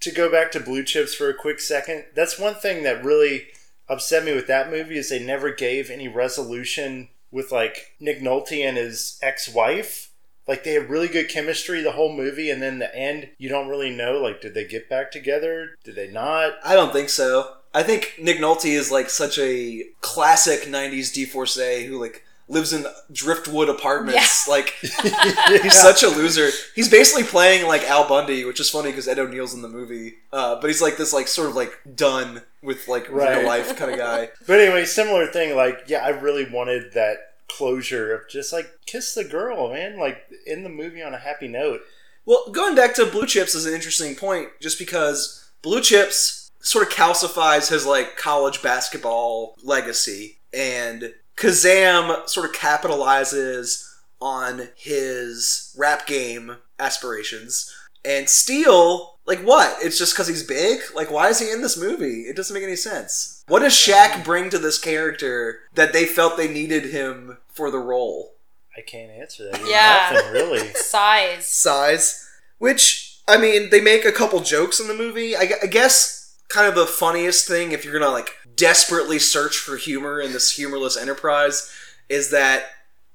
to 0.00 0.10
go 0.10 0.30
back 0.30 0.50
to 0.52 0.60
Blue 0.60 0.82
Chips 0.82 1.14
for 1.14 1.28
a 1.28 1.34
quick 1.34 1.60
second. 1.60 2.06
That's 2.14 2.38
one 2.38 2.54
thing 2.54 2.82
that 2.82 3.04
really 3.04 3.48
upset 3.88 4.24
me 4.24 4.34
with 4.34 4.46
that 4.46 4.70
movie 4.70 4.98
is 4.98 5.10
they 5.10 5.22
never 5.22 5.52
gave 5.52 5.90
any 5.90 6.08
resolution 6.08 7.08
with 7.30 7.52
like 7.52 7.94
Nick 8.00 8.20
Nolte 8.20 8.64
and 8.64 8.76
his 8.76 9.18
ex-wife. 9.22 10.10
Like 10.48 10.64
they 10.64 10.72
had 10.72 10.90
really 10.90 11.08
good 11.08 11.28
chemistry 11.28 11.82
the 11.82 11.92
whole 11.92 12.16
movie, 12.16 12.50
and 12.50 12.60
then 12.60 12.78
the 12.80 12.92
end, 12.96 13.28
you 13.38 13.48
don't 13.48 13.68
really 13.68 13.94
know. 13.94 14.18
Like, 14.18 14.40
did 14.40 14.54
they 14.54 14.66
get 14.66 14.88
back 14.88 15.12
together? 15.12 15.76
Did 15.84 15.94
they 15.94 16.08
not? 16.08 16.54
I 16.64 16.74
don't 16.74 16.92
think 16.92 17.08
so. 17.08 17.56
I 17.72 17.84
think 17.84 18.14
Nick 18.20 18.38
Nolte 18.38 18.70
is 18.70 18.90
like 18.90 19.10
such 19.10 19.38
a 19.38 19.84
classic 20.00 20.62
'90s 20.62 21.12
divorcee 21.12 21.84
who 21.84 22.00
like 22.00 22.24
lives 22.50 22.72
in 22.72 22.84
driftwood 23.12 23.68
apartments. 23.68 24.46
Like 24.48 24.74
he's 24.80 25.80
such 25.80 26.02
a 26.02 26.08
loser. 26.08 26.50
He's 26.74 26.90
basically 26.90 27.22
playing 27.24 27.66
like 27.66 27.88
Al 27.88 28.06
Bundy, 28.08 28.44
which 28.44 28.60
is 28.60 28.68
funny 28.68 28.90
because 28.90 29.08
Ed 29.08 29.18
O'Neill's 29.18 29.54
in 29.54 29.62
the 29.62 29.68
movie. 29.68 30.16
Uh, 30.32 30.60
but 30.60 30.66
he's 30.66 30.82
like 30.82 30.96
this 30.96 31.12
like 31.12 31.28
sort 31.28 31.48
of 31.48 31.56
like 31.56 31.72
done 31.94 32.42
with 32.62 32.88
like 32.88 33.08
Right. 33.10 33.38
real 33.38 33.46
life 33.46 33.76
kind 33.76 33.90
of 33.92 33.96
guy. 33.98 34.30
But 34.46 34.60
anyway, 34.60 34.84
similar 34.84 35.26
thing. 35.28 35.56
Like, 35.56 35.84
yeah, 35.86 36.04
I 36.04 36.08
really 36.08 36.50
wanted 36.50 36.92
that 36.94 37.18
closure 37.48 38.14
of 38.14 38.28
just 38.28 38.52
like 38.52 38.68
kiss 38.84 39.14
the 39.14 39.24
girl, 39.24 39.72
man. 39.72 39.98
Like 39.98 40.18
in 40.44 40.64
the 40.64 40.68
movie 40.68 41.02
on 41.02 41.14
a 41.14 41.18
happy 41.18 41.48
note. 41.48 41.80
Well, 42.26 42.50
going 42.50 42.74
back 42.74 42.94
to 42.96 43.06
Blue 43.06 43.26
Chips 43.26 43.54
is 43.54 43.64
an 43.64 43.74
interesting 43.74 44.14
point, 44.14 44.48
just 44.60 44.78
because 44.78 45.50
Blue 45.62 45.80
Chips 45.80 46.50
sort 46.60 46.86
of 46.86 46.92
calcifies 46.92 47.70
his 47.70 47.86
like 47.86 48.16
college 48.16 48.60
basketball 48.62 49.54
legacy, 49.62 50.38
and 50.52 51.14
Kazam 51.36 52.28
sort 52.28 52.48
of 52.48 52.54
capitalizes 52.54 53.86
on 54.20 54.68
his 54.76 55.74
rap 55.78 56.06
game 56.06 56.56
aspirations. 56.78 57.74
And 58.04 58.28
Steel, 58.28 59.18
like 59.26 59.40
what? 59.40 59.76
It's 59.82 59.98
just 59.98 60.14
because 60.14 60.28
he's 60.28 60.42
big? 60.42 60.80
Like, 60.94 61.10
why 61.10 61.28
is 61.28 61.38
he 61.38 61.50
in 61.50 61.62
this 61.62 61.76
movie? 61.76 62.22
It 62.22 62.36
doesn't 62.36 62.54
make 62.54 62.62
any 62.62 62.76
sense. 62.76 63.44
What 63.46 63.60
does 63.60 63.72
Shaq 63.72 64.24
bring 64.24 64.50
to 64.50 64.58
this 64.58 64.78
character 64.78 65.60
that 65.74 65.92
they 65.92 66.06
felt 66.06 66.36
they 66.36 66.48
needed 66.48 66.86
him 66.86 67.38
for 67.48 67.70
the 67.70 67.78
role? 67.78 68.34
I 68.76 68.80
can't 68.82 69.10
answer 69.10 69.50
that. 69.50 69.66
Yeah. 69.66 70.10
Nothing 70.12 70.32
really. 70.32 70.68
Size. 70.74 71.46
size. 71.46 72.28
Which 72.58 73.20
I 73.28 73.36
mean, 73.36 73.70
they 73.70 73.80
make 73.80 74.04
a 74.04 74.12
couple 74.12 74.40
jokes 74.40 74.80
in 74.80 74.88
the 74.88 74.94
movie. 74.94 75.36
I, 75.36 75.50
I 75.62 75.66
guess 75.66 76.36
kind 76.48 76.66
of 76.66 76.74
the 76.74 76.86
funniest 76.86 77.46
thing, 77.46 77.72
if 77.72 77.84
you're 77.84 77.98
gonna 77.98 78.12
like 78.12 78.34
desperately 78.60 79.18
search 79.18 79.56
for 79.56 79.76
humor 79.76 80.20
in 80.20 80.32
this 80.32 80.52
humorless 80.52 80.96
enterprise, 80.96 81.72
is 82.08 82.30
that 82.30 82.66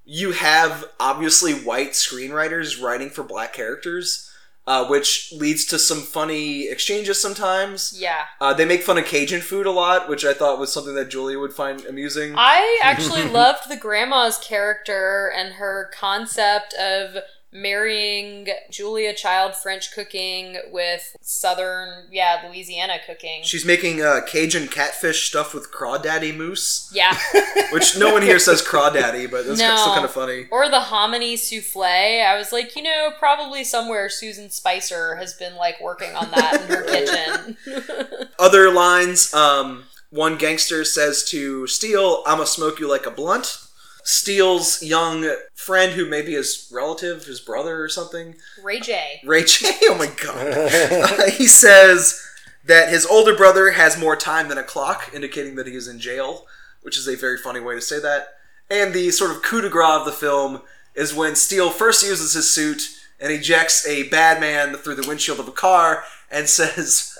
you 0.03 0.31
have 0.31 0.85
obviously 0.99 1.53
white 1.53 1.91
screenwriters 1.91 2.81
writing 2.81 3.09
for 3.09 3.23
black 3.23 3.53
characters, 3.53 4.31
uh, 4.67 4.87
which 4.87 5.31
leads 5.35 5.65
to 5.65 5.77
some 5.77 6.01
funny 6.01 6.67
exchanges 6.67 7.21
sometimes. 7.21 7.95
Yeah. 7.97 8.25
Uh, 8.41 8.53
they 8.53 8.65
make 8.65 8.81
fun 8.81 8.97
of 8.97 9.05
Cajun 9.05 9.41
food 9.41 9.65
a 9.65 9.71
lot, 9.71 10.09
which 10.09 10.25
I 10.25 10.33
thought 10.33 10.59
was 10.59 10.73
something 10.73 10.95
that 10.95 11.09
Julia 11.09 11.39
would 11.39 11.53
find 11.53 11.85
amusing. 11.85 12.33
I 12.35 12.79
actually 12.83 13.23
loved 13.23 13.69
the 13.69 13.77
grandma's 13.77 14.37
character 14.39 15.31
and 15.35 15.53
her 15.53 15.91
concept 15.93 16.73
of 16.73 17.17
marrying 17.55 18.47
Julia 18.69 19.13
Child 19.13 19.55
French 19.55 19.93
cooking 19.95 20.57
with 20.71 21.15
Southern, 21.21 22.07
yeah, 22.11 22.43
Louisiana 22.47 22.97
cooking. 23.07 23.41
She's 23.43 23.65
making 23.65 24.01
uh, 24.01 24.21
Cajun 24.27 24.67
catfish 24.67 25.29
stuffed 25.29 25.53
with 25.53 25.71
crawdaddy 25.71 26.35
mousse. 26.35 26.91
yeah. 26.93 27.17
Which 27.71 27.97
no 27.97 28.11
one 28.13 28.21
here 28.21 28.39
says 28.39 28.61
crawdaddy, 28.61 29.31
but 29.31 29.47
that's 29.47 29.59
No. 29.59 29.75
still 29.77 29.93
kind 29.93 30.05
of 30.05 30.11
funny. 30.11 30.47
Or 30.51 30.69
the 30.69 30.81
hominy 30.81 31.37
souffle. 31.37 31.81
I 31.83 32.35
was 32.37 32.51
like, 32.51 32.75
you 32.75 32.83
know, 32.83 33.11
probably 33.17 33.63
somewhere 33.63 34.09
Susan 34.09 34.49
Spicer 34.49 35.15
has 35.15 35.33
been 35.33 35.55
like 35.55 35.79
working 35.81 36.13
on 36.13 36.29
that 36.31 36.61
in 36.61 36.67
her 36.67 36.83
kitchen. 37.93 38.27
Other 38.37 38.69
lines, 38.71 39.33
um, 39.33 39.85
one 40.09 40.37
gangster 40.37 40.83
says 40.83 41.23
to 41.29 41.67
Steel, 41.67 42.21
I'ma 42.25 42.43
smoke 42.43 42.79
you 42.79 42.89
like 42.89 43.05
a 43.05 43.11
blunt. 43.11 43.61
Steel's 44.05 44.83
young 44.83 45.27
friend, 45.55 45.93
who 45.93 46.05
may 46.05 46.21
be 46.21 46.33
his 46.33 46.69
relative, 46.71 47.25
his 47.25 47.39
brother 47.39 47.81
or 47.81 47.89
something, 47.89 48.35
Ray 48.63 48.79
J. 48.79 49.19
Ray 49.25 49.43
J. 49.43 49.71
Oh 49.89 49.97
my 49.97 50.11
god. 50.21 50.47
Uh, 50.47 51.31
he 51.31 51.47
says 51.47 52.23
that 52.65 52.89
his 52.89 53.05
older 53.05 53.35
brother 53.35 53.71
has 53.71 53.99
more 53.99 54.15
time 54.15 54.47
than 54.47 54.59
a 54.59 54.63
clock, 54.63 55.09
indicating 55.13 55.55
that 55.55 55.65
he 55.65 55.75
is 55.75 55.87
in 55.87 55.99
jail, 55.99 56.45
which 56.83 56.97
is 56.99 57.07
a 57.07 57.15
very 57.15 57.37
funny 57.39 57.59
way 57.59 57.73
to 57.73 57.81
say 57.81 57.99
that. 57.99 58.35
And 58.69 58.93
the 58.93 59.09
sort 59.09 59.31
of 59.31 59.41
coup 59.41 59.61
de 59.61 59.69
grace 59.69 59.99
of 59.99 60.05
the 60.05 60.11
film 60.11 60.61
is 60.93 61.13
when 61.13 61.35
Steele 61.35 61.71
first 61.71 62.07
uses 62.07 62.33
his 62.33 62.53
suit 62.53 62.89
and 63.19 63.31
ejects 63.31 63.87
a 63.87 64.07
bad 64.09 64.39
man 64.39 64.75
through 64.75 64.95
the 64.95 65.07
windshield 65.07 65.39
of 65.39 65.47
a 65.47 65.51
car 65.51 66.03
and 66.29 66.47
says, 66.49 67.14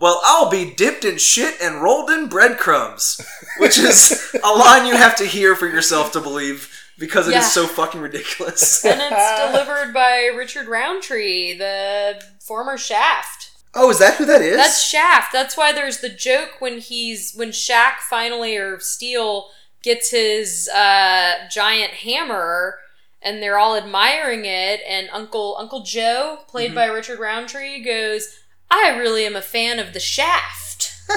Well, 0.00 0.20
I'll 0.24 0.48
be 0.50 0.70
dipped 0.72 1.04
in 1.04 1.18
shit 1.18 1.60
and 1.60 1.82
rolled 1.82 2.08
in 2.10 2.28
breadcrumbs. 2.28 3.20
Which 3.58 3.78
is 3.78 4.34
a 4.44 4.52
line 4.52 4.86
you 4.86 4.96
have 4.96 5.16
to 5.16 5.24
hear 5.24 5.56
for 5.56 5.66
yourself 5.66 6.12
to 6.12 6.20
believe 6.20 6.72
because 6.98 7.26
it 7.26 7.30
is 7.30 7.34
Yeah. 7.36 7.48
so 7.48 7.66
fucking 7.66 8.00
ridiculous. 8.00 8.84
And 8.84 9.00
it's 9.02 9.52
delivered 9.52 9.92
by 9.92 10.30
Richard 10.36 10.68
Roundtree, 10.68 11.56
the 11.58 12.22
former 12.40 12.78
Shaft. 12.78 13.50
Oh, 13.74 13.90
is 13.90 13.98
that 13.98 14.14
who 14.16 14.24
that 14.26 14.40
is? 14.42 14.56
That's 14.56 14.82
Shaft. 14.82 15.32
That's 15.32 15.56
why 15.56 15.72
there's 15.72 16.00
the 16.00 16.08
joke 16.08 16.60
when 16.60 16.78
he's 16.78 17.34
when 17.34 17.50
Shaq 17.50 17.96
finally 18.08 18.56
or 18.56 18.80
Steel 18.80 19.50
gets 19.82 20.10
his 20.10 20.68
uh, 20.68 21.48
giant 21.50 21.92
hammer 21.92 22.78
and 23.22 23.42
they're 23.42 23.58
all 23.58 23.76
admiring 23.76 24.44
it 24.44 24.80
and 24.88 25.08
Uncle 25.12 25.56
Uncle 25.58 25.82
Joe, 25.82 26.38
played 26.48 26.74
by 26.74 26.86
Richard 26.86 27.18
Roundtree, 27.20 27.82
goes, 27.84 28.38
"I 28.70 28.96
really 28.98 29.24
am 29.26 29.36
a 29.36 29.42
fan 29.42 29.78
of 29.78 29.92
the 29.92 30.00
Shaft." 30.00 30.94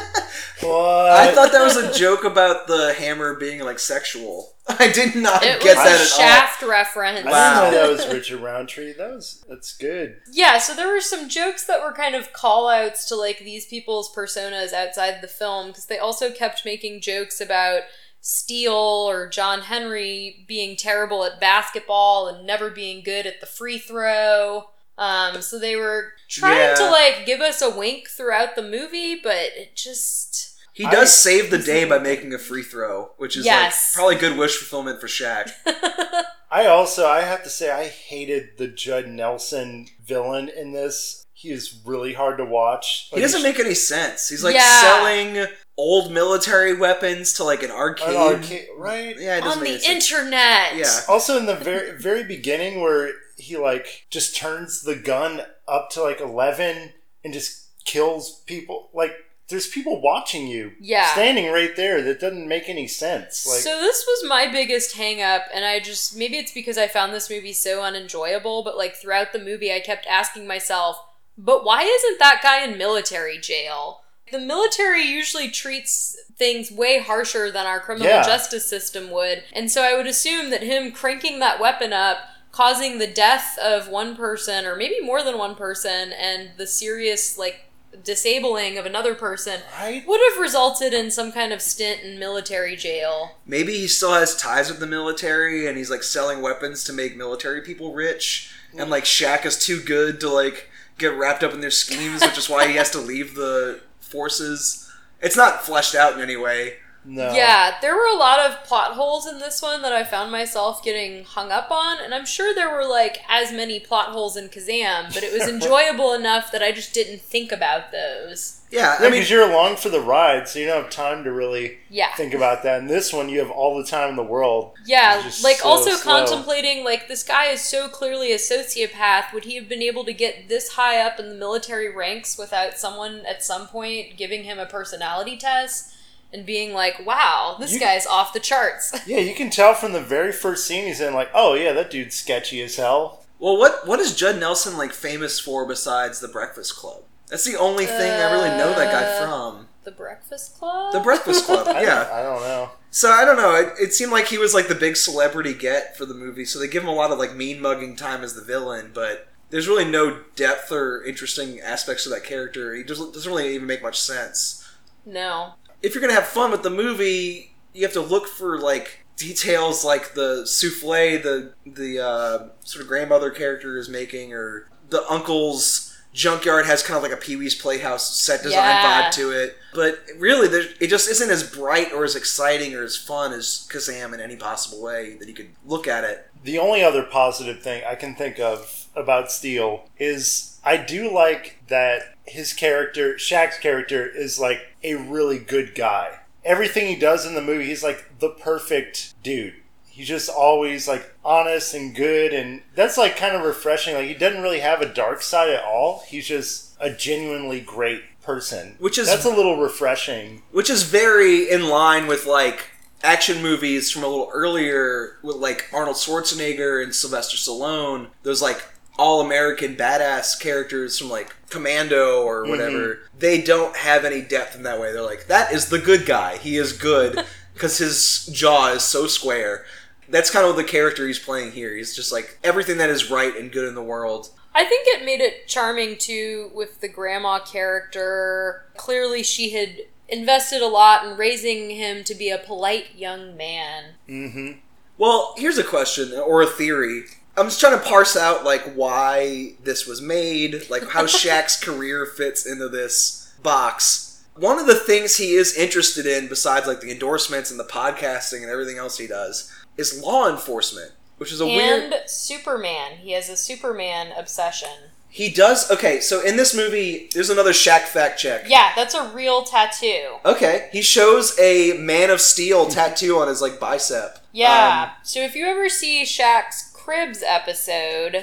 What? 0.62 1.12
I 1.12 1.34
thought 1.34 1.52
that 1.54 1.64
was 1.64 1.76
a 1.76 1.91
joke 1.91 2.24
about 2.24 2.68
the 2.68 2.93
hammer 2.93 3.34
being 3.36 3.62
like 3.62 3.80
sexual. 3.80 4.54
I 4.68 4.91
did 4.91 5.16
not 5.16 5.43
It 5.43 5.60
get 5.60 5.76
was 5.76 5.86
that 5.86 5.99
a 5.99 6.02
at 6.04 6.08
Shaft 6.08 6.62
reference. 6.62 7.26
I 7.26 7.32
Wow. 7.32 7.62
didn't 7.72 7.74
know 7.82 7.88
that 7.95 8.06
was 8.06 8.14
Richard 8.14 8.41
Roundtree. 8.41 8.93
That 8.93 9.10
was 9.10 9.43
that's 9.49 9.76
good. 9.76 10.18
Yeah, 10.32 10.60
so 10.60 10.76
there 10.76 10.88
were 10.88 11.02
some 11.02 11.28
jokes 11.30 11.66
that 11.66 11.82
were 11.84 11.93
kind 11.93 12.14
of 12.14 12.32
call 12.32 12.70
outs 12.70 13.06
to 13.08 13.16
like 13.16 13.39
these 13.39 13.66
people's 13.66 14.14
personas 14.14 14.72
outside 14.72 15.22
the 15.22 15.28
film 15.28 15.68
because 15.68 15.88
they 15.88 15.97
also 15.97 16.30
kept 16.30 16.64
making 16.64 17.02
jokes 17.02 17.41
about 17.41 17.82
Steel 18.22 18.74
or 19.10 19.28
John 19.28 19.62
Henry 19.62 20.45
being 20.47 20.76
terrible 20.78 21.24
at 21.26 21.39
basketball 21.39 22.28
and 22.28 22.45
never 22.45 22.70
being 22.70 23.04
good 23.04 23.26
at 23.26 23.39
the 23.41 23.47
free 23.47 23.80
throw. 23.80 24.66
Um, 25.02 25.41
so 25.41 25.58
they 25.58 25.76
were 25.76 26.14
trying 26.30 26.76
to 26.78 26.89
like 26.89 27.26
give 27.26 27.41
us 27.41 27.62
a 27.62 27.70
wink 27.76 28.08
throughout 28.08 28.56
the 28.56 28.62
movie, 28.62 29.20
but 29.22 29.36
it 29.56 29.76
just 29.76 30.60
he 30.74 30.84
does 30.84 31.10
I- 31.10 31.32
save 31.32 31.49
the 31.49 31.58
day 31.58 31.86
by 31.86 31.97
making 31.97 32.34
a 32.36 32.38
free 32.38 32.62
throw, 32.62 33.12
which 33.18 33.36
is 33.36 33.43
Yes. 33.45 33.93
like 33.95 33.99
probably 33.99 34.16
good 34.30 34.38
wish 34.38 34.58
fulfillment 34.58 35.02
for 35.02 35.08
Shaq. 35.08 35.49
I 36.52 36.66
also 36.68 37.08
I 37.08 37.22
have 37.22 37.43
to 37.43 37.49
say 37.49 37.72
I 37.72 37.88
hated 37.88 38.58
the 38.58 38.68
Judd 38.68 39.08
Nelson 39.08 39.88
villain 40.06 40.49
in 40.49 40.72
this. 40.74 41.26
He 41.34 41.49
is 41.49 41.82
really 41.86 42.14
hard 42.14 42.38
to 42.38 42.45
watch. 42.45 43.10
He 43.12 43.20
doesn't 43.22 43.41
make 43.41 43.60
any 43.60 43.74
sense. 43.74 44.30
He's 44.30 44.43
like 44.43 44.54
Yeah. 44.56 44.82
selling 44.82 45.47
old 45.78 46.12
military 46.12 46.78
weapons 46.78 47.34
to 47.34 47.43
like 47.43 47.64
an 47.64 47.72
arcade. 47.72 48.10
an 48.10 48.16
arcade, 48.18 48.68
right? 48.78 49.16
Yeah, 49.20 49.38
it 49.38 49.43
on 49.45 49.60
the 49.62 49.70
any 49.70 49.80
sense. 49.80 50.12
internet. 50.12 50.76
Yeah. 50.76 50.99
Also, 51.08 51.38
in 51.39 51.47
the 51.47 51.56
very 51.56 51.97
very 51.97 52.24
beginning, 52.24 52.82
where 52.82 53.12
he 53.42 53.58
like 53.58 54.06
just 54.10 54.36
turns 54.36 54.82
the 54.84 54.96
gun 54.96 55.42
up 55.68 55.89
to 55.92 56.04
like 56.04 56.22
eleven 56.22 56.94
and 57.24 57.34
just 57.34 57.68
kills 57.86 58.42
people. 58.46 58.89
Like, 58.94 59.12
there's 59.50 59.68
people 59.68 60.02
watching 60.02 60.48
you, 60.48 60.72
Yeah. 60.80 61.12
standing 61.12 61.52
right 61.52 61.76
there. 61.76 62.02
That 62.02 62.20
doesn't 62.22 62.48
make 62.48 62.70
any 62.70 62.88
sense. 62.88 63.46
Like, 63.46 63.60
so 63.60 63.80
this 63.82 64.06
was 64.08 64.30
my 64.30 64.48
biggest 64.50 64.96
hang 64.96 65.22
up 65.22 65.44
and 65.54 65.66
I 65.66 65.80
just 65.80 66.16
maybe 66.16 66.38
it's 66.38 66.54
because 66.54 66.78
I 66.78 66.88
found 66.88 67.12
this 67.14 67.30
movie 67.30 67.54
so 67.54 67.82
unenjoyable, 67.84 68.64
but 68.64 68.78
like 68.78 68.96
throughout 68.96 69.34
the 69.34 69.39
movie 69.39 69.74
I 69.74 69.80
kept 69.82 70.08
asking 70.08 70.48
myself, 70.48 70.98
but 71.38 71.66
why 71.66 71.84
isn't 71.84 72.20
that 72.20 72.39
guy 72.44 72.64
in 72.64 72.78
military 72.78 73.38
jail? 73.39 74.02
The 74.32 74.39
military 74.39 75.04
usually 75.04 75.50
treats 75.50 76.16
things 76.38 76.72
way 76.72 77.00
harsher 77.00 77.52
than 77.52 77.66
our 77.66 77.82
criminal 77.82 78.08
Yeah. 78.08 78.24
justice 78.24 78.66
system 78.70 79.12
would. 79.12 79.44
And 79.52 79.70
so 79.70 79.84
I 79.84 79.96
would 79.98 80.08
assume 80.08 80.50
that 80.52 80.64
him 80.64 80.94
cranking 80.94 81.39
that 81.39 81.60
weapon 81.60 81.92
up 81.92 82.20
causing 82.52 82.97
the 82.97 83.08
death 83.08 83.58
of 83.60 83.88
one 83.88 84.16
person 84.16 84.66
or 84.66 84.76
maybe 84.76 84.99
more 85.02 85.24
than 85.24 85.38
one 85.38 85.56
person 85.56 86.12
and 86.12 86.52
the 86.58 86.68
serious 86.68 87.38
like 87.38 87.72
disabling 88.04 88.78
of 88.78 88.86
another 88.86 89.14
person 89.14 89.62
right? 89.80 90.06
would 90.08 90.22
have 90.32 90.41
resulted 90.41 90.93
in 90.93 91.12
some 91.12 91.32
kind 91.32 91.52
of 91.52 91.62
stint 91.62 92.02
in 92.02 92.18
military 92.18 92.76
jail. 92.76 93.36
Maybe 93.45 93.74
he 93.74 93.88
still 93.88 94.14
has 94.14 94.36
ties 94.36 94.70
with 94.70 94.80
the 94.80 94.88
military 94.88 95.68
and 95.68 95.78
he's 95.78 95.91
like 95.91 96.04
selling 96.04 96.41
weapons 96.41 96.84
to 96.86 96.93
make 96.93 97.16
military 97.18 97.62
people 97.62 97.93
rich. 97.93 98.54
And 98.78 98.89
like 98.89 99.04
Shaq 99.04 99.45
is 99.45 99.58
too 99.58 99.82
good 99.82 100.20
to 100.22 100.30
like 100.30 100.70
get 100.97 101.18
wrapped 101.18 101.43
up 101.43 101.54
in 101.54 101.62
their 101.62 101.72
schemes, 101.72 102.22
which 102.22 102.38
is 102.38 102.49
why 102.49 102.68
he 102.68 102.76
has 102.76 102.89
to 102.91 102.99
leave 103.02 103.36
the 103.36 103.82
forces. 103.99 104.89
It's 105.22 105.38
not 105.38 105.64
fleshed 105.64 105.95
out 105.95 106.14
in 106.14 106.22
any 106.22 106.38
way. 106.38 106.76
No. 107.04 107.34
Yeah, 107.34 107.78
there 107.82 107.95
were 107.95 108.06
a 108.06 108.16
lot 108.16 108.39
of 108.39 108.64
plot 108.64 108.93
holes 108.93 109.26
in 109.26 109.39
this 109.39 109.60
one 109.62 109.82
that 109.82 109.91
I 109.91 110.04
found 110.04 110.32
myself 110.32 110.84
getting 110.84 111.24
hung 111.24 111.52
up 111.52 111.72
on, 111.72 111.97
and 111.99 112.14
I'm 112.14 112.26
sure 112.28 112.54
there 112.54 112.70
were 112.72 112.86
like 112.86 113.20
as 113.28 113.52
many 113.52 113.80
plot 113.80 114.10
holes 114.10 114.38
in 114.38 114.49
Kazam, 114.49 115.12
but 115.14 115.24
it 115.24 115.34
was 115.34 115.47
enjoyable 115.49 116.14
enough 116.14 116.52
that 116.52 116.62
I 116.62 116.72
just 116.72 116.93
didn't 116.93 117.22
think 117.22 117.52
about 117.52 117.91
those. 117.91 118.62
Yeah, 118.70 118.82
Yeah, 118.82 118.95
I 118.99 119.02
mean, 119.04 119.12
because 119.14 119.32
you're 119.32 119.49
along 119.49 119.78
for 119.78 119.89
the 119.89 119.99
ride, 119.99 120.47
so 120.47 120.60
you 120.60 120.68
don't 120.68 120.84
have 120.84 120.91
time 120.91 121.24
to 121.24 121.32
really 121.32 121.80
Yeah. 121.89 122.14
think 122.16 122.34
about 122.36 122.62
that. 122.64 122.80
And 122.82 122.89
this 122.89 123.12
one, 123.12 123.30
you 123.30 123.39
have 123.39 123.49
all 123.52 123.76
the 123.78 123.84
time 123.84 124.12
in 124.12 124.16
the 124.16 124.24
world. 124.24 124.74
Yeah, 124.86 125.16
like 125.43 125.58
so 125.58 125.68
also 125.70 125.91
slow. 125.95 126.24
contemplating 126.26 126.84
like 126.86 127.08
this 127.08 127.24
guy 127.24 127.45
is 127.47 127.62
so 127.62 127.89
clearly 127.89 128.32
a 128.32 128.38
sociopath. 128.38 129.34
Would 129.34 129.45
he 129.45 129.56
have 129.56 129.68
been 129.68 129.82
able 129.82 130.06
to 130.06 130.14
get 130.14 130.47
this 130.47 130.74
high 130.74 131.02
up 131.02 131.20
in 131.20 131.30
the 131.30 131.36
military 131.36 131.93
ranks 131.93 132.38
without 132.38 132.78
someone 132.78 133.26
at 133.26 133.43
some 133.43 133.68
point 133.68 134.18
giving 134.18 134.43
him 134.43 134.60
a 134.60 134.66
personality 134.68 135.36
test 135.36 135.91
and 136.34 136.46
being 136.46 136.74
like, 136.74 137.06
"Wow, 137.06 137.56
this 137.60 137.74
You- 137.74 137.80
guy's 137.80 138.06
off 138.08 138.34
the 138.34 138.40
charts." 138.40 138.94
Yeah, 139.08 139.20
you 139.20 139.34
can 139.36 139.50
tell 139.50 139.74
from 139.74 139.94
the 139.94 140.02
very 140.02 140.32
first 140.32 140.66
scene 140.66 140.86
he's 140.86 141.02
in, 141.02 141.14
like, 141.14 141.30
oh 141.34 141.54
yeah, 141.56 141.74
that 141.74 141.92
dude's 141.92 142.16
sketchy 142.18 142.62
as 142.62 142.76
hell. 142.78 143.24
well, 143.40 143.58
what 143.58 143.88
what 143.88 144.00
is 144.00 144.16
Judd 144.16 144.40
Nelson 144.40 144.78
like 144.78 144.94
famous 144.94 145.40
for 145.40 145.66
besides 145.66 146.20
the 146.20 146.28
Breakfast 146.28 146.76
Club? 146.76 147.04
That's 147.30 147.46
the 147.46 147.58
only 147.58 147.86
thing 147.86 148.12
I 148.12 148.32
really 148.32 148.50
know 148.50 148.74
that 148.74 148.92
guy 148.92 149.04
Uh, 149.04 149.26
from. 149.26 149.68
the 149.86 149.92
Breakfast 149.92 150.58
Club. 150.60 150.92
The 150.94 151.00
Breakfast 151.00 151.46
Club, 151.46 151.68
I, 151.70 151.82
yeah. 151.84 152.10
I 152.12 152.22
don't 152.24 152.42
know. 152.42 152.72
So 152.92 153.10
I 153.10 153.24
don't 153.24 153.38
know. 153.38 153.56
It, 153.56 153.74
it 153.80 153.94
seemed 153.94 154.12
like 154.12 154.28
he 154.28 154.38
was 154.38 154.54
like 154.54 154.68
the 154.68 154.76
big 154.76 154.98
celebrity 154.98 155.54
get 155.54 155.98
for 155.98 156.06
the 156.06 156.14
movie, 156.14 156.44
so 156.46 156.60
they 156.60 156.68
give 156.68 156.84
him 156.84 156.90
a 156.90 156.94
lot 156.94 157.10
of 157.12 157.18
like 157.20 157.34
mean 157.36 157.62
mugging 157.62 157.96
time 157.96 158.22
as 158.24 158.34
the 158.36 158.44
villain, 158.44 158.92
but 158.94 159.30
there's 159.50 159.68
really 159.68 159.86
no 159.86 160.20
depth 160.36 160.72
or 160.72 161.04
interesting 161.04 161.60
aspects 161.62 162.04
to 162.04 162.10
that 162.10 162.24
character. 162.26 162.76
He 162.76 162.84
doesn't 162.84 163.14
doesn't 163.14 163.32
really 163.32 163.56
even 163.56 163.66
make 163.68 163.82
much 163.82 164.00
sense. 164.00 164.58
no. 165.06 165.54
If 165.82 165.94
you're 165.94 166.02
gonna 166.02 166.14
have 166.14 166.28
fun 166.28 166.52
with 166.52 166.64
the 166.64 166.70
movie, 166.70 167.54
you 167.74 167.84
have 167.84 167.94
to 167.94 168.02
look 168.02 168.28
for 168.28 168.60
like 168.60 169.06
details 169.18 169.86
like 169.86 170.14
the 170.14 170.46
souffle 170.46 171.22
the 171.22 171.54
the 171.66 172.00
uh, 172.04 172.48
sort 172.64 172.82
of 172.82 172.88
grandmother 172.88 173.30
character 173.32 173.78
is 173.78 173.90
making, 173.90 174.34
or 174.34 174.68
the 174.90 175.04
uncle's 175.10 175.88
junkyard 176.14 176.66
has 176.66 176.84
kind 176.84 176.98
of 176.98 177.04
like 177.04 177.14
a 177.14 177.18
Pee 177.18 177.38
Wee's 177.38 177.56
Playhouse 177.56 178.20
set 178.20 178.44
design 178.44 178.60
Yeah. 178.60 179.10
vibe 179.10 179.12
to 179.14 179.32
it. 179.32 179.58
But 179.74 180.00
really, 180.18 180.48
there, 180.50 180.64
it 180.82 180.88
just 180.88 181.10
isn't 181.10 181.30
as 181.30 181.44
bright 181.50 181.94
or 181.94 182.04
as 182.04 182.16
exciting 182.18 182.76
or 182.76 182.84
as 182.84 182.98
fun 182.98 183.32
as 183.32 183.66
Kazam 183.72 184.14
in 184.14 184.20
any 184.20 184.36
possible 184.36 184.82
way 184.82 185.16
that 185.20 185.28
you 185.30 185.34
could 185.34 185.52
look 185.66 185.88
at 185.88 186.04
it. 186.04 186.28
The 186.44 186.60
only 186.60 186.84
other 186.84 187.04
positive 187.04 187.62
thing 187.62 187.84
I 187.88 187.96
can 187.96 188.16
think 188.16 188.40
of 188.40 188.88
about 188.96 189.32
Steel 189.32 189.90
is 189.98 190.51
I 190.64 190.78
do 190.78 191.12
like 191.14 191.59
that 191.68 192.16
his 192.26 192.53
character, 192.53 193.16
Shaq's 193.16 193.57
character, 193.57 194.05
is 194.07 194.39
like 194.39 194.62
a 194.84 194.95
really 194.95 195.39
good 195.39 195.74
guy. 195.76 196.20
Everything 196.43 196.88
he 196.88 196.95
does 196.95 197.26
in 197.26 197.36
the 197.36 197.41
movie, 197.41 197.66
he's 197.66 197.84
like 197.84 198.20
the 198.20 198.30
perfect 198.30 199.14
dude. 199.24 199.55
He's 199.89 200.07
just 200.07 200.30
always 200.30 200.88
like 200.88 201.14
honest 201.26 201.74
and 201.74 201.93
good, 201.95 202.34
and 202.34 202.62
that's 202.76 202.97
like 202.97 203.18
kind 203.18 203.36
of 203.36 203.43
refreshing. 203.43 203.93
Like 203.95 204.07
he 204.07 204.14
doesn't 204.14 204.41
really 204.41 204.59
have 204.62 204.82
a 204.82 204.91
dark 204.93 205.22
side 205.22 205.49
at 205.49 205.64
all. 205.64 206.03
He's 206.07 206.28
just 206.28 206.76
a 206.80 206.89
genuinely 206.91 207.59
great 207.59 208.01
person, 208.24 208.76
Which 208.80 208.97
is- 208.97 209.07
that's 209.07 209.26
a 209.26 209.30
little 209.30 209.59
refreshing. 209.62 210.43
which 210.51 210.70
is 210.70 210.84
very 210.84 211.49
in 211.49 211.68
line 211.68 212.07
with 212.07 212.26
like 212.26 212.68
action 213.03 213.41
movies 213.41 213.91
from 213.91 214.03
a 214.03 214.07
little 214.07 214.30
earlier 214.34 215.18
with 215.24 215.36
like 215.38 215.68
Arnold 215.74 215.97
Schwarzenegger 215.97 216.82
and 216.84 216.93
Sylvester 216.95 217.36
Stallone. 217.36 218.07
Those 218.24 218.41
like 218.41 218.61
all 218.97 219.22
American 219.22 219.76
badass 219.76 220.39
characters 220.39 220.99
from 220.99 221.09
like 221.09 221.35
Commando 221.49 222.23
or 222.23 222.47
whatever. 222.47 222.99
They 223.18 223.41
don't 223.41 223.76
have 223.76 224.05
any 224.05 224.22
depth 224.22 224.55
in 224.55 224.63
that 224.63 224.80
way. 224.80 224.91
They're 224.91 225.01
like 225.01 225.27
that 225.27 225.53
is 225.53 225.69
the 225.69 225.80
good 225.80 226.05
guy. 226.05 226.38
He 226.38 226.57
is 226.57 226.73
good 226.73 227.26
because 227.53 227.77
his 227.77 228.27
jaw 228.27 228.73
is 228.73 228.84
so 228.84 229.07
square. 229.07 229.65
That's 230.09 230.30
kind 230.30 230.45
of 230.45 230.55
the 230.55 230.63
character 230.63 231.07
he's 231.07 231.19
playing 231.19 231.53
here. 231.53 231.76
He's 231.76 231.95
just 231.95 232.11
like 232.11 232.38
everything 232.43 232.77
that 232.77 232.89
is 232.89 233.09
right 233.09 233.35
and 233.35 233.51
good 233.51 233.68
in 233.68 233.76
the 233.76 233.84
world. 233.84 234.30
I 234.53 234.65
think 234.65 234.85
it 234.88 235.05
made 235.05 235.22
it 235.22 235.47
charming 235.47 235.97
too 235.97 236.51
with 236.53 236.81
the 236.81 236.89
grandma 236.89 237.39
character. 237.39 238.65
Clearly, 238.76 239.23
she 239.23 239.51
had 239.51 239.77
invested 240.09 240.61
a 240.61 240.68
lot 240.68 241.05
in 241.05 241.18
raising 241.18 241.69
him 241.69 242.03
to 242.03 242.13
be 242.13 242.30
a 242.30 242.38
polite 242.38 242.95
young 242.95 243.38
man. 243.38 243.93
Mm-hmm. 244.09 244.59
Well, 244.97 245.34
here's 245.38 245.57
a 245.57 245.63
question 245.63 246.13
or 246.13 246.41
a 246.41 246.47
theory. 246.47 247.03
I'm 247.38 247.45
just 247.45 247.60
trying 247.60 247.78
to 247.78 247.86
parse 247.86 248.18
out 248.18 248.44
like 248.44 248.74
why 248.74 249.53
this 249.64 249.88
was 249.88 250.02
made, 250.02 250.70
like 250.70 250.90
how 250.90 251.03
Shaq's 251.06 251.62
career 251.62 252.06
fits 252.06 252.45
into 252.45 252.68
this 252.70 253.34
box. 253.41 254.24
One 254.36 254.60
of 254.60 254.68
the 254.68 254.76
things 254.76 255.18
he 255.18 255.34
is 255.34 255.56
interested 255.56 256.06
in, 256.06 256.28
besides 256.28 256.68
like 256.68 256.82
the 256.82 256.91
endorsements 256.91 257.52
and 257.52 257.60
the 257.60 257.66
podcasting 257.66 258.41
and 258.41 258.49
everything 258.49 258.78
else 258.78 258.98
he 258.98 259.08
does, 259.08 259.52
is 259.78 260.02
law 260.02 260.30
enforcement, 260.30 260.91
which 261.18 261.32
is 261.32 261.41
a 261.41 261.45
and 261.45 261.91
weird. 261.91 262.10
Superman. 262.10 262.98
He 262.98 263.12
has 263.12 263.30
a 263.30 263.38
Superman 263.38 264.14
obsession. 264.18 264.70
He 265.10 265.30
does 265.30 265.70
okay. 265.70 265.99
So 265.99 266.22
in 266.22 266.38
this 266.38 266.56
movie, 266.56 267.10
there's 267.14 267.30
another 267.30 267.52
Shaq 267.52 267.82
fact 267.82 268.18
check. 268.18 268.45
Yeah, 268.48 268.72
that's 268.78 268.95
a 268.95 269.10
real 269.10 269.44
tattoo. 269.44 270.20
Okay, 270.26 270.70
he 270.72 270.82
shows 270.82 271.38
a 271.38 271.74
Man 271.78 272.10
of 272.10 272.22
Steel 272.22 272.68
tattoo 272.68 273.18
on 273.18 273.28
his 273.28 273.41
like 273.41 273.60
bicep. 273.60 274.20
Yeah. 274.32 274.84
Um, 274.88 274.95
so 275.03 275.20
if 275.20 275.36
you 275.36 275.45
ever 275.45 275.68
see 275.68 276.03
Shaq's 276.03 276.70
Cribs 276.84 277.24
episode, 277.26 278.14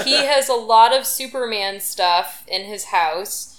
he 0.04 0.24
has 0.24 0.48
a 0.48 0.54
lot 0.54 0.96
of 0.96 1.06
Superman 1.06 1.80
stuff 1.80 2.44
in 2.48 2.64
his 2.64 2.86
house. 2.86 3.54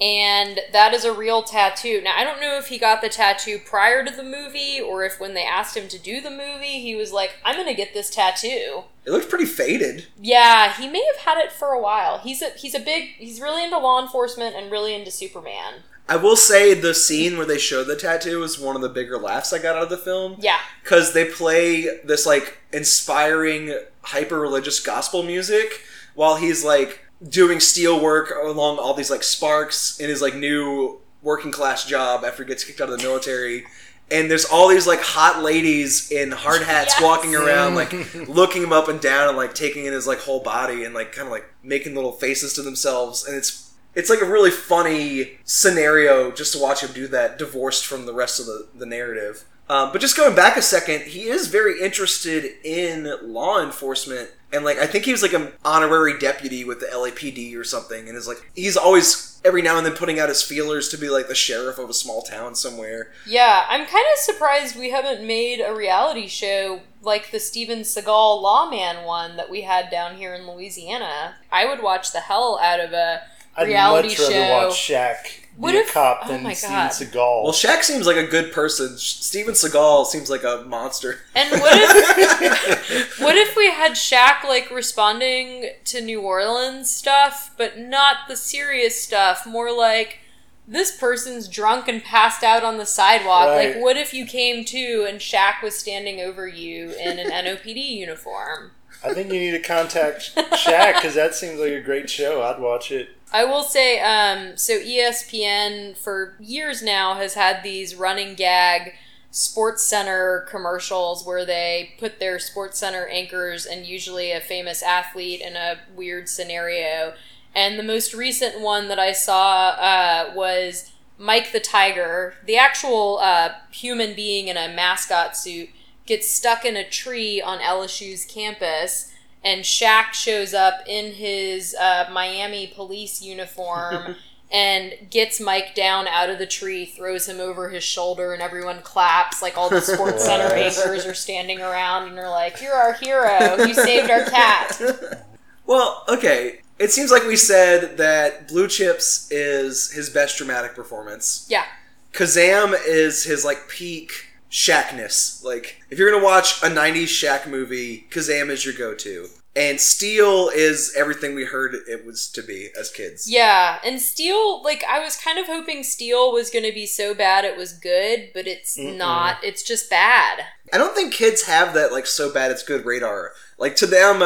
and 0.00 0.58
that 0.72 0.92
is 0.92 1.04
a 1.04 1.12
real 1.12 1.42
tattoo. 1.44 2.00
Now, 2.02 2.14
I 2.16 2.24
don't 2.24 2.40
know 2.40 2.58
if 2.58 2.66
he 2.66 2.78
got 2.78 3.00
the 3.00 3.08
tattoo 3.08 3.60
prior 3.64 4.04
to 4.04 4.10
the 4.10 4.24
movie 4.24 4.80
or 4.80 5.04
if 5.04 5.20
when 5.20 5.34
they 5.34 5.44
asked 5.44 5.76
him 5.76 5.86
to 5.88 5.98
do 6.00 6.20
the 6.20 6.30
movie, 6.30 6.80
he 6.80 6.96
was 6.96 7.12
like, 7.12 7.36
I'm 7.44 7.54
going 7.54 7.68
to 7.68 7.74
get 7.74 7.94
this 7.94 8.10
tattoo. 8.10 8.82
It 9.04 9.12
looks 9.12 9.26
pretty 9.26 9.44
faded. 9.46 10.06
Yeah, 10.20 10.72
he 10.72 10.88
may 10.88 11.04
have 11.14 11.24
had 11.24 11.38
it 11.38 11.52
for 11.52 11.68
a 11.68 11.80
while. 11.80 12.18
He's 12.18 12.42
a 12.42 12.50
he's 12.56 12.74
a 12.74 12.80
big 12.80 13.10
he's 13.18 13.40
really 13.40 13.62
into 13.62 13.78
law 13.78 14.02
enforcement 14.02 14.56
and 14.56 14.72
really 14.72 14.94
into 14.94 15.10
Superman. 15.12 15.84
I 16.08 16.16
will 16.16 16.36
say 16.36 16.74
the 16.74 16.94
scene 16.94 17.36
where 17.38 17.46
they 17.46 17.56
show 17.58 17.82
the 17.82 17.96
tattoo 17.96 18.42
is 18.42 18.58
one 18.58 18.76
of 18.76 18.82
the 18.82 18.88
bigger 18.90 19.16
laughs 19.18 19.52
I 19.54 19.58
got 19.58 19.76
out 19.76 19.84
of 19.84 19.88
the 19.88 19.96
film. 19.96 20.36
Yeah. 20.38 20.58
Because 20.82 21.14
they 21.14 21.24
play 21.24 21.86
this 22.04 22.26
like 22.26 22.58
inspiring, 22.72 23.78
hyper 24.02 24.38
religious 24.38 24.80
gospel 24.80 25.22
music 25.22 25.80
while 26.14 26.36
he's 26.36 26.64
like 26.64 27.00
doing 27.26 27.58
steel 27.60 28.00
work 28.02 28.32
along 28.44 28.78
all 28.78 28.92
these 28.94 29.10
like 29.10 29.22
sparks 29.22 29.98
in 29.98 30.08
his 30.10 30.20
like 30.20 30.34
new 30.34 31.00
working 31.22 31.50
class 31.50 31.86
job 31.86 32.22
after 32.24 32.42
he 32.44 32.48
gets 32.48 32.64
kicked 32.64 32.80
out 32.82 32.90
of 32.90 32.98
the 32.98 33.02
military. 33.02 33.64
And 34.10 34.30
there's 34.30 34.44
all 34.44 34.68
these 34.68 34.86
like 34.86 35.00
hot 35.00 35.42
ladies 35.42 36.10
in 36.12 36.30
hard 36.32 36.62
hats 36.62 36.94
Yes. 36.96 37.02
walking 37.02 37.34
around, 37.34 37.74
like 37.74 37.92
looking 38.28 38.62
him 38.62 38.72
up 38.72 38.88
and 38.88 39.00
down 39.00 39.28
and 39.28 39.36
like 39.38 39.54
taking 39.54 39.86
in 39.86 39.94
his 39.94 40.06
like 40.06 40.18
whole 40.20 40.40
body 40.42 40.84
and 40.84 40.94
like 40.94 41.12
kind 41.12 41.26
of 41.26 41.32
like 41.32 41.46
making 41.62 41.94
little 41.94 42.12
faces 42.12 42.52
to 42.54 42.62
themselves. 42.62 43.26
And 43.26 43.34
it's 43.34 43.63
it's 43.94 44.10
like 44.10 44.20
a 44.20 44.26
really 44.26 44.50
funny 44.50 45.38
scenario 45.44 46.30
just 46.30 46.52
to 46.52 46.58
watch 46.58 46.82
him 46.82 46.92
do 46.92 47.06
that, 47.08 47.38
divorced 47.38 47.86
from 47.86 48.06
the 48.06 48.14
rest 48.14 48.40
of 48.40 48.46
the, 48.46 48.68
the 48.74 48.86
narrative. 48.86 49.44
Um, 49.68 49.92
but 49.92 50.00
just 50.00 50.16
going 50.16 50.34
back 50.34 50.56
a 50.56 50.62
second, 50.62 51.02
he 51.02 51.22
is 51.22 51.48
very 51.48 51.80
interested 51.80 52.44
in 52.64 53.10
law 53.22 53.62
enforcement, 53.62 54.30
and 54.52 54.62
like 54.62 54.78
I 54.78 54.86
think 54.86 55.06
he 55.06 55.12
was 55.12 55.22
like 55.22 55.32
an 55.32 55.52
honorary 55.64 56.18
deputy 56.18 56.64
with 56.64 56.80
the 56.80 56.86
LAPD 56.86 57.56
or 57.56 57.64
something, 57.64 58.08
and 58.08 58.16
is 58.16 58.28
like 58.28 58.50
he's 58.54 58.76
always 58.76 59.40
every 59.42 59.62
now 59.62 59.76
and 59.78 59.86
then 59.86 59.94
putting 59.94 60.18
out 60.18 60.28
his 60.28 60.42
feelers 60.42 60.88
to 60.90 60.98
be 60.98 61.08
like 61.08 61.28
the 61.28 61.34
sheriff 61.34 61.78
of 61.78 61.88
a 61.88 61.94
small 61.94 62.20
town 62.20 62.54
somewhere. 62.54 63.10
Yeah, 63.26 63.64
I'm 63.68 63.86
kind 63.86 64.06
of 64.12 64.18
surprised 64.18 64.76
we 64.76 64.90
haven't 64.90 65.26
made 65.26 65.60
a 65.60 65.74
reality 65.74 66.26
show 66.26 66.80
like 67.00 67.30
the 67.30 67.40
Steven 67.40 67.80
Seagal 67.80 68.42
Lawman 68.42 69.04
one 69.04 69.36
that 69.36 69.50
we 69.50 69.62
had 69.62 69.90
down 69.90 70.16
here 70.16 70.34
in 70.34 70.46
Louisiana. 70.46 71.36
I 71.50 71.64
would 71.64 71.82
watch 71.82 72.12
the 72.12 72.20
hell 72.20 72.58
out 72.62 72.80
of 72.80 72.92
a 72.92 73.22
I'd 73.56 73.66
reality 73.68 74.08
much 74.08 74.16
show. 74.16 74.50
watch 74.50 74.72
Shaq 74.74 75.16
What 75.56 75.72
be 75.72 75.78
if- 75.78 75.90
a 75.90 75.92
cop 75.92 76.20
oh 76.24 76.28
than 76.28 76.42
my 76.42 76.52
Steven 76.54 76.74
God. 76.76 76.90
Seagal. 76.90 77.42
Well, 77.44 77.52
Shaq 77.52 77.82
seems 77.82 78.06
like 78.06 78.16
a 78.16 78.26
good 78.26 78.52
person. 78.52 78.96
Steven 78.98 79.54
Seagal 79.54 80.06
seems 80.06 80.28
like 80.30 80.42
a 80.44 80.64
monster. 80.66 81.20
And 81.34 81.50
what 81.60 81.72
if 81.76 83.18
what 83.20 83.36
if 83.36 83.56
we 83.56 83.70
had 83.70 83.92
Shaq 83.92 84.44
like 84.44 84.70
responding 84.70 85.70
to 85.84 86.00
New 86.00 86.20
Orleans 86.20 86.90
stuff, 86.90 87.54
but 87.56 87.78
not 87.78 88.16
the 88.28 88.36
serious 88.36 89.00
stuff, 89.02 89.46
more 89.46 89.70
like 89.76 90.18
this 90.66 90.96
person's 90.96 91.46
drunk 91.46 91.88
and 91.88 92.02
passed 92.02 92.42
out 92.42 92.64
on 92.64 92.78
the 92.78 92.86
sidewalk. 92.86 93.48
Right. 93.48 93.74
Like 93.74 93.82
what 93.84 93.96
if 93.98 94.14
you 94.14 94.24
came 94.26 94.64
to 94.64 95.06
and 95.08 95.20
Shaq 95.20 95.62
was 95.62 95.76
standing 95.76 96.20
over 96.20 96.48
you 96.48 96.90
in 96.98 97.18
an 97.18 97.30
NOPD 97.46 97.76
uniform? 97.98 98.70
I 99.04 99.12
think 99.12 99.30
you 99.30 99.38
need 99.38 99.50
to 99.50 99.60
contact 99.60 100.34
Shaq 100.34 100.94
because 100.94 101.14
that 101.14 101.34
seems 101.34 101.60
like 101.60 101.72
a 101.72 101.82
great 101.82 102.08
show. 102.08 102.42
I'd 102.42 102.58
watch 102.58 102.90
it. 102.90 103.10
I 103.32 103.44
will 103.44 103.62
say, 103.62 104.00
um, 104.00 104.56
so 104.56 104.78
ESPN 104.78 105.96
for 105.96 106.34
years 106.38 106.82
now 106.82 107.14
has 107.14 107.34
had 107.34 107.62
these 107.62 107.94
running 107.94 108.34
gag 108.34 108.94
Sports 109.30 109.84
Center 109.84 110.46
commercials 110.48 111.26
where 111.26 111.44
they 111.44 111.94
put 111.98 112.20
their 112.20 112.38
Sports 112.38 112.78
Center 112.78 113.08
anchors 113.08 113.66
and 113.66 113.84
usually 113.84 114.30
a 114.30 114.40
famous 114.40 114.80
athlete 114.80 115.40
in 115.40 115.56
a 115.56 115.80
weird 115.96 116.28
scenario. 116.28 117.14
And 117.52 117.76
the 117.76 117.82
most 117.82 118.14
recent 118.14 118.60
one 118.60 118.86
that 118.88 119.00
I 119.00 119.10
saw 119.10 119.70
uh, 119.70 120.32
was 120.34 120.92
Mike 121.18 121.50
the 121.50 121.60
Tiger, 121.60 122.34
the 122.46 122.56
actual 122.56 123.18
uh, 123.20 123.54
human 123.72 124.14
being 124.14 124.46
in 124.46 124.56
a 124.56 124.72
mascot 124.72 125.36
suit, 125.36 125.70
gets 126.06 126.30
stuck 126.30 126.64
in 126.64 126.76
a 126.76 126.88
tree 126.88 127.40
on 127.40 127.58
LSU's 127.58 128.24
campus 128.24 129.13
and 129.44 129.62
Shaq 129.62 130.12
shows 130.12 130.54
up 130.54 130.80
in 130.86 131.12
his 131.12 131.74
uh, 131.74 132.08
Miami 132.10 132.66
police 132.74 133.22
uniform 133.22 134.16
and 134.50 134.94
gets 135.10 135.40
Mike 135.40 135.74
down 135.74 136.06
out 136.08 136.30
of 136.30 136.38
the 136.38 136.46
tree, 136.46 136.86
throws 136.86 137.28
him 137.28 137.40
over 137.40 137.68
his 137.68 137.84
shoulder, 137.84 138.32
and 138.32 138.40
everyone 138.40 138.80
claps. 138.82 139.42
Like 139.42 139.58
all 139.58 139.68
the 139.68 139.80
Sports 139.80 140.24
Center 140.26 140.54
anchors 140.54 141.04
are 141.04 141.14
standing 141.14 141.60
around 141.60 142.08
and 142.08 142.18
are 142.18 142.30
like, 142.30 142.62
"You're 142.62 142.74
our 142.74 142.94
hero! 142.94 143.56
You 143.66 143.74
saved 143.74 144.10
our 144.10 144.24
cat!" 144.24 144.80
Well, 145.66 146.04
okay. 146.10 146.60
It 146.78 146.90
seems 146.90 147.10
like 147.10 147.24
we 147.24 147.36
said 147.36 147.96
that 147.96 148.48
Blue 148.48 148.68
Chips 148.68 149.30
is 149.30 149.90
his 149.92 150.10
best 150.10 150.36
dramatic 150.36 150.74
performance. 150.74 151.46
Yeah, 151.48 151.64
Kazam 152.12 152.74
is 152.86 153.24
his 153.24 153.46
like 153.46 153.66
peak 153.68 154.33
Shaqness. 154.54 155.42
Like 155.42 155.82
if 155.90 155.98
you're 155.98 156.10
gonna 156.10 156.24
watch 156.24 156.62
a 156.62 156.66
'90s 156.66 157.06
Shaq 157.08 157.48
movie, 157.48 158.06
Kazam 158.10 158.50
is 158.50 158.64
your 158.64 158.72
go-to. 158.74 159.26
And 159.56 159.80
Steel 159.80 160.48
is 160.48 160.92
everything 160.96 161.34
we 161.34 161.44
heard 161.44 161.76
it 161.88 162.04
was 162.04 162.28
to 162.30 162.42
be 162.42 162.70
as 162.78 162.90
kids. 162.90 163.30
yeah. 163.30 163.78
And 163.84 164.00
Steel, 164.00 164.62
like 164.62 164.82
I 164.88 164.98
was 164.98 165.16
kind 165.16 165.38
of 165.38 165.46
hoping 165.46 165.82
Steel 165.84 166.32
was 166.32 166.50
going 166.50 166.64
to 166.64 166.72
be 166.72 166.86
so 166.86 167.14
bad 167.14 167.44
it 167.44 167.56
was 167.56 167.72
good, 167.72 168.30
but 168.34 168.48
it's 168.48 168.76
not. 168.76 169.36
It's 169.44 169.62
just 169.62 169.88
bad. 169.88 170.44
I 170.72 170.78
don't 170.78 170.94
think 170.96 171.14
kids 171.14 171.44
have 171.44 171.72
that 171.74 171.92
like 171.92 172.06
so 172.06 172.32
bad 172.32 172.50
it's 172.50 172.64
good 172.64 172.84
radar. 172.84 173.30
Like 173.56 173.76
to 173.76 173.86
them, 173.86 174.22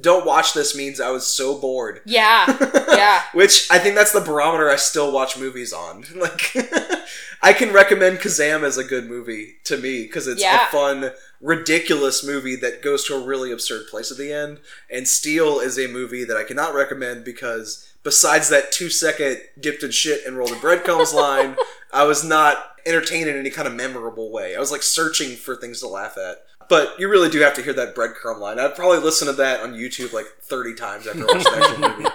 don't 0.00 0.26
watch 0.26 0.54
this 0.54 0.74
means 0.76 1.00
I 1.00 1.10
was 1.10 1.26
so 1.26 1.58
bored. 1.58 2.00
Yeah, 2.04 2.46
yeah. 2.88 3.22
Which 3.32 3.68
I 3.70 3.78
think 3.78 3.94
that's 3.94 4.12
the 4.12 4.20
barometer 4.20 4.68
I 4.70 4.76
still 4.76 5.12
watch 5.12 5.38
movies 5.38 5.72
on. 5.72 6.04
Like, 6.16 6.56
I 7.42 7.52
can 7.52 7.72
recommend 7.72 8.18
Kazam 8.18 8.62
as 8.62 8.78
a 8.78 8.84
good 8.84 9.06
movie 9.08 9.56
to 9.64 9.76
me 9.76 10.02
because 10.02 10.26
it's 10.26 10.40
Yeah. 10.40 10.66
a 10.66 10.70
fun, 10.70 11.12
ridiculous 11.40 12.24
movie 12.24 12.56
that 12.56 12.82
goes 12.82 13.04
to 13.04 13.14
a 13.14 13.20
really 13.24 13.52
absurd 13.52 13.86
place 13.88 14.10
at 14.10 14.16
the 14.16 14.32
end. 14.32 14.58
And 14.90 15.06
Steel 15.06 15.60
is 15.60 15.78
a 15.78 15.86
movie 15.86 16.24
that 16.24 16.36
I 16.38 16.44
cannot 16.44 16.74
recommend 16.74 17.24
because 17.24 17.86
besides 18.02 18.48
that 18.48 18.72
two 18.72 18.88
second 18.90 19.40
dipped 19.60 19.82
in 19.82 19.90
shit 19.90 20.24
and 20.26 20.36
rolled 20.38 20.52
in 20.52 20.58
breadcrumbs 20.58 21.12
line, 21.22 21.56
I 21.92 22.04
was 22.04 22.24
not 22.24 22.76
entertained 22.86 23.28
in 23.28 23.36
any 23.36 23.50
kind 23.50 23.68
of 23.68 23.74
memorable 23.74 24.30
way. 24.32 24.56
I 24.56 24.58
was 24.60 24.72
like 24.72 24.82
searching 24.82 25.36
for 25.36 25.54
things 25.54 25.80
to 25.80 25.88
laugh 25.88 26.16
at. 26.16 26.44
But 26.68 26.98
you 26.98 27.08
really 27.08 27.28
do 27.28 27.40
have 27.40 27.54
to 27.54 27.62
hear 27.62 27.72
that 27.74 27.94
breadcrumb 27.94 28.38
line. 28.38 28.58
I'd 28.58 28.74
probably 28.74 28.98
listen 28.98 29.26
to 29.26 29.32
that 29.34 29.60
on 29.60 29.74
YouTube 29.74 30.12
like 30.12 30.26
30 30.42 30.74
times 30.74 31.06
after 31.06 31.26
watching 31.26 31.42
the 31.42 31.58
actual 31.58 31.88
movie. 31.88 32.10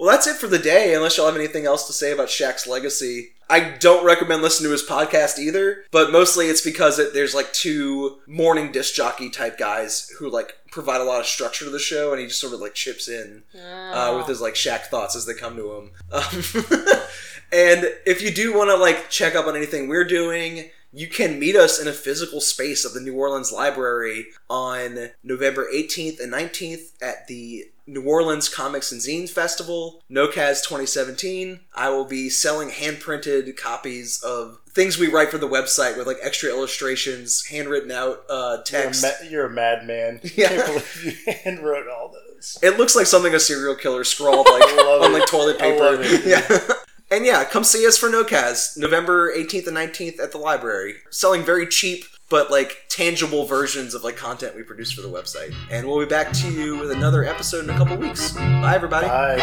Well, 0.00 0.08
that's 0.08 0.26
it 0.26 0.36
for 0.36 0.46
the 0.46 0.58
day, 0.58 0.94
unless 0.94 1.18
y'all 1.18 1.26
have 1.26 1.36
anything 1.36 1.66
else 1.66 1.86
to 1.86 1.92
say 1.92 2.10
about 2.10 2.28
Shaq's 2.28 2.66
legacy. 2.66 3.32
I 3.50 3.60
don't 3.60 4.02
recommend 4.02 4.40
listening 4.40 4.68
to 4.68 4.72
his 4.72 4.82
podcast 4.82 5.38
either, 5.38 5.84
but 5.90 6.10
mostly 6.10 6.46
it's 6.46 6.62
because 6.62 6.98
it, 6.98 7.12
there's 7.12 7.34
like 7.34 7.52
two 7.52 8.18
morning 8.26 8.72
disc 8.72 8.94
jockey 8.94 9.28
type 9.28 9.58
guys 9.58 10.08
who 10.18 10.30
like 10.30 10.54
provide 10.70 11.02
a 11.02 11.04
lot 11.04 11.20
of 11.20 11.26
structure 11.26 11.66
to 11.66 11.70
the 11.70 11.78
show, 11.78 12.12
and 12.12 12.20
he 12.22 12.28
just 12.28 12.40
sort 12.40 12.54
of 12.54 12.60
like 12.60 12.72
chips 12.72 13.08
in 13.08 13.42
uh, 13.54 14.14
with 14.16 14.26
his 14.26 14.40
like 14.40 14.54
Shaq 14.54 14.84
thoughts 14.86 15.14
as 15.14 15.26
they 15.26 15.34
come 15.34 15.54
to 15.56 15.70
him. 15.70 15.90
Um, 16.10 16.22
and 17.52 17.92
if 18.06 18.22
you 18.22 18.30
do 18.30 18.56
want 18.56 18.70
to 18.70 18.76
like 18.76 19.10
check 19.10 19.34
up 19.34 19.46
on 19.46 19.54
anything 19.54 19.86
we're 19.86 20.04
doing, 20.04 20.70
you 20.92 21.06
can 21.08 21.38
meet 21.38 21.56
us 21.56 21.80
in 21.80 21.86
a 21.88 21.92
physical 21.92 22.40
space 22.40 22.84
of 22.84 22.94
the 22.94 23.00
New 23.00 23.14
Orleans 23.14 23.52
Library 23.52 24.26
on 24.48 25.10
November 25.22 25.66
18th 25.72 26.20
and 26.20 26.32
19th 26.32 26.92
at 27.02 27.26
the 27.28 27.66
New 27.86 28.02
Orleans 28.04 28.48
Comics 28.48 28.92
and 28.92 29.00
Zines 29.00 29.30
Festival, 29.30 30.02
NOCAZ 30.10 30.62
2017. 30.62 31.60
I 31.74 31.88
will 31.90 32.04
be 32.04 32.28
selling 32.28 32.70
hand 32.70 33.00
printed 33.00 33.56
copies 33.56 34.22
of 34.22 34.58
things 34.68 34.96
we 34.98 35.08
write 35.08 35.30
for 35.30 35.38
the 35.38 35.48
website 35.48 35.96
with 35.96 36.06
like 36.06 36.18
extra 36.22 36.50
illustrations, 36.50 37.46
handwritten 37.46 37.90
out 37.90 38.22
uh, 38.30 38.50
You're 38.52 38.60
a, 38.60 38.64
text. 38.64 39.02
ma- 39.02 39.28
you're 39.28 39.46
a 39.46 39.50
madman. 39.50 40.20
Yeah. 40.36 40.48
Can't 40.48 40.66
believe 40.66 41.04
you 41.26 41.32
handwrote 41.44 41.90
all 41.92 42.12
those. 42.12 42.58
It 42.62 42.78
looks 42.78 42.94
like 42.94 43.06
something 43.06 43.34
a 43.34 43.40
serial 43.40 43.74
killer 43.74 44.04
scrawled 44.04 44.46
like 44.50 44.62
on 44.62 45.12
like 45.12 45.26
toilet 45.26 45.56
I 45.60 45.72
paper. 45.72 45.98
it. 46.00 46.24
Yeah. 46.26 46.74
And 47.10 47.26
yeah, 47.26 47.44
come 47.44 47.64
see 47.64 47.86
us 47.86 47.98
for 47.98 48.08
NOCAZ, 48.08 48.78
November 48.78 49.34
18th 49.34 49.66
and 49.66 49.76
19th 49.76 50.20
at 50.20 50.32
the 50.32 50.38
library. 50.38 50.94
Selling 51.10 51.42
very 51.42 51.66
cheap 51.66 52.04
but 52.30 52.50
like 52.50 52.84
tangible 52.88 53.44
versions 53.44 53.92
of 53.92 54.02
like 54.02 54.16
content 54.16 54.56
we 54.56 54.62
produce 54.62 54.90
for 54.90 55.02
the 55.02 55.08
website. 55.08 55.54
And 55.70 55.86
we'll 55.86 55.98
be 55.98 56.06
back 56.06 56.32
to 56.34 56.50
you 56.50 56.78
with 56.78 56.92
another 56.92 57.24
episode 57.24 57.64
in 57.64 57.70
a 57.70 57.76
couple 57.76 57.96
weeks. 57.96 58.32
Bye 58.32 58.74
everybody. 58.74 59.08
Bye. 59.08 59.36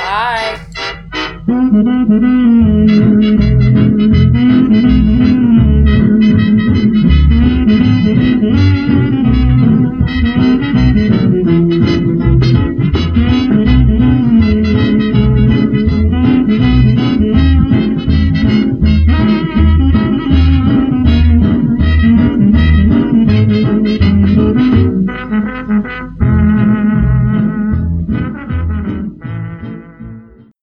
Bye. 1.45 2.83